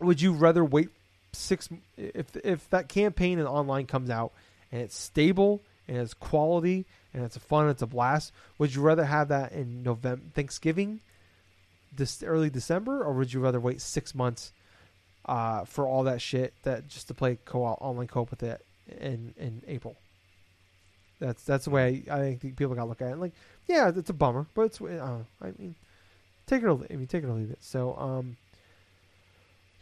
would 0.00 0.20
you 0.20 0.32
rather 0.32 0.64
wait 0.64 0.90
six 1.36 1.68
if 1.96 2.36
if 2.36 2.68
that 2.70 2.88
campaign 2.88 3.38
and 3.38 3.48
online 3.48 3.86
comes 3.86 4.10
out 4.10 4.32
and 4.72 4.80
it's 4.82 4.96
stable 4.96 5.60
and 5.88 5.96
it's 5.96 6.14
quality 6.14 6.84
and 7.14 7.24
it's 7.24 7.36
fun, 7.38 7.68
it's 7.68 7.82
a 7.82 7.86
blast. 7.86 8.32
Would 8.58 8.74
you 8.74 8.82
rather 8.82 9.04
have 9.04 9.28
that 9.28 9.52
in 9.52 9.82
November, 9.82 10.22
Thanksgiving, 10.34 11.00
this 11.94 12.22
early 12.22 12.50
December, 12.50 13.02
or 13.02 13.12
would 13.12 13.32
you 13.32 13.40
rather 13.40 13.60
wait 13.60 13.80
six 13.80 14.14
months 14.14 14.52
uh, 15.24 15.64
for 15.64 15.86
all 15.86 16.04
that 16.04 16.20
shit 16.20 16.52
that 16.62 16.88
just 16.88 17.08
to 17.08 17.14
play 17.14 17.38
co-op 17.44 17.80
online 17.80 18.06
co-op 18.06 18.30
with 18.30 18.42
it 18.42 18.64
in 19.00 19.34
in 19.38 19.62
April? 19.66 19.96
That's 21.18 21.42
that's 21.44 21.64
the 21.64 21.70
way 21.70 22.02
I, 22.10 22.20
I 22.20 22.34
think 22.34 22.56
people 22.56 22.74
got 22.74 22.82
to 22.82 22.88
look 22.88 23.02
at 23.02 23.12
it. 23.12 23.18
Like, 23.18 23.32
yeah, 23.66 23.90
it's 23.94 24.10
a 24.10 24.14
bummer, 24.14 24.46
but 24.54 24.62
it's 24.62 24.80
uh, 24.80 25.20
I 25.40 25.52
mean, 25.58 25.74
take 26.46 26.62
it 26.62 26.66
or 26.66 26.78
I 26.90 26.96
mean, 26.96 27.06
take 27.06 27.24
it 27.24 27.28
or 27.28 27.32
leave 27.32 27.50
it. 27.50 27.62
So, 27.62 27.96
um, 27.96 28.36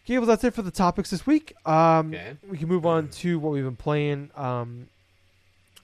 Gable, 0.04 0.26
that's 0.26 0.44
it 0.44 0.52
for 0.52 0.62
the 0.62 0.70
topics 0.70 1.10
this 1.10 1.26
week. 1.26 1.54
Um, 1.66 2.08
okay. 2.08 2.36
we 2.48 2.58
can 2.58 2.68
move 2.68 2.84
on 2.84 3.08
to 3.08 3.38
what 3.38 3.52
we've 3.52 3.64
been 3.64 3.76
playing. 3.76 4.30
Um, 4.36 4.88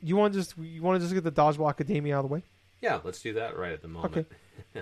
you 0.02 0.16
want 0.16 0.34
to 0.34 0.40
just 0.40 0.56
you 0.58 0.82
want 0.82 1.00
to 1.00 1.00
just 1.00 1.14
get 1.14 1.24
the 1.24 1.32
Dodgeball 1.32 1.70
Academia 1.70 2.16
out 2.16 2.24
of 2.24 2.28
the 2.28 2.34
way? 2.34 2.42
Yeah, 2.80 3.00
let's 3.02 3.22
do 3.22 3.32
that 3.34 3.56
right 3.56 3.72
at 3.72 3.82
the 3.82 3.88
moment. 3.88 4.16
Okay. 4.16 4.26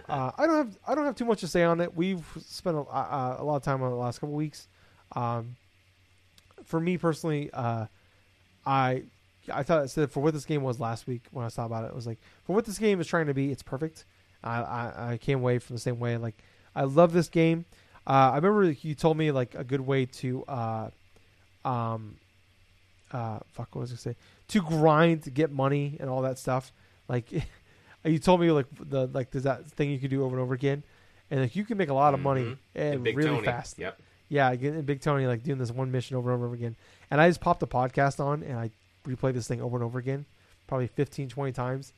uh, 0.08 0.32
I 0.36 0.46
don't 0.46 0.56
have 0.56 0.78
I 0.86 0.94
don't 0.94 1.04
have 1.04 1.14
too 1.14 1.24
much 1.24 1.40
to 1.40 1.48
say 1.48 1.62
on 1.62 1.80
it. 1.80 1.94
We've 1.94 2.24
spent 2.40 2.76
a, 2.76 2.80
uh, 2.80 3.36
a 3.38 3.44
lot 3.44 3.56
of 3.56 3.62
time 3.62 3.82
on 3.82 3.90
the 3.90 3.96
last 3.96 4.18
couple 4.18 4.34
weeks. 4.34 4.66
Um, 5.14 5.56
for 6.64 6.80
me 6.80 6.98
personally, 6.98 7.50
uh, 7.52 7.86
I 8.66 9.04
I 9.52 9.62
thought 9.62 9.88
said 9.90 10.10
for 10.10 10.20
what 10.20 10.34
this 10.34 10.44
game 10.44 10.62
was 10.62 10.80
last 10.80 11.06
week 11.06 11.22
when 11.30 11.44
I 11.44 11.48
saw 11.48 11.64
about 11.64 11.84
it, 11.84 11.88
it 11.88 11.94
was 11.94 12.06
like 12.06 12.18
for 12.44 12.54
what 12.54 12.64
this 12.64 12.78
game 12.78 13.00
is 13.00 13.06
trying 13.06 13.26
to 13.26 13.34
be, 13.34 13.50
it's 13.50 13.62
perfect. 13.62 14.04
I 14.42 14.60
I, 14.60 15.12
I 15.12 15.16
came 15.16 15.38
away 15.38 15.58
from 15.58 15.76
the 15.76 15.80
same 15.80 15.98
way. 15.98 16.16
Like 16.16 16.42
I 16.74 16.84
love 16.84 17.12
this 17.12 17.28
game. 17.28 17.64
Uh, 18.08 18.30
I 18.32 18.36
remember 18.36 18.70
you 18.70 18.94
told 18.94 19.18
me 19.18 19.30
like 19.30 19.54
a 19.54 19.62
good 19.62 19.82
way 19.82 20.06
to 20.06 20.42
uh, 20.48 20.88
um, 21.64 22.16
uh, 23.12 23.40
fuck 23.52 23.74
what 23.74 23.82
was 23.82 23.90
I 23.90 23.92
gonna 23.92 24.00
say 24.00 24.16
to 24.48 24.62
grind 24.62 25.24
to 25.24 25.30
get 25.30 25.52
money 25.52 25.98
and 26.00 26.08
all 26.08 26.22
that 26.22 26.38
stuff. 26.38 26.72
Like 27.06 27.30
you 28.04 28.18
told 28.18 28.40
me 28.40 28.50
like 28.50 28.66
the 28.80 29.06
like 29.08 29.30
there's 29.30 29.44
that 29.44 29.66
thing 29.66 29.90
you 29.90 29.98
can 29.98 30.08
do 30.08 30.24
over 30.24 30.34
and 30.34 30.42
over 30.42 30.54
again, 30.54 30.82
and 31.30 31.40
like 31.40 31.54
you 31.54 31.64
can 31.64 31.76
make 31.76 31.90
a 31.90 31.94
lot 31.94 32.14
of 32.14 32.20
money 32.20 32.44
mm-hmm. 32.44 32.78
and 32.78 33.04
really 33.04 33.24
Tony. 33.24 33.44
fast. 33.44 33.78
Yep. 33.78 34.00
Yeah, 34.30 34.54
getting 34.56 34.82
Big 34.82 35.00
Tony 35.00 35.26
like 35.26 35.42
doing 35.42 35.58
this 35.58 35.70
one 35.70 35.90
mission 35.90 36.16
over 36.16 36.32
and 36.32 36.42
over 36.42 36.54
again, 36.54 36.76
and 37.10 37.20
I 37.20 37.28
just 37.28 37.40
popped 37.40 37.60
the 37.60 37.66
podcast 37.66 38.20
on 38.20 38.42
and 38.42 38.58
I 38.58 38.70
replayed 39.06 39.34
this 39.34 39.48
thing 39.48 39.60
over 39.60 39.76
and 39.76 39.84
over 39.84 39.98
again, 39.98 40.24
probably 40.66 40.86
15, 40.86 41.28
20 41.28 41.52
times. 41.52 41.92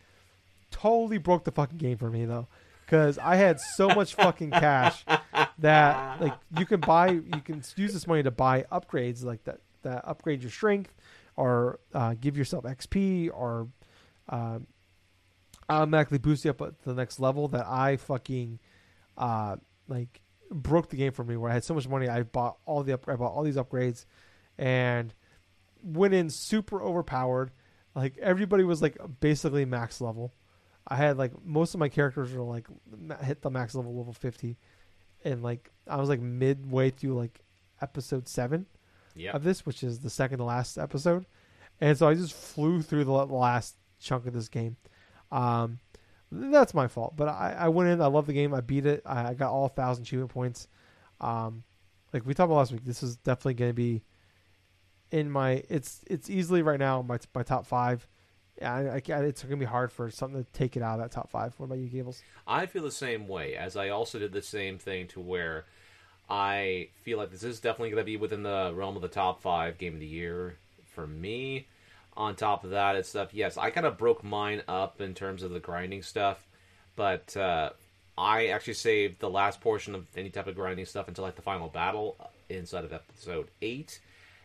Totally 0.70 1.18
broke 1.18 1.42
the 1.44 1.50
fucking 1.50 1.78
game 1.78 1.98
for 1.98 2.10
me 2.10 2.24
though, 2.24 2.46
because 2.90 3.18
I 3.18 3.36
had 3.36 3.60
so 3.60 3.88
much 3.88 4.14
fucking 4.16 4.50
cash 4.50 5.04
that 5.58 6.20
like 6.20 6.34
you 6.58 6.66
can 6.66 6.80
buy, 6.80 7.10
you 7.10 7.40
can 7.44 7.62
use 7.76 7.92
this 7.92 8.06
money 8.06 8.24
to 8.24 8.32
buy 8.32 8.64
upgrades 8.72 9.22
like 9.22 9.44
that 9.44 9.60
that 9.82 10.02
upgrade 10.04 10.42
your 10.42 10.50
strength 10.50 10.92
or 11.36 11.78
uh, 11.94 12.14
give 12.20 12.36
yourself 12.36 12.64
XP 12.64 13.30
or 13.32 13.68
uh, 14.28 14.58
automatically 15.68 16.18
boost 16.18 16.44
you 16.44 16.50
up 16.50 16.58
to 16.58 16.74
the 16.84 16.94
next 16.94 17.20
level. 17.20 17.46
That 17.46 17.66
I 17.68 17.96
fucking 17.96 18.58
uh, 19.16 19.56
like 19.86 20.20
broke 20.50 20.88
the 20.88 20.96
game 20.96 21.12
for 21.12 21.22
me 21.22 21.36
where 21.36 21.48
I 21.50 21.54
had 21.54 21.64
so 21.64 21.74
much 21.74 21.86
money 21.86 22.08
I 22.08 22.24
bought 22.24 22.56
all 22.66 22.82
the 22.82 22.94
up- 22.94 23.08
I 23.08 23.14
bought 23.14 23.32
all 23.32 23.44
these 23.44 23.56
upgrades 23.56 24.04
and 24.58 25.14
went 25.80 26.12
in 26.12 26.28
super 26.28 26.82
overpowered. 26.82 27.52
Like 27.94 28.18
everybody 28.18 28.64
was 28.64 28.82
like 28.82 28.98
basically 29.20 29.64
max 29.64 30.00
level. 30.00 30.32
I 30.86 30.96
had 30.96 31.18
like 31.18 31.32
most 31.44 31.74
of 31.74 31.80
my 31.80 31.88
characters 31.88 32.32
were 32.32 32.42
like 32.42 32.66
hit 33.22 33.42
the 33.42 33.50
max 33.50 33.74
level 33.74 33.96
level 33.96 34.12
fifty, 34.12 34.56
and 35.24 35.42
like 35.42 35.70
I 35.86 35.96
was 35.96 36.08
like 36.08 36.20
midway 36.20 36.90
through 36.90 37.14
like 37.14 37.40
episode 37.80 38.28
seven 38.28 38.66
yep. 39.14 39.34
of 39.34 39.44
this, 39.44 39.64
which 39.64 39.82
is 39.82 40.00
the 40.00 40.10
second 40.10 40.38
to 40.38 40.44
last 40.44 40.78
episode, 40.78 41.26
and 41.80 41.96
so 41.96 42.08
I 42.08 42.14
just 42.14 42.34
flew 42.34 42.82
through 42.82 43.04
the 43.04 43.12
last 43.12 43.76
chunk 44.00 44.26
of 44.26 44.32
this 44.32 44.48
game. 44.48 44.76
Um, 45.30 45.78
that's 46.32 46.74
my 46.74 46.88
fault, 46.88 47.14
but 47.16 47.28
I, 47.28 47.56
I 47.58 47.68
went 47.68 47.90
in. 47.90 48.00
I 48.00 48.06
love 48.06 48.26
the 48.26 48.32
game. 48.32 48.54
I 48.54 48.60
beat 48.60 48.86
it. 48.86 49.02
I, 49.04 49.28
I 49.28 49.34
got 49.34 49.52
all 49.52 49.68
thousand 49.68 50.04
achievement 50.04 50.30
points. 50.30 50.68
Um, 51.20 51.64
like 52.12 52.26
we 52.26 52.34
talked 52.34 52.46
about 52.46 52.58
last 52.58 52.72
week, 52.72 52.84
this 52.84 53.02
is 53.02 53.16
definitely 53.16 53.54
going 53.54 53.70
to 53.70 53.74
be 53.74 54.02
in 55.10 55.30
my 55.30 55.62
it's 55.68 56.04
it's 56.06 56.30
easily 56.30 56.62
right 56.62 56.78
now 56.78 57.02
my 57.02 57.18
my 57.34 57.42
top 57.42 57.66
five. 58.60 58.86
I, 58.86 58.94
I, 58.94 59.22
it's 59.24 59.42
going 59.42 59.52
to 59.52 59.56
be 59.56 59.64
hard 59.64 59.92
for 59.92 60.10
something 60.10 60.44
to 60.44 60.50
take 60.52 60.76
it 60.76 60.82
out 60.82 60.94
of 60.94 61.00
that 61.00 61.12
top 61.12 61.30
five. 61.30 61.54
What 61.56 61.66
about 61.66 61.78
you, 61.78 61.88
Gables? 61.88 62.22
I 62.46 62.66
feel 62.66 62.82
the 62.82 62.90
same 62.90 63.28
way. 63.28 63.56
As 63.56 63.76
I 63.76 63.88
also 63.88 64.18
did 64.18 64.32
the 64.32 64.42
same 64.42 64.78
thing 64.78 65.08
to 65.08 65.20
where 65.20 65.64
I 66.28 66.88
feel 67.02 67.18
like 67.18 67.30
this 67.30 67.42
is 67.42 67.60
definitely 67.60 67.90
going 67.90 68.02
to 68.02 68.04
be 68.04 68.16
within 68.16 68.42
the 68.42 68.72
realm 68.74 68.96
of 68.96 69.02
the 69.02 69.08
top 69.08 69.42
five 69.42 69.78
game 69.78 69.94
of 69.94 70.00
the 70.00 70.06
year 70.06 70.56
for 70.94 71.06
me. 71.06 71.66
On 72.16 72.34
top 72.34 72.64
of 72.64 72.70
that, 72.70 72.96
it's 72.96 73.08
stuff. 73.08 73.32
Yes, 73.32 73.56
I 73.56 73.70
kind 73.70 73.86
of 73.86 73.96
broke 73.96 74.22
mine 74.22 74.62
up 74.68 75.00
in 75.00 75.14
terms 75.14 75.42
of 75.42 75.52
the 75.52 75.60
grinding 75.60 76.02
stuff, 76.02 76.46
but 76.96 77.36
uh, 77.36 77.70
I 78.18 78.48
actually 78.48 78.74
saved 78.74 79.20
the 79.20 79.30
last 79.30 79.60
portion 79.60 79.94
of 79.94 80.06
any 80.16 80.28
type 80.28 80.46
of 80.46 80.54
grinding 80.54 80.84
stuff 80.86 81.08
until 81.08 81.24
like 81.24 81.36
the 81.36 81.42
final 81.42 81.68
battle 81.68 82.16
inside 82.48 82.84
of 82.84 82.92
episode 82.92 83.48
eight 83.62 84.00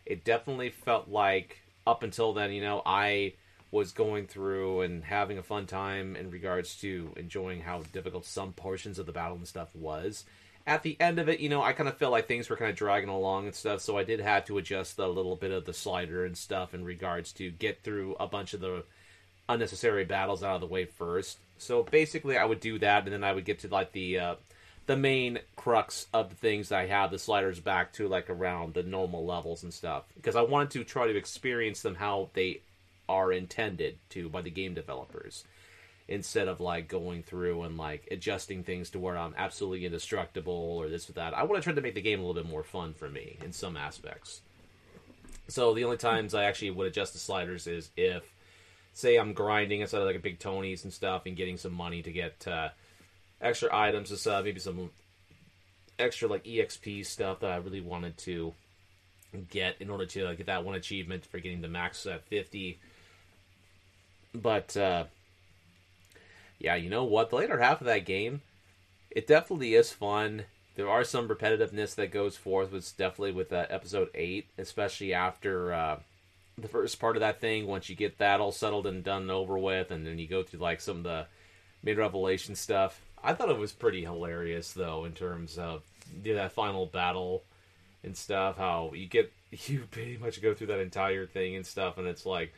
it 0.05 0.23
definitely 0.23 0.69
felt 0.69 1.09
like 1.09 1.61
up 1.87 2.03
until 2.03 2.33
then, 2.33 2.51
you 2.51 2.61
know, 2.61 2.81
I 2.85 3.33
was 3.75 3.91
going 3.91 4.25
through 4.25 4.81
and 4.81 5.03
having 5.03 5.37
a 5.37 5.43
fun 5.43 5.65
time 5.65 6.15
in 6.15 6.31
regards 6.31 6.77
to 6.77 7.13
enjoying 7.17 7.59
how 7.59 7.83
difficult 7.91 8.25
some 8.25 8.53
portions 8.53 8.97
of 8.97 9.05
the 9.05 9.11
battle 9.11 9.35
and 9.35 9.47
stuff 9.47 9.67
was. 9.75 10.23
At 10.65 10.81
the 10.81 10.95
end 10.99 11.19
of 11.19 11.27
it, 11.27 11.41
you 11.41 11.49
know, 11.49 11.61
I 11.61 11.73
kind 11.73 11.89
of 11.89 11.97
felt 11.97 12.13
like 12.13 12.25
things 12.25 12.49
were 12.49 12.55
kind 12.55 12.71
of 12.71 12.77
dragging 12.77 13.09
along 13.09 13.47
and 13.47 13.53
stuff, 13.53 13.81
so 13.81 13.97
I 13.97 14.05
did 14.05 14.21
have 14.21 14.45
to 14.45 14.57
adjust 14.57 14.97
a 14.97 15.07
little 15.07 15.35
bit 15.35 15.51
of 15.51 15.65
the 15.65 15.73
slider 15.73 16.25
and 16.25 16.37
stuff 16.37 16.73
in 16.73 16.85
regards 16.85 17.33
to 17.33 17.51
get 17.51 17.83
through 17.83 18.15
a 18.17 18.27
bunch 18.27 18.53
of 18.53 18.61
the 18.61 18.85
unnecessary 19.49 20.05
battles 20.05 20.41
out 20.41 20.55
of 20.55 20.61
the 20.61 20.67
way 20.67 20.85
first. 20.85 21.37
So 21.57 21.83
basically, 21.83 22.37
I 22.37 22.45
would 22.45 22.61
do 22.61 22.79
that, 22.79 23.03
and 23.03 23.13
then 23.13 23.25
I 23.25 23.33
would 23.33 23.45
get 23.45 23.59
to 23.59 23.67
like 23.67 23.91
the 23.91 24.19
uh, 24.19 24.35
the 24.87 24.95
main 24.95 25.39
crux 25.55 26.07
of 26.13 26.29
the 26.29 26.35
things 26.35 26.71
I 26.71 26.87
have 26.87 27.11
the 27.11 27.19
sliders 27.19 27.59
back 27.59 27.93
to 27.93 28.07
like 28.07 28.29
around 28.29 28.73
the 28.73 28.83
normal 28.83 29.25
levels 29.25 29.63
and 29.63 29.73
stuff 29.73 30.03
because 30.15 30.35
I 30.35 30.41
wanted 30.41 30.71
to 30.71 30.83
try 30.83 31.07
to 31.07 31.17
experience 31.17 31.81
them 31.81 31.95
how 31.95 32.29
they 32.33 32.61
are 33.07 33.31
intended 33.31 33.97
to 34.09 34.29
by 34.29 34.41
the 34.41 34.49
game 34.49 34.73
developers 34.73 35.43
instead 36.07 36.47
of 36.47 36.59
like 36.59 36.87
going 36.87 37.23
through 37.23 37.63
and 37.63 37.77
like 37.77 38.07
adjusting 38.11 38.63
things 38.63 38.91
to 38.91 38.99
where 38.99 39.17
I'm 39.17 39.33
absolutely 39.37 39.85
indestructible 39.85 40.53
or 40.53 40.87
this 40.87 41.09
or 41.09 41.13
that. 41.13 41.33
I 41.33 41.43
want 41.43 41.61
to 41.61 41.63
try 41.63 41.73
to 41.73 41.81
make 41.81 41.95
the 41.95 42.01
game 42.01 42.19
a 42.19 42.25
little 42.25 42.41
bit 42.41 42.49
more 42.49 42.63
fun 42.63 42.93
for 42.93 43.09
me 43.09 43.37
in 43.43 43.51
some 43.51 43.75
aspects. 43.75 44.41
So 45.47 45.73
the 45.73 45.83
only 45.83 45.97
times 45.97 46.33
I 46.33 46.43
actually 46.43 46.71
would 46.71 46.87
adjust 46.87 47.13
the 47.13 47.19
sliders 47.19 47.67
is 47.67 47.89
if 47.97 48.23
say 48.93 49.17
I'm 49.17 49.33
grinding 49.33 49.81
instead 49.81 50.01
of 50.01 50.07
like 50.07 50.15
a 50.15 50.19
big 50.19 50.39
Tony's 50.39 50.83
and 50.83 50.93
stuff, 50.93 51.25
and 51.25 51.35
getting 51.35 51.57
some 51.57 51.73
money 51.73 52.01
to 52.01 52.11
get 52.11 52.47
uh, 52.47 52.69
extra 53.41 53.69
items 53.71 54.09
and 54.09 54.19
stuff, 54.19 54.45
maybe 54.45 54.59
some 54.59 54.89
extra 55.99 56.27
like 56.27 56.45
exp 56.45 57.05
stuff 57.05 57.41
that 57.41 57.51
I 57.51 57.57
really 57.57 57.81
wanted 57.81 58.17
to 58.19 58.53
get 59.49 59.75
in 59.81 59.89
order 59.89 60.05
to 60.05 60.29
uh, 60.29 60.33
get 60.33 60.47
that 60.47 60.63
one 60.63 60.75
achievement 60.75 61.25
for 61.25 61.39
getting 61.39 61.61
the 61.61 61.67
max 61.67 62.05
at 62.05 62.25
50. 62.25 62.79
But 64.41 64.75
uh, 64.77 65.05
yeah, 66.59 66.75
you 66.75 66.89
know 66.89 67.03
what? 67.03 67.29
The 67.29 67.37
later 67.37 67.59
half 67.59 67.81
of 67.81 67.87
that 67.87 68.05
game, 68.05 68.41
it 69.11 69.27
definitely 69.27 69.75
is 69.75 69.91
fun. 69.91 70.45
There 70.75 70.89
are 70.89 71.03
some 71.03 71.27
repetitiveness 71.27 71.95
that 71.95 72.11
goes 72.11 72.35
forth, 72.35 72.71
with 72.71 72.97
definitely 72.97 73.31
with 73.31 73.53
uh, 73.53 73.65
episode 73.69 74.09
eight, 74.13 74.47
especially 74.57 75.13
after 75.13 75.73
uh, 75.73 75.99
the 76.57 76.67
first 76.67 76.99
part 76.99 77.15
of 77.15 77.21
that 77.21 77.39
thing. 77.39 77.65
Once 77.67 77.89
you 77.89 77.95
get 77.95 78.17
that 78.17 78.41
all 78.41 78.51
settled 78.51 78.85
and 78.85 79.03
done 79.03 79.23
and 79.23 79.31
over 79.31 79.57
with, 79.57 79.91
and 79.91 80.05
then 80.05 80.19
you 80.19 80.27
go 80.27 80.43
through 80.43 80.59
like 80.59 80.81
some 80.81 80.97
of 80.97 81.03
the 81.03 81.27
mid 81.83 81.97
revelation 81.97 82.55
stuff. 82.55 83.01
I 83.23 83.33
thought 83.33 83.49
it 83.49 83.57
was 83.57 83.71
pretty 83.71 84.03
hilarious 84.03 84.73
though, 84.73 85.05
in 85.05 85.13
terms 85.13 85.57
of 85.57 85.83
you 86.23 86.33
know, 86.33 86.41
that 86.41 86.51
final 86.51 86.85
battle 86.85 87.43
and 88.03 88.15
stuff. 88.15 88.57
How 88.57 88.91
you 88.93 89.07
get 89.07 89.31
you 89.51 89.87
pretty 89.91 90.17
much 90.17 90.41
go 90.41 90.53
through 90.53 90.67
that 90.67 90.79
entire 90.79 91.25
thing 91.25 91.55
and 91.55 91.65
stuff, 91.65 91.97
and 91.97 92.07
it's 92.07 92.25
like, 92.25 92.53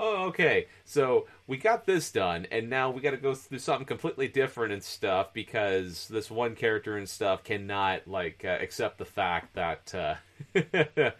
oh, 0.00 0.24
okay, 0.28 0.66
so 0.84 1.26
we 1.46 1.58
got 1.58 1.84
this 1.84 2.10
done, 2.10 2.46
and 2.50 2.70
now 2.70 2.90
we 2.90 3.00
got 3.00 3.10
to 3.10 3.18
go 3.18 3.34
through 3.34 3.58
something 3.58 3.86
completely 3.86 4.26
different 4.26 4.72
and 4.72 4.82
stuff 4.82 5.32
because 5.34 6.08
this 6.08 6.30
one 6.30 6.56
character 6.56 6.96
and 6.96 7.08
stuff 7.08 7.44
cannot 7.44 8.08
like 8.08 8.42
uh, 8.44 8.58
accept 8.60 8.98
the 8.98 9.04
fact 9.04 9.54
that 9.54 9.94
uh, 9.94 10.14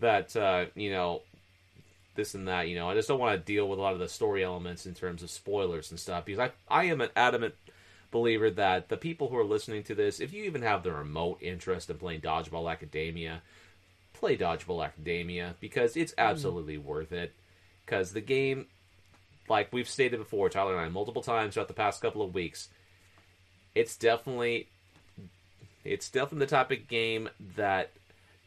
that 0.00 0.36
uh, 0.36 0.64
you 0.74 0.90
know 0.90 1.22
this 2.14 2.34
and 2.34 2.48
that. 2.48 2.68
You 2.68 2.76
know, 2.76 2.88
I 2.88 2.94
just 2.94 3.08
don't 3.08 3.20
want 3.20 3.38
to 3.38 3.44
deal 3.44 3.68
with 3.68 3.78
a 3.78 3.82
lot 3.82 3.92
of 3.92 3.98
the 3.98 4.08
story 4.08 4.42
elements 4.42 4.86
in 4.86 4.94
terms 4.94 5.22
of 5.22 5.30
spoilers 5.30 5.90
and 5.90 6.00
stuff 6.00 6.24
because 6.24 6.40
I 6.40 6.50
I 6.68 6.84
am 6.84 7.00
an 7.00 7.10
adamant 7.14 7.54
believer 8.10 8.48
that 8.48 8.88
the 8.88 8.96
people 8.96 9.28
who 9.28 9.36
are 9.36 9.44
listening 9.44 9.82
to 9.82 9.94
this, 9.94 10.20
if 10.20 10.32
you 10.32 10.44
even 10.44 10.62
have 10.62 10.82
the 10.82 10.92
remote 10.92 11.38
interest 11.42 11.90
in 11.90 11.98
playing 11.98 12.20
Dodgeball 12.20 12.70
Academia, 12.70 13.42
play 14.14 14.36
Dodgeball 14.36 14.84
Academia 14.84 15.56
because 15.60 15.96
it's 15.96 16.14
absolutely 16.16 16.78
mm. 16.78 16.84
worth 16.84 17.12
it. 17.12 17.34
Because 17.84 18.12
the 18.12 18.20
game, 18.20 18.66
like 19.48 19.72
we've 19.72 19.88
stated 19.88 20.18
before, 20.18 20.48
Tyler 20.48 20.72
and 20.72 20.80
I 20.80 20.88
multiple 20.88 21.22
times 21.22 21.54
throughout 21.54 21.68
the 21.68 21.74
past 21.74 22.00
couple 22.00 22.22
of 22.22 22.34
weeks, 22.34 22.68
it's 23.74 23.96
definitely 23.96 24.68
it's 25.84 26.08
definitely 26.08 26.46
the 26.46 26.50
type 26.50 26.70
of 26.70 26.88
game 26.88 27.28
that 27.56 27.90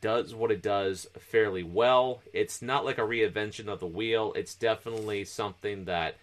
does 0.01 0.33
what 0.33 0.51
it 0.51 0.61
does 0.61 1.07
fairly 1.19 1.63
well. 1.63 2.21
It's 2.33 2.61
not 2.61 2.85
like 2.85 2.97
a 2.97 3.01
reinvention 3.01 3.67
of 3.67 3.79
the 3.79 3.87
wheel. 3.87 4.33
It's 4.35 4.55
definitely 4.55 5.25
something 5.25 5.85
that 5.85 6.15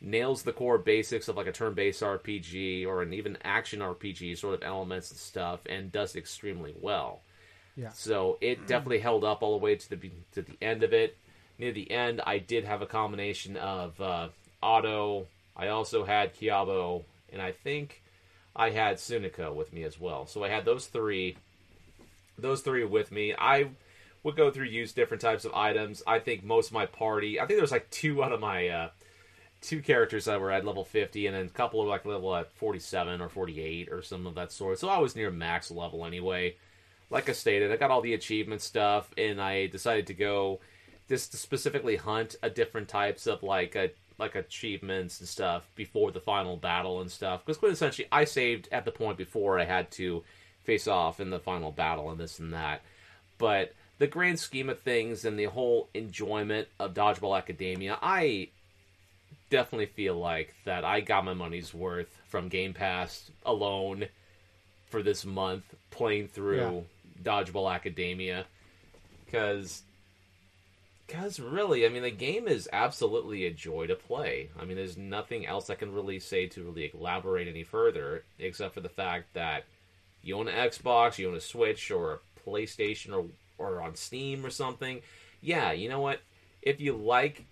nails 0.00 0.42
the 0.42 0.52
core 0.52 0.78
basics 0.78 1.28
of 1.28 1.36
like 1.36 1.46
a 1.46 1.52
turn-based 1.52 2.02
RPG 2.02 2.86
or 2.86 3.02
an 3.02 3.12
even 3.12 3.36
action 3.42 3.80
RPG 3.80 4.38
sort 4.38 4.54
of 4.54 4.62
elements 4.62 5.10
and 5.10 5.20
stuff, 5.20 5.60
and 5.66 5.92
does 5.92 6.16
extremely 6.16 6.74
well. 6.80 7.20
Yeah. 7.76 7.90
So 7.92 8.38
it 8.40 8.66
definitely 8.66 8.98
held 8.98 9.24
up 9.24 9.42
all 9.42 9.58
the 9.58 9.64
way 9.64 9.76
to 9.76 9.90
the 9.90 10.10
to 10.32 10.42
the 10.42 10.56
end 10.60 10.82
of 10.82 10.92
it. 10.92 11.16
Near 11.60 11.72
the 11.72 11.90
end, 11.90 12.22
I 12.26 12.38
did 12.38 12.64
have 12.64 12.80
a 12.80 12.86
combination 12.86 13.58
of 13.58 14.00
uh, 14.00 14.28
Otto. 14.62 15.26
I 15.54 15.68
also 15.68 16.06
had 16.06 16.34
Kiabo, 16.34 17.04
and 17.30 17.42
I 17.42 17.52
think 17.52 18.02
I 18.56 18.70
had 18.70 18.96
Sunika 18.96 19.54
with 19.54 19.70
me 19.70 19.82
as 19.82 20.00
well. 20.00 20.24
So 20.24 20.42
I 20.42 20.48
had 20.48 20.64
those 20.64 20.86
three, 20.86 21.36
those 22.38 22.62
three 22.62 22.82
with 22.86 23.12
me. 23.12 23.34
I 23.36 23.68
would 24.22 24.36
go 24.36 24.50
through 24.50 24.68
use 24.68 24.94
different 24.94 25.20
types 25.20 25.44
of 25.44 25.52
items. 25.52 26.02
I 26.06 26.18
think 26.18 26.42
most 26.42 26.68
of 26.68 26.72
my 26.72 26.86
party. 26.86 27.38
I 27.38 27.44
think 27.44 27.58
there 27.58 27.62
was 27.62 27.72
like 27.72 27.90
two 27.90 28.24
out 28.24 28.32
of 28.32 28.40
my 28.40 28.68
uh, 28.68 28.88
two 29.60 29.82
characters 29.82 30.24
that 30.24 30.40
were 30.40 30.50
at 30.50 30.64
level 30.64 30.82
50 30.82 31.26
and 31.26 31.36
then 31.36 31.44
a 31.44 31.50
couple 31.50 31.82
of 31.82 31.88
like 31.88 32.06
level 32.06 32.34
at 32.34 32.50
47 32.52 33.20
or 33.20 33.28
48 33.28 33.92
or 33.92 34.00
some 34.00 34.26
of 34.26 34.34
that 34.36 34.50
sort. 34.50 34.78
So 34.78 34.88
I 34.88 34.96
was 34.96 35.14
near 35.14 35.30
max 35.30 35.70
level 35.70 36.06
anyway. 36.06 36.56
Like 37.10 37.28
I 37.28 37.32
stated, 37.32 37.70
I 37.70 37.76
got 37.76 37.90
all 37.90 38.00
the 38.00 38.14
achievement 38.14 38.62
stuff 38.62 39.10
and 39.18 39.42
I 39.42 39.66
decided 39.66 40.06
to 40.06 40.14
go 40.14 40.60
just 41.10 41.32
to 41.32 41.36
specifically 41.36 41.96
hunt 41.96 42.36
a 42.40 42.48
different 42.48 42.88
types 42.88 43.26
of 43.26 43.42
like 43.42 43.74
a 43.74 43.90
like 44.16 44.36
achievements 44.36 45.18
and 45.18 45.28
stuff 45.28 45.68
before 45.74 46.12
the 46.12 46.20
final 46.20 46.56
battle 46.56 47.00
and 47.00 47.10
stuff. 47.10 47.44
Because 47.44 47.72
essentially, 47.72 48.06
I 48.12 48.24
saved 48.24 48.68
at 48.70 48.84
the 48.84 48.92
point 48.92 49.18
before 49.18 49.58
I 49.58 49.64
had 49.64 49.90
to 49.92 50.22
face 50.62 50.86
off 50.86 51.18
in 51.18 51.30
the 51.30 51.40
final 51.40 51.72
battle 51.72 52.10
and 52.10 52.20
this 52.20 52.38
and 52.38 52.52
that. 52.52 52.82
But 53.38 53.74
the 53.98 54.06
grand 54.06 54.38
scheme 54.38 54.70
of 54.70 54.78
things 54.80 55.24
and 55.24 55.36
the 55.36 55.46
whole 55.46 55.88
enjoyment 55.94 56.68
of 56.78 56.94
Dodgeball 56.94 57.36
Academia, 57.36 57.98
I 58.00 58.50
definitely 59.48 59.86
feel 59.86 60.14
like 60.14 60.54
that 60.64 60.84
I 60.84 61.00
got 61.00 61.24
my 61.24 61.34
money's 61.34 61.74
worth 61.74 62.16
from 62.28 62.48
Game 62.48 62.72
Pass 62.72 63.32
alone 63.44 64.06
for 64.90 65.02
this 65.02 65.24
month 65.24 65.64
playing 65.90 66.28
through 66.28 66.84
yeah. 67.16 67.42
Dodgeball 67.42 67.74
Academia 67.74 68.44
because 69.24 69.82
because 71.10 71.40
really, 71.40 71.84
I 71.84 71.88
mean, 71.88 72.02
the 72.02 72.10
game 72.10 72.46
is 72.46 72.68
absolutely 72.72 73.44
a 73.44 73.50
joy 73.50 73.86
to 73.88 73.96
play. 73.96 74.50
I 74.58 74.64
mean, 74.64 74.76
there's 74.76 74.96
nothing 74.96 75.46
else 75.46 75.68
I 75.68 75.74
can 75.74 75.92
really 75.92 76.20
say 76.20 76.46
to 76.48 76.62
really 76.62 76.90
elaborate 76.94 77.48
any 77.48 77.64
further, 77.64 78.24
except 78.38 78.74
for 78.74 78.80
the 78.80 78.88
fact 78.88 79.34
that 79.34 79.64
you 80.22 80.36
own 80.36 80.48
an 80.48 80.54
Xbox, 80.54 81.18
you 81.18 81.28
own 81.28 81.34
a 81.34 81.40
Switch, 81.40 81.90
or 81.90 82.12
a 82.12 82.48
PlayStation, 82.48 83.12
or 83.12 83.26
or 83.58 83.82
on 83.82 83.94
Steam 83.94 84.46
or 84.46 84.50
something. 84.50 85.00
Yeah, 85.40 85.72
you 85.72 85.88
know 85.88 86.00
what? 86.00 86.20
If 86.62 86.80
you 86.80 86.94
like 86.94 87.44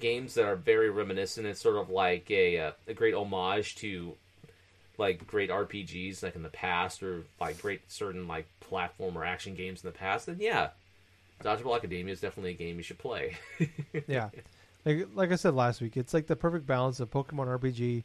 games 0.00 0.34
that 0.34 0.44
are 0.44 0.56
very 0.56 0.90
reminiscent. 0.90 1.46
It's 1.46 1.60
sort 1.60 1.76
of 1.76 1.90
like 1.90 2.30
a 2.30 2.58
uh, 2.58 2.72
a 2.88 2.94
great 2.94 3.14
homage 3.14 3.76
to 3.76 4.14
like 4.98 5.26
great 5.26 5.50
RPGs 5.50 6.22
like 6.22 6.36
in 6.36 6.42
the 6.42 6.48
past 6.48 7.02
or 7.02 7.24
like 7.40 7.60
great 7.60 7.90
certain 7.90 8.28
like 8.28 8.46
platform 8.60 9.16
or 9.16 9.24
action 9.24 9.54
games 9.54 9.82
in 9.82 9.88
the 9.88 9.96
past. 9.96 10.26
Then 10.26 10.38
yeah, 10.40 10.70
Dodgeball 11.42 11.76
Academia 11.76 12.12
is 12.12 12.20
definitely 12.20 12.52
a 12.52 12.54
game 12.54 12.76
you 12.76 12.82
should 12.82 12.98
play. 12.98 13.36
yeah, 14.06 14.30
like 14.84 15.08
like 15.14 15.32
I 15.32 15.36
said 15.36 15.54
last 15.54 15.80
week, 15.80 15.96
it's 15.96 16.14
like 16.14 16.26
the 16.26 16.36
perfect 16.36 16.66
balance 16.66 17.00
of 17.00 17.10
Pokemon 17.10 17.58
RPG, 17.58 18.04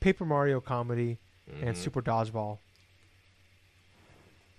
Paper 0.00 0.24
Mario 0.24 0.60
comedy, 0.60 1.18
mm-hmm. 1.50 1.68
and 1.68 1.76
Super 1.76 2.02
Dodgeball. 2.02 2.58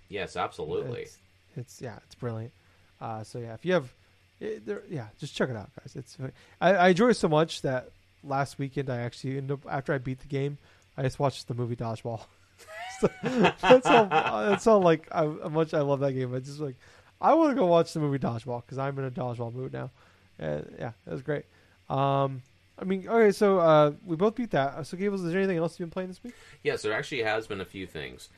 Yes, 0.08 0.36
absolutely. 0.36 1.02
It's, 1.02 1.18
it's 1.56 1.82
yeah, 1.82 1.98
it's 2.04 2.14
brilliant. 2.14 2.52
Uh, 3.00 3.24
so 3.24 3.38
yeah, 3.38 3.54
if 3.54 3.64
you 3.64 3.72
have 3.72 3.92
it, 4.40 4.62
yeah, 4.90 5.06
just 5.18 5.34
check 5.34 5.48
it 5.48 5.56
out, 5.56 5.70
guys. 5.78 5.96
It's 5.96 6.16
I, 6.60 6.74
I 6.74 6.88
enjoy 6.88 7.08
it 7.08 7.14
so 7.14 7.28
much 7.28 7.62
that 7.62 7.90
last 8.22 8.58
weekend 8.58 8.90
I 8.90 8.98
actually 8.98 9.38
ended 9.38 9.52
up 9.52 9.66
after 9.70 9.92
I 9.92 9.98
beat 9.98 10.20
the 10.20 10.26
game, 10.26 10.58
I 10.96 11.02
just 11.02 11.18
watched 11.18 11.48
the 11.48 11.54
movie 11.54 11.76
Dodgeball. 11.76 12.20
so, 13.00 13.10
that's 13.22 13.86
how 13.86 14.04
that's 14.48 14.64
how 14.64 14.78
like 14.78 15.08
how 15.12 15.48
much 15.50 15.74
I 15.74 15.80
love 15.80 16.00
that 16.00 16.12
game. 16.12 16.34
I 16.34 16.40
just 16.40 16.60
like 16.60 16.76
I 17.20 17.34
want 17.34 17.50
to 17.50 17.54
go 17.54 17.66
watch 17.66 17.92
the 17.92 18.00
movie 18.00 18.18
Dodgeball 18.18 18.62
because 18.64 18.78
I'm 18.78 18.98
in 18.98 19.04
a 19.04 19.10
dodgeball 19.10 19.54
mood 19.54 19.72
now. 19.72 19.90
And 20.38 20.74
yeah, 20.78 20.92
that 21.04 21.12
was 21.12 21.22
great. 21.22 21.44
Um, 21.88 22.42
I 22.78 22.84
mean, 22.84 23.08
okay, 23.08 23.32
so 23.32 23.58
uh, 23.58 23.92
we 24.04 24.16
both 24.16 24.34
beat 24.34 24.50
that. 24.50 24.86
So, 24.86 24.96
Gables, 24.96 25.22
is 25.22 25.32
there 25.32 25.40
anything 25.40 25.56
else 25.58 25.78
you've 25.78 25.88
been 25.88 25.92
playing 25.92 26.08
this 26.08 26.22
week? 26.22 26.34
Yes, 26.62 26.82
there 26.82 26.92
actually 26.92 27.22
has 27.22 27.46
been 27.46 27.60
a 27.60 27.64
few 27.64 27.86
things. 27.86 28.28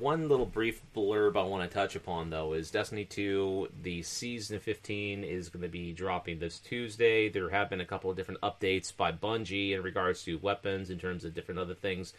One 0.00 0.28
little 0.28 0.46
brief 0.46 0.82
blurb 0.96 1.36
I 1.36 1.44
want 1.44 1.68
to 1.68 1.72
touch 1.72 1.94
upon, 1.94 2.30
though, 2.30 2.54
is 2.54 2.72
Destiny 2.72 3.04
2. 3.04 3.68
The 3.82 4.02
season 4.02 4.58
15 4.58 5.22
is 5.22 5.48
going 5.48 5.62
to 5.62 5.68
be 5.68 5.92
dropping 5.92 6.40
this 6.40 6.58
Tuesday. 6.58 7.28
There 7.28 7.50
have 7.50 7.70
been 7.70 7.80
a 7.80 7.84
couple 7.84 8.10
of 8.10 8.16
different 8.16 8.40
updates 8.40 8.94
by 8.94 9.12
Bungie 9.12 9.72
in 9.72 9.82
regards 9.82 10.24
to 10.24 10.38
weapons, 10.38 10.90
in 10.90 10.98
terms 10.98 11.24
of 11.24 11.34
different 11.34 11.60
other 11.60 11.74
things. 11.74 12.12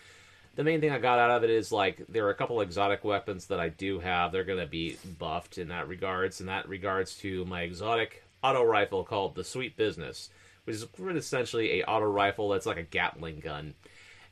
The 0.58 0.64
main 0.64 0.82
thing 0.82 0.90
I 0.90 0.98
got 0.98 1.20
out 1.20 1.30
of 1.30 1.44
it 1.44 1.52
is 1.52 1.72
like 1.72 2.04
there 2.10 2.26
are 2.26 2.32
a 2.32 2.36
couple 2.36 2.62
exotic 2.62 3.04
weapons 3.04 3.46
that 3.46 3.60
I 3.60 3.70
do 3.70 4.00
have. 4.00 4.32
They're 4.32 4.44
to 4.44 4.66
be 4.66 4.98
buffed 5.20 5.60
in 5.60 5.68
that 5.68 5.88
regards. 5.88 6.42
In 6.42 6.48
that 6.48 6.68
regards 6.68 7.16
to 7.20 7.46
my 7.46 7.62
exotic 7.62 8.24
auto 8.42 8.64
rifle 8.64 9.04
called 9.04 9.36
the 9.36 9.44
Sweet 9.44 9.78
Business, 9.78 10.32
which 10.64 10.78
is 10.78 10.88
essentially 11.16 11.80
a 11.80 11.86
auto 11.86 12.08
rifle 12.08 12.50
that's 12.50 12.66
like 12.66 12.78
a 12.78 12.84
Gatling 12.84 13.40
gun. 13.40 13.76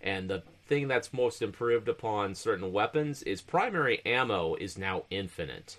And 0.02 0.28
the 0.28 0.42
thing 0.66 0.88
that's 0.88 1.14
most 1.14 1.44
improved 1.44 1.88
upon 1.88 2.34
certain 2.34 2.74
weapons 2.74 3.22
is 3.22 3.42
primary 3.42 4.04
ammo 4.04 4.56
is 4.56 4.80
now 4.80 5.04
infinite. 5.12 5.78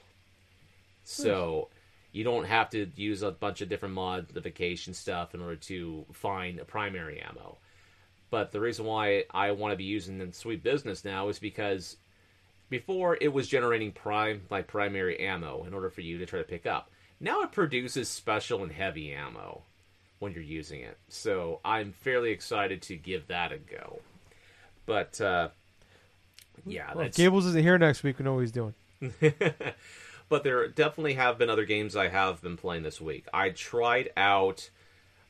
So 1.02 1.70
you 2.12 2.23
don't 2.23 2.47
have 2.47 2.70
to 2.70 2.89
use 2.94 3.24
a 3.24 3.32
bunch 3.32 3.62
of 3.62 3.68
different 3.68 3.97
modification 3.97 4.94
stuff 4.94 5.35
in 5.35 5.43
order 5.43 5.56
to 5.56 6.06
find 6.12 6.64
primary 6.68 7.20
ammo. 7.20 7.59
But 8.31 8.53
the 8.53 8.61
reason 8.61 8.85
why 8.85 9.24
I 9.32 9.53
want 9.53 9.73
to 9.73 9.77
be 9.77 9.85
using 9.85 10.19
the 10.19 10.32
Sweet 10.32 10.62
Business 10.62 11.05
now 11.05 11.28
is 11.28 11.39
because 11.39 11.97
before 12.69 13.16
it 13.20 13.32
was 13.32 13.48
generating 13.48 13.93
prime 13.93 14.43
like 14.51 14.66
primary 14.66 15.20
ammo 15.20 15.65
in 15.65 15.74
order 15.74 15.90
for 15.90 16.01
you 16.01 16.19
to 16.19 16.27
try 16.27 16.40
to 16.40 16.44
pick 16.44 16.66
up. 16.66 16.90
Now 17.20 17.43
it 17.43 17.53
produces 17.53 18.09
special 18.09 18.62
and 18.62 18.73
heavy 18.73 19.12
ammo 19.12 19.62
when 20.19 20.32
you're 20.32 20.43
using 20.43 20.81
it. 20.81 20.98
So 21.09 21.61
I'm 21.65 21.93
fairly 21.93 22.31
excited 22.31 22.82
to 22.82 22.97
give 22.97 23.28
that 23.28 23.53
a 23.53 23.59
go. 23.59 24.01
But 24.85 25.20
uh, 25.20 25.48
yeah, 26.65 26.93
well, 26.94 27.09
Gables 27.09 27.47
isn't 27.47 27.62
here 27.62 27.78
next 27.78 28.03
week. 28.03 28.19
We 28.19 28.24
know 28.24 28.35
what 28.35 28.40
he's 28.40 28.53
doing. 28.53 28.74
but 30.28 30.43
there 30.43 30.66
definitely 30.69 31.15
have 31.15 31.39
been 31.39 31.51
other 31.51 31.65
games 31.65 31.97
I 31.97 32.09
have 32.09 32.43
been 32.43 32.57
playing 32.57 32.82
this 32.82 33.01
week. 33.01 33.27
I 33.32 33.51
tried 33.51 34.11
out 34.16 34.70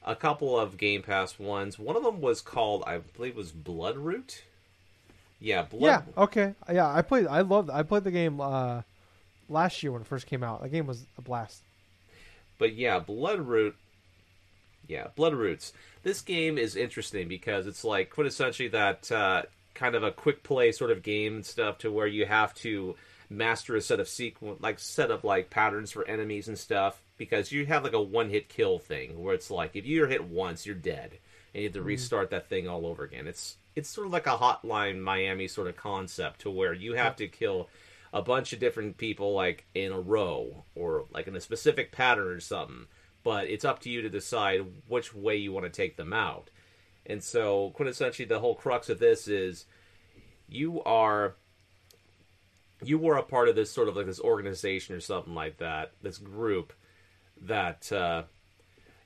a 0.06 0.14
couple 0.14 0.58
of 0.58 0.76
Game 0.76 1.02
Pass 1.02 1.38
ones. 1.38 1.78
One 1.78 1.96
of 1.96 2.04
them 2.04 2.20
was 2.20 2.40
called, 2.40 2.84
I 2.86 2.98
believe, 2.98 3.32
it 3.32 3.36
was 3.36 3.52
Bloodroot. 3.52 4.40
Yeah, 5.40 5.62
Blood. 5.62 6.04
Yeah. 6.16 6.22
Okay. 6.22 6.54
Yeah, 6.72 6.90
I 6.90 7.02
played. 7.02 7.26
I 7.26 7.42
loved. 7.42 7.68
I 7.68 7.82
played 7.82 8.04
the 8.04 8.10
game 8.10 8.40
uh, 8.40 8.82
last 9.48 9.82
year 9.82 9.92
when 9.92 10.00
it 10.00 10.06
first 10.06 10.26
came 10.26 10.42
out. 10.42 10.62
The 10.62 10.68
game 10.68 10.86
was 10.86 11.04
a 11.18 11.22
blast. 11.22 11.62
But 12.58 12.74
yeah, 12.74 13.00
Bloodroot. 13.00 13.74
Yeah, 14.88 15.08
Bloodroots. 15.16 15.72
This 16.04 16.22
game 16.22 16.56
is 16.56 16.76
interesting 16.76 17.28
because 17.28 17.66
it's 17.66 17.84
like 17.84 18.14
quintessentially 18.14 18.70
that 18.70 19.10
uh, 19.12 19.42
kind 19.74 19.94
of 19.94 20.04
a 20.04 20.12
quick 20.12 20.42
play 20.42 20.72
sort 20.72 20.90
of 20.90 21.02
game 21.02 21.34
and 21.34 21.46
stuff 21.46 21.78
to 21.78 21.90
where 21.92 22.06
you 22.06 22.24
have 22.24 22.54
to 22.54 22.94
master 23.28 23.76
a 23.76 23.82
set 23.82 24.00
of 24.00 24.08
sequence, 24.08 24.62
like 24.62 24.78
set 24.78 25.10
of 25.10 25.24
like 25.24 25.50
patterns 25.50 25.90
for 25.90 26.06
enemies 26.08 26.48
and 26.48 26.58
stuff. 26.58 27.00
Because 27.18 27.50
you 27.50 27.66
have 27.66 27.84
like 27.84 27.94
a 27.94 28.00
one 28.00 28.28
hit 28.28 28.48
kill 28.48 28.78
thing 28.78 29.22
where 29.22 29.34
it's 29.34 29.50
like 29.50 29.74
if 29.74 29.86
you're 29.86 30.06
hit 30.06 30.24
once, 30.24 30.66
you're 30.66 30.74
dead, 30.74 31.18
and 31.54 31.62
you 31.62 31.68
have 31.68 31.72
to 31.74 31.78
mm-hmm. 31.78 31.88
restart 31.88 32.30
that 32.30 32.48
thing 32.48 32.68
all 32.68 32.86
over 32.86 33.04
again. 33.04 33.26
It's 33.26 33.56
it's 33.74 33.88
sort 33.88 34.06
of 34.06 34.12
like 34.12 34.26
a 34.26 34.36
Hotline 34.36 35.00
Miami 35.00 35.48
sort 35.48 35.68
of 35.68 35.76
concept 35.76 36.40
to 36.40 36.50
where 36.50 36.72
you 36.72 36.94
have 36.94 37.16
to 37.16 37.28
kill 37.28 37.68
a 38.12 38.22
bunch 38.22 38.52
of 38.52 38.60
different 38.60 38.96
people 38.96 39.34
like 39.34 39.66
in 39.74 39.92
a 39.92 40.00
row 40.00 40.64
or 40.74 41.04
like 41.12 41.26
in 41.26 41.36
a 41.36 41.40
specific 41.40 41.92
pattern 41.92 42.28
or 42.28 42.40
something. 42.40 42.86
But 43.22 43.48
it's 43.48 43.64
up 43.64 43.80
to 43.80 43.90
you 43.90 44.02
to 44.02 44.08
decide 44.08 44.64
which 44.88 45.14
way 45.14 45.36
you 45.36 45.52
want 45.52 45.66
to 45.66 45.70
take 45.70 45.96
them 45.96 46.12
out. 46.12 46.50
And 47.04 47.22
so, 47.22 47.72
quintessentially, 47.78 48.28
the 48.28 48.40
whole 48.40 48.54
crux 48.54 48.88
of 48.88 48.98
this 48.98 49.28
is 49.28 49.66
you 50.48 50.82
are 50.84 51.34
you 52.84 52.98
were 52.98 53.16
a 53.16 53.22
part 53.22 53.48
of 53.48 53.56
this 53.56 53.70
sort 53.70 53.88
of 53.88 53.96
like 53.96 54.06
this 54.06 54.20
organization 54.20 54.94
or 54.94 55.00
something 55.00 55.34
like 55.34 55.58
that, 55.58 55.92
this 56.02 56.18
group 56.18 56.72
that 57.42 57.90
uh, 57.92 58.24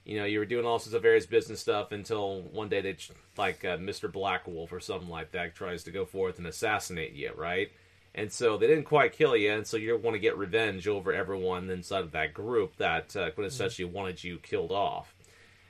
you 0.05 0.19
know 0.19 0.25
you 0.25 0.39
were 0.39 0.45
doing 0.45 0.67
all 0.67 0.79
sorts 0.79 0.95
of 0.95 1.03
various 1.03 1.27
business 1.27 1.61
stuff 1.61 1.93
until 1.93 2.43
one 2.43 2.69
day 2.69 2.81
they 2.81 2.97
like 3.37 3.65
uh, 3.65 3.77
Mr. 3.77 4.11
Black 4.11 4.47
Wolf 4.47 4.73
or 4.73 4.81
something 4.81 5.09
like 5.09 5.33
that 5.33 5.55
tries 5.55 5.85
to 5.85 5.91
go 5.91 6.05
forth 6.05 6.39
and 6.39 6.47
assassinate 6.47 7.13
you, 7.13 7.33
right? 7.37 7.71
And 8.15 8.33
so 8.33 8.57
they 8.57 8.67
didn't 8.67 8.85
quite 8.85 9.13
kill 9.13 9.37
you, 9.37 9.53
and 9.53 9.67
so 9.67 9.77
you 9.77 9.97
want 9.97 10.15
to 10.15 10.21
get 10.21 10.37
revenge 10.37 10.89
over 10.89 11.13
everyone 11.13 11.71
inside 11.71 12.03
of 12.03 12.13
that 12.13 12.35
group 12.35 12.77
that 12.77 13.15
uh, 13.17 13.31
quintessentially 13.31 13.87
mm-hmm. 13.87 13.95
wanted 13.95 14.25
you 14.25 14.39
killed 14.39 14.73
off. 14.73 15.15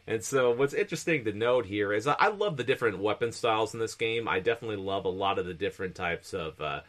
And 0.06 0.24
so, 0.24 0.50
what's 0.50 0.74
interesting 0.74 1.24
to 1.24 1.32
note 1.32 1.66
here 1.66 1.92
is 1.92 2.06
I 2.06 2.28
love 2.28 2.56
the 2.56 2.64
different 2.64 2.98
weapon 2.98 3.30
styles 3.30 3.74
in 3.74 3.80
this 3.80 3.94
game. 3.94 4.26
I 4.26 4.40
definitely 4.40 4.78
love 4.78 5.04
a 5.04 5.10
lot 5.10 5.38
of 5.38 5.46
the 5.46 5.54
different 5.54 5.94
types 5.94 6.32
of 6.32 6.60
uh, 6.60 6.80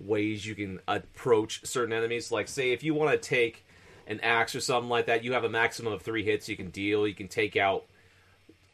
ways 0.00 0.46
you 0.46 0.54
can 0.54 0.80
approach 0.88 1.66
certain 1.66 1.92
enemies. 1.92 2.32
Like, 2.32 2.48
say, 2.48 2.72
if 2.72 2.82
you 2.82 2.94
want 2.94 3.10
to 3.10 3.18
take 3.28 3.65
an 4.06 4.20
axe 4.20 4.54
or 4.54 4.60
something 4.60 4.88
like 4.88 5.06
that, 5.06 5.24
you 5.24 5.32
have 5.32 5.44
a 5.44 5.48
maximum 5.48 5.92
of 5.92 6.02
three 6.02 6.24
hits 6.24 6.48
you 6.48 6.56
can 6.56 6.70
deal. 6.70 7.06
You 7.06 7.14
can 7.14 7.28
take 7.28 7.56
out 7.56 7.84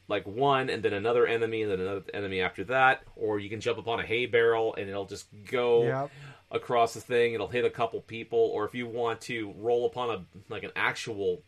like 0.09 0.26
one 0.26 0.68
and 0.68 0.82
then 0.82 0.92
another 0.92 1.26
enemy 1.26 1.62
and 1.62 1.70
then 1.70 1.80
another 1.80 2.02
enemy 2.12 2.40
after 2.40 2.64
that, 2.64 3.02
or 3.16 3.38
you 3.38 3.48
can 3.48 3.60
jump 3.60 3.78
upon 3.78 4.00
a 4.00 4.02
hay 4.02 4.26
barrel 4.26 4.74
and 4.74 4.88
it'll 4.88 5.06
just 5.06 5.26
go 5.50 5.84
yep. 5.84 6.10
across 6.50 6.94
the 6.94 7.00
thing. 7.00 7.34
It'll 7.34 7.48
hit 7.48 7.64
a 7.64 7.70
couple 7.70 8.00
people, 8.02 8.38
or 8.38 8.64
if 8.66 8.74
you 8.74 8.86
want 8.86 9.20
to 9.22 9.54
roll 9.59 9.86
upon 9.86 10.10
a 10.10 10.24
like 10.48 10.64
an 10.64 10.72
actual 10.76 11.42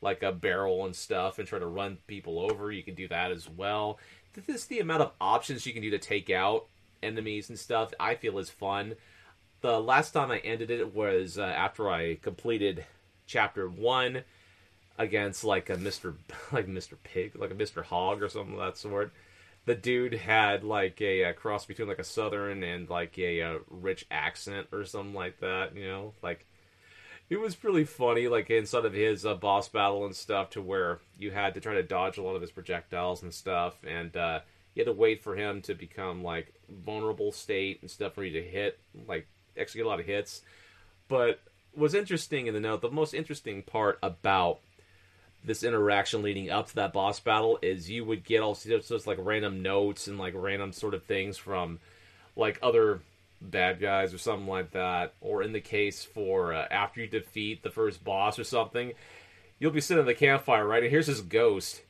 like 0.00 0.22
a 0.22 0.32
barrel 0.32 0.86
and 0.86 0.96
stuff 0.96 1.38
and 1.38 1.46
try 1.46 1.58
to 1.58 1.66
run 1.66 1.98
people 2.06 2.38
over, 2.38 2.72
you 2.72 2.82
can 2.82 2.94
do 2.94 3.06
that 3.08 3.32
as 3.32 3.48
well. 3.48 3.98
This 4.46 4.64
the 4.64 4.80
amount 4.80 5.02
of 5.02 5.12
options 5.20 5.66
you 5.66 5.72
can 5.72 5.82
do 5.82 5.90
to 5.90 5.98
take 5.98 6.30
out 6.30 6.66
enemies 7.02 7.48
and 7.48 7.58
stuff. 7.58 7.92
I 7.98 8.14
feel 8.14 8.38
is 8.38 8.50
fun. 8.50 8.94
The 9.60 9.78
last 9.78 10.12
time 10.12 10.30
I 10.30 10.38
ended 10.38 10.70
it 10.70 10.94
was 10.94 11.36
uh, 11.36 11.42
after 11.42 11.90
I 11.90 12.14
completed 12.14 12.86
chapter 13.30 13.68
one 13.68 14.24
against 14.98 15.44
like 15.44 15.70
a 15.70 15.76
Mr. 15.76 16.14
like 16.52 16.66
Mr. 16.66 16.94
Pig, 17.02 17.36
like 17.36 17.52
a 17.52 17.54
Mr. 17.54 17.84
Hog 17.84 18.22
or 18.22 18.28
something 18.28 18.54
of 18.54 18.60
that 18.60 18.76
sort. 18.76 19.12
The 19.66 19.74
dude 19.74 20.14
had 20.14 20.64
like 20.64 21.00
a, 21.00 21.22
a 21.22 21.32
cross 21.32 21.64
between 21.64 21.86
like 21.86 21.98
a 21.98 22.04
southern 22.04 22.62
and 22.64 22.88
like 22.88 23.18
a, 23.18 23.40
a, 23.40 23.58
rich 23.68 24.04
accent 24.10 24.66
or 24.72 24.84
something 24.84 25.14
like 25.14 25.38
that. 25.40 25.76
You 25.76 25.86
know, 25.86 26.12
like 26.22 26.44
it 27.28 27.38
was 27.38 27.62
really 27.62 27.84
funny. 27.84 28.26
Like 28.26 28.50
inside 28.50 28.84
of 28.84 28.94
his 28.94 29.24
uh, 29.24 29.34
boss 29.34 29.68
battle 29.68 30.04
and 30.06 30.16
stuff, 30.16 30.50
to 30.50 30.62
where 30.62 30.98
you 31.18 31.30
had 31.30 31.54
to 31.54 31.60
try 31.60 31.74
to 31.74 31.82
dodge 31.82 32.18
a 32.18 32.22
lot 32.22 32.34
of 32.34 32.42
his 32.42 32.50
projectiles 32.50 33.22
and 33.22 33.32
stuff, 33.32 33.76
and 33.86 34.16
uh, 34.16 34.40
you 34.74 34.80
had 34.80 34.92
to 34.92 34.98
wait 34.98 35.22
for 35.22 35.36
him 35.36 35.62
to 35.62 35.74
become 35.74 36.24
like 36.24 36.52
vulnerable 36.68 37.30
state 37.30 37.80
and 37.80 37.90
stuff 37.90 38.14
for 38.14 38.24
you 38.24 38.40
to 38.40 38.46
hit, 38.46 38.80
like 39.06 39.28
execute 39.56 39.86
a 39.86 39.88
lot 39.88 40.00
of 40.00 40.06
hits. 40.06 40.42
But 41.06 41.40
was 41.76 41.94
interesting 41.94 42.46
in 42.46 42.54
the 42.54 42.60
note, 42.60 42.80
the 42.80 42.90
most 42.90 43.14
interesting 43.14 43.62
part 43.62 43.98
about 44.02 44.60
this 45.44 45.62
interaction 45.62 46.22
leading 46.22 46.50
up 46.50 46.68
to 46.68 46.74
that 46.76 46.92
boss 46.92 47.18
battle 47.20 47.58
is 47.62 47.90
you 47.90 48.04
would 48.04 48.24
get 48.24 48.40
all 48.40 48.54
sorts 48.54 48.90
of 48.90 49.06
like 49.06 49.18
random 49.20 49.62
notes 49.62 50.06
and 50.06 50.18
like 50.18 50.34
random 50.36 50.72
sort 50.72 50.94
of 50.94 51.04
things 51.04 51.36
from 51.36 51.78
like 52.36 52.58
other 52.62 53.00
bad 53.40 53.80
guys 53.80 54.12
or 54.12 54.18
something 54.18 54.46
like 54.46 54.72
that 54.72 55.14
or 55.20 55.42
in 55.42 55.52
the 55.52 55.60
case 55.60 56.04
for 56.04 56.52
uh, 56.52 56.66
after 56.70 57.00
you 57.00 57.06
defeat 57.06 57.62
the 57.62 57.70
first 57.70 58.04
boss 58.04 58.38
or 58.38 58.44
something 58.44 58.92
you'll 59.58 59.70
be 59.70 59.80
sitting 59.80 60.02
at 60.02 60.06
the 60.06 60.14
campfire 60.14 60.66
right? 60.66 60.82
And 60.82 60.90
here's 60.90 61.06
this 61.06 61.22
ghost 61.22 61.80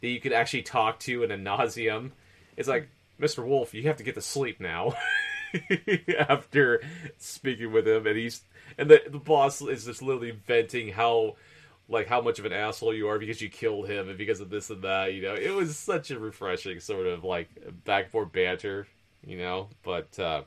that 0.00 0.08
you 0.08 0.20
could 0.20 0.32
actually 0.32 0.62
talk 0.62 0.98
to 1.00 1.22
in 1.22 1.30
a 1.30 1.36
nauseum. 1.36 2.12
It's 2.56 2.68
like 2.68 2.88
mr 3.20 3.46
wolf 3.46 3.74
you 3.74 3.82
have 3.84 3.98
to 3.98 4.02
get 4.02 4.14
to 4.14 4.22
sleep 4.22 4.60
now. 4.60 4.94
After 6.18 6.82
speaking 7.18 7.70
with 7.70 7.86
him 7.86 8.06
and 8.06 8.16
he's 8.16 8.42
and 8.78 8.90
the, 8.90 9.02
the 9.08 9.18
boss 9.18 9.60
is 9.62 9.84
just 9.84 10.02
literally 10.02 10.32
venting 10.46 10.88
how 10.88 11.36
like 11.88 12.06
how 12.06 12.20
much 12.20 12.38
of 12.38 12.44
an 12.44 12.52
asshole 12.52 12.94
you 12.94 13.08
are 13.08 13.18
because 13.18 13.42
you 13.42 13.48
killed 13.48 13.88
him 13.88 14.08
and 14.08 14.16
because 14.16 14.40
of 14.40 14.50
this 14.50 14.70
and 14.70 14.82
that. 14.82 15.12
You 15.12 15.22
know, 15.22 15.34
it 15.34 15.54
was 15.54 15.76
such 15.76 16.10
a 16.10 16.18
refreshing 16.18 16.80
sort 16.80 17.06
of 17.06 17.24
like 17.24 17.48
back 17.84 18.04
and 18.04 18.12
forth 18.12 18.32
banter. 18.32 18.86
You 19.26 19.38
know, 19.38 19.68
but 19.82 20.18
uh, 20.18 20.42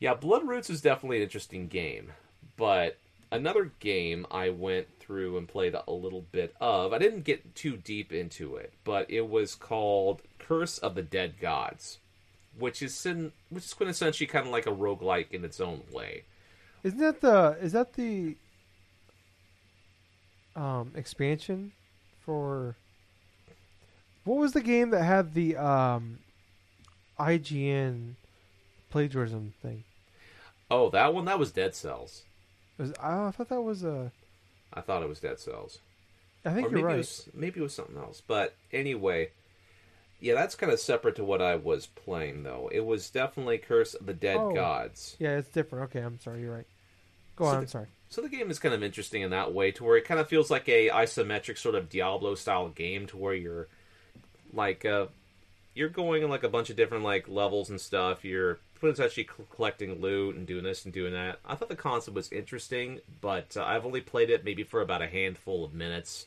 yeah, 0.00 0.14
Bloodroots 0.14 0.70
is 0.70 0.80
definitely 0.80 1.18
an 1.18 1.24
interesting 1.24 1.68
game. 1.68 2.12
But 2.56 2.98
another 3.30 3.70
game 3.78 4.26
I 4.30 4.50
went 4.50 4.88
through 4.98 5.38
and 5.38 5.48
played 5.48 5.74
a 5.74 5.92
little 5.92 6.24
bit 6.32 6.54
of. 6.60 6.92
I 6.92 6.98
didn't 6.98 7.24
get 7.24 7.54
too 7.54 7.76
deep 7.76 8.12
into 8.12 8.56
it, 8.56 8.72
but 8.84 9.10
it 9.10 9.28
was 9.28 9.54
called 9.54 10.22
Curse 10.38 10.78
of 10.78 10.94
the 10.94 11.02
Dead 11.02 11.38
Gods, 11.40 11.98
which 12.58 12.82
is 12.82 13.06
in, 13.06 13.32
which 13.50 13.64
is 13.64 13.74
quintessentially 13.74 14.28
kind 14.28 14.46
of 14.46 14.52
like 14.52 14.66
a 14.66 14.72
roguelike 14.72 15.30
in 15.30 15.44
its 15.44 15.60
own 15.60 15.82
way. 15.92 16.24
Isn't 16.84 17.00
that 17.00 17.20
the 17.20 17.56
is 17.60 17.72
that 17.72 17.94
the 17.94 18.36
um, 20.54 20.92
expansion 20.94 21.72
for 22.24 22.76
what 24.24 24.38
was 24.38 24.52
the 24.52 24.60
game 24.60 24.90
that 24.90 25.02
had 25.02 25.34
the 25.34 25.56
um, 25.56 26.18
IGN 27.18 28.14
plagiarism 28.90 29.54
thing? 29.62 29.84
Oh, 30.70 30.90
that 30.90 31.14
one. 31.14 31.24
That 31.24 31.38
was 31.38 31.50
Dead 31.50 31.74
Cells. 31.74 32.24
Was, 32.76 32.92
I 33.00 33.30
thought 33.30 33.48
that 33.48 33.62
was 33.62 33.84
a. 33.84 34.12
I 34.72 34.82
thought 34.82 35.02
it 35.02 35.08
was 35.08 35.20
Dead 35.20 35.40
Cells. 35.40 35.78
I 36.44 36.52
think 36.52 36.68
or 36.68 36.70
you're 36.70 36.78
maybe 36.78 36.84
right. 36.84 36.94
It 36.94 36.98
was, 36.98 37.28
maybe 37.34 37.60
it 37.60 37.62
was 37.62 37.74
something 37.74 37.96
else. 37.96 38.22
But 38.26 38.54
anyway, 38.72 39.30
yeah, 40.20 40.34
that's 40.34 40.54
kind 40.54 40.72
of 40.72 40.80
separate 40.80 41.16
to 41.16 41.24
what 41.24 41.40
I 41.42 41.56
was 41.56 41.86
playing, 41.86 42.42
though. 42.42 42.68
It 42.72 42.84
was 42.84 43.10
definitely 43.10 43.58
Curse 43.58 43.94
of 43.94 44.06
the 44.06 44.14
Dead 44.14 44.38
oh, 44.38 44.52
Gods. 44.52 45.16
Yeah, 45.18 45.38
it's 45.38 45.48
different. 45.48 45.84
Okay, 45.86 46.00
I'm 46.00 46.20
sorry. 46.20 46.42
You're 46.42 46.54
right. 46.54 46.66
Go 47.36 47.44
so 47.44 47.50
on. 47.50 47.54
The, 47.56 47.60
I'm 47.60 47.66
sorry. 47.68 47.86
So 48.10 48.22
the 48.22 48.28
game 48.28 48.50
is 48.50 48.58
kind 48.58 48.74
of 48.74 48.82
interesting 48.82 49.22
in 49.22 49.30
that 49.30 49.52
way, 49.52 49.70
to 49.72 49.84
where 49.84 49.96
it 49.96 50.04
kind 50.04 50.18
of 50.18 50.28
feels 50.28 50.50
like 50.50 50.68
a 50.68 50.88
isometric 50.88 51.58
sort 51.58 51.74
of 51.74 51.88
Diablo 51.88 52.34
style 52.34 52.68
game, 52.68 53.06
to 53.08 53.16
where 53.16 53.34
you're 53.34 53.68
like 54.52 54.84
uh, 54.84 55.06
you're 55.74 55.88
going 55.88 56.22
in 56.22 56.30
like 56.30 56.42
a 56.42 56.48
bunch 56.48 56.70
of 56.70 56.76
different 56.76 57.04
like 57.04 57.28
levels 57.28 57.70
and 57.70 57.80
stuff. 57.80 58.24
You're 58.24 58.58
actually 58.82 59.28
collecting 59.54 60.00
loot 60.00 60.36
and 60.36 60.46
doing 60.46 60.64
this 60.64 60.84
and 60.84 60.92
doing 60.94 61.12
that. 61.12 61.38
I 61.44 61.54
thought 61.54 61.68
the 61.68 61.76
concept 61.76 62.14
was 62.14 62.32
interesting, 62.32 63.00
but 63.20 63.56
uh, 63.56 63.64
I've 63.64 63.86
only 63.86 64.00
played 64.00 64.30
it 64.30 64.44
maybe 64.44 64.62
for 64.62 64.80
about 64.80 65.02
a 65.02 65.08
handful 65.08 65.64
of 65.64 65.74
minutes, 65.74 66.26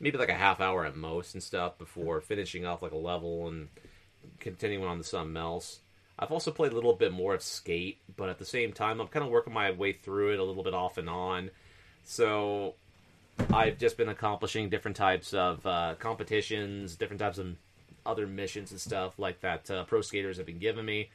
maybe 0.00 0.18
like 0.18 0.28
a 0.28 0.34
half 0.34 0.60
hour 0.60 0.84
at 0.84 0.96
most 0.96 1.34
and 1.34 1.42
stuff 1.42 1.78
before 1.78 2.20
finishing 2.20 2.66
off 2.66 2.82
like 2.82 2.92
a 2.92 2.96
level 2.96 3.48
and 3.48 3.68
continuing 4.40 4.84
on 4.84 4.98
to 4.98 5.04
something 5.04 5.36
else. 5.36 5.80
I've 6.18 6.30
also 6.30 6.50
played 6.50 6.72
a 6.72 6.74
little 6.76 6.94
bit 6.94 7.12
more 7.12 7.34
of 7.34 7.42
Skate, 7.42 7.98
but 8.16 8.28
at 8.28 8.38
the 8.38 8.44
same 8.44 8.72
time, 8.72 9.00
I'm 9.00 9.08
kind 9.08 9.24
of 9.24 9.30
working 9.30 9.52
my 9.52 9.72
way 9.72 9.92
through 9.92 10.32
it 10.32 10.38
a 10.38 10.44
little 10.44 10.62
bit 10.62 10.74
off 10.74 10.96
and 10.96 11.08
on. 11.08 11.50
So 12.04 12.74
I've 13.52 13.78
just 13.78 13.96
been 13.96 14.08
accomplishing 14.08 14.68
different 14.68 14.96
types 14.96 15.34
of 15.34 15.66
uh, 15.66 15.94
competitions, 15.98 16.94
different 16.94 17.20
types 17.20 17.38
of 17.38 17.56
other 18.06 18.26
missions 18.26 18.70
and 18.70 18.80
stuff 18.80 19.18
like 19.18 19.40
that. 19.40 19.68
Uh, 19.70 19.84
pro 19.84 20.02
skaters 20.02 20.36
have 20.36 20.46
been 20.46 20.58
giving 20.58 20.84
me. 20.84 21.10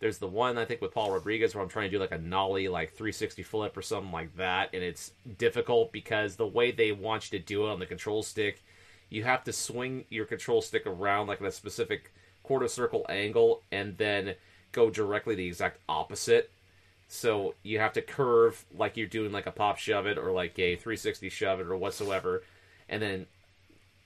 There's 0.00 0.18
the 0.18 0.26
one 0.26 0.58
I 0.58 0.64
think 0.64 0.80
with 0.80 0.92
Paul 0.92 1.12
Rodriguez 1.12 1.54
where 1.54 1.62
I'm 1.62 1.68
trying 1.68 1.90
to 1.90 1.96
do 1.96 2.00
like 2.00 2.12
a 2.12 2.18
nollie, 2.18 2.68
like 2.68 2.90
360 2.90 3.42
flip 3.42 3.76
or 3.76 3.82
something 3.82 4.12
like 4.12 4.36
that, 4.36 4.70
and 4.74 4.82
it's 4.82 5.12
difficult 5.38 5.92
because 5.92 6.36
the 6.36 6.46
way 6.46 6.72
they 6.72 6.92
want 6.92 7.30
you 7.30 7.38
to 7.38 7.44
do 7.44 7.66
it 7.66 7.70
on 7.70 7.78
the 7.78 7.86
control 7.86 8.22
stick, 8.22 8.62
you 9.08 9.24
have 9.24 9.44
to 9.44 9.52
swing 9.52 10.04
your 10.10 10.26
control 10.26 10.60
stick 10.60 10.86
around 10.86 11.26
like 11.26 11.40
in 11.40 11.46
a 11.46 11.50
specific 11.50 12.12
quarter 12.42 12.68
circle 12.68 13.06
angle 13.08 13.62
and 13.72 13.96
then 13.96 14.34
go 14.72 14.90
directly 14.90 15.34
the 15.34 15.46
exact 15.46 15.78
opposite. 15.88 16.50
So 17.08 17.54
you 17.62 17.78
have 17.78 17.92
to 17.94 18.02
curve 18.02 18.64
like 18.76 18.96
you're 18.96 19.06
doing 19.06 19.32
like 19.32 19.46
a 19.46 19.52
pop 19.52 19.78
shove 19.78 20.06
it 20.06 20.18
or 20.18 20.32
like 20.32 20.58
a 20.58 20.76
360 20.76 21.28
shove 21.28 21.60
it 21.60 21.66
or 21.66 21.76
whatsoever, 21.76 22.42
and 22.88 23.00
then 23.00 23.26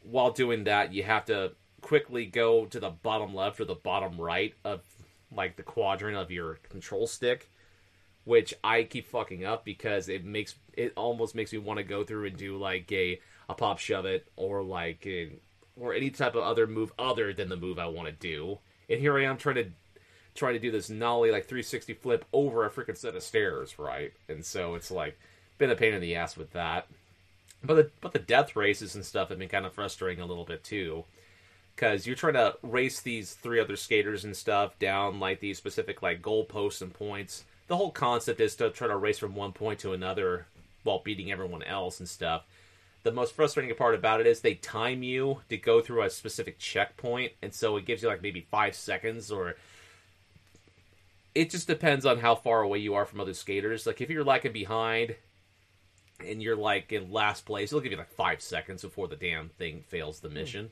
while 0.03 0.31
doing 0.31 0.65
that, 0.65 0.93
you 0.93 1.03
have 1.03 1.25
to 1.27 1.53
quickly 1.81 2.27
go 2.27 2.67
to 2.67 2.81
the 2.81 2.91
bottom 2.91 3.35
left 3.35 3.61
or 3.61 3.65
the 3.65 3.75
bottom 3.75 4.21
right 4.21 4.55
of 4.65 4.81
like 5.35 5.57
the 5.57 5.63
quadrant 5.63 6.17
of 6.17 6.31
your 6.31 6.55
control 6.69 7.07
stick, 7.07 7.51
which 8.25 8.55
I 8.63 8.85
keep 8.85 9.09
fucking 9.09 9.45
up 9.45 9.65
because 9.65 10.09
it 10.09 10.25
makes 10.25 10.55
it 10.75 10.93
almost 10.97 11.35
makes 11.35 11.53
me 11.53 11.59
want 11.59 11.79
to 11.79 11.85
go 11.85 12.05
through 12.05 12.27
and 12.27 12.37
do 12.37 12.57
like 12.57 12.91
a 12.93 13.21
a 13.49 13.55
pop 13.55 13.79
shove 13.79 14.05
it 14.05 14.27
or 14.37 14.63
like 14.63 15.07
a, 15.07 15.33
or 15.81 15.95
any 15.95 16.11
type 16.11 16.35
of 16.35 16.43
other 16.43 16.67
move 16.67 16.93
other 16.99 17.33
than 17.33 17.49
the 17.49 17.57
move 17.57 17.79
I 17.79 17.87
want 17.87 18.09
to 18.09 18.13
do. 18.13 18.59
And 18.91 19.01
here 19.01 19.19
I 19.19 19.25
am 19.25 19.37
trying 19.37 19.57
to 19.57 19.67
trying 20.35 20.55
to 20.55 20.61
do 20.61 20.71
this 20.71 20.89
nollie 20.89 21.33
like 21.33 21.47
360 21.47 21.95
flip 21.95 22.25
over 22.33 22.65
a 22.65 22.71
freaking 22.71 22.97
set 22.97 23.17
of 23.17 23.23
stairs, 23.23 23.79
right? 23.79 24.13
And 24.29 24.45
so 24.45 24.75
it's 24.75 24.91
like 24.91 25.19
been 25.59 25.71
a 25.71 25.77
pain 25.77 25.95
in 25.95 26.01
the 26.01 26.15
ass 26.15 26.37
with 26.37 26.53
that. 26.53 26.87
But 27.63 27.75
the 27.75 27.91
but 28.01 28.13
the 28.13 28.19
death 28.21 28.55
races 28.55 28.95
and 28.95 29.05
stuff 29.05 29.31
have 29.31 29.39
been 29.39 29.49
kind 29.49 29.67
of 29.67 29.73
frustrating 29.73 30.23
a 30.23 30.27
little 30.27 30.45
bit 30.45 30.63
too, 30.63 31.05
because 31.79 32.09
you're 32.09 32.17
trying 32.17 32.35
to 32.35 32.57
race 32.63 33.01
these 33.01 33.35
three 33.35 33.61
other 33.61 33.77
skaters 33.77 34.25
and 34.25 34.37
stuff 34.37 34.77
down 34.81 35.21
like 35.21 35.39
these 35.39 35.59
specific 35.59 36.03
like 36.03 36.21
goal 36.21 36.45
posts 36.45 36.83
and 36.83 36.93
points. 36.93 37.45
The 37.69 37.77
whole 37.77 37.93
concept 37.93 38.41
is 38.41 38.57
to 38.57 38.71
try 38.71 38.89
to 38.89 38.97
race 38.97 39.19
from 39.19 39.37
one 39.37 39.53
point 39.53 39.79
to 39.81 39.93
another 39.93 40.47
while 40.83 41.03
beating 41.05 41.31
everyone 41.31 41.63
else 41.63 42.01
and 42.01 42.09
stuff. 42.09 42.43
The 43.05 43.13
most 43.13 43.33
frustrating 43.33 43.73
part 43.77 43.95
about 43.95 44.21
it 44.21 44.27
is 44.27 44.41
they 44.41 44.55
time 44.55 45.05
you 45.05 45.43
to 45.51 45.57
go 45.57 45.81
through 45.81 46.03
a 46.03 46.11
specific 46.11 46.59
checkpoint, 46.59 47.33
and 47.43 47.55
so 47.55 47.77
it 47.77 47.87
gives 47.87 48.03
you 48.03 48.09
like 48.09 48.23
maybe 48.23 48.41
five 48.51 48.75
seconds 48.75 49.31
or 49.31 49.55
it 51.33 51.51
just 51.51 51.69
depends 51.69 52.05
on 52.05 52.19
how 52.19 52.35
far 52.35 52.63
away 52.63 52.79
you 52.79 52.95
are 52.95 53.07
from 53.07 53.21
other 53.21 53.35
skaters. 53.35 53.87
Like 53.87 54.01
if 54.01 54.11
you're 54.11 54.25
lagging 54.25 54.53
behind 54.53 55.15
and 56.27 56.43
you're 56.43 56.57
like 56.57 56.93
in 56.93 57.13
last 57.13 57.47
place, 57.47 57.71
it'll 57.71 57.83
give 57.83 57.93
you 57.93 57.99
like 57.99 58.11
five 58.11 58.43
seconds 58.43 58.83
before 58.83 59.07
the 59.07 59.15
damn 59.15 59.51
thing 59.51 59.85
fails 59.87 60.19
the 60.19 60.29
hmm. 60.29 60.35
mission. 60.35 60.71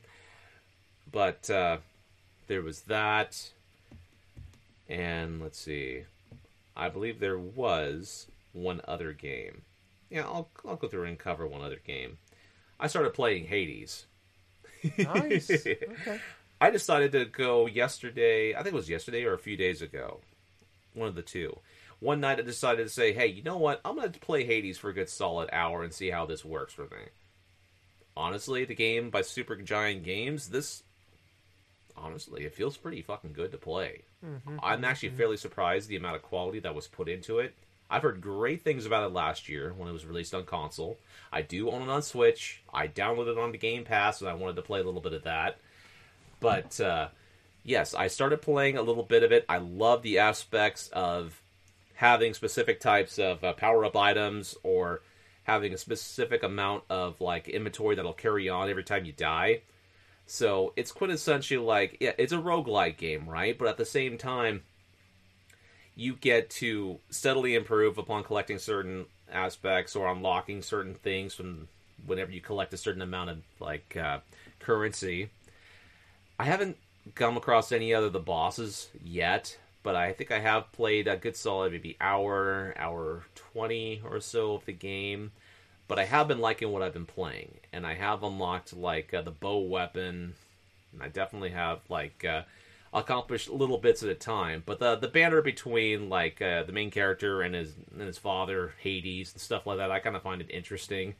But 1.11 1.49
uh, 1.49 1.77
there 2.47 2.61
was 2.61 2.81
that, 2.81 3.49
and 4.89 5.41
let's 5.41 5.59
see, 5.59 6.03
I 6.75 6.89
believe 6.89 7.19
there 7.19 7.39
was 7.39 8.27
one 8.53 8.81
other 8.87 9.13
game. 9.13 9.61
Yeah, 10.09 10.23
I'll 10.23 10.49
I'll 10.67 10.75
go 10.75 10.87
through 10.87 11.05
and 11.05 11.17
cover 11.19 11.45
one 11.45 11.61
other 11.61 11.79
game. 11.85 12.17
I 12.79 12.87
started 12.87 13.13
playing 13.13 13.45
Hades. 13.45 14.05
Nice. 14.97 15.49
Okay. 15.67 16.19
I 16.59 16.71
decided 16.71 17.11
to 17.11 17.25
go 17.25 17.67
yesterday. 17.67 18.55
I 18.55 18.63
think 18.63 18.73
it 18.73 18.77
was 18.77 18.89
yesterday 18.89 19.23
or 19.25 19.33
a 19.33 19.39
few 19.39 19.55
days 19.55 19.81
ago. 19.81 20.21
One 20.95 21.07
of 21.07 21.13
the 21.15 21.21
two. 21.21 21.59
One 21.99 22.19
night 22.19 22.39
I 22.39 22.43
decided 22.43 22.83
to 22.83 22.89
say, 22.89 23.13
hey, 23.13 23.27
you 23.27 23.43
know 23.43 23.57
what? 23.57 23.79
I'm 23.85 23.95
going 23.95 24.11
to 24.11 24.19
play 24.19 24.43
Hades 24.43 24.77
for 24.77 24.89
a 24.89 24.93
good 24.93 25.09
solid 25.09 25.49
hour 25.51 25.83
and 25.83 25.93
see 25.93 26.09
how 26.09 26.25
this 26.25 26.43
works 26.43 26.73
for 26.73 26.83
me. 26.83 27.09
Honestly, 28.15 28.65
the 28.65 28.73
game 28.73 29.11
by 29.11 29.21
Supergiant 29.21 30.03
Games, 30.03 30.49
this. 30.49 30.81
Honestly, 31.97 32.45
it 32.45 32.53
feels 32.53 32.77
pretty 32.77 33.01
fucking 33.01 33.33
good 33.33 33.51
to 33.51 33.57
play. 33.57 34.03
Mm-hmm. 34.25 34.57
I'm 34.61 34.85
actually 34.85 35.09
fairly 35.09 35.37
surprised 35.37 35.89
the 35.89 35.95
amount 35.95 36.15
of 36.15 36.21
quality 36.21 36.59
that 36.59 36.75
was 36.75 36.87
put 36.87 37.09
into 37.09 37.39
it. 37.39 37.53
I've 37.89 38.03
heard 38.03 38.21
great 38.21 38.63
things 38.63 38.85
about 38.85 39.05
it 39.05 39.13
last 39.13 39.47
year 39.47 39.73
when 39.77 39.87
it 39.87 39.93
was 39.93 40.05
released 40.05 40.33
on 40.33 40.43
console. 40.43 40.97
I 41.31 41.41
do 41.41 41.69
own 41.69 41.83
it 41.83 41.89
on 41.89 42.01
Switch. 42.01 42.61
I 42.73 42.87
downloaded 42.87 43.33
it 43.33 43.37
on 43.37 43.51
the 43.51 43.57
Game 43.57 43.83
Pass, 43.83 44.21
and 44.21 44.29
I 44.29 44.33
wanted 44.33 44.57
to 44.57 44.61
play 44.61 44.79
a 44.79 44.83
little 44.83 45.01
bit 45.01 45.13
of 45.13 45.23
that. 45.23 45.57
But 46.39 46.79
uh, 46.79 47.07
yes, 47.63 47.93
I 47.93 48.07
started 48.07 48.41
playing 48.41 48.77
a 48.77 48.81
little 48.81 49.03
bit 49.03 49.23
of 49.23 49.31
it. 49.31 49.45
I 49.47 49.57
love 49.57 50.01
the 50.03 50.19
aspects 50.19 50.89
of 50.89 51.41
having 51.95 52.33
specific 52.33 52.79
types 52.79 53.17
of 53.17 53.43
uh, 53.43 53.53
power 53.53 53.85
up 53.85 53.95
items 53.95 54.55
or 54.63 55.01
having 55.43 55.73
a 55.73 55.77
specific 55.77 56.43
amount 56.43 56.83
of 56.89 57.19
like 57.21 57.47
inventory 57.47 57.95
that'll 57.95 58.13
carry 58.13 58.49
on 58.49 58.69
every 58.69 58.83
time 58.83 59.05
you 59.05 59.13
die. 59.13 59.61
So 60.27 60.73
it's 60.75 60.91
quintessentially 60.91 61.65
like 61.65 61.97
yeah, 62.01 62.11
it's 62.17 62.33
a 62.33 62.37
roguelike 62.37 62.97
game, 62.97 63.27
right? 63.27 63.57
But 63.57 63.69
at 63.69 63.77
the 63.77 63.85
same 63.85 64.17
time, 64.17 64.63
you 65.95 66.15
get 66.15 66.49
to 66.49 66.99
steadily 67.09 67.55
improve 67.55 67.97
upon 67.97 68.23
collecting 68.23 68.59
certain 68.59 69.05
aspects 69.31 69.95
or 69.95 70.07
unlocking 70.07 70.61
certain 70.61 70.93
things 70.93 71.33
from 71.33 71.69
whenever 72.05 72.31
you 72.31 72.41
collect 72.41 72.73
a 72.73 72.77
certain 72.77 73.01
amount 73.01 73.29
of 73.29 73.37
like 73.59 73.97
uh, 73.97 74.19
currency. 74.59 75.29
I 76.37 76.43
haven't 76.43 76.77
come 77.15 77.37
across 77.37 77.71
any 77.71 77.93
other 77.93 78.07
of 78.07 78.13
the 78.13 78.19
bosses 78.19 78.89
yet, 79.01 79.57
but 79.81 79.95
I 79.95 80.11
think 80.11 80.31
I 80.31 80.39
have 80.39 80.71
played 80.73 81.07
a 81.07 81.15
good 81.15 81.37
solid 81.37 81.71
maybe 81.71 81.95
hour, 82.01 82.73
hour 82.77 83.23
twenty 83.33 84.01
or 84.03 84.19
so 84.19 84.55
of 84.55 84.65
the 84.65 84.73
game. 84.73 85.31
But 85.87 85.99
I 85.99 86.05
have 86.05 86.27
been 86.27 86.39
liking 86.39 86.71
what 86.71 86.81
I've 86.81 86.93
been 86.93 87.05
playing, 87.05 87.55
and 87.71 87.85
I 87.85 87.93
have 87.93 88.23
unlocked 88.23 88.75
like 88.75 89.13
uh, 89.13 89.21
the 89.21 89.31
bow 89.31 89.59
weapon, 89.59 90.33
and 90.91 91.01
I 91.01 91.07
definitely 91.07 91.51
have 91.51 91.79
like 91.89 92.25
uh, 92.25 92.41
accomplished 92.93 93.49
little 93.49 93.77
bits 93.77 94.03
at 94.03 94.09
a 94.09 94.15
time. 94.15 94.63
But 94.65 94.79
the 94.79 94.95
the 94.95 95.07
banner 95.07 95.41
between 95.41 96.09
like 96.09 96.41
uh, 96.41 96.63
the 96.63 96.73
main 96.73 96.91
character 96.91 97.41
and 97.41 97.55
his 97.55 97.73
and 97.93 98.01
his 98.01 98.17
father 98.17 98.73
Hades 98.79 99.31
and 99.33 99.41
stuff 99.41 99.65
like 99.65 99.77
that, 99.77 99.91
I 99.91 99.99
kind 99.99 100.15
of 100.15 100.23
find 100.23 100.41
it 100.41 100.49
interesting. 100.49 101.15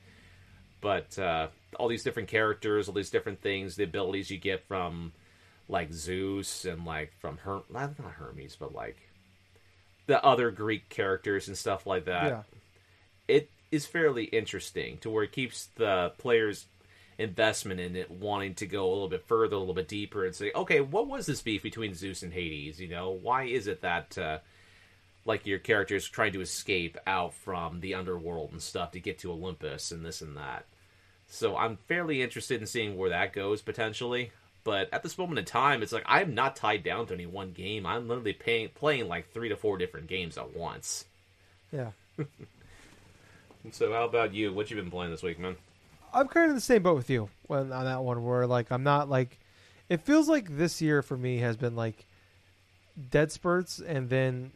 But 0.81 1.17
uh, 1.17 1.47
all 1.79 1.87
these 1.87 2.03
different 2.03 2.29
characters, 2.29 2.87
all 2.87 2.93
these 2.93 3.09
different 3.09 3.41
things, 3.41 3.75
the 3.75 3.83
abilities 3.83 4.29
you 4.29 4.37
get 4.37 4.67
from 4.67 5.13
like 5.69 5.91
Zeus 5.91 6.65
and 6.65 6.85
like 6.85 7.13
from 7.19 7.37
Her 7.37 7.61
not 7.69 7.95
Hermes, 7.97 8.55
but 8.59 8.73
like 8.73 8.97
the 10.07 10.23
other 10.23 10.51
Greek 10.51 10.89
characters 10.89 11.47
and 11.47 11.57
stuff 11.57 11.85
like 11.85 12.05
that. 12.05 12.25
Yeah. 12.25 12.41
It 13.27 13.49
is 13.71 13.85
fairly 13.85 14.25
interesting 14.25 14.97
to 14.99 15.09
where 15.09 15.23
it 15.23 15.31
keeps 15.31 15.67
the 15.75 16.13
players 16.17 16.65
investment 17.17 17.79
in 17.79 17.95
it 17.95 18.11
wanting 18.11 18.53
to 18.55 18.65
go 18.65 18.87
a 18.87 18.91
little 18.91 19.09
bit 19.09 19.25
further, 19.25 19.55
a 19.55 19.59
little 19.59 19.73
bit 19.73 19.87
deeper, 19.87 20.25
and 20.25 20.35
say, 20.35 20.51
okay, 20.53 20.81
what 20.81 21.07
was 21.07 21.25
this 21.25 21.41
beef 21.41 21.63
between 21.63 21.93
Zeus 21.93 22.23
and 22.23 22.33
Hades? 22.33 22.79
You 22.79 22.89
know, 22.89 23.09
why 23.09 23.45
is 23.45 23.67
it 23.67 23.81
that 23.81 24.17
uh, 24.17 24.39
like 25.25 25.45
your 25.45 25.59
characters 25.59 26.07
trying 26.07 26.33
to 26.33 26.41
escape 26.41 26.97
out 27.07 27.33
from 27.33 27.79
the 27.79 27.95
underworld 27.95 28.51
and 28.51 28.61
stuff 28.61 28.91
to 28.91 28.99
get 28.99 29.19
to 29.19 29.31
Olympus 29.31 29.91
and 29.91 30.05
this 30.05 30.21
and 30.21 30.37
that? 30.37 30.65
So 31.29 31.57
I'm 31.57 31.77
fairly 31.87 32.21
interested 32.21 32.61
in 32.61 32.67
seeing 32.67 32.97
where 32.97 33.09
that 33.09 33.33
goes 33.33 33.61
potentially. 33.61 34.31
But 34.63 34.89
at 34.91 35.01
this 35.01 35.17
moment 35.17 35.39
in 35.39 35.45
time, 35.45 35.81
it's 35.81 35.93
like 35.93 36.03
I'm 36.05 36.35
not 36.35 36.55
tied 36.55 36.83
down 36.83 37.07
to 37.07 37.13
any 37.13 37.25
one 37.25 37.51
game. 37.51 37.85
I'm 37.85 38.07
literally 38.07 38.33
paying, 38.33 38.69
playing 38.69 39.07
like 39.07 39.31
three 39.31 39.49
to 39.49 39.55
four 39.55 39.77
different 39.77 40.07
games 40.07 40.37
at 40.37 40.55
once. 40.55 41.05
Yeah. 41.71 41.91
So 43.71 43.91
how 43.91 44.05
about 44.05 44.33
you? 44.33 44.53
What 44.53 44.69
you 44.69 44.75
been 44.75 44.91
playing 44.91 45.11
this 45.11 45.23
week, 45.23 45.39
man? 45.39 45.55
I'm 46.13 46.27
kind 46.27 46.45
of 46.45 46.49
in 46.51 46.55
the 46.55 46.61
same 46.61 46.83
boat 46.83 46.95
with 46.95 47.09
you 47.09 47.29
when, 47.47 47.71
on 47.71 47.85
that 47.85 48.03
one, 48.03 48.23
where 48.23 48.47
like 48.47 48.71
I'm 48.71 48.83
not 48.83 49.09
like. 49.09 49.39
It 49.89 50.01
feels 50.01 50.27
like 50.27 50.57
this 50.57 50.81
year 50.81 51.01
for 51.01 51.15
me 51.15 51.37
has 51.37 51.55
been 51.55 51.75
like 51.75 52.05
dead 53.09 53.31
spurts 53.31 53.79
and 53.79 54.09
then 54.09 54.51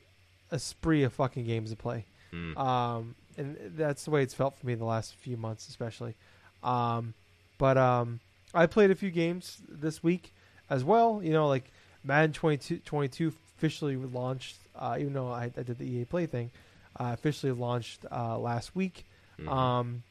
a 0.51 0.59
spree 0.59 1.03
of 1.03 1.13
fucking 1.13 1.45
games 1.45 1.69
to 1.69 1.77
play. 1.77 2.05
Hmm. 2.31 2.57
Um, 2.57 3.15
and 3.37 3.57
that's 3.77 4.05
the 4.05 4.11
way 4.11 4.23
it's 4.23 4.33
felt 4.33 4.57
for 4.57 4.67
me 4.67 4.73
in 4.73 4.79
the 4.79 4.85
last 4.85 5.15
few 5.15 5.37
months, 5.37 5.69
especially. 5.69 6.15
Um, 6.63 7.13
but 7.57 7.77
um, 7.77 8.19
I 8.53 8.65
played 8.65 8.91
a 8.91 8.95
few 8.95 9.09
games 9.09 9.61
this 9.69 10.03
week 10.03 10.33
as 10.69 10.83
well. 10.83 11.21
You 11.23 11.31
know, 11.31 11.47
like 11.47 11.71
Madden 12.03 12.33
22, 12.33 12.79
22 12.79 13.33
officially 13.57 13.95
launched, 13.95 14.57
uh, 14.75 14.97
even 14.99 15.13
though 15.13 15.27
I, 15.27 15.51
I 15.55 15.63
did 15.63 15.77
the 15.77 15.85
EA 15.85 16.05
Play 16.05 16.25
thing, 16.25 16.51
uh, 16.99 17.11
officially 17.13 17.51
launched 17.51 18.05
uh, 18.11 18.37
last 18.37 18.75
week. 18.75 19.05
Mhm. 19.39 19.47
Um, 19.49 20.03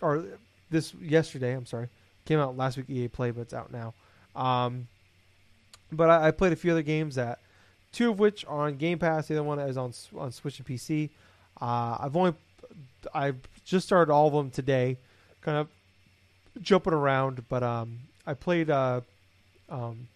or 0.00 0.24
this 0.70 0.94
yesterday. 0.94 1.52
I'm 1.54 1.66
sorry, 1.66 1.88
came 2.24 2.38
out 2.38 2.56
last 2.56 2.76
week 2.76 2.88
EA 2.90 3.08
Play, 3.08 3.30
but 3.30 3.42
it's 3.42 3.54
out 3.54 3.72
now. 3.72 3.94
Um, 4.34 4.88
but 5.92 6.10
I, 6.10 6.28
I 6.28 6.30
played 6.32 6.52
a 6.52 6.56
few 6.56 6.72
other 6.72 6.82
games 6.82 7.14
that 7.14 7.38
two 7.92 8.10
of 8.10 8.18
which 8.18 8.44
are 8.44 8.66
on 8.66 8.76
Game 8.76 8.98
Pass. 8.98 9.28
The 9.28 9.34
other 9.34 9.42
one 9.44 9.58
is 9.58 9.76
on 9.76 9.92
on 10.16 10.32
Switch 10.32 10.58
and 10.58 10.66
PC. 10.66 11.10
Uh, 11.60 11.96
I've 12.00 12.16
only 12.16 12.34
I've 13.14 13.38
just 13.64 13.86
started 13.86 14.12
all 14.12 14.26
of 14.28 14.32
them 14.34 14.50
today, 14.50 14.98
kind 15.40 15.56
of 15.58 15.68
jumping 16.60 16.92
around. 16.92 17.48
But 17.48 17.62
um, 17.62 17.98
I 18.26 18.34
played 18.34 18.68
uh, 18.70 19.00
um, 19.70 20.08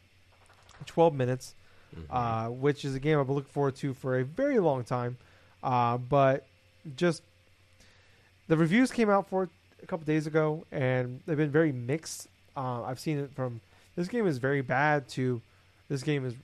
12 0.87 1.15
minutes, 1.15 1.55
Mhm. 1.97 2.05
uh, 2.11 2.51
which 2.51 2.85
is 2.85 2.95
a 2.95 3.01
game 3.01 3.19
I've 3.19 3.27
been 3.27 3.37
looking 3.37 3.51
forward 3.53 3.77
to 3.77 3.95
for 3.95 4.19
a 4.19 4.25
very 4.25 4.59
long 4.59 4.85
time. 4.85 5.17
Uh, 5.63 5.99
but 5.99 6.47
just 6.97 7.23
the 8.49 8.57
reviews 8.57 8.91
came 8.91 9.11
out 9.11 9.29
for 9.29 9.45
it 9.45 9.51
a 9.83 9.87
couple 9.87 10.05
days 10.05 10.27
ago, 10.27 10.65
and 10.73 11.21
they've 11.27 11.37
been 11.37 11.51
very 11.51 11.73
mixed. 11.73 12.29
Uh, 12.57 12.83
I've 12.83 13.01
seen 13.01 13.19
it 13.19 13.31
from 13.35 13.61
this 13.97 14.09
game 14.09 14.27
is 14.27 14.39
very 14.39 14.63
bad 14.63 15.09
to 15.11 15.41
this 15.89 16.03
game 16.03 16.25
is 16.25 16.35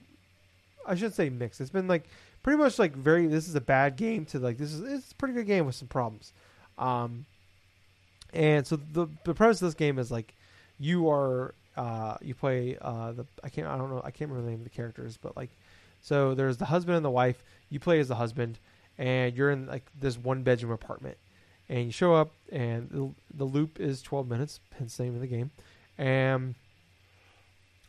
I 0.86 0.94
should 0.94 1.14
say 1.14 1.30
mixed. 1.30 1.60
It's 1.60 1.70
been 1.70 1.88
like 1.88 2.05
pretty 2.43 2.59
much 2.59 2.78
like 2.78 2.94
very 2.94 3.26
this 3.26 3.48
is 3.48 3.55
a 3.55 3.60
bad 3.60 3.97
game 3.97 4.24
to 4.26 4.38
like 4.38 4.59
this 4.59 4.72
is 4.72 4.80
it's 4.80 5.12
a 5.12 5.14
pretty 5.16 5.34
good 5.34 5.47
game 5.47 5.66
with 5.66 5.74
some 5.74 5.88
problems. 5.88 6.32
Um, 6.78 7.24
and 8.32 8.66
so 8.66 8.76
the 8.76 9.09
the 9.24 9.34
premise 9.34 9.62
of 9.62 9.68
this 9.68 9.74
game 9.74 9.98
is 9.98 10.10
like 10.10 10.34
you 10.78 11.09
are 11.09 11.55
uh, 11.76 12.16
you 12.20 12.34
play 12.34 12.76
uh, 12.80 13.12
the 13.12 13.26
I 13.43 13.48
can't 13.48 13.66
I 13.66 13.76
don't 13.76 13.90
know 13.90 14.02
I 14.05 14.10
can't 14.10 14.30
remember 14.30 14.44
the 14.47 14.51
name 14.51 14.60
of 14.60 14.64
the 14.64 14.76
characters, 14.76 15.18
but 15.20 15.36
like 15.36 15.51
so 16.02 16.34
there's 16.34 16.56
the 16.56 16.66
husband 16.66 16.97
and 16.97 17.05
the 17.05 17.10
wife. 17.10 17.43
You 17.70 17.80
play 17.80 17.98
as 17.98 18.09
the 18.09 18.14
husband, 18.14 18.59
and 18.98 19.36
you're 19.36 19.51
in 19.51 19.66
like 19.66 19.85
this 19.98 20.16
one 20.16 20.43
bedroom 20.43 20.73
apartment, 20.73 21.16
and 21.68 21.86
you 21.86 21.93
show 21.93 22.14
up, 22.14 22.32
and 22.51 22.89
the, 22.90 23.10
the 23.35 23.44
loop 23.44 23.81
is 23.81 24.02
12 24.02 24.28
minutes, 24.28 24.60
hence 24.78 24.97
the 24.97 25.05
name 25.05 25.14
of 25.14 25.20
the 25.20 25.27
game, 25.27 25.51
and 25.98 26.55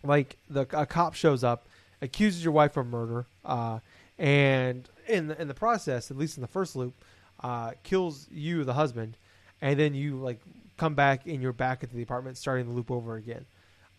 like 0.03 0.38
the 0.49 0.61
a 0.71 0.85
cop 0.85 1.13
shows 1.13 1.43
up, 1.43 1.67
accuses 2.01 2.43
your 2.43 2.53
wife 2.53 2.77
of 2.77 2.88
murder, 2.88 3.25
uh, 3.45 3.79
and 4.17 4.89
in 5.07 5.27
the, 5.27 5.41
in 5.41 5.47
the 5.47 5.53
process, 5.53 6.11
at 6.11 6.17
least 6.17 6.38
in 6.38 6.41
the 6.41 6.47
first 6.47 6.75
loop, 6.75 6.93
uh, 7.41 7.71
kills 7.84 8.27
you, 8.31 8.63
the 8.63 8.73
husband, 8.73 9.17
and 9.61 9.79
then 9.79 9.93
you 9.93 10.17
like 10.17 10.39
come 10.77 10.95
back 10.95 11.25
and 11.25 11.41
you're 11.41 11.53
back 11.53 11.84
at 11.84 11.91
the 11.91 12.01
apartment, 12.01 12.38
starting 12.38 12.67
the 12.67 12.73
loop 12.73 12.91
over 12.91 13.15
again, 13.15 13.45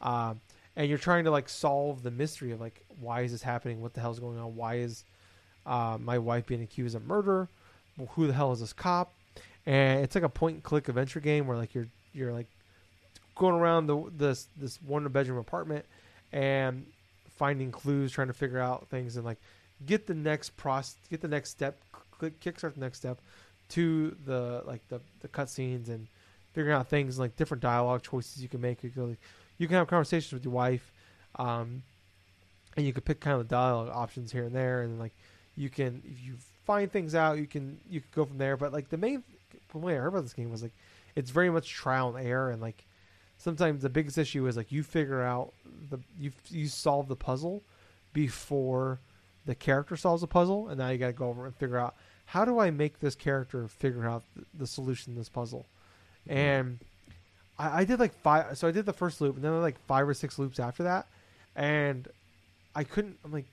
um, 0.00 0.40
and 0.76 0.88
you're 0.88 0.98
trying 0.98 1.24
to 1.24 1.30
like 1.30 1.48
solve 1.48 2.02
the 2.02 2.10
mystery 2.10 2.52
of 2.52 2.60
like 2.60 2.84
why 3.00 3.22
is 3.22 3.32
this 3.32 3.42
happening? 3.42 3.80
What 3.80 3.94
the 3.94 4.00
hell's 4.00 4.20
going 4.20 4.38
on? 4.38 4.56
Why 4.56 4.76
is 4.76 5.04
uh, 5.68 5.98
my 6.00 6.18
wife 6.18 6.46
being 6.46 6.62
accused 6.62 6.96
of 6.96 7.06
murder? 7.06 7.48
Who 8.10 8.26
the 8.26 8.32
hell 8.32 8.52
is 8.52 8.60
this 8.60 8.72
cop? 8.72 9.12
And 9.66 10.02
it's 10.02 10.14
like 10.14 10.24
a 10.24 10.28
point 10.28 10.54
and 10.54 10.62
click 10.62 10.88
adventure 10.88 11.20
game 11.20 11.46
where 11.46 11.56
like 11.56 11.74
you're 11.74 11.88
you're 12.14 12.32
like 12.32 12.46
going 13.34 13.54
around 13.54 13.86
the 13.86 14.10
this 14.16 14.48
this 14.56 14.80
one 14.82 15.06
bedroom 15.08 15.38
apartment 15.38 15.84
and 16.32 16.86
finding 17.36 17.70
clues, 17.70 18.10
trying 18.10 18.28
to 18.28 18.32
figure 18.32 18.58
out 18.58 18.88
things, 18.88 19.16
and 19.16 19.24
like 19.24 19.38
get 19.86 20.06
the 20.06 20.14
next 20.14 20.56
process, 20.56 20.96
get 21.10 21.20
the 21.20 21.28
next 21.28 21.50
step, 21.50 21.76
click 22.10 22.40
kickstart 22.40 22.74
the 22.74 22.80
next 22.80 22.98
step 22.98 23.18
to 23.70 24.16
the 24.24 24.62
like 24.66 24.80
the 24.88 25.00
the 25.20 25.28
cutscenes 25.28 25.88
and 25.88 26.06
figuring 26.52 26.76
out 26.76 26.88
things 26.88 27.18
like 27.18 27.36
different 27.36 27.62
dialogue 27.62 28.02
choices 28.02 28.42
you 28.42 28.48
can 28.48 28.60
make. 28.60 28.82
You 28.82 28.90
can, 28.90 29.10
like, 29.10 29.18
you 29.58 29.66
can 29.66 29.76
have 29.76 29.86
conversations 29.86 30.32
with 30.32 30.44
your 30.44 30.54
wife, 30.54 30.92
um, 31.36 31.82
and 32.76 32.86
you 32.86 32.92
can 32.92 33.02
pick 33.02 33.20
kind 33.20 33.38
of 33.38 33.46
the 33.46 33.54
dialogue 33.54 33.90
options 33.92 34.32
here 34.32 34.44
and 34.44 34.54
there, 34.54 34.82
and 34.82 34.98
like 34.98 35.12
you 35.58 35.68
can 35.68 36.02
if 36.04 36.24
you 36.24 36.36
find 36.64 36.90
things 36.90 37.14
out, 37.14 37.38
you 37.38 37.46
can 37.46 37.78
you 37.90 38.00
can 38.00 38.08
go 38.14 38.24
from 38.24 38.38
there. 38.38 38.56
But 38.56 38.72
like 38.72 38.88
the 38.88 38.96
main 38.96 39.24
from 39.68 39.82
what 39.82 39.92
I 39.92 39.96
heard 39.96 40.08
about 40.08 40.22
this 40.22 40.32
game 40.32 40.50
was 40.50 40.62
like 40.62 40.72
it's 41.16 41.30
very 41.30 41.50
much 41.50 41.68
trial 41.70 42.14
and 42.14 42.26
error, 42.26 42.50
and 42.50 42.62
like 42.62 42.84
sometimes 43.38 43.82
the 43.82 43.88
biggest 43.88 44.18
issue 44.18 44.46
is 44.46 44.56
like 44.56 44.70
you 44.70 44.82
figure 44.82 45.22
out 45.22 45.52
the 45.90 45.98
you 46.18 46.30
you 46.48 46.68
solve 46.68 47.08
the 47.08 47.16
puzzle 47.16 47.62
before 48.12 49.00
the 49.46 49.54
character 49.54 49.96
solves 49.96 50.20
the 50.20 50.28
puzzle, 50.28 50.68
and 50.68 50.78
now 50.78 50.90
you 50.90 50.98
got 50.98 51.08
to 51.08 51.12
go 51.12 51.28
over 51.28 51.46
and 51.46 51.56
figure 51.56 51.78
out 51.78 51.94
how 52.26 52.44
do 52.44 52.58
I 52.58 52.70
make 52.70 53.00
this 53.00 53.14
character 53.14 53.66
figure 53.66 54.06
out 54.06 54.22
the, 54.36 54.44
the 54.60 54.66
solution 54.66 55.14
to 55.14 55.18
this 55.18 55.28
puzzle, 55.28 55.66
mm-hmm. 56.28 56.38
and 56.38 56.78
I, 57.58 57.80
I 57.80 57.84
did 57.84 57.98
like 57.98 58.14
five. 58.22 58.56
So 58.56 58.68
I 58.68 58.70
did 58.70 58.86
the 58.86 58.92
first 58.92 59.20
loop, 59.20 59.34
and 59.34 59.44
then 59.44 59.60
like 59.60 59.78
five 59.86 60.08
or 60.08 60.14
six 60.14 60.38
loops 60.38 60.60
after 60.60 60.84
that, 60.84 61.06
and 61.56 62.06
I 62.76 62.84
couldn't. 62.84 63.18
I'm 63.24 63.32
like, 63.32 63.46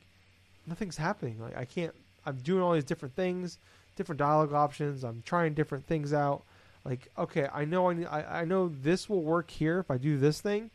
nothing's 0.67 0.97
happening. 0.97 1.39
Like 1.39 1.57
I 1.57 1.65
can't. 1.65 1.93
I'm 2.25 2.37
doing 2.37 2.61
all 2.61 2.73
these 2.73 2.83
different 2.83 3.15
things, 3.15 3.59
different 3.95 4.19
dialogue 4.19 4.53
options. 4.53 5.03
I'm 5.03 5.21
trying 5.25 5.53
different 5.53 5.85
things 5.85 6.13
out. 6.13 6.43
Like 6.83 7.09
okay, 7.17 7.47
I 7.53 7.65
know 7.65 7.89
I 7.89 8.03
I, 8.03 8.41
I 8.41 8.45
know 8.45 8.69
this 8.69 9.09
will 9.09 9.21
work 9.21 9.49
here 9.49 9.79
if 9.79 9.89
I 9.89 9.97
do 9.97 10.17
this 10.17 10.41
thing, 10.41 10.69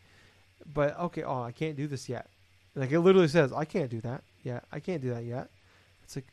but 0.73 0.99
okay, 0.99 1.23
oh 1.23 1.43
I 1.43 1.53
can't 1.53 1.77
do 1.77 1.87
this 1.87 2.09
yet. 2.09 2.29
Like 2.75 2.93
it 2.93 3.01
literally 3.01 3.29
says 3.29 3.53
I 3.53 3.65
can't 3.65 3.91
do 3.91 4.01
that 4.03 4.23
yet. 4.43 4.65
I 4.73 4.81
can't 4.81 5.03
do 5.03 5.11
that 5.11 5.25
yet. 5.25 5.49
It's 6.05 6.17
like 6.17 6.27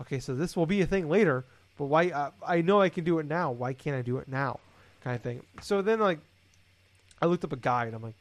okay, 0.00 0.18
so 0.18 0.34
this 0.34 0.56
will 0.56 0.66
be 0.66 0.80
a 0.80 0.86
thing 0.86 1.08
later, 1.08 1.44
but 1.78 1.86
why? 1.86 2.10
Uh, 2.10 2.30
I 2.46 2.60
know 2.60 2.80
I 2.80 2.88
can 2.88 3.04
do 3.04 3.18
it 3.18 3.26
now. 3.26 3.50
Why 3.52 3.72
can't 3.72 3.96
I 3.96 4.02
do 4.02 4.18
it 4.18 4.28
now? 4.28 4.60
Kind 5.02 5.16
of 5.16 5.22
thing. 5.22 5.42
So 5.60 5.82
then 5.82 6.00
like 6.00 6.18
I 7.20 7.26
looked 7.26 7.44
up 7.44 7.52
a 7.52 7.56
guide. 7.56 7.94
I'm 7.94 8.02
like, 8.02 8.16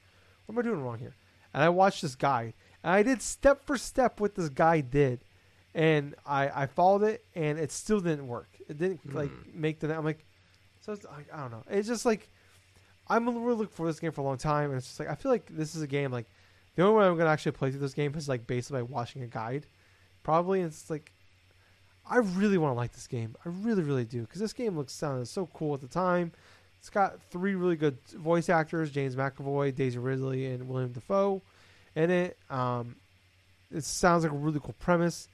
what 0.46 0.54
am 0.54 0.60
I 0.60 0.62
doing 0.62 0.84
wrong 0.84 1.00
here? 1.00 1.16
And 1.54 1.64
I 1.64 1.70
watched 1.70 2.02
this 2.02 2.16
guide, 2.16 2.54
I 2.84 3.04
did 3.04 3.22
step 3.22 3.64
for 3.66 3.78
step 3.78 4.20
what 4.20 4.36
this 4.36 4.50
guy 4.50 4.82
did, 4.82 5.20
and 5.76 6.16
I 6.26 6.64
I 6.64 6.66
followed 6.68 7.04
it, 7.04 7.24
and 7.36 7.60
it 7.60 7.72
still 7.72 8.00
didn't 8.00 8.28
work. 8.28 8.50
It 8.68 8.78
didn't 8.78 9.02
Hmm. 9.02 9.16
like 9.16 9.32
make 9.54 9.80
the. 9.80 9.96
I'm 9.96 10.04
like, 10.06 10.26
so 10.82 10.94
it's, 10.94 11.06
I, 11.06 11.24
I 11.38 11.42
don't 11.42 11.52
know. 11.52 11.64
It's 11.70 11.88
just 11.88 12.06
like 12.06 12.30
I'm 13.08 13.28
really 13.44 13.58
looking 13.58 13.74
for 13.76 13.86
this 13.88 14.00
game 14.00 14.12
for 14.12 14.22
a 14.22 14.24
long 14.24 14.38
time, 14.38 14.70
and 14.72 14.78
it's 14.78 14.88
just 14.88 15.00
like 15.00 15.10
I 15.10 15.16
feel 15.16 15.32
like 15.32 15.46
this 15.50 15.76
is 15.76 15.82
a 15.82 15.88
game 15.88 16.12
like 16.12 16.26
the 16.76 16.84
only 16.84 17.00
way 17.00 17.06
I'm 17.08 17.18
gonna 17.18 17.30
actually 17.30 17.52
play 17.52 17.70
through 17.72 17.82
this 17.82 17.94
game 17.94 18.14
is 18.16 18.30
like 18.30 18.48
basically 18.48 18.82
by 18.82 18.84
watching 18.84 19.22
a 19.24 19.28
guide, 19.28 19.66
probably. 20.24 20.62
And 20.62 20.70
it's 20.72 20.90
like 20.90 21.12
I 22.10 22.18
really 22.18 22.58
want 22.58 22.72
to 22.74 22.78
like 22.78 22.94
this 22.94 23.08
game. 23.08 23.36
I 23.46 23.50
really, 23.50 23.84
really 23.84 24.06
do 24.06 24.22
because 24.22 24.42
this 24.42 24.54
game 24.54 24.76
looks 24.76 24.94
sounded 24.94 25.28
so 25.28 25.48
cool 25.54 25.74
at 25.76 25.82
the 25.82 25.88
time. 25.88 26.32
It's 26.80 26.90
got 26.90 27.22
three 27.30 27.54
really 27.54 27.76
good 27.76 27.98
voice 28.16 28.50
actors: 28.50 28.90
James 28.90 29.16
McAvoy, 29.16 29.76
Daisy 29.76 30.00
Ridley, 30.00 30.48
and 30.48 30.68
William 30.68 30.92
Dafoe 30.94 31.44
in 31.96 32.10
it. 32.10 32.38
Um, 32.50 32.96
it 33.72 33.84
sounds 33.84 34.24
like 34.24 34.32
a 34.34 34.36
really 34.36 34.60
cool 34.60 34.76
premise, 34.80 35.28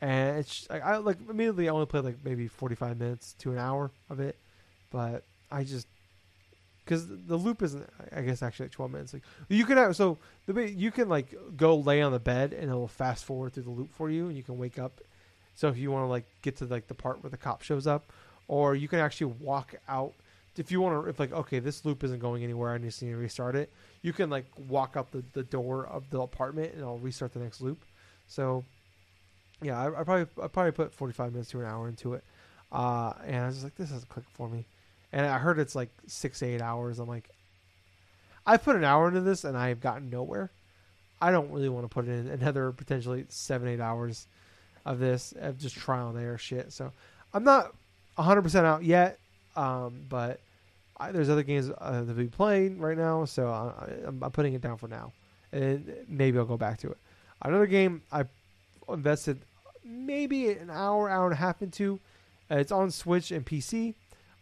and 0.00 0.38
it's 0.38 0.68
like 0.70 0.82
I 0.82 0.96
like 0.98 1.18
immediately 1.28 1.68
I 1.68 1.72
only 1.72 1.86
played 1.86 2.04
like 2.04 2.18
maybe 2.24 2.48
forty 2.48 2.74
five 2.74 2.98
minutes 2.98 3.34
to 3.40 3.52
an 3.52 3.58
hour 3.58 3.90
of 4.08 4.20
it, 4.20 4.36
but 4.90 5.24
I 5.50 5.64
just 5.64 5.86
because 6.84 7.06
the 7.08 7.36
loop 7.36 7.62
isn't 7.62 7.88
I 8.14 8.22
guess 8.22 8.42
actually 8.42 8.66
like 8.66 8.72
twelve 8.72 8.90
minutes. 8.90 9.12
Like 9.12 9.22
you 9.48 9.64
can 9.64 9.76
have 9.76 9.96
so 9.96 10.18
the 10.46 10.70
you 10.70 10.90
can 10.90 11.08
like 11.08 11.34
go 11.56 11.76
lay 11.76 12.02
on 12.02 12.12
the 12.12 12.20
bed 12.20 12.52
and 12.52 12.70
it'll 12.70 12.88
fast 12.88 13.24
forward 13.24 13.52
through 13.52 13.64
the 13.64 13.70
loop 13.70 13.92
for 13.94 14.10
you, 14.10 14.28
and 14.28 14.36
you 14.36 14.42
can 14.42 14.58
wake 14.58 14.78
up. 14.78 15.00
So 15.54 15.68
if 15.68 15.76
you 15.76 15.90
want 15.90 16.04
to 16.04 16.08
like 16.08 16.26
get 16.42 16.56
to 16.56 16.64
like 16.66 16.88
the 16.88 16.94
part 16.94 17.22
where 17.22 17.30
the 17.30 17.36
cop 17.36 17.62
shows 17.62 17.86
up, 17.86 18.12
or 18.48 18.74
you 18.74 18.88
can 18.88 19.00
actually 19.00 19.34
walk 19.40 19.74
out. 19.88 20.14
If 20.56 20.70
you 20.70 20.80
want 20.80 21.04
to, 21.04 21.08
if 21.08 21.18
like 21.18 21.32
okay, 21.32 21.58
this 21.58 21.84
loop 21.84 22.04
isn't 22.04 22.18
going 22.18 22.44
anywhere, 22.44 22.72
I 22.72 22.78
just 22.78 23.02
need 23.02 23.10
to 23.10 23.16
restart 23.16 23.56
it. 23.56 23.72
You 24.02 24.12
can 24.12 24.28
like 24.30 24.46
walk 24.68 24.94
out 24.96 25.10
the, 25.10 25.24
the 25.32 25.42
door 25.42 25.86
of 25.86 26.10
the 26.10 26.20
apartment 26.20 26.74
and 26.74 26.84
I'll 26.84 26.98
restart 26.98 27.32
the 27.32 27.40
next 27.40 27.60
loop. 27.60 27.84
So 28.26 28.64
yeah, 29.62 29.80
I, 29.80 30.00
I 30.00 30.04
probably 30.04 30.26
I 30.42 30.48
probably 30.48 30.72
put 30.72 30.92
forty 30.92 31.14
five 31.14 31.32
minutes 31.32 31.50
to 31.50 31.60
an 31.60 31.66
hour 31.66 31.88
into 31.88 32.14
it, 32.14 32.24
uh, 32.70 33.12
and 33.24 33.36
I 33.36 33.46
was 33.46 33.64
like, 33.64 33.76
this 33.76 33.90
doesn't 33.90 34.08
click 34.08 34.26
for 34.34 34.48
me. 34.48 34.66
And 35.12 35.26
I 35.26 35.38
heard 35.38 35.58
it's 35.58 35.74
like 35.74 35.90
six 36.06 36.42
eight 36.42 36.60
hours. 36.60 36.98
I'm 36.98 37.08
like, 37.08 37.30
I 38.46 38.56
put 38.56 38.76
an 38.76 38.84
hour 38.84 39.08
into 39.08 39.20
this 39.20 39.44
and 39.44 39.56
I've 39.56 39.80
gotten 39.80 40.10
nowhere. 40.10 40.50
I 41.20 41.30
don't 41.30 41.52
really 41.52 41.68
want 41.68 41.84
to 41.84 41.88
put 41.88 42.06
in 42.06 42.28
another 42.28 42.72
potentially 42.72 43.24
seven 43.28 43.68
eight 43.68 43.80
hours 43.80 44.26
of 44.84 44.98
this 44.98 45.32
of 45.38 45.58
just 45.58 45.76
trial 45.76 46.08
and 46.08 46.18
error 46.18 46.38
shit. 46.38 46.72
So 46.72 46.92
I'm 47.32 47.44
not 47.44 47.74
100 48.16 48.42
percent 48.42 48.66
out 48.66 48.82
yet, 48.82 49.18
um, 49.56 50.06
but 50.08 50.40
I, 50.98 51.12
there's 51.12 51.28
other 51.28 51.42
games 51.42 51.70
uh, 51.78 52.04
to 52.04 52.12
be 52.12 52.26
playing 52.26 52.78
right 52.78 52.96
now, 52.96 53.24
so 53.24 53.48
I, 53.48 54.06
I'm, 54.06 54.22
I'm 54.22 54.30
putting 54.30 54.54
it 54.54 54.60
down 54.60 54.76
for 54.76 54.88
now, 54.88 55.12
and 55.52 55.92
maybe 56.08 56.38
I'll 56.38 56.44
go 56.44 56.56
back 56.56 56.78
to 56.78 56.90
it. 56.90 56.98
Another 57.42 57.66
game 57.66 58.02
I 58.12 58.24
invested 58.88 59.38
maybe 59.84 60.50
an 60.50 60.70
hour, 60.70 61.08
hour 61.08 61.24
and 61.24 61.32
a 61.32 61.36
half 61.36 61.62
into. 61.62 61.98
Uh, 62.50 62.56
it's 62.56 62.72
on 62.72 62.90
Switch 62.90 63.32
and 63.32 63.44
PC. 63.44 63.94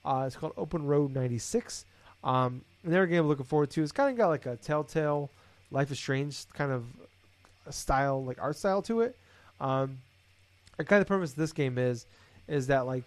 Uh, 0.05 0.24
it's 0.27 0.37
called 0.37 0.53
Open 0.57 0.85
Road 0.87 1.15
96. 1.15 1.85
Um, 2.24 2.62
another 2.85 3.07
game 3.07 3.20
I'm 3.20 3.28
looking 3.28 3.45
forward 3.45 3.70
to. 3.70 3.82
It's 3.82 3.93
kind 3.93 4.11
of 4.11 4.16
got 4.16 4.28
like 4.28 4.47
a 4.47 4.57
Telltale, 4.57 5.31
Life 5.70 5.91
is 5.91 5.99
Strange 5.99 6.45
kind 6.55 6.73
of 6.73 6.85
style, 7.70 8.24
like 8.24 8.41
art 8.41 8.57
style 8.57 8.82
to 8.82 9.01
it. 9.01 9.16
Um, 9.61 9.99
and 10.78 10.89
kind 10.89 11.01
of 11.01 11.07
the 11.07 11.09
premise 11.09 11.31
of 11.31 11.37
this 11.37 11.53
game 11.53 11.78
is, 11.78 12.07
is 12.49 12.66
that 12.69 12.87
like 12.87 13.05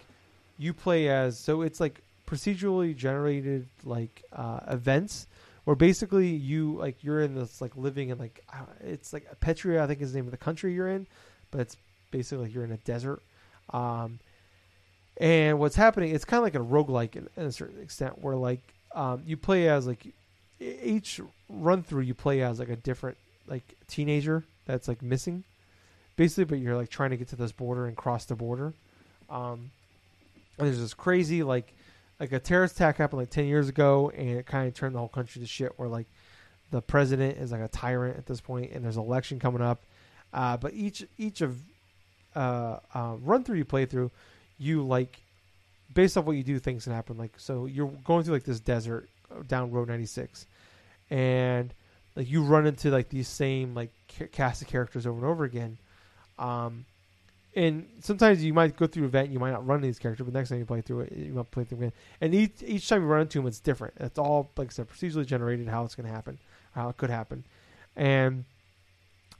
you 0.58 0.74
play 0.74 1.10
as 1.10 1.38
so 1.38 1.62
it's 1.62 1.80
like 1.80 2.02
procedurally 2.28 2.96
generated 2.96 3.68
like 3.84 4.24
uh, 4.34 4.60
events 4.68 5.28
where 5.66 5.76
basically 5.76 6.30
you 6.30 6.76
like 6.78 7.04
you're 7.04 7.22
in 7.22 7.36
this 7.36 7.62
like 7.62 7.76
living 7.76 8.10
in 8.10 8.18
like 8.18 8.44
uh, 8.52 8.66
it's 8.82 9.14
like 9.14 9.26
Petria 9.40 9.82
I 9.82 9.88
think 9.88 10.02
is 10.02 10.12
the 10.12 10.20
name 10.20 10.26
of 10.26 10.32
the 10.32 10.38
country 10.38 10.74
you're 10.74 10.90
in, 10.90 11.08
but 11.52 11.62
it's 11.62 11.78
basically 12.12 12.46
like 12.46 12.54
you're 12.54 12.66
in 12.66 12.72
a 12.72 12.78
desert. 12.78 13.22
Um, 13.70 14.20
and 15.18 15.60
what's 15.60 15.76
happening? 15.76 16.14
It's 16.14 16.26
kind 16.26 16.40
of 16.40 16.44
like 16.44 16.56
a 16.56 16.60
roguelike 16.60 17.16
in, 17.16 17.30
in 17.38 17.46
a 17.46 17.52
certain 17.52 17.82
extent, 17.82 18.22
where 18.22 18.36
like 18.36 18.62
um, 18.94 19.24
you 19.26 19.38
play 19.38 19.70
as 19.70 19.88
like 19.88 20.06
each 20.60 21.22
run 21.50 21.84
through 21.84 22.02
you 22.02 22.14
play 22.14 22.42
as 22.42 22.60
like 22.60 22.70
a 22.70 22.76
different 22.76 23.18
like 23.48 23.76
teenager 23.88 24.44
that's 24.66 24.88
like 24.88 25.02
missing, 25.02 25.44
basically. 26.18 26.46
But 26.46 26.60
you're 26.60 26.76
like 26.76 26.90
trying 26.90 27.12
to 27.12 27.18
get 27.18 27.30
to 27.30 27.36
this 27.36 27.52
border 27.52 27.86
and 27.86 27.96
cross 27.96 28.26
the 28.26 28.36
border. 28.36 28.74
Um, 29.30 29.72
there's 30.58 30.80
this 30.80 30.94
crazy 30.94 31.44
like 31.44 31.74
like 32.20 32.32
a 32.32 32.40
terrorist 32.40 32.76
attack 32.76 32.98
happened 32.98 33.22
like 33.22 33.30
ten 33.30 33.46
years 33.46 33.70
ago, 33.70 34.12
and 34.16 34.30
it 34.30 34.46
kind 34.46 34.68
of 34.68 34.74
turned 34.74 34.96
the 34.96 35.00
whole 35.00 35.08
country 35.08 35.42
to 35.42 35.48
shit. 35.48 35.74
Where 35.78 35.90
like 35.90 36.08
the 36.72 36.82
president 36.82 37.38
is 37.38 37.52
like 37.52 37.62
a 37.62 37.68
tyrant 37.68 38.18
at 38.18 38.26
this 38.26 38.42
point, 38.42 38.72
and 38.72 38.84
there's 38.84 38.98
an 38.98 39.04
election 39.04 39.40
coming 39.40 39.62
up. 39.62 39.84
Uh, 40.34 40.58
but 40.58 40.74
each 40.74 41.06
each 41.18 41.42
of 41.42 41.58
uh, 42.36 42.80
uh, 42.94 43.16
run 43.22 43.44
through 43.44 43.58
you 43.58 43.66
play 43.66 43.86
through, 43.86 44.12
you 44.58 44.86
like 44.86 45.20
based 45.94 46.18
off 46.18 46.26
what 46.26 46.36
you 46.36 46.44
do, 46.44 46.60
things 46.60 46.86
can 46.86 46.94
happen. 46.94 47.18
Like 47.18 47.34
so, 47.38 47.66
you're 47.66 47.92
going 48.04 48.24
through 48.24 48.34
like 48.34 48.44
this 48.44 48.60
desert 48.60 49.10
uh, 49.32 49.44
down 49.48 49.72
Road 49.72 49.88
96, 49.88 50.48
and 51.10 51.74
like 52.16 52.30
you 52.30 52.44
run 52.44 52.66
into 52.66 52.90
like 52.90 53.10
these 53.10 53.28
same 53.28 53.74
like 53.74 53.92
ca- 54.18 54.28
cast 54.32 54.62
of 54.62 54.68
characters 54.68 55.06
over 55.06 55.18
and 55.18 55.28
over 55.28 55.44
again. 55.44 55.78
Um, 56.40 56.86
and 57.56 57.88
sometimes 58.02 58.44
you 58.44 58.54
might 58.54 58.76
go 58.76 58.88
through 58.88 59.04
an 59.04 59.10
event, 59.10 59.30
you 59.32 59.40
might 59.40 59.52
not 59.52 59.66
run 59.66 59.82
these 59.82 60.00
characters, 60.00 60.26
but 60.26 60.34
next 60.34 60.50
time 60.50 60.60
you 60.60 60.66
play 60.66 60.82
through 60.82 61.02
it, 61.02 61.14
you 61.14 61.34
might 61.34 61.52
play 61.52 61.64
through 61.64 61.80
again. 61.80 61.94
And 62.22 62.34
each 62.34 62.64
each 62.66 62.88
time 62.88 63.02
you 63.02 63.08
run 63.08 63.22
into 63.22 63.40
them, 63.40 63.48
it's 63.48 63.60
different. 63.60 63.94
It's 64.00 64.18
all 64.18 64.50
like 64.58 64.70
I 64.70 64.72
said, 64.72 64.90
procedurally 64.90 65.26
generated 65.26 65.68
how 65.68 65.84
it's 65.84 65.96
going 65.96 66.08
to 66.08 66.14
happen, 66.14 66.38
how 66.74 66.90
it 66.90 66.98
could 66.98 67.10
happen, 67.10 67.44
and 67.96 68.46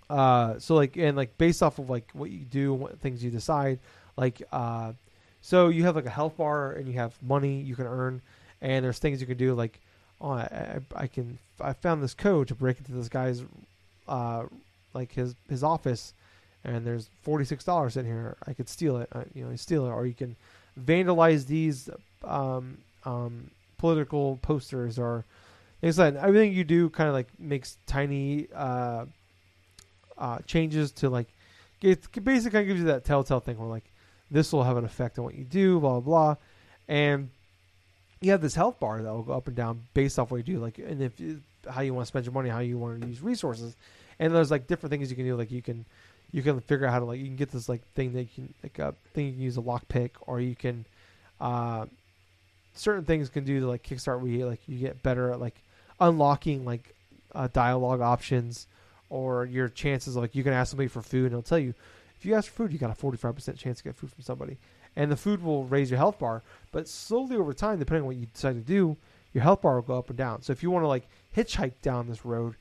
uh, 0.10 0.60
so 0.60 0.76
like 0.76 0.98
and 0.98 1.18
like 1.18 1.38
based 1.38 1.64
off 1.64 1.80
of 1.80 1.90
like 1.90 2.10
what 2.14 2.30
you 2.30 2.46
do, 2.46 2.74
what 2.74 3.00
things 3.00 3.24
you 3.24 3.32
decide, 3.32 3.80
like 4.18 4.42
uh, 4.52 4.94
so 5.42 5.70
you 5.70 5.84
have 5.84 5.96
like 5.96 6.06
a 6.06 6.12
health 6.12 6.38
bar 6.38 6.72
and 6.72 6.88
you 6.88 6.94
have 6.94 7.16
money 7.22 7.62
you 7.62 7.76
can 7.76 7.88
earn, 7.88 8.22
and 8.62 8.86
there's 8.86 9.00
things 9.00 9.22
you 9.22 9.28
can 9.28 9.38
do 9.38 9.54
like 9.54 9.80
oh, 10.24 10.32
I, 10.32 10.80
I 10.96 11.08
can 11.08 11.38
I 11.60 11.74
found 11.74 12.02
this 12.02 12.14
code 12.14 12.48
to 12.48 12.56
break 12.56 12.78
into 12.78 12.94
this 12.94 13.10
guy's 13.10 13.44
uh 14.08 14.44
like 14.94 15.12
his 15.12 15.36
his 15.50 15.64
office, 15.64 16.14
and 16.64 16.86
there's 16.86 17.10
forty 17.22 17.46
six 17.46 17.64
dollars 17.64 17.98
in 17.98 18.06
here. 18.06 18.38
I 18.48 18.54
could 18.54 18.70
steal 18.70 18.98
it. 18.98 19.10
I, 19.14 19.24
you 19.34 19.46
know, 19.46 19.56
steal 19.56 19.86
it, 19.86 19.90
or 19.90 20.06
you 20.06 20.14
can 20.14 20.36
vandalize 20.80 21.46
these 21.46 21.90
um 22.24 22.78
um 23.06 23.52
political 23.78 24.38
posters 24.38 24.98
or 24.98 25.26
things 25.82 26.00
like 26.00 26.14
that. 26.14 26.24
everything 26.24 26.54
you 26.54 26.64
do 26.64 26.90
kind 26.90 27.10
of 27.10 27.14
like 27.14 27.28
makes 27.38 27.78
tiny 27.86 28.48
uh 28.56 29.06
uh 30.18 30.40
changes 30.48 30.92
to 30.92 31.10
like 31.10 31.28
it 31.82 32.00
basically 32.24 32.52
kind 32.52 32.62
of 32.64 32.68
gives 32.68 32.80
you 32.80 32.88
that 32.88 33.04
telltale 33.04 33.42
thing 33.42 33.58
where 33.58 33.68
like 33.68 33.84
this 34.32 34.52
will 34.52 34.64
have 34.64 34.78
an 34.78 34.86
effect 34.86 35.20
on 35.20 35.26
what 35.26 35.36
you 35.36 35.44
do, 35.44 35.80
blah 35.80 36.00
blah 36.00 36.00
blah, 36.00 36.36
and 36.88 37.30
you 38.22 38.32
have 38.32 38.42
this 38.42 38.56
health 38.56 38.80
bar 38.80 39.02
that 39.02 39.14
will 39.14 39.22
go 39.22 39.34
up 39.34 39.48
and 39.48 39.56
down 39.56 39.84
based 39.94 40.18
off 40.18 40.32
what 40.32 40.38
you 40.38 40.44
do, 40.44 40.60
like 40.60 40.80
and 40.80 41.02
if 41.02 41.14
how 41.70 41.82
you 41.82 41.94
want 41.94 42.06
to 42.06 42.08
spend 42.08 42.26
your 42.26 42.34
money, 42.34 42.50
how 42.50 42.60
you 42.60 42.78
want 42.78 43.02
to 43.02 43.08
use 43.08 43.22
resources, 43.22 43.76
and 44.18 44.34
there's 44.34 44.50
like 44.50 44.66
different 44.66 44.92
things 44.92 45.10
you 45.10 45.16
can 45.16 45.26
do, 45.26 45.36
like 45.36 45.52
you 45.52 45.62
can 45.62 45.86
you 46.34 46.42
can 46.42 46.60
figure 46.60 46.86
out 46.86 46.92
how 46.92 47.00
to 47.00 47.06
like 47.06 47.20
you 47.20 47.26
can 47.26 47.38
get 47.38 47.52
this 47.52 47.70
like 47.70 47.82
thing 47.94 48.12
that 48.12 48.24
you 48.24 48.30
can 48.36 48.54
like 48.64 48.80
a 48.80 48.94
thing 49.14 49.28
you 49.28 49.32
can 49.34 49.42
use 49.42 49.56
a 49.56 49.62
lock 49.62 49.88
pick 49.88 50.16
or 50.28 50.42
you 50.42 50.56
can 50.56 50.86
uh 51.40 51.86
certain 52.74 53.06
things 53.06 53.30
can 53.30 53.46
do 53.46 53.62
to 53.62 53.68
like 53.68 53.84
kickstart 53.84 54.20
where 54.20 54.32
you 54.32 54.46
like 54.46 54.60
you 54.68 54.80
get 54.80 55.02
better 55.04 55.32
at 55.32 55.40
like 55.40 55.62
unlocking 56.02 56.66
like 56.66 56.94
uh, 57.36 57.48
dialogue 57.54 58.02
options 58.02 58.68
or 59.10 59.46
your 59.46 59.70
chances 59.70 60.18
like 60.18 60.36
you 60.36 60.44
can 60.44 60.54
ask 60.54 60.72
somebody 60.72 60.88
for 60.88 61.02
food 61.02 61.26
and 61.26 61.34
they'll 61.34 61.42
tell 61.42 61.60
you 61.60 61.74
if 62.18 62.26
you 62.26 62.34
ask 62.34 62.52
for 62.52 62.64
food 62.64 62.74
you 62.74 62.80
got 62.80 62.90
a 62.90 63.00
45% 63.00 63.58
chance 63.58 63.78
to 63.78 63.84
get 63.84 63.96
food 63.96 64.12
from 64.12 64.24
somebody. 64.24 64.58
And 64.96 65.12
the 65.12 65.18
food 65.18 65.42
will 65.42 65.66
raise 65.66 65.90
your 65.90 65.98
health 65.98 66.20
bar 66.20 66.44
but 66.72 66.88
slowly 66.88 67.36
over 67.36 67.54
time 67.54 67.80
depending 67.80 68.02
on 68.04 68.08
what 68.08 68.16
you 68.16 68.28
decide 68.28 68.54
to 68.54 68.62
do 68.62 68.98
your 69.34 69.44
health 69.44 69.62
bar 69.62 69.76
will 69.76 69.82
go 69.82 69.98
up 69.98 70.10
and 70.10 70.18
down. 70.18 70.42
So 70.42 70.52
if 70.52 70.62
you 70.62 70.72
want 70.72 70.84
to 70.84 70.88
like 70.88 71.08
hitchhike 71.36 71.74
down 71.82 72.08
this 72.08 72.26
road 72.26 72.56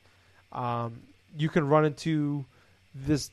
um, 0.51 1.01
you 1.35 1.49
can 1.49 1.67
run 1.67 1.85
into 1.85 2.45
this 2.93 3.31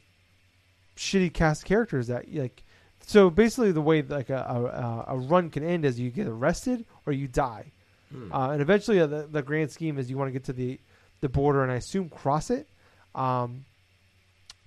shitty 1.00 1.32
cast 1.32 1.64
characters 1.64 2.08
that 2.08 2.32
like 2.32 2.62
so 3.06 3.30
basically 3.30 3.72
the 3.72 3.80
way 3.80 4.02
like 4.02 4.28
a, 4.28 5.06
a, 5.08 5.14
a 5.14 5.16
run 5.16 5.48
can 5.48 5.64
end 5.64 5.86
is 5.86 5.98
you 5.98 6.10
get 6.10 6.26
arrested 6.26 6.84
or 7.06 7.12
you 7.12 7.26
die. 7.26 7.72
Hmm. 8.12 8.30
uh, 8.32 8.50
and 8.50 8.60
eventually 8.60 9.00
uh, 9.00 9.06
the, 9.06 9.26
the 9.30 9.40
grand 9.40 9.70
scheme 9.70 9.96
is 9.98 10.10
you 10.10 10.18
want 10.18 10.28
to 10.28 10.32
get 10.32 10.44
to 10.44 10.52
the 10.52 10.78
the 11.20 11.28
border 11.28 11.62
and 11.62 11.72
i 11.72 11.76
assume 11.76 12.08
cross 12.10 12.50
it. 12.50 12.68
Um, 13.14 13.64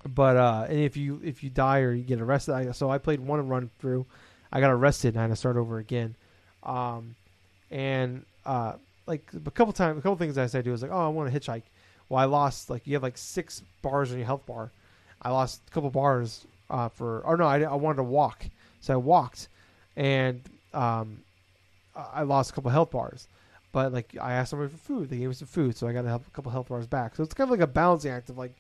but 0.06 0.36
uh, 0.36 0.66
and 0.68 0.80
if 0.80 0.98
you 0.98 1.22
if 1.24 1.44
you 1.44 1.52
die 1.52 1.80
or 1.80 1.94
you 1.94 2.04
get 2.04 2.20
arrested 2.20 2.54
I, 2.54 2.72
so 2.72 2.90
i 2.90 2.98
played 2.98 3.20
one 3.20 3.48
run 3.48 3.70
through. 3.80 4.06
I 4.52 4.60
got 4.60 4.72
arrested 4.72 5.10
and 5.10 5.20
i 5.20 5.22
had 5.24 5.30
to 5.30 5.36
start 5.36 5.56
over 5.56 5.78
again. 5.78 6.16
Um, 6.64 7.16
and 7.70 8.26
uh, 8.46 8.74
like 9.06 9.30
a 9.34 9.52
couple 9.52 9.74
times 9.74 10.00
a 10.00 10.02
couple 10.02 10.16
things 10.16 10.38
i 10.40 10.48
said 10.48 10.60
to 10.60 10.64
do 10.64 10.72
was 10.72 10.82
like 10.82 10.92
oh 10.92 11.06
i 11.06 11.10
want 11.10 11.32
to 11.32 11.40
hitchhike. 11.40 11.64
Well 12.10 12.20
i 12.20 12.26
lost 12.26 12.72
like 12.72 12.88
you 12.88 12.96
have 12.96 13.04
like 13.04 13.20
six 13.20 13.62
bars 13.84 14.12
in 14.12 14.18
your 14.18 14.26
health 14.26 14.48
bar 14.48 14.72
i 15.24 15.30
lost 15.30 15.62
a 15.68 15.72
couple 15.72 15.90
bars 15.90 16.46
uh, 16.70 16.90
for 16.90 17.22
or 17.22 17.38
no 17.38 17.46
I, 17.46 17.62
I 17.62 17.76
wanted 17.76 17.98
to 17.98 18.04
walk 18.04 18.46
so 18.80 18.94
i 18.94 18.98
walked 18.98 19.48
and 19.96 20.42
um, 20.74 21.20
I 21.96 22.24
lost 22.24 22.52
a 22.52 22.54
couple 22.54 22.72
health 22.72 22.92
bars. 22.92 23.28
But 23.72 23.92
like 23.92 24.16
I 24.22 24.34
asked 24.34 24.52
somebody 24.52 24.72
for 24.72 24.78
food, 24.78 25.10
they 25.10 25.18
gave 25.18 25.30
me 25.30 25.34
some 25.34 25.48
food, 25.48 25.76
so 25.76 25.88
I 25.88 25.94
got 25.94 26.06
a 26.06 26.22
couple 26.32 26.52
health 26.52 26.68
bars 26.68 26.86
back. 26.86 27.16
So 27.16 27.24
it's 27.24 27.34
kind 27.34 27.48
of 27.48 27.52
like 27.52 27.64
a 27.64 27.68
balancing 27.68 28.12
act 28.12 28.30
of 28.30 28.38
like 28.38 28.56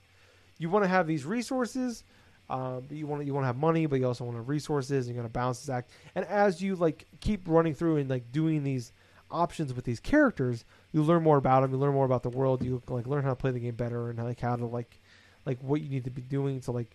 you 0.57 0.69
want 0.69 0.85
to 0.85 0.89
have 0.89 1.05
these 1.05 1.23
resources, 1.23 2.03
um, 2.49 2.83
you 2.89 3.05
want 3.05 3.21
to 3.21 3.25
you 3.25 3.33
want 3.33 3.43
to 3.43 3.47
have 3.47 3.57
money, 3.57 3.85
but 3.85 3.99
you 3.99 4.07
also 4.07 4.23
want 4.23 4.35
to 4.35 4.39
have 4.39 4.49
resources. 4.49 5.05
And 5.05 5.15
you 5.15 5.21
got 5.21 5.27
to 5.27 5.31
balance 5.31 5.59
this 5.59 5.69
act. 5.69 5.91
And 6.15 6.25
as 6.25 6.61
you 6.61 6.75
like 6.75 7.05
keep 7.19 7.41
running 7.45 7.75
through 7.75 7.97
and 7.97 8.09
like 8.09 8.31
doing 8.31 8.63
these 8.63 8.91
options 9.29 9.71
with 9.71 9.85
these 9.85 9.99
characters, 9.99 10.65
you 10.93 11.03
learn 11.03 11.21
more 11.21 11.37
about 11.37 11.61
them. 11.61 11.71
You 11.71 11.77
learn 11.77 11.93
more 11.93 12.05
about 12.05 12.23
the 12.23 12.29
world. 12.29 12.63
You 12.63 12.81
like 12.87 13.05
learn 13.05 13.23
how 13.23 13.29
to 13.29 13.35
play 13.35 13.51
the 13.51 13.59
game 13.59 13.75
better 13.75 14.09
and 14.09 14.17
like 14.23 14.39
how 14.39 14.55
to 14.55 14.65
like 14.65 14.99
like 15.45 15.57
what 15.61 15.81
you 15.81 15.89
need 15.89 16.03
to 16.05 16.09
be 16.09 16.21
doing 16.21 16.61
to 16.61 16.71
like 16.71 16.87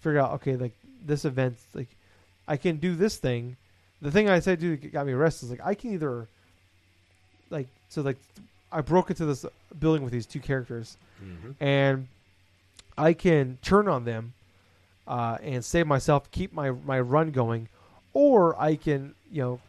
figure 0.00 0.18
out 0.18 0.32
okay 0.32 0.56
like 0.56 0.72
this 1.04 1.24
event 1.24 1.56
like 1.74 1.88
I 2.48 2.56
can 2.56 2.76
do 2.76 2.94
this 2.94 3.16
thing. 3.16 3.56
The 4.02 4.10
thing 4.10 4.28
I 4.28 4.40
said 4.40 4.60
to 4.60 4.76
do 4.76 4.76
that 4.76 4.92
got 4.92 5.06
me 5.06 5.12
arrested 5.12 5.46
is 5.46 5.50
like 5.50 5.60
I 5.64 5.74
can 5.74 5.92
either 5.92 6.26
like 7.50 7.68
so 7.88 8.02
like 8.02 8.18
I 8.72 8.80
broke 8.80 9.10
into 9.10 9.24
this 9.26 9.44
building 9.78 10.02
with 10.02 10.12
these 10.12 10.26
two 10.26 10.40
characters 10.40 10.96
Mhm. 11.22 11.54
and 11.60 12.08
I 12.96 13.12
can 13.12 13.58
turn 13.62 13.88
on 13.88 14.04
them 14.04 14.32
uh, 15.06 15.38
and 15.42 15.64
save 15.64 15.86
myself, 15.86 16.30
keep 16.30 16.52
my 16.52 16.70
my 16.70 17.00
run 17.00 17.30
going, 17.30 17.68
or 18.14 18.58
I 18.60 18.76
can 18.76 19.14
you 19.30 19.42
know 19.42 19.60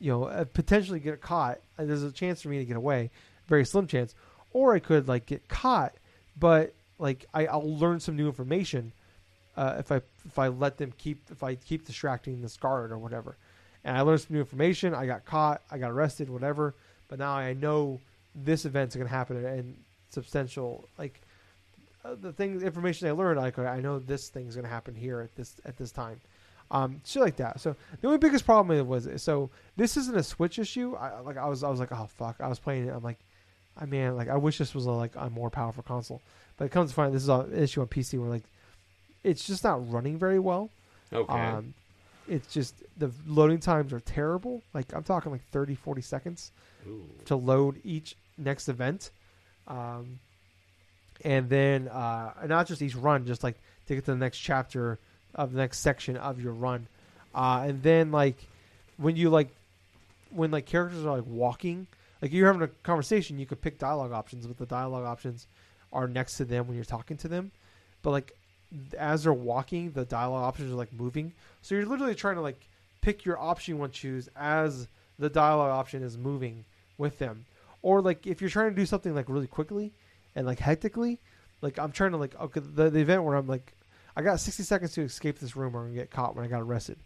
you 0.00 0.10
know 0.12 0.24
uh, 0.24 0.44
potentially 0.44 1.00
get 1.00 1.20
caught. 1.20 1.58
And 1.78 1.88
there's 1.88 2.02
a 2.02 2.10
chance 2.12 2.42
for 2.42 2.48
me 2.48 2.58
to 2.58 2.64
get 2.64 2.76
away, 2.76 3.10
very 3.48 3.64
slim 3.64 3.86
chance, 3.86 4.14
or 4.52 4.74
I 4.74 4.78
could 4.78 5.06
like 5.08 5.26
get 5.26 5.48
caught, 5.48 5.92
but 6.38 6.72
like 7.00 7.26
I, 7.34 7.46
I'll 7.46 7.76
learn 7.78 7.98
some 7.98 8.16
new 8.16 8.26
information 8.26 8.92
uh, 9.56 9.76
if 9.78 9.90
I 9.90 9.96
if 10.26 10.38
I 10.38 10.48
let 10.48 10.76
them 10.78 10.92
keep 10.98 11.18
if 11.30 11.42
I 11.42 11.54
keep 11.56 11.86
distracting 11.86 12.40
this 12.40 12.56
guard 12.56 12.92
or 12.92 12.98
whatever. 12.98 13.36
And 13.84 13.96
I 13.96 14.02
learned 14.02 14.20
some 14.20 14.34
new 14.34 14.40
information. 14.40 14.94
I 14.94 15.06
got 15.06 15.24
caught. 15.24 15.62
I 15.70 15.78
got 15.78 15.90
arrested. 15.90 16.28
Whatever. 16.28 16.74
But 17.08 17.18
now 17.18 17.32
I 17.32 17.54
know 17.54 18.00
this 18.34 18.64
event's 18.64 18.94
going 18.94 19.08
to 19.08 19.12
happen 19.12 19.44
and 19.44 19.76
substantial 20.10 20.84
like 20.98 21.20
uh, 22.04 22.14
the 22.20 22.32
thing 22.32 22.60
information 22.62 23.08
I 23.08 23.12
learned 23.12 23.38
like 23.38 23.58
I 23.58 23.80
know 23.80 23.98
this 23.98 24.28
thing's 24.28 24.54
going 24.54 24.64
to 24.64 24.70
happen 24.70 24.94
here 24.94 25.20
at 25.20 25.34
this 25.34 25.56
at 25.64 25.76
this 25.76 25.90
time. 25.90 26.20
Um, 26.70 27.00
shit 27.04 27.20
like 27.20 27.36
that. 27.36 27.60
So 27.60 27.74
the 28.00 28.06
only 28.06 28.18
biggest 28.18 28.44
problem 28.44 28.86
was 28.86 29.08
so 29.16 29.50
this 29.76 29.96
isn't 29.96 30.16
a 30.16 30.22
Switch 30.22 30.58
issue. 30.58 30.94
I 30.94 31.20
like 31.20 31.36
I 31.36 31.48
was 31.48 31.64
I 31.64 31.68
was 31.68 31.80
like 31.80 31.92
oh 31.92 32.06
fuck. 32.06 32.36
I 32.40 32.48
was 32.48 32.58
playing 32.58 32.86
it. 32.86 32.94
I'm 32.94 33.02
like, 33.02 33.18
I 33.80 33.86
mean, 33.86 34.16
like 34.16 34.28
I 34.28 34.36
wish 34.36 34.58
this 34.58 34.74
was 34.74 34.86
a, 34.86 34.90
like 34.90 35.12
a 35.16 35.30
more 35.30 35.50
powerful 35.50 35.82
console. 35.82 36.20
But 36.56 36.66
it 36.66 36.72
comes 36.72 36.90
to 36.90 36.94
find 36.94 37.14
this 37.14 37.22
is 37.22 37.28
an 37.28 37.56
issue 37.56 37.80
on 37.80 37.86
PC 37.86 38.18
where 38.18 38.28
like 38.28 38.44
it's 39.24 39.46
just 39.46 39.64
not 39.64 39.90
running 39.90 40.18
very 40.18 40.38
well. 40.38 40.70
Okay. 41.12 41.32
Um, 41.32 41.74
it's 42.28 42.52
just 42.52 42.74
the 42.96 43.10
loading 43.26 43.58
times 43.58 43.92
are 43.92 44.00
terrible. 44.00 44.62
Like 44.74 44.94
I'm 44.94 45.02
talking 45.02 45.32
like 45.32 45.44
30, 45.50 45.74
40 45.74 46.02
seconds 46.02 46.52
Ooh. 46.86 47.04
to 47.26 47.36
load 47.36 47.80
each 47.84 48.14
next 48.38 48.68
event. 48.68 49.10
Um, 49.66 50.20
and 51.24 51.48
then 51.48 51.88
uh, 51.88 52.32
not 52.46 52.66
just 52.66 52.82
each 52.82 52.94
run, 52.94 53.26
just 53.26 53.42
like 53.42 53.56
to 53.88 53.94
get 53.94 54.04
to 54.04 54.12
the 54.12 54.16
next 54.16 54.38
chapter 54.38 54.98
of 55.34 55.52
the 55.52 55.58
next 55.58 55.78
section 55.78 56.16
of 56.16 56.40
your 56.40 56.52
run. 56.52 56.86
Uh, 57.34 57.64
and 57.66 57.82
then 57.82 58.10
like 58.12 58.36
when 58.96 59.16
you 59.16 59.30
like 59.30 59.48
when 60.30 60.50
like 60.50 60.66
characters 60.66 61.04
are 61.04 61.16
like 61.16 61.26
walking, 61.26 61.86
like 62.22 62.32
you're 62.32 62.46
having 62.46 62.62
a 62.62 62.68
conversation, 62.68 63.38
you 63.38 63.46
could 63.46 63.60
pick 63.60 63.78
dialogue 63.78 64.12
options, 64.12 64.46
but 64.46 64.58
the 64.58 64.66
dialogue 64.66 65.04
options 65.04 65.46
are 65.92 66.06
next 66.06 66.36
to 66.36 66.44
them 66.44 66.66
when 66.66 66.76
you're 66.76 66.84
talking 66.84 67.16
to 67.18 67.28
them. 67.28 67.50
But 68.02 68.10
like 68.10 68.32
as 68.98 69.24
they're 69.24 69.32
walking, 69.32 69.92
the 69.92 70.04
dialogue 70.04 70.44
options 70.44 70.72
are 70.72 70.76
like 70.76 70.92
moving. 70.92 71.32
So 71.62 71.74
you're 71.74 71.86
literally 71.86 72.14
trying 72.14 72.36
to 72.36 72.40
like 72.40 72.68
pick 73.00 73.24
your 73.24 73.38
option 73.38 73.74
you 73.74 73.80
want 73.80 73.92
to 73.92 74.00
choose 74.00 74.28
as 74.36 74.86
the 75.18 75.30
dialogue 75.30 75.70
option 75.70 76.02
is 76.02 76.16
moving 76.16 76.64
with 76.98 77.18
them. 77.18 77.46
Or 77.82 78.00
like 78.00 78.26
if 78.26 78.40
you're 78.40 78.50
trying 78.50 78.70
to 78.70 78.76
do 78.76 78.86
something 78.86 79.14
like 79.14 79.28
really 79.28 79.46
quickly 79.46 79.92
and 80.36 80.46
like 80.46 80.58
hectically, 80.58 81.18
like 81.62 81.78
I'm 81.78 81.92
trying 81.92 82.12
to 82.12 82.16
like 82.16 82.38
okay 82.40 82.60
the, 82.60 82.90
the 82.90 83.00
event 83.00 83.24
where 83.24 83.36
I'm 83.36 83.46
like 83.46 83.74
I 84.16 84.22
got 84.22 84.40
60 84.40 84.62
seconds 84.62 84.92
to 84.94 85.02
escape 85.02 85.38
this 85.38 85.56
room 85.56 85.74
or 85.76 85.80
I'm 85.80 85.86
gonna 85.86 85.96
get 85.96 86.10
caught 86.10 86.36
when 86.36 86.44
I 86.44 86.48
got 86.48 86.62
arrested. 86.62 86.98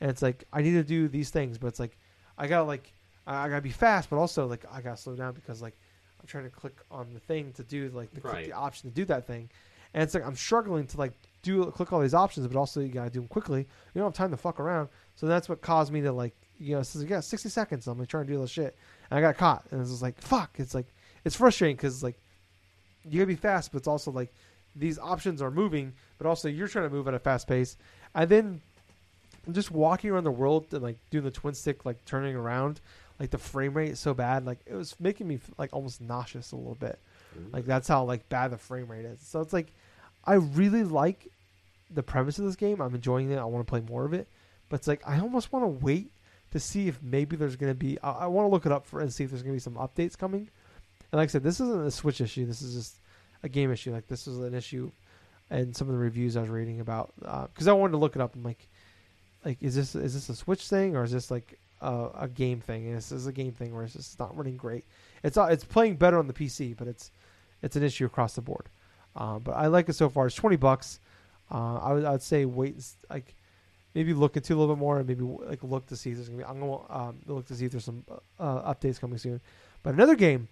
And 0.00 0.10
it's 0.10 0.22
like 0.22 0.44
I 0.52 0.62
need 0.62 0.72
to 0.72 0.84
do 0.84 1.08
these 1.08 1.30
things, 1.30 1.58
but 1.58 1.68
it's 1.68 1.80
like 1.80 1.96
I 2.38 2.46
gotta 2.46 2.64
like 2.64 2.92
I 3.26 3.44
I 3.44 3.48
gotta 3.48 3.60
be 3.62 3.70
fast, 3.70 4.10
but 4.10 4.16
also 4.16 4.46
like 4.46 4.64
I 4.70 4.80
gotta 4.80 4.96
slow 4.96 5.14
down 5.16 5.34
because 5.34 5.62
like 5.62 5.74
I'm 6.20 6.26
trying 6.26 6.44
to 6.44 6.50
click 6.50 6.76
on 6.90 7.12
the 7.14 7.20
thing 7.20 7.52
to 7.54 7.62
do 7.64 7.90
like 7.94 8.12
the 8.14 8.20
click 8.20 8.32
Right. 8.32 8.46
the 8.46 8.52
option 8.52 8.90
to 8.90 8.94
do 8.94 9.04
that 9.06 9.26
thing, 9.26 9.48
and 9.94 10.02
it's 10.02 10.14
like 10.14 10.24
I'm 10.26 10.36
struggling 10.36 10.86
to 10.88 10.96
like 10.98 11.12
do 11.42 11.64
click 11.72 11.92
all 11.92 12.00
these 12.00 12.14
options, 12.14 12.46
but 12.46 12.56
also 12.56 12.80
you 12.80 12.88
gotta 12.88 13.10
do 13.10 13.20
them 13.20 13.28
quickly. 13.28 13.60
You 13.60 13.66
don't 14.00 14.04
have 14.06 14.14
time 14.14 14.30
to 14.30 14.36
fuck 14.36 14.60
around, 14.60 14.88
so 15.16 15.26
that's 15.26 15.48
what 15.48 15.60
caused 15.60 15.92
me 15.92 16.00
to 16.02 16.12
like 16.12 16.34
you 16.58 16.74
know 16.74 16.80
it 16.80 16.84
says 16.84 17.02
you 17.02 17.08
got 17.08 17.24
60 17.24 17.48
seconds. 17.48 17.86
I'm 17.88 17.98
like 17.98 18.08
trying 18.08 18.26
to 18.26 18.32
do 18.32 18.38
this 18.40 18.50
shit, 18.50 18.76
and 19.10 19.18
I 19.18 19.20
got 19.20 19.36
caught, 19.36 19.64
and 19.70 19.80
it's 19.80 19.90
just 19.90 20.02
like 20.02 20.20
fuck. 20.20 20.50
It's 20.58 20.74
like 20.74 20.86
it's 21.24 21.36
frustrating 21.36 21.76
because 21.76 22.02
like 22.02 22.16
you 23.04 23.18
gotta 23.18 23.26
be 23.26 23.34
fast, 23.36 23.72
but 23.72 23.78
it's 23.78 23.88
also 23.88 24.10
like 24.12 24.32
these 24.76 24.98
options 24.98 25.42
are 25.42 25.50
moving, 25.50 25.92
but 26.18 26.26
also 26.26 26.48
you're 26.48 26.68
trying 26.68 26.88
to 26.88 26.94
move 26.94 27.06
at 27.08 27.14
a 27.14 27.18
fast 27.18 27.46
pace, 27.48 27.76
and 28.14 28.28
then 28.30 28.60
just 29.50 29.72
walking 29.72 30.08
around 30.10 30.22
the 30.24 30.30
world 30.30 30.66
and 30.72 30.82
like 30.82 30.96
doing 31.10 31.24
the 31.24 31.30
twin 31.30 31.52
stick, 31.54 31.84
like 31.84 32.02
turning 32.04 32.36
around, 32.36 32.80
like 33.22 33.30
the 33.30 33.38
frame 33.38 33.72
rate 33.74 33.90
is 33.90 34.00
so 34.00 34.14
bad, 34.14 34.44
like 34.44 34.58
it 34.66 34.74
was 34.74 34.96
making 34.98 35.28
me 35.28 35.38
like 35.56 35.72
almost 35.72 36.00
nauseous 36.00 36.50
a 36.50 36.56
little 36.56 36.74
bit. 36.74 36.98
Like 37.52 37.66
that's 37.66 37.86
how 37.86 38.02
like 38.02 38.28
bad 38.28 38.50
the 38.50 38.58
frame 38.58 38.88
rate 38.88 39.04
is. 39.04 39.20
So 39.20 39.40
it's 39.40 39.52
like 39.52 39.72
I 40.24 40.34
really 40.34 40.82
like 40.82 41.28
the 41.88 42.02
premise 42.02 42.40
of 42.40 42.46
this 42.46 42.56
game. 42.56 42.80
I'm 42.80 42.96
enjoying 42.96 43.30
it. 43.30 43.38
I 43.38 43.44
want 43.44 43.64
to 43.64 43.70
play 43.70 43.78
more 43.78 44.04
of 44.04 44.12
it, 44.12 44.26
but 44.68 44.80
it's 44.80 44.88
like 44.88 45.06
I 45.06 45.20
almost 45.20 45.52
want 45.52 45.62
to 45.62 45.68
wait 45.68 46.10
to 46.50 46.58
see 46.58 46.88
if 46.88 47.00
maybe 47.00 47.36
there's 47.36 47.54
going 47.54 47.70
to 47.70 47.78
be. 47.78 47.96
I, 48.02 48.10
I 48.10 48.26
want 48.26 48.46
to 48.46 48.50
look 48.50 48.66
it 48.66 48.72
up 48.72 48.88
for 48.88 48.98
and 48.98 49.12
see 49.12 49.22
if 49.22 49.30
there's 49.30 49.44
going 49.44 49.52
to 49.52 49.56
be 49.56 49.60
some 49.60 49.74
updates 49.74 50.18
coming. 50.18 50.50
And 51.12 51.20
like 51.20 51.28
I 51.28 51.30
said, 51.30 51.44
this 51.44 51.60
isn't 51.60 51.86
a 51.86 51.92
Switch 51.92 52.20
issue. 52.20 52.44
This 52.44 52.60
is 52.60 52.74
just 52.74 52.96
a 53.44 53.48
game 53.48 53.70
issue. 53.70 53.92
Like 53.92 54.08
this 54.08 54.26
is 54.26 54.38
an 54.38 54.52
issue, 54.52 54.90
and 55.48 55.76
some 55.76 55.86
of 55.86 55.94
the 55.94 56.00
reviews 56.00 56.36
I 56.36 56.40
was 56.40 56.50
reading 56.50 56.80
about 56.80 57.12
uh, 57.24 57.46
because 57.46 57.68
I 57.68 57.72
wanted 57.72 57.92
to 57.92 57.98
look 57.98 58.16
it 58.16 58.20
up. 58.20 58.34
I'm 58.34 58.42
like, 58.42 58.66
like 59.44 59.62
is 59.62 59.76
this 59.76 59.94
is 59.94 60.14
this 60.14 60.28
a 60.28 60.34
Switch 60.34 60.66
thing 60.66 60.96
or 60.96 61.04
is 61.04 61.12
this 61.12 61.30
like 61.30 61.60
a, 61.82 62.10
a 62.20 62.28
game 62.28 62.60
thing? 62.60 62.86
And 62.86 62.96
this 62.96 63.12
is 63.12 63.26
a 63.26 63.32
game 63.32 63.52
thing 63.52 63.74
where 63.74 63.84
it's 63.84 63.94
just 63.94 64.18
not 64.18 64.36
running 64.36 64.56
great. 64.56 64.84
It's 65.22 65.36
uh, 65.36 65.44
it's 65.46 65.64
playing 65.64 65.96
better 65.96 66.18
on 66.18 66.26
the 66.26 66.32
PC, 66.32 66.76
but 66.76 66.88
it's 66.88 67.10
it's 67.62 67.76
an 67.76 67.82
issue 67.82 68.06
across 68.06 68.34
the 68.34 68.40
board. 68.40 68.68
Uh, 69.14 69.38
but 69.38 69.52
I 69.52 69.66
like 69.66 69.88
it 69.88 69.94
so 69.94 70.08
far. 70.08 70.26
It's 70.26 70.36
twenty 70.36 70.56
bucks. 70.56 71.00
Uh, 71.50 71.78
I 71.78 71.92
would 71.92 72.04
I'd 72.04 72.22
say 72.22 72.44
wait 72.44 72.82
like 73.10 73.34
maybe 73.94 74.14
look 74.14 74.36
into 74.36 74.52
it 74.52 74.56
a 74.56 74.58
little 74.58 74.74
bit 74.74 74.80
more 74.80 74.98
and 74.98 75.06
maybe 75.06 75.22
like 75.22 75.62
look 75.62 75.86
to 75.88 75.96
see 75.96 76.10
if 76.10 76.16
there's 76.16 76.28
gonna 76.28 76.38
be 76.38 76.44
I'm 76.44 76.60
gonna 76.60 76.80
um, 76.90 77.18
look 77.26 77.46
to 77.48 77.54
see 77.54 77.66
if 77.66 77.72
there's 77.72 77.84
some 77.84 78.04
uh, 78.40 78.72
updates 78.72 78.98
coming 78.98 79.18
soon. 79.18 79.40
But 79.82 79.94
another 79.94 80.16
game 80.16 80.48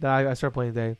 that 0.00 0.10
I, 0.10 0.30
I 0.30 0.34
started 0.34 0.54
playing 0.54 0.74
today 0.74 0.96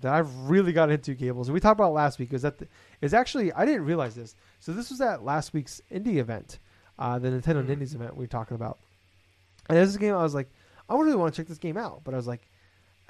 that 0.00 0.14
I've 0.14 0.32
really 0.48 0.72
got 0.72 0.90
into 0.90 1.14
Gables. 1.14 1.48
And 1.48 1.54
we 1.54 1.60
talked 1.60 1.78
about 1.78 1.92
last 1.92 2.18
week 2.18 2.32
is 2.32 2.42
that 2.42 2.58
the, 2.58 2.66
is 3.00 3.12
actually 3.12 3.52
I 3.52 3.66
didn't 3.66 3.84
realize 3.84 4.14
this. 4.14 4.34
So 4.60 4.72
this 4.72 4.90
was 4.90 5.00
at 5.00 5.24
last 5.24 5.52
week's 5.52 5.82
indie 5.92 6.16
event, 6.16 6.58
uh, 6.98 7.18
the 7.18 7.28
Nintendo 7.28 7.64
Hmm. 7.64 7.72
Indies 7.72 7.94
event 7.94 8.16
we 8.16 8.24
were 8.24 8.28
talking 8.28 8.54
about. 8.54 8.78
And 9.68 9.78
this 9.78 9.88
is 9.88 9.96
a 9.96 9.98
game 9.98 10.14
I 10.14 10.22
was 10.22 10.34
like, 10.34 10.50
I 10.88 10.94
really 10.96 11.14
want 11.16 11.32
to 11.34 11.40
check 11.40 11.48
this 11.48 11.58
game 11.58 11.76
out, 11.76 12.02
but 12.04 12.14
I 12.14 12.16
was 12.16 12.26
like, 12.26 12.48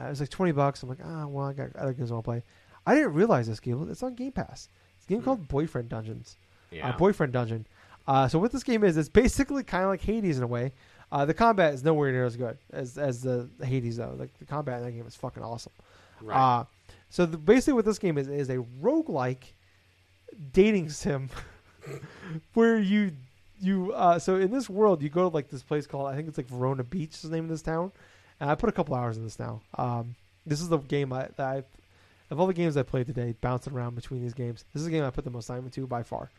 uh, 0.00 0.04
it 0.06 0.10
was 0.10 0.20
like 0.20 0.28
twenty 0.30 0.52
bucks. 0.52 0.82
I'm 0.82 0.88
like, 0.88 0.98
ah, 1.04 1.26
well, 1.26 1.46
I 1.46 1.52
got 1.52 1.74
other 1.76 1.92
games 1.92 2.10
I 2.10 2.14
want 2.14 2.24
to 2.24 2.30
play. 2.30 2.42
I 2.86 2.94
didn't 2.94 3.14
realize 3.14 3.46
this 3.46 3.60
game. 3.60 3.88
It's 3.90 4.02
on 4.02 4.14
Game 4.14 4.32
Pass. 4.32 4.68
It's 4.96 5.06
a 5.06 5.08
game 5.08 5.18
Hmm. 5.20 5.24
called 5.24 5.48
Boyfriend 5.48 5.88
Dungeons 5.88 6.36
Yeah. 6.70 6.88
uh, 6.88 6.96
boyfriend 6.96 7.32
dungeon. 7.32 7.66
Uh, 8.06 8.26
so 8.28 8.38
what 8.38 8.50
this 8.50 8.62
game 8.64 8.82
is, 8.82 8.96
it's 8.96 9.08
basically 9.08 9.62
kind 9.62 9.84
of 9.84 9.90
like 9.90 10.00
Hades 10.02 10.36
in 10.38 10.42
a 10.42 10.46
way. 10.46 10.72
Uh, 11.12 11.24
the 11.24 11.34
combat 11.34 11.74
is 11.74 11.84
nowhere 11.84 12.10
near 12.10 12.24
as 12.24 12.36
good 12.36 12.56
as 12.72 12.96
as 12.98 13.20
the 13.22 13.48
Hades 13.62 13.98
though. 13.98 14.14
Like 14.18 14.36
the 14.38 14.44
combat 14.44 14.78
in 14.78 14.84
that 14.86 14.92
game 14.92 15.06
is 15.06 15.14
fucking 15.14 15.42
awesome. 15.42 15.72
right. 16.20 16.36
Uh, 16.60 16.64
so 17.10 17.26
the, 17.26 17.36
basically, 17.36 17.74
what 17.74 17.84
this 17.84 17.98
game 17.98 18.16
is 18.18 18.28
is 18.28 18.48
a 18.48 18.56
roguelike 18.82 19.52
dating 20.52 20.88
sim, 20.88 21.28
where 22.54 22.78
you 22.78 23.12
you 23.62 23.92
uh, 23.92 24.18
so 24.18 24.36
in 24.36 24.50
this 24.50 24.68
world 24.68 25.02
you 25.02 25.08
go 25.08 25.28
to 25.28 25.34
like 25.34 25.48
this 25.48 25.62
place 25.62 25.86
called 25.86 26.08
I 26.08 26.16
think 26.16 26.28
it's 26.28 26.36
like 26.36 26.48
Verona 26.48 26.84
Beach 26.84 27.14
is 27.14 27.22
the 27.22 27.30
name 27.30 27.44
of 27.44 27.50
this 27.50 27.62
town, 27.62 27.92
and 28.40 28.50
I 28.50 28.54
put 28.54 28.68
a 28.68 28.72
couple 28.72 28.94
hours 28.94 29.16
in 29.16 29.24
this 29.24 29.38
now. 29.38 29.60
Um, 29.78 30.16
this 30.46 30.60
is 30.60 30.68
the 30.68 30.78
game 30.78 31.12
I 31.12 31.28
that 31.36 31.46
I 31.46 31.62
of 32.30 32.40
all 32.40 32.46
the 32.46 32.54
games 32.54 32.76
I 32.76 32.82
played 32.82 33.06
today, 33.06 33.34
bouncing 33.40 33.74
around 33.74 33.94
between 33.94 34.22
these 34.22 34.32
games. 34.34 34.64
This 34.72 34.80
is 34.80 34.86
the 34.86 34.90
game 34.90 35.04
I 35.04 35.10
put 35.10 35.24
the 35.24 35.30
most 35.30 35.46
time 35.46 35.64
into 35.64 35.86
by 35.86 36.02
far. 36.02 36.30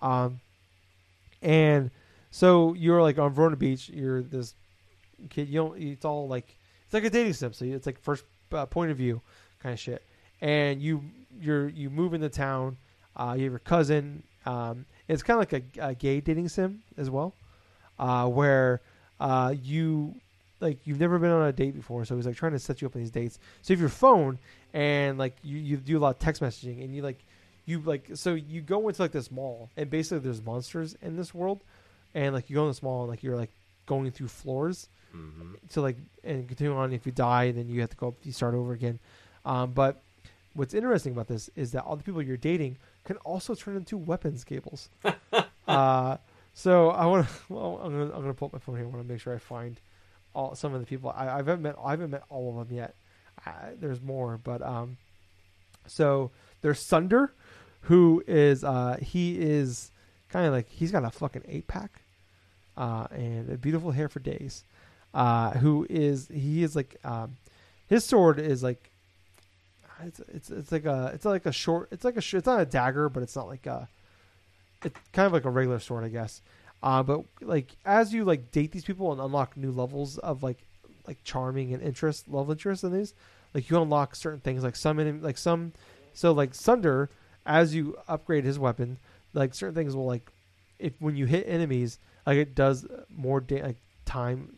Um, 0.00 0.40
and 1.42 1.90
so 2.30 2.74
you're 2.74 3.02
like 3.02 3.18
on 3.18 3.32
Verona 3.32 3.56
Beach. 3.56 3.88
You're 3.88 4.22
this 4.22 4.54
kid. 5.28 5.48
You 5.48 5.60
don't. 5.60 5.82
It's 5.82 6.04
all 6.04 6.28
like 6.28 6.56
it's 6.84 6.94
like 6.94 7.04
a 7.04 7.10
dating 7.10 7.32
sim. 7.32 7.52
So 7.52 7.64
it's 7.64 7.86
like 7.86 8.00
first 8.00 8.24
uh, 8.52 8.66
point 8.66 8.90
of 8.90 8.96
view 8.96 9.20
kind 9.60 9.72
of 9.72 9.80
shit. 9.80 10.02
And 10.40 10.80
you 10.80 11.02
you're 11.40 11.68
you 11.68 11.90
move 11.90 12.14
into 12.14 12.28
town. 12.28 12.76
Uh, 13.16 13.34
you 13.36 13.44
have 13.44 13.52
your 13.52 13.58
cousin. 13.58 14.22
Um, 14.46 14.86
it's 15.10 15.22
kind 15.22 15.42
of 15.42 15.52
like 15.52 15.64
a, 15.78 15.88
a 15.88 15.94
gay 15.94 16.20
dating 16.20 16.48
sim 16.48 16.82
as 16.96 17.10
well, 17.10 17.34
uh, 17.98 18.26
where 18.28 18.80
uh, 19.18 19.54
you 19.62 20.14
like 20.60 20.78
you've 20.84 21.00
never 21.00 21.18
been 21.18 21.30
on 21.30 21.46
a 21.48 21.52
date 21.52 21.74
before. 21.74 22.04
So 22.04 22.16
he's 22.16 22.26
like 22.26 22.36
trying 22.36 22.52
to 22.52 22.58
set 22.58 22.80
you 22.80 22.86
up 22.86 22.94
on 22.94 23.02
these 23.02 23.10
dates. 23.10 23.38
So 23.62 23.72
you 23.72 23.76
have 23.76 23.80
your 23.80 23.88
phone 23.88 24.38
and 24.72 25.18
like 25.18 25.36
you, 25.42 25.58
you 25.58 25.76
do 25.76 25.98
a 25.98 26.00
lot 26.00 26.10
of 26.16 26.18
text 26.18 26.42
messaging 26.42 26.82
and 26.84 26.94
you 26.94 27.02
like 27.02 27.18
you 27.66 27.80
like 27.80 28.10
so 28.14 28.34
you 28.34 28.60
go 28.60 28.88
into 28.88 29.02
like 29.02 29.12
this 29.12 29.30
mall 29.30 29.68
and 29.76 29.90
basically 29.90 30.18
there's 30.18 30.42
monsters 30.42 30.96
in 31.02 31.16
this 31.16 31.34
world 31.34 31.60
and 32.14 32.34
like 32.34 32.48
you 32.48 32.54
go 32.54 32.62
in 32.62 32.68
this 32.68 32.82
mall 32.82 33.02
and 33.02 33.10
like 33.10 33.22
you're 33.22 33.36
like 33.36 33.50
going 33.86 34.10
through 34.10 34.28
floors 34.28 34.88
hmm 35.12 35.54
to 35.72 35.80
like 35.80 35.96
and 36.24 36.46
continue 36.48 36.74
on. 36.76 36.92
If 36.92 37.06
you 37.06 37.12
die, 37.12 37.50
then 37.52 37.68
you 37.68 37.80
have 37.80 37.90
to 37.90 37.96
go. 37.96 38.14
You 38.22 38.32
start 38.32 38.54
over 38.54 38.72
again. 38.72 38.98
Um, 39.44 39.72
but 39.72 40.00
what's 40.54 40.74
interesting 40.74 41.12
about 41.12 41.28
this 41.28 41.50
is 41.56 41.72
that 41.72 41.84
all 41.84 41.96
the 41.96 42.02
people 42.02 42.22
you're 42.22 42.36
dating 42.36 42.76
can 43.04 43.16
also 43.18 43.54
turn 43.54 43.76
into 43.76 43.96
weapons 43.96 44.44
Gables. 44.44 44.88
uh, 45.68 46.16
so 46.54 46.90
I 46.90 47.06
want 47.06 47.26
to. 47.26 47.34
Well, 47.48 47.80
I'm 47.82 47.92
gonna 47.92 48.14
I'm 48.14 48.22
gonna 48.22 48.34
pull 48.34 48.46
up 48.46 48.52
my 48.52 48.58
phone 48.58 48.76
here. 48.76 48.84
I 48.84 48.88
want 48.88 49.06
to 49.06 49.12
make 49.12 49.20
sure 49.20 49.34
I 49.34 49.38
find 49.38 49.80
all 50.34 50.54
some 50.54 50.74
of 50.74 50.80
the 50.80 50.86
people. 50.86 51.12
I, 51.14 51.28
I 51.28 51.36
haven't 51.36 51.62
met 51.62 51.76
I 51.82 51.90
haven't 51.90 52.10
met 52.10 52.22
all 52.28 52.50
of 52.50 52.68
them 52.68 52.76
yet. 52.76 52.94
I, 53.44 53.70
there's 53.78 54.00
more, 54.00 54.38
but 54.42 54.62
um, 54.62 54.98
so 55.86 56.30
there's 56.60 56.86
Sunder, 56.86 57.32
who 57.82 58.22
is 58.26 58.64
uh 58.64 58.98
he 59.00 59.40
is 59.40 59.90
kind 60.28 60.46
of 60.46 60.52
like 60.52 60.68
he's 60.68 60.92
got 60.92 61.04
a 61.04 61.10
fucking 61.10 61.42
eight 61.48 61.66
pack, 61.66 62.02
uh, 62.76 63.06
and 63.10 63.60
beautiful 63.60 63.90
hair 63.90 64.08
for 64.08 64.20
days 64.20 64.64
uh, 65.14 65.50
who 65.52 65.86
is 65.90 66.28
he 66.32 66.62
is 66.62 66.76
like 66.76 66.96
um, 67.04 67.36
his 67.86 68.04
sword 68.04 68.38
is 68.38 68.62
like 68.62 68.89
it's 70.04 70.20
it's 70.28 70.50
it's 70.50 70.72
like 70.72 70.84
a 70.84 71.10
it's 71.14 71.24
like 71.24 71.46
a 71.46 71.52
short 71.52 71.88
it's 71.90 72.04
like 72.04 72.16
a 72.16 72.18
it's 72.18 72.46
not 72.46 72.60
a 72.60 72.66
dagger 72.66 73.08
but 73.08 73.22
it's 73.22 73.36
not 73.36 73.46
like 73.46 73.66
a 73.66 73.88
it's 74.84 74.98
kind 75.12 75.26
of 75.26 75.32
like 75.32 75.44
a 75.44 75.50
regular 75.50 75.78
sword 75.78 76.04
I 76.04 76.08
guess. 76.08 76.40
Uh, 76.82 77.02
but 77.02 77.24
like 77.42 77.76
as 77.84 78.12
you 78.14 78.24
like 78.24 78.50
date 78.52 78.72
these 78.72 78.84
people 78.84 79.12
and 79.12 79.20
unlock 79.20 79.56
new 79.56 79.70
levels 79.70 80.18
of 80.18 80.42
like 80.42 80.58
like 81.06 81.18
charming 81.24 81.74
and 81.74 81.82
interest 81.82 82.28
love 82.28 82.50
interest 82.50 82.84
in 82.84 82.92
these, 82.92 83.14
like 83.54 83.68
you 83.68 83.80
unlock 83.80 84.14
certain 84.14 84.40
things 84.40 84.62
like 84.62 84.76
some 84.76 85.20
like 85.20 85.36
some 85.36 85.72
so 86.14 86.32
like 86.32 86.54
Sunder 86.54 87.10
as 87.44 87.74
you 87.74 87.96
upgrade 88.08 88.44
his 88.44 88.58
weapon 88.58 88.98
like 89.34 89.54
certain 89.54 89.74
things 89.74 89.94
will 89.94 90.06
like 90.06 90.30
if 90.78 90.92
when 90.98 91.16
you 91.16 91.26
hit 91.26 91.44
enemies 91.46 91.98
like 92.26 92.36
it 92.36 92.54
does 92.54 92.86
more 93.14 93.40
da- 93.40 93.62
like 93.62 93.76
time 94.04 94.56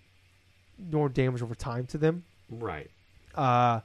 more 0.91 1.09
damage 1.09 1.43
over 1.43 1.55
time 1.55 1.87
to 1.87 1.99
them. 1.99 2.25
Right. 2.51 2.91
Uh, 3.35 3.81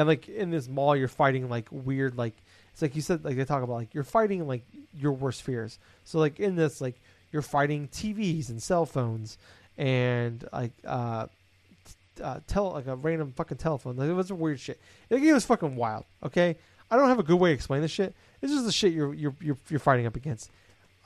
and 0.00 0.08
like 0.08 0.28
in 0.28 0.50
this 0.50 0.66
mall, 0.66 0.96
you're 0.96 1.08
fighting 1.08 1.48
like 1.50 1.68
weird, 1.70 2.16
like 2.16 2.34
it's 2.72 2.80
like 2.80 2.96
you 2.96 3.02
said, 3.02 3.22
like 3.22 3.36
they 3.36 3.44
talk 3.44 3.62
about 3.62 3.74
like 3.74 3.92
you're 3.92 4.02
fighting 4.02 4.46
like 4.46 4.62
your 4.98 5.12
worst 5.12 5.42
fears. 5.42 5.78
So 6.04 6.18
like 6.18 6.40
in 6.40 6.56
this, 6.56 6.80
like 6.80 7.00
you're 7.32 7.42
fighting 7.42 7.88
TVs 7.88 8.48
and 8.48 8.62
cell 8.62 8.86
phones 8.86 9.36
and 9.76 10.48
like 10.52 10.72
uh, 10.86 11.26
t- 12.16 12.22
uh 12.22 12.40
tell 12.46 12.70
like 12.70 12.86
a 12.86 12.96
random 12.96 13.32
fucking 13.36 13.58
telephone. 13.58 13.96
Like 13.96 14.08
it 14.08 14.14
was 14.14 14.32
weird 14.32 14.58
shit. 14.58 14.80
The 15.10 15.20
game 15.20 15.34
was 15.34 15.44
fucking 15.44 15.76
wild. 15.76 16.06
Okay, 16.24 16.56
I 16.90 16.96
don't 16.96 17.08
have 17.08 17.18
a 17.18 17.24
good 17.24 17.36
way 17.36 17.50
to 17.50 17.54
explain 17.54 17.82
this 17.82 17.90
shit. 17.90 18.14
It's 18.40 18.52
just 18.52 18.64
the 18.64 18.72
shit 18.72 18.94
you're 18.94 19.12
you're 19.12 19.34
you're, 19.38 19.58
you're 19.68 19.80
fighting 19.80 20.06
up 20.06 20.16
against. 20.16 20.50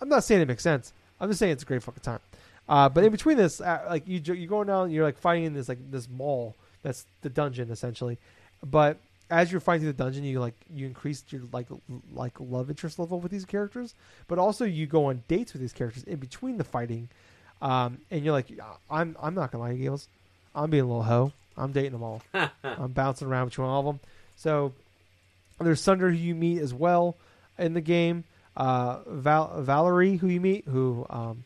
I'm 0.00 0.08
not 0.08 0.22
saying 0.22 0.40
it 0.40 0.46
makes 0.46 0.62
sense. 0.62 0.92
I'm 1.20 1.28
just 1.28 1.40
saying 1.40 1.52
it's 1.52 1.64
a 1.64 1.66
great 1.66 1.82
fucking 1.82 2.02
time. 2.02 2.20
Uh, 2.68 2.88
but 2.88 3.02
in 3.02 3.10
between 3.10 3.36
this, 3.36 3.60
uh, 3.60 3.84
like 3.88 4.06
you, 4.06 4.20
you're 4.24 4.46
going 4.46 4.68
down, 4.68 4.90
you're 4.90 5.04
like 5.04 5.18
fighting 5.18 5.44
in 5.44 5.54
this 5.54 5.68
like 5.68 5.78
this 5.90 6.08
mall 6.08 6.54
that's 6.82 7.06
the 7.22 7.30
dungeon 7.30 7.70
essentially. 7.72 8.18
But 8.64 8.98
as 9.30 9.50
you're 9.50 9.60
fighting 9.60 9.82
through 9.82 9.92
the 9.92 10.04
dungeon, 10.04 10.24
you 10.24 10.40
like 10.40 10.54
you 10.72 10.86
increase 10.86 11.22
your 11.30 11.42
like 11.52 11.66
l- 11.70 11.80
like 12.12 12.32
love 12.40 12.70
interest 12.70 12.98
level 12.98 13.20
with 13.20 13.32
these 13.32 13.44
characters, 13.44 13.94
but 14.28 14.38
also 14.38 14.64
you 14.64 14.86
go 14.86 15.06
on 15.06 15.22
dates 15.28 15.52
with 15.52 15.60
these 15.60 15.72
characters 15.72 16.04
in 16.04 16.18
between 16.18 16.56
the 16.58 16.64
fighting, 16.64 17.08
um, 17.62 17.98
and 18.10 18.24
you're 18.24 18.32
like, 18.32 18.46
I'm 18.90 19.16
I'm 19.20 19.34
not 19.34 19.50
gonna 19.52 19.64
lie, 19.64 19.74
Gables, 19.74 20.08
I'm 20.54 20.70
being 20.70 20.84
a 20.84 20.86
little 20.86 21.02
hoe. 21.02 21.32
I'm 21.56 21.72
dating 21.72 21.92
them 21.92 22.02
all. 22.02 22.20
I'm 22.64 22.92
bouncing 22.92 23.28
around 23.28 23.46
between 23.48 23.68
all 23.68 23.80
of 23.80 23.86
them. 23.86 24.00
So 24.36 24.72
there's 25.60 25.80
Sunder 25.80 26.10
who 26.10 26.16
you 26.16 26.34
meet 26.34 26.58
as 26.60 26.74
well 26.74 27.16
in 27.58 27.74
the 27.74 27.80
game. 27.80 28.24
Uh, 28.56 28.98
Val- 29.06 29.60
Valerie 29.62 30.16
who 30.16 30.26
you 30.28 30.40
meet, 30.40 30.64
who 30.66 31.06
um, 31.10 31.44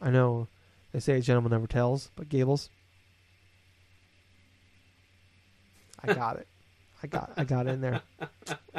I 0.00 0.10
know 0.10 0.46
they 0.92 1.00
say 1.00 1.14
a 1.18 1.20
gentleman 1.20 1.50
never 1.52 1.66
tells, 1.66 2.10
but 2.16 2.28
Gables. 2.28 2.68
I 6.02 6.12
got 6.12 6.36
it. 6.36 6.48
I 7.02 7.06
got 7.06 7.32
I 7.36 7.44
got 7.44 7.66
in 7.66 7.80
there. 7.80 8.00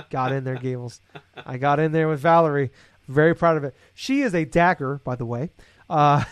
Got 0.09 0.31
in 0.31 0.43
there, 0.43 0.55
Gables. 0.55 0.99
I 1.45 1.57
got 1.57 1.79
in 1.79 1.91
there 1.91 2.07
with 2.07 2.19
Valerie. 2.19 2.71
Very 3.07 3.35
proud 3.35 3.57
of 3.57 3.63
it. 3.63 3.75
She 3.93 4.21
is 4.21 4.33
a 4.33 4.45
dagger, 4.45 4.99
by 5.03 5.15
the 5.15 5.25
way. 5.25 5.51
Uh, 5.87 6.23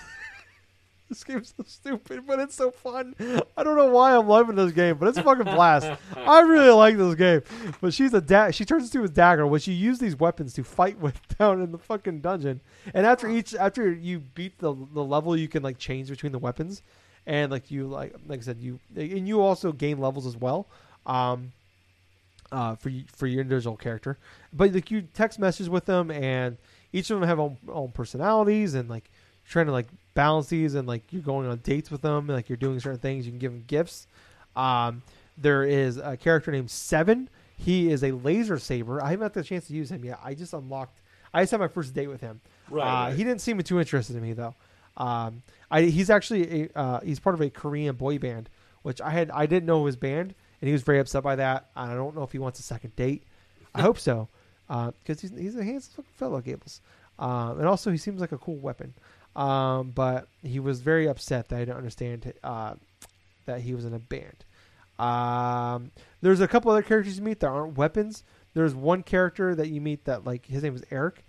this 1.10 1.23
game's 1.23 1.53
so 1.55 1.64
stupid, 1.68 2.26
but 2.26 2.39
it's 2.39 2.55
so 2.55 2.72
fun. 2.72 3.14
I 3.55 3.64
don't 3.64 3.77
know 3.77 3.91
why 3.91 4.15
I'm 4.15 4.27
loving 4.27 4.55
this 4.55 4.72
game, 4.72 4.97
but 4.97 5.07
it's 5.07 5.19
a 5.19 5.23
fucking 5.23 5.43
blast. 5.43 5.88
I 6.15 6.39
really 6.41 6.72
like 6.72 6.97
this 6.97 7.14
game. 7.14 7.41
But 7.80 7.93
she's 7.93 8.14
a 8.14 8.22
da- 8.22 8.49
she 8.49 8.65
turns 8.65 8.85
into 8.85 9.05
a 9.05 9.07
dagger, 9.07 9.45
which 9.45 9.68
you 9.68 9.76
use 9.76 9.99
these 9.99 10.19
weapons 10.19 10.53
to 10.53 10.64
fight 10.64 10.97
with 10.97 11.19
down 11.38 11.61
in 11.61 11.72
the 11.72 11.77
fucking 11.77 12.22
dungeon. 12.22 12.61
And 12.93 13.05
after 13.05 13.30
each 13.30 13.53
after 13.53 13.91
you 13.91 14.19
beat 14.19 14.57
the 14.57 14.73
the 14.93 15.03
level, 15.03 15.38
you 15.38 15.47
can 15.47 15.61
like 15.61 15.77
change 15.77 16.10
between 16.10 16.31
the 16.31 16.39
weapons, 16.39 16.81
and 17.26 17.52
like 17.52 17.72
you 17.72 17.88
like 17.88 18.16
like 18.28 18.40
I 18.40 18.41
said 18.44 18.60
you 18.60 18.80
and 18.95 19.28
you 19.28 19.41
also 19.41 19.72
gain 19.72 20.00
levels 20.00 20.26
as 20.26 20.38
well. 20.38 20.68
Um, 21.06 21.52
uh, 22.52 22.76
for 22.76 22.90
you, 22.90 23.04
for 23.08 23.26
your 23.26 23.41
individual 23.41 23.76
character, 23.76 24.18
but 24.54 24.72
like 24.74 24.91
you 24.91 25.02
text 25.14 25.40
messages 25.40 25.70
with 25.70 25.86
them, 25.86 26.12
and 26.12 26.58
each 26.94 27.10
of 27.10 27.20
them 27.20 27.28
have 27.28 27.40
own, 27.40 27.58
own 27.68 27.91
personalities, 27.91 28.76
and 28.76 28.88
like 28.90 29.10
you're 29.44 29.52
trying 29.52 29.66
to 29.66 29.72
like 29.72 29.88
balance 30.14 30.48
these, 30.48 30.76
and 30.76 30.88
like 30.88 31.02
you're 31.12 31.24
going 31.24 31.48
on 31.48 31.58
dates 31.64 31.90
with 31.90 32.02
them, 32.02 32.30
and, 32.30 32.38
like 32.38 32.50
you're 32.50 32.58
doing 32.58 32.80
certain 32.80 33.00
things. 33.00 33.26
You 33.26 33.32
can 33.32 33.40
give 33.40 33.52
them 33.52 33.64
gifts. 33.66 34.08
Um, 34.56 35.02
there 35.36 35.64
is 35.64 35.98
a 35.98 36.16
character 36.16 36.52
named 36.52 36.70
Seven. 36.70 37.28
He 37.58 37.91
is 37.91 38.04
a 38.04 38.12
laser 38.12 38.60
saber. 38.60 39.02
I 39.02 39.12
haven't 39.12 39.24
had 39.24 39.34
the 39.34 39.44
chance 39.44 39.68
to 39.68 39.74
use 39.74 39.90
him 39.90 40.06
yet. 40.06 40.20
I 40.24 40.36
just 40.36 40.54
unlocked. 40.54 41.02
I 41.34 41.41
just 41.41 41.52
had 41.52 41.60
my 41.60 41.68
first 41.68 41.94
date 41.94 42.08
with 42.08 42.22
him. 42.22 42.40
Right. 42.70 42.84
Uh, 42.84 43.08
right. 43.08 43.18
He 43.18 43.24
didn't 43.24 43.41
seem 43.41 43.60
too 43.64 43.80
interested 43.80 44.16
in 44.16 44.22
me 44.22 44.34
though. 44.34 44.54
Um, 44.98 45.44
I, 45.72 45.84
he's 45.84 46.10
actually 46.10 46.64
a, 46.64 46.80
uh, 46.80 46.99
he's 47.02 47.20
part 47.20 47.34
of 47.34 47.41
a 47.41 47.49
Korean 47.49 47.95
boy 47.95 48.20
band, 48.20 48.49
which 48.84 49.02
I 49.02 49.10
had 49.10 49.32
I 49.32 49.45
didn't 49.45 49.65
know 49.65 49.86
his 49.86 49.95
band, 49.95 50.36
and 50.61 50.68
he 50.68 50.72
was 50.72 50.84
very 50.84 50.99
upset 50.99 51.24
by 51.24 51.36
that. 51.38 51.70
I 51.76 51.94
don't 51.94 52.15
know 52.15 52.24
if 52.24 52.32
he 52.32 52.40
wants 52.40 52.60
a 52.60 52.64
second 52.64 52.95
date. 52.95 53.24
I 53.74 53.82
hope 53.82 53.99
so, 53.99 54.28
because 54.68 55.22
he's 55.22 55.32
he's 55.32 55.56
a 55.56 55.64
handsome 55.64 56.03
fellow, 56.15 56.41
Gables, 56.41 56.82
um, 57.18 57.60
and 57.60 57.68
also 57.68 57.90
he 57.91 57.98
seems 57.98 58.22
like 58.22 58.32
a 58.32 58.38
cool 58.38 58.57
weapon. 58.57 58.94
Um, 59.36 59.90
but 59.90 60.28
he 60.44 60.60
was 60.60 60.82
very 60.82 61.07
upset 61.07 61.49
that 61.49 61.56
I 61.56 61.60
didn't 61.60 61.78
understand 61.78 62.34
uh, 62.44 62.76
that 63.45 63.61
he 63.61 63.74
was 63.74 63.86
in 63.86 63.94
a 63.95 63.99
band. 63.99 64.45
Um, 64.99 65.91
there's 66.22 66.40
a 66.40 66.48
couple 66.48 66.70
other 66.72 66.84
characters 66.84 67.18
you 67.18 67.24
meet 67.24 67.40
that 67.40 67.48
aren't 67.48 67.78
weapons. 67.78 68.24
There's 68.53 68.76
one 68.76 69.02
character 69.02 69.56
that 69.56 69.70
you 69.70 69.82
meet 69.82 70.06
that 70.06 70.24
like 70.24 70.45
his 70.45 70.61
name 70.61 70.76
is 70.76 70.84
Eric, 70.91 71.24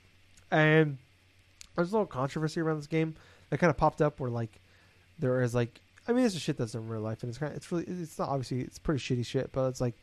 and 0.51 0.99
there's 1.75 1.91
a 1.91 1.93
little 1.93 2.07
controversy 2.07 2.61
around 2.61 2.77
this 2.77 2.87
game 2.87 3.15
that 3.55 3.59
kind 3.59 3.71
of 3.71 3.77
popped 3.77 4.03
up 4.03 4.19
where 4.19 4.31
like 4.31 4.61
there 5.19 5.41
is 5.43 5.55
like 5.55 5.81
I 6.09 6.13
mean 6.13 6.27
it's 6.27 6.35
a 6.35 6.41
shit 6.41 6.57
that's 6.57 6.75
in 6.75 6.89
real 6.89 7.01
life 7.01 7.23
and 7.23 7.31
it's 7.31 7.39
kind 7.39 7.53
of 7.53 7.57
it's 7.57 7.71
really 7.71 7.85
it's 7.85 8.19
not 8.19 8.29
obviously 8.29 8.61
it's 8.61 8.79
pretty 8.79 9.01
shitty 9.01 9.25
shit 9.25 9.51
but 9.53 9.69
it's 9.69 9.81
like 9.81 9.95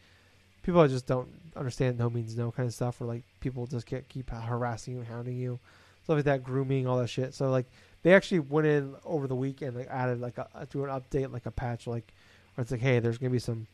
people 0.64 0.88
just 0.88 1.06
don't 1.06 1.28
understand 1.56 2.00
no 2.00 2.10
means 2.10 2.38
no 2.38 2.52
kind 2.52 2.68
of 2.68 2.74
stuff 2.74 3.00
where 3.00 3.08
like 3.08 3.24
people 3.42 3.68
just 3.68 3.86
get 3.86 4.08
keep 4.10 4.30
harassing 4.30 4.96
you 4.96 5.04
hounding 5.04 5.38
you 5.38 5.60
stuff 6.04 6.16
like 6.16 6.26
that 6.26 6.44
grooming 6.44 6.88
all 6.88 6.98
that 7.00 7.10
shit. 7.10 7.34
So 7.34 7.50
like 7.50 7.66
they 8.04 8.14
actually 8.14 8.40
went 8.40 8.68
in 8.68 8.96
over 9.06 9.28
the 9.28 9.36
week 9.36 9.62
and 9.62 9.76
like 9.76 9.88
added 9.90 10.20
like 10.20 10.38
a 10.38 10.66
through 10.66 10.86
an 10.86 10.90
update 10.90 11.32
like 11.32 11.46
a 11.46 11.52
patch 11.52 11.88
like 11.88 12.14
where 12.56 12.64
it's 12.64 12.72
like 12.72 12.82
hey 12.82 13.00
there's 13.00 13.18
gonna 13.18 13.30
be 13.30 13.40
some 13.40 13.68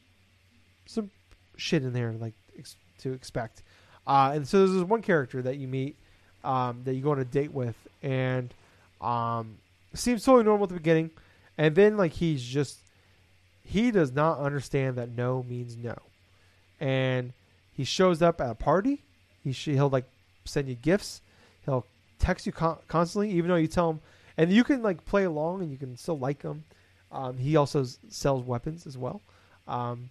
some 0.85 1.09
shit 1.55 1.83
in 1.83 1.93
there 1.93 2.13
like 2.13 2.33
ex- 2.57 2.75
to 2.99 3.13
expect. 3.13 3.63
Uh 4.05 4.31
and 4.33 4.47
so 4.47 4.59
there's 4.59 4.73
this 4.73 4.83
one 4.83 5.01
character 5.01 5.41
that 5.41 5.57
you 5.57 5.67
meet 5.67 5.95
um 6.43 6.81
that 6.83 6.93
you 6.93 7.01
go 7.01 7.11
on 7.11 7.19
a 7.19 7.25
date 7.25 7.51
with 7.51 7.75
and 8.03 8.53
um 9.01 9.57
seems 9.97 10.23
totally 10.23 10.43
normal 10.43 10.63
at 10.63 10.69
the 10.69 10.75
beginning 10.75 11.11
and 11.57 11.75
then 11.75 11.97
like 11.97 12.13
he's 12.13 12.43
just 12.43 12.79
he 13.63 13.91
does 13.91 14.13
not 14.13 14.39
understand 14.39 14.95
that 14.97 15.09
no 15.09 15.43
means 15.43 15.75
no. 15.75 15.97
And 16.79 17.33
he 17.73 17.83
shows 17.83 18.21
up 18.21 18.39
at 18.39 18.49
a 18.49 18.55
party. 18.55 19.01
He 19.43 19.51
sh- 19.51 19.65
he'll 19.65 19.89
like 19.89 20.05
send 20.45 20.69
you 20.69 20.75
gifts. 20.75 21.21
He'll 21.65 21.85
text 22.19 22.45
you 22.45 22.51
con- 22.51 22.77
constantly 22.87 23.31
even 23.31 23.49
though 23.49 23.55
you 23.55 23.67
tell 23.67 23.89
him 23.89 23.99
and 24.37 24.51
you 24.51 24.63
can 24.63 24.81
like 24.81 25.05
play 25.05 25.25
along 25.25 25.61
and 25.61 25.71
you 25.71 25.77
can 25.77 25.97
still 25.97 26.17
like 26.17 26.43
him. 26.43 26.63
Um, 27.11 27.37
he 27.37 27.55
also 27.55 27.81
s- 27.81 27.97
sells 28.09 28.43
weapons 28.45 28.85
as 28.85 28.97
well. 28.97 29.21
Um, 29.67 30.09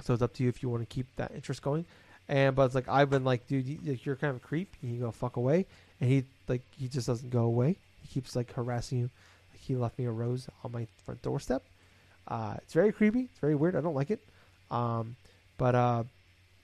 so 0.00 0.14
it's 0.14 0.22
up 0.22 0.32
to 0.34 0.42
you 0.42 0.48
if 0.48 0.62
you 0.62 0.68
want 0.68 0.88
to 0.88 0.94
keep 0.94 1.06
that 1.16 1.32
interest 1.34 1.62
going. 1.62 1.84
And 2.28 2.54
but 2.54 2.66
it's 2.66 2.74
like 2.74 2.88
i've 2.88 3.10
been 3.10 3.24
like 3.24 3.46
dude 3.48 3.66
you, 3.66 3.98
you're 4.04 4.16
kind 4.16 4.30
of 4.30 4.36
a 4.36 4.46
creep. 4.46 4.74
You 4.82 5.00
go 5.00 5.10
fuck 5.10 5.36
away. 5.36 5.66
And 6.00 6.08
he 6.08 6.24
like 6.48 6.62
he 6.78 6.88
just 6.88 7.06
doesn't 7.06 7.30
go 7.30 7.42
away 7.42 7.76
he 8.02 8.08
keeps 8.08 8.36
like 8.36 8.52
harassing 8.52 8.98
you 8.98 9.10
like 9.52 9.60
he 9.60 9.76
left 9.76 9.98
me 9.98 10.04
a 10.04 10.10
rose 10.10 10.48
on 10.64 10.72
my 10.72 10.86
front 11.04 11.22
doorstep 11.22 11.62
uh, 12.28 12.54
it's 12.58 12.74
very 12.74 12.92
creepy 12.92 13.22
it's 13.30 13.38
very 13.38 13.54
weird 13.54 13.76
i 13.76 13.80
don't 13.80 13.94
like 13.94 14.10
it 14.10 14.20
um, 14.70 15.16
but 15.58 15.74
uh, 15.74 16.02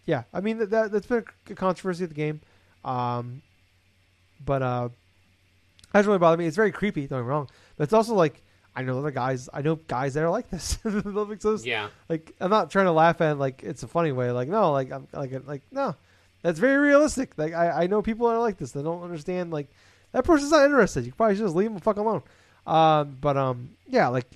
yeah 0.07 0.25
i 0.35 0.41
mean 0.41 0.59
that, 0.59 0.71
that 0.71 0.93
that's 0.93 1.07
been 1.07 1.25
a 1.51 1.55
controversy 1.55 2.05
of 2.05 2.11
the 2.11 2.17
game 2.17 2.41
um, 2.85 3.43
but 4.45 4.63
uh 4.63 4.89
that 5.93 6.01
doesn't 6.01 6.09
really 6.09 6.19
bother 6.19 6.37
me. 6.37 6.47
It's 6.47 6.57
very 6.57 6.71
creepy, 6.71 7.07
don't 7.07 7.21
get 7.21 7.25
me 7.25 7.31
wrong. 7.31 7.49
But 7.77 7.85
it's 7.85 7.93
also 7.93 8.15
like 8.15 8.43
I 8.77 8.83
know 8.83 8.99
other 8.99 9.11
guys 9.11 9.49
I 9.53 9.63
know 9.63 9.77
guys 9.77 10.15
that 10.15 10.23
are 10.23 10.31
like 10.31 10.51
this. 10.51 10.79
That 10.85 11.27
makes 11.29 11.43
sense. 11.43 11.65
Yeah. 11.65 11.89
Like 12.09 12.35
I'm 12.41 12.51
not 12.51 12.71
trying 12.71 12.87
to 12.87 12.93
laugh 12.93 13.21
at 13.21 13.39
like 13.39 13.63
it's 13.63 13.83
a 13.83 13.89
funny 13.89 14.13
way. 14.13 14.31
Like 14.31 14.49
no, 14.49 14.73
like 14.73 14.93
I'm 14.93 15.09
like 15.13 15.33
like 15.47 15.63
no. 15.71 15.97
That's 16.43 16.59
very 16.59 16.77
realistic. 16.77 17.37
Like 17.37 17.55
I, 17.55 17.85
I 17.85 17.87
know 17.89 18.01
people 18.03 18.29
that 18.29 18.35
are 18.35 18.41
like 18.41 18.59
this. 18.59 18.73
They 18.73 18.83
don't 18.83 19.03
understand 19.03 19.51
like 19.51 19.69
that 20.13 20.25
person's 20.25 20.51
not 20.51 20.65
interested. 20.65 21.05
You 21.07 21.13
probably 21.13 21.37
should 21.37 21.45
just 21.45 21.57
leave 21.57 21.71
them 21.71 21.81
fuck 21.81 21.97
alone. 21.97 22.23
Um, 22.67 23.17
but 23.21 23.37
um, 23.37 23.71
yeah, 23.87 24.09
like 24.09 24.27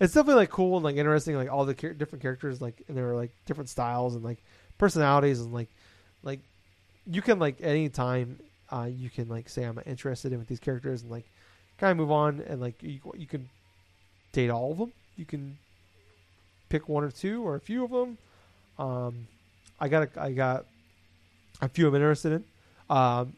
it's 0.00 0.14
definitely 0.14 0.40
like 0.40 0.50
cool 0.50 0.76
and 0.76 0.84
like 0.84 0.96
interesting. 0.96 1.36
Like 1.36 1.50
all 1.50 1.64
the 1.64 1.74
char- 1.74 1.92
different 1.92 2.22
characters, 2.22 2.60
like 2.60 2.82
and 2.88 2.96
there 2.96 3.10
are 3.10 3.16
like 3.16 3.30
different 3.46 3.68
styles 3.68 4.14
and 4.14 4.24
like 4.24 4.42
personalities 4.78 5.40
and 5.40 5.52
like 5.52 5.68
like 6.22 6.40
you 7.06 7.22
can 7.22 7.38
like 7.38 7.60
anytime 7.60 8.38
uh, 8.70 8.88
you 8.90 9.10
can 9.10 9.28
like 9.28 9.48
say 9.48 9.64
I'm 9.64 9.80
interested 9.86 10.32
in 10.32 10.38
with 10.38 10.48
these 10.48 10.60
characters 10.60 11.02
and 11.02 11.10
like 11.10 11.24
kind 11.78 11.90
of 11.90 11.96
move 11.96 12.10
on 12.10 12.42
and 12.48 12.60
like 12.60 12.82
you, 12.82 13.00
you 13.16 13.26
can 13.26 13.48
date 14.32 14.50
all 14.50 14.72
of 14.72 14.78
them. 14.78 14.92
You 15.16 15.24
can 15.24 15.56
pick 16.68 16.88
one 16.88 17.04
or 17.04 17.10
two 17.10 17.46
or 17.46 17.54
a 17.54 17.60
few 17.60 17.84
of 17.84 17.90
them. 17.90 18.18
Um, 18.78 19.26
I 19.80 19.88
got 19.88 20.08
a, 20.16 20.22
I 20.22 20.32
got 20.32 20.64
a 21.60 21.68
few 21.68 21.86
I'm 21.86 21.94
interested 21.94 22.32
in. 22.32 22.44
Um, 22.90 23.34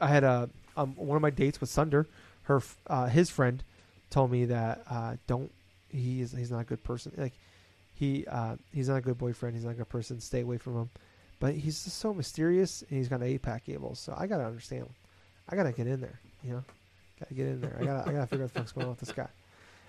I 0.00 0.08
had 0.08 0.24
a 0.24 0.50
um, 0.80 0.94
one 0.96 1.16
of 1.16 1.22
my 1.22 1.30
dates 1.30 1.60
with 1.60 1.70
Sunder. 1.70 2.06
Her 2.42 2.62
uh, 2.86 3.06
his 3.06 3.30
friend 3.30 3.62
told 4.10 4.30
me 4.30 4.46
that 4.46 4.82
uh, 4.88 5.16
don't 5.26 5.52
he 5.88 6.20
is 6.20 6.32
he's 6.32 6.50
not 6.50 6.60
a 6.60 6.64
good 6.64 6.82
person. 6.82 7.12
Like 7.16 7.34
he 7.94 8.26
uh, 8.26 8.56
he's 8.72 8.88
not 8.88 8.96
a 8.96 9.00
good 9.02 9.18
boyfriend. 9.18 9.54
He's 9.54 9.64
not 9.64 9.72
a 9.72 9.74
good 9.74 9.88
person. 9.88 10.20
Stay 10.20 10.40
away 10.40 10.58
from 10.58 10.76
him. 10.76 10.90
But 11.38 11.54
he's 11.54 11.84
just 11.84 11.98
so 11.98 12.12
mysterious, 12.12 12.82
and 12.82 12.98
he's 12.98 13.08
got 13.08 13.20
an 13.20 13.26
eight 13.26 13.42
pack 13.42 13.64
Gables. 13.64 13.98
So 13.98 14.14
I 14.16 14.26
gotta 14.26 14.44
understand. 14.44 14.88
I 15.48 15.56
gotta 15.56 15.72
get 15.72 15.86
in 15.86 16.00
there. 16.00 16.20
You 16.42 16.52
know, 16.52 16.64
gotta 17.18 17.34
get 17.34 17.46
in 17.46 17.60
there. 17.60 17.76
I 17.80 17.84
gotta 17.84 18.08
I 18.08 18.12
gotta 18.12 18.26
figure 18.26 18.44
out 18.44 18.48
what 18.48 18.54
the 18.54 18.60
fuck's 18.60 18.72
going 18.72 18.84
on 18.84 18.90
with 18.90 19.00
this 19.00 19.12
guy. 19.12 19.28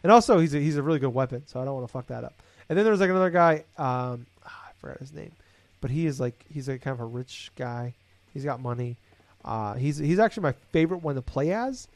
And 0.03 0.11
also, 0.11 0.39
he's 0.39 0.55
a, 0.55 0.59
he's 0.59 0.77
a 0.77 0.83
really 0.83 0.97
good 0.97 1.13
weapon, 1.13 1.43
so 1.45 1.61
I 1.61 1.65
don't 1.65 1.75
want 1.75 1.87
to 1.87 1.91
fuck 1.91 2.07
that 2.07 2.23
up. 2.23 2.33
And 2.69 2.77
then 2.77 2.85
there's 2.85 2.99
like 2.99 3.09
another 3.09 3.29
guy. 3.29 3.65
Um, 3.77 4.25
ah, 4.45 4.69
I 4.69 4.71
forgot 4.79 4.97
his 4.97 5.13
name, 5.13 5.31
but 5.79 5.91
he 5.91 6.05
is 6.05 6.19
like 6.19 6.45
he's 6.49 6.67
like 6.67 6.81
kind 6.81 6.93
of 6.93 7.01
a 7.01 7.05
rich 7.05 7.51
guy. 7.55 7.93
He's 8.33 8.43
got 8.45 8.61
money. 8.61 8.97
Uh, 9.43 9.73
he's 9.73 9.97
he's 9.97 10.19
actually 10.19 10.43
my 10.43 10.53
favorite 10.71 10.99
one 10.99 11.15
to 11.15 11.21
play 11.21 11.51
as. 11.51 11.87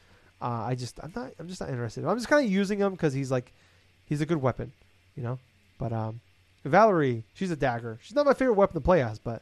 Uh, 0.42 0.66
I 0.68 0.76
just 0.76 1.00
I'm 1.02 1.12
not 1.16 1.32
I'm 1.40 1.48
just 1.48 1.62
not 1.62 1.70
interested. 1.70 2.06
I'm 2.06 2.18
just 2.18 2.28
kind 2.28 2.46
of 2.46 2.52
using 2.52 2.80
him 2.80 2.92
because 2.92 3.14
he's 3.14 3.32
like 3.32 3.52
he's 4.06 4.22
a 4.22 4.26
good 4.26 4.42
weapon, 4.42 4.72
you 5.16 5.24
know. 5.24 5.40
But 5.78 5.94
um, 5.94 6.22
Valerie, 6.64 7.24
she's 7.34 7.52
a 7.52 7.56
dagger. 7.56 8.00
She's 8.02 8.16
not 8.16 8.26
my 8.26 8.34
favorite 8.34 8.56
weapon 8.56 8.76
to 8.76 8.82
play 8.82 9.02
as, 9.02 9.20
but 9.20 9.42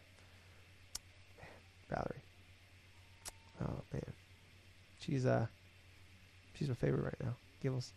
man, 1.40 1.48
Valerie. 1.90 2.22
Oh 3.62 3.82
man, 3.94 4.14
she's 5.00 5.26
uh 5.26 5.46
she's 6.58 6.68
my 6.68 6.76
favorite 6.76 7.04
right 7.04 7.24
now. 7.24 7.36
Gillis. 7.62 7.92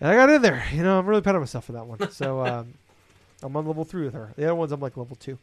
And 0.00 0.10
I 0.10 0.14
got 0.14 0.30
in 0.30 0.42
there. 0.42 0.64
You 0.72 0.82
know, 0.84 0.98
I'm 0.98 1.06
really 1.06 1.22
proud 1.22 1.34
of 1.34 1.42
myself 1.42 1.64
for 1.64 1.72
that 1.72 1.86
one. 1.86 2.10
So 2.10 2.40
um, 2.46 2.74
I'm 3.42 3.56
on 3.56 3.66
level 3.66 3.84
three 3.84 4.04
with 4.04 4.14
her. 4.14 4.32
The 4.36 4.44
other 4.44 4.54
ones 4.54 4.72
I'm 4.72 4.80
like 4.80 4.96
level 4.96 5.16
two. 5.16 5.38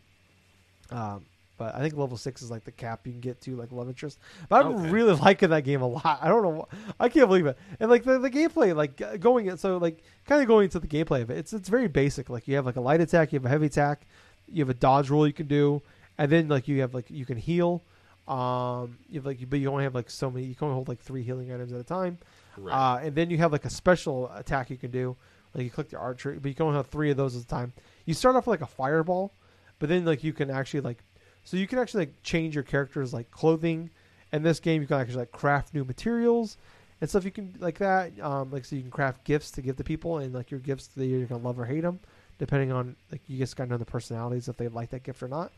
Um, 0.91 1.25
but 1.57 1.73
I 1.75 1.79
think 1.79 1.95
level 1.95 2.17
six 2.17 2.41
is 2.41 2.51
like 2.51 2.63
the 2.63 2.71
cap 2.71 3.05
you 3.05 3.13
can 3.13 3.21
get 3.21 3.41
to, 3.41 3.55
like 3.55 3.71
love 3.71 3.87
interest. 3.87 4.19
But 4.49 4.65
I'm 4.65 4.73
Okay. 4.75 4.89
really 4.89 5.13
liking 5.21 5.49
that 5.49 5.63
game 5.63 5.81
a 5.81 5.87
lot. 5.87 6.19
I 6.21 6.27
don't 6.27 6.43
know. 6.43 6.67
I 6.99 7.09
can't 7.09 7.27
believe 7.27 7.45
it. 7.45 7.57
And 7.79 7.89
like 7.89 8.03
the, 8.03 8.19
the 8.19 8.29
gameplay, 8.29 8.75
like 8.75 9.19
going 9.19 9.55
so 9.57 9.77
like 9.77 10.03
kind 10.25 10.41
of 10.41 10.47
going 10.47 10.65
into 10.65 10.79
the 10.79 10.87
gameplay 10.87 11.21
of 11.21 11.29
it. 11.29 11.37
It's 11.37 11.53
it's 11.53 11.69
very 11.69 11.87
basic. 11.87 12.29
Like 12.29 12.47
you 12.47 12.55
have 12.55 12.65
like 12.65 12.75
a 12.75 12.81
light 12.81 13.01
attack, 13.01 13.31
you 13.33 13.39
have 13.39 13.45
a 13.45 13.49
heavy 13.49 13.67
attack, 13.67 14.05
you 14.47 14.61
have 14.63 14.69
a 14.69 14.73
dodge 14.73 15.09
roll 15.09 15.25
you 15.27 15.33
can 15.33 15.47
do, 15.47 15.81
and 16.17 16.31
then 16.31 16.47
like 16.47 16.67
you 16.67 16.81
have 16.81 16.93
like 16.93 17.09
you 17.09 17.25
can 17.25 17.37
heal. 17.37 17.83
Um, 18.27 18.97
you 19.07 19.19
have 19.19 19.25
like 19.25 19.47
but 19.49 19.59
you 19.59 19.69
only 19.69 19.83
have 19.83 19.93
like 19.95 20.09
so 20.09 20.31
many. 20.31 20.45
You 20.47 20.55
can 20.55 20.65
only 20.65 20.75
hold 20.75 20.87
like 20.87 20.99
three 20.99 21.23
healing 21.23 21.51
items 21.53 21.71
at 21.71 21.79
a 21.79 21.83
time. 21.83 22.17
Right. 22.57 22.73
Uh, 22.73 22.97
and 23.05 23.15
then 23.15 23.29
you 23.29 23.37
have 23.37 23.51
like 23.51 23.65
a 23.65 23.69
special 23.69 24.31
attack 24.35 24.69
you 24.69 24.77
can 24.77 24.91
do. 24.91 25.15
Like 25.53 25.63
you 25.63 25.69
click 25.69 25.89
the 25.89 25.97
archery, 25.97 26.37
but 26.39 26.49
you 26.49 26.55
can 26.55 26.65
only 26.65 26.75
have 26.77 26.87
three 26.87 27.11
of 27.11 27.17
those 27.17 27.35
at 27.35 27.43
a 27.43 27.47
time. 27.47 27.73
You 28.05 28.13
start 28.13 28.35
off 28.35 28.47
with 28.47 28.59
like 28.59 28.67
a 28.67 28.71
fireball, 28.73 29.33
but 29.79 29.89
then 29.89 30.03
like 30.05 30.23
you 30.23 30.33
can 30.33 30.49
actually 30.49 30.81
like, 30.81 31.03
so 31.45 31.55
you 31.57 31.67
can 31.67 31.79
actually 31.79 32.01
like 32.01 32.23
change 32.23 32.55
your 32.55 32.63
character's 32.63 33.13
like 33.13 33.31
clothing. 33.31 33.89
In 34.33 34.43
this 34.43 34.59
game, 34.59 34.81
you 34.81 34.87
can 34.87 34.99
actually 34.99 35.19
like 35.19 35.31
craft 35.31 35.73
new 35.73 35.85
materials 35.85 36.57
and 36.99 37.09
stuff. 37.09 37.23
You 37.23 37.31
can 37.31 37.53
like 37.59 37.77
that. 37.77 38.11
Um, 38.19 38.51
like 38.51 38.65
so 38.65 38.75
you 38.75 38.81
can 38.81 38.91
craft 38.91 39.23
gifts 39.23 39.51
to 39.51 39.61
give 39.61 39.77
to 39.77 39.83
people, 39.83 40.17
and 40.17 40.33
like 40.33 40.51
your 40.51 40.59
gifts, 40.59 40.87
they 40.87 41.05
you're 41.05 41.25
gonna 41.25 41.43
love 41.43 41.57
or 41.57 41.65
hate 41.65 41.81
them, 41.81 41.99
depending 42.39 42.71
on 42.73 42.95
like 43.11 43.21
you 43.27 43.37
just 43.37 43.55
gotta 43.55 43.69
know 43.69 43.77
the 43.77 43.85
personalities 43.85 44.49
if 44.49 44.57
they 44.57 44.67
like 44.67 44.89
that 44.89 45.03
gift 45.03 45.23
or 45.23 45.29
not. 45.29 45.51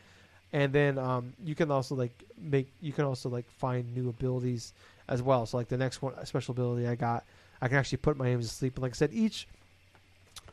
And 0.53 0.71
then 0.71 0.97
um, 0.97 1.33
you 1.43 1.55
can 1.55 1.71
also 1.71 1.95
like 1.95 2.23
make 2.37 2.67
you 2.81 2.93
can 2.93 3.05
also 3.05 3.29
like 3.29 3.49
find 3.49 3.95
new 3.95 4.09
abilities 4.09 4.73
as 5.07 5.21
well. 5.21 5.45
So 5.45 5.57
like 5.57 5.69
the 5.69 5.77
next 5.77 6.01
one 6.01 6.13
special 6.25 6.51
ability 6.51 6.87
I 6.87 6.95
got, 6.95 7.23
I 7.61 7.67
can 7.67 7.77
actually 7.77 7.99
put 7.99 8.17
my 8.17 8.27
enemies 8.27 8.49
to 8.49 8.53
sleep. 8.53 8.75
And 8.75 8.83
like 8.83 8.91
I 8.91 8.95
said, 8.95 9.13
each 9.13 9.47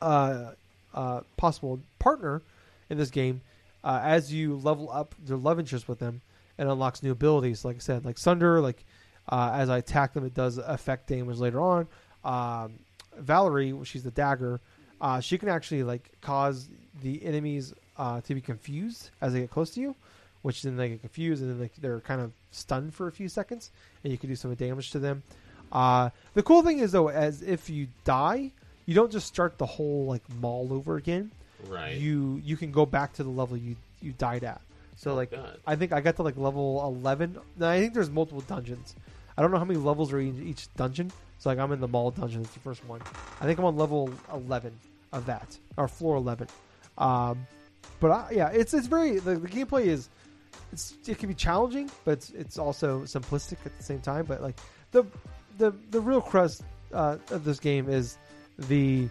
uh, 0.01 0.53
uh, 0.95 1.21
possible 1.37 1.81
partner 1.99 2.43
in 2.91 2.99
this 2.99 3.11
game, 3.11 3.41
uh, 3.85 4.01
as 4.03 4.33
you 4.33 4.57
level 4.57 4.91
up 4.91 5.15
their 5.23 5.37
love 5.37 5.61
interest 5.61 5.87
with 5.87 5.99
them, 5.99 6.23
it 6.59 6.67
unlocks 6.67 7.03
new 7.03 7.13
abilities. 7.13 7.65
Like 7.65 7.77
I 7.77 7.81
said, 7.81 8.05
like 8.05 8.19
Sunder, 8.19 8.61
like 8.61 8.85
uh, 9.29 9.53
as 9.55 9.69
I 9.69 9.79
attack 9.79 10.15
them, 10.15 10.25
it 10.25 10.35
does 10.35 10.59
affect 10.59 11.09
damage 11.09 11.39
later 11.39 11.61
on. 11.61 11.87
Um, 12.25 12.79
Valerie, 13.17 13.75
she's 13.85 14.03
the 14.03 14.11
dagger. 14.11 14.61
Uh, 15.01 15.21
she 15.21 15.37
can 15.37 15.49
actually 15.49 15.83
like 15.83 16.11
cause 16.21 16.69
the 17.03 17.23
enemies 17.25 17.75
uh, 17.99 18.21
to 18.23 18.35
be 18.35 18.41
confused 18.41 19.11
as 19.21 19.33
they 19.33 19.41
get 19.41 19.51
close 19.51 19.71
to 19.71 19.81
you, 19.81 19.95
which 20.43 20.63
then 20.63 20.77
they 20.77 20.89
get 20.89 21.01
confused 21.01 21.43
and 21.43 21.51
then 21.51 21.61
like, 21.61 21.75
they're 21.77 22.01
kind 22.01 22.21
of 22.21 22.33
stunned 22.51 22.95
for 22.95 23.07
a 23.07 23.13
few 23.13 23.29
seconds, 23.29 23.71
and 24.03 24.13
you 24.13 24.19
can 24.19 24.31
do 24.31 24.37
some 24.37 24.55
damage 24.55 24.91
to 24.93 24.99
them. 24.99 25.23
Uh, 25.71 26.09
the 26.35 26.43
cool 26.43 26.63
thing 26.63 26.79
is 26.79 26.93
though, 26.93 27.09
as 27.09 27.43
if 27.43 27.69
you 27.69 27.89
die, 28.05 28.51
you 28.87 28.95
don't 28.95 29.13
just 29.13 29.27
start 29.27 29.59
the 29.59 29.67
whole 29.67 30.07
like 30.07 30.23
mall 30.41 30.73
over 30.73 30.97
again. 30.97 31.31
Right. 31.69 31.97
You 31.97 32.41
you 32.45 32.57
can 32.57 32.71
go 32.71 32.87
back 32.87 33.15
to 33.15 33.23
the 33.23 33.31
level 33.31 33.57
you 33.57 33.77
you 34.01 34.13
died 34.13 34.45
at. 34.45 34.61
So 34.97 35.13
Oh, 35.13 35.15
like 35.15 35.31
God. 35.31 35.59
I 35.67 35.77
think 35.77 35.93
I 35.93 36.01
got 36.01 36.17
to 36.17 36.23
like 36.23 36.37
level 36.37 36.83
eleven. 36.85 37.39
Now, 37.57 37.71
I 37.71 37.81
think 37.81 37.95
there's 37.95 38.11
multiple 38.11 38.43
dungeons. 38.43 38.95
I 39.37 39.43
don't 39.43 39.51
know 39.51 39.59
how 39.59 39.65
many 39.65 39.81
levels 39.81 40.13
are 40.13 40.21
in 40.21 40.47
each 40.47 40.73
dungeon. 40.77 41.11
So 41.39 41.51
like 41.51 41.59
I'm 41.59 41.73
in 41.73 41.81
the 41.81 41.89
mall 41.89 42.11
dungeon. 42.11 42.43
It's 42.43 42.55
the 42.55 42.61
first 42.61 42.85
one. 42.87 43.01
I 43.41 43.45
think 43.45 43.59
I'm 43.59 43.65
on 43.65 43.77
level 43.77 44.11
eleven 44.33 44.73
of 45.13 45.27
that 45.27 45.57
or 45.77 45.89
floor 45.89 46.17
eleven. 46.17 46.49
Um, 46.99 47.47
but 48.01 48.11
I, 48.11 48.31
yeah, 48.33 48.49
it's 48.49 48.75
it's 48.75 48.87
very 48.87 49.19
the, 49.19 49.37
the 49.37 49.49
gameplay 49.49 49.87
is 49.87 50.09
it's 50.73 50.95
it 51.07 51.19
can 51.19 51.29
be 51.29 51.35
challenging, 51.35 51.91
but 52.05 52.13
it's 52.13 52.31
it's 52.31 52.59
also 52.59 53.03
simplistic 53.03 53.57
at 53.65 53.77
the 53.77 53.83
same 53.83 54.01
time. 54.01 54.27
But 54.27 54.43
like 54.43 54.57
the 54.93 55.05
the 55.59 55.73
the 55.91 56.01
real 56.01 56.21
crust 56.21 56.63
uh, 56.93 57.19
of 57.31 57.45
this 57.45 57.59
game 57.59 57.89
is 57.89 58.17
the 58.59 59.09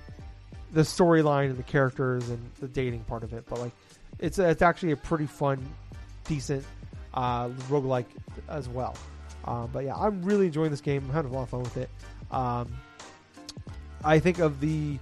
the 0.74 0.82
storyline 0.82 1.46
and 1.52 1.58
the 1.58 1.64
characters 1.64 2.30
and 2.30 2.40
the 2.60 2.68
dating 2.68 3.02
part 3.06 3.24
of 3.24 3.32
it. 3.34 3.46
But 3.48 3.60
like, 3.60 3.72
it's 4.20 4.40
it's 4.40 4.62
actually 4.62 4.92
a 4.92 4.98
pretty 4.98 5.26
fun, 5.28 5.64
decent 6.26 6.66
uh, 7.14 7.50
roguelike 7.70 8.06
as 8.50 8.68
well. 8.68 8.96
Um, 9.46 9.70
but 9.72 9.84
yeah, 9.86 9.96
I'm 9.96 10.24
really 10.24 10.48
enjoying 10.48 10.72
this 10.72 10.82
game. 10.82 11.04
I'm 11.06 11.12
having 11.14 11.32
a 11.32 11.34
lot 11.36 11.44
of 11.44 11.50
fun 11.50 11.64
with 11.64 11.78
it. 11.78 11.90
Um, 12.32 12.74
I 14.04 14.20
think 14.20 14.40
of 14.40 14.60
the 14.60 14.98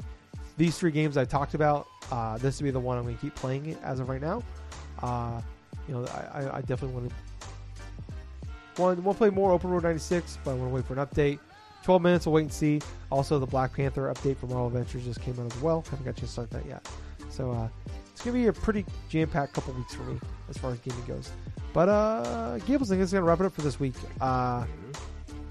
these 0.57 0.77
three 0.77 0.91
games 0.91 1.18
I 1.18 1.26
talked 1.26 1.53
about, 1.53 1.88
uh, 2.11 2.38
this 2.38 2.60
would 2.60 2.65
be 2.65 2.72
the 2.72 2.80
one 2.80 2.98
I'm 2.98 3.03
going 3.03 3.15
to 3.15 3.22
keep 3.22 3.35
playing 3.35 3.68
it 3.68 3.77
as 3.84 3.99
of 3.99 4.10
right 4.10 4.22
now. 4.22 4.43
Uh, 5.02 5.41
you 5.88 5.93
know, 5.95 6.06
I, 6.06 6.57
I- 6.57 6.61
definitely 6.61 6.95
want 6.98 7.10
to 8.76 8.81
want 8.81 9.03
to 9.03 9.14
play 9.14 9.30
more 9.30 9.52
Open 9.52 9.69
Road 9.69 9.84
96, 9.84 10.38
but 10.43 10.52
I 10.52 10.53
want 10.56 10.69
to 10.72 10.76
wait 10.76 10.85
for 10.85 10.93
an 10.93 11.06
update. 11.06 11.39
12 11.83 12.01
minutes, 12.01 12.25
we'll 12.25 12.35
wait 12.35 12.43
and 12.43 12.53
see. 12.53 12.81
Also, 13.11 13.39
the 13.39 13.45
Black 13.45 13.73
Panther 13.73 14.13
update 14.13 14.37
for 14.37 14.47
Marvel 14.47 14.67
Avengers 14.67 15.03
just 15.05 15.21
came 15.21 15.39
out 15.39 15.53
as 15.53 15.61
well. 15.61 15.83
Haven't 15.89 16.05
got 16.05 16.15
chance 16.15 16.29
to 16.29 16.33
start 16.33 16.51
that 16.51 16.65
yet. 16.65 16.87
So 17.29 17.51
uh, 17.51 17.67
it's 18.11 18.21
going 18.23 18.35
to 18.35 18.41
be 18.43 18.47
a 18.47 18.53
pretty 18.53 18.85
jam-packed 19.09 19.53
couple 19.53 19.73
weeks 19.73 19.95
for 19.95 20.03
me 20.03 20.19
as 20.49 20.57
far 20.57 20.71
as 20.71 20.79
gaming 20.79 21.03
goes. 21.05 21.31
But 21.73 21.89
uh, 21.89 22.59
Gables, 22.59 22.91
I 22.91 22.95
think 22.95 23.03
is 23.03 23.11
going 23.11 23.23
to 23.23 23.27
wrap 23.27 23.39
it 23.39 23.45
up 23.45 23.53
for 23.53 23.61
this 23.61 23.79
week. 23.79 23.95
Uh, 24.19 24.65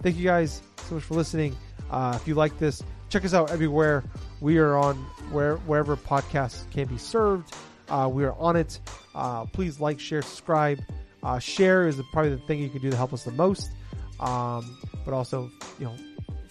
thank 0.02 0.16
you 0.16 0.24
guys 0.24 0.62
so 0.88 0.96
much 0.96 1.04
for 1.04 1.14
listening. 1.14 1.56
Uh, 1.90 2.18
if 2.20 2.28
you 2.28 2.34
like 2.34 2.58
this, 2.58 2.82
check 3.08 3.24
us 3.24 3.34
out 3.34 3.50
everywhere. 3.50 4.04
We 4.40 4.58
are 4.58 4.76
on 4.76 4.96
where 5.32 5.56
wherever 5.56 5.96
podcasts 5.96 6.70
can 6.70 6.86
be 6.86 6.98
served. 6.98 7.54
Uh, 7.88 8.08
we 8.12 8.24
are 8.24 8.34
on 8.34 8.56
it. 8.56 8.78
Uh, 9.14 9.46
please 9.46 9.80
like, 9.80 9.98
share, 9.98 10.22
subscribe. 10.22 10.80
Uh, 11.22 11.38
share 11.38 11.88
is 11.88 12.00
probably 12.12 12.30
the 12.30 12.38
thing 12.38 12.60
you 12.60 12.68
can 12.68 12.80
do 12.80 12.90
to 12.90 12.96
help 12.96 13.12
us 13.12 13.24
the 13.24 13.32
most. 13.32 13.70
Um, 14.20 14.76
but 15.04 15.14
also, 15.14 15.50
you 15.78 15.86
know, 15.86 15.94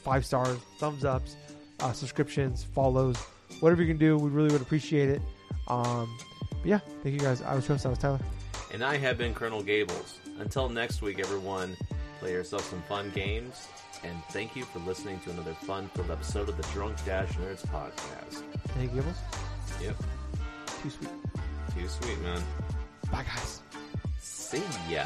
five 0.03 0.25
stars, 0.25 0.57
thumbs 0.77 1.05
ups, 1.05 1.35
uh, 1.79 1.91
subscriptions, 1.91 2.63
follows, 2.63 3.17
whatever 3.59 3.81
you 3.81 3.87
can 3.87 3.97
do. 3.97 4.17
We 4.17 4.29
really 4.29 4.51
would 4.51 4.61
appreciate 4.61 5.09
it. 5.09 5.21
Um, 5.67 6.17
but 6.51 6.65
yeah, 6.65 6.79
thank 7.03 7.13
you 7.13 7.19
guys. 7.19 7.41
I 7.41 7.55
was 7.55 7.65
host. 7.67 7.85
I 7.85 7.89
was 7.89 7.99
Tyler. 7.99 8.19
And 8.73 8.83
I 8.83 8.97
have 8.97 9.17
been 9.17 9.33
Colonel 9.33 9.63
Gables. 9.63 10.19
Until 10.39 10.69
next 10.69 11.01
week, 11.01 11.19
everyone, 11.19 11.75
play 12.19 12.31
yourself 12.31 12.69
some 12.69 12.81
fun 12.83 13.11
games. 13.15 13.67
And 14.03 14.15
thank 14.29 14.55
you 14.55 14.63
for 14.63 14.79
listening 14.79 15.19
to 15.21 15.31
another 15.31 15.53
fun-filled 15.53 16.09
episode 16.11 16.47
of 16.49 16.55
the 16.57 16.63
Drunk 16.73 16.95
Dash 17.05 17.29
Nerds 17.33 17.65
podcast. 17.67 18.43
Thank 18.69 18.93
you, 18.93 19.01
Gables. 19.01 19.17
Yep, 19.81 19.95
Too 20.81 20.89
sweet. 20.89 21.09
too 21.75 21.87
sweet, 21.87 22.21
man. 22.21 22.41
Bye, 23.11 23.23
guys. 23.23 23.61
See 24.19 24.63
ya. 24.89 25.03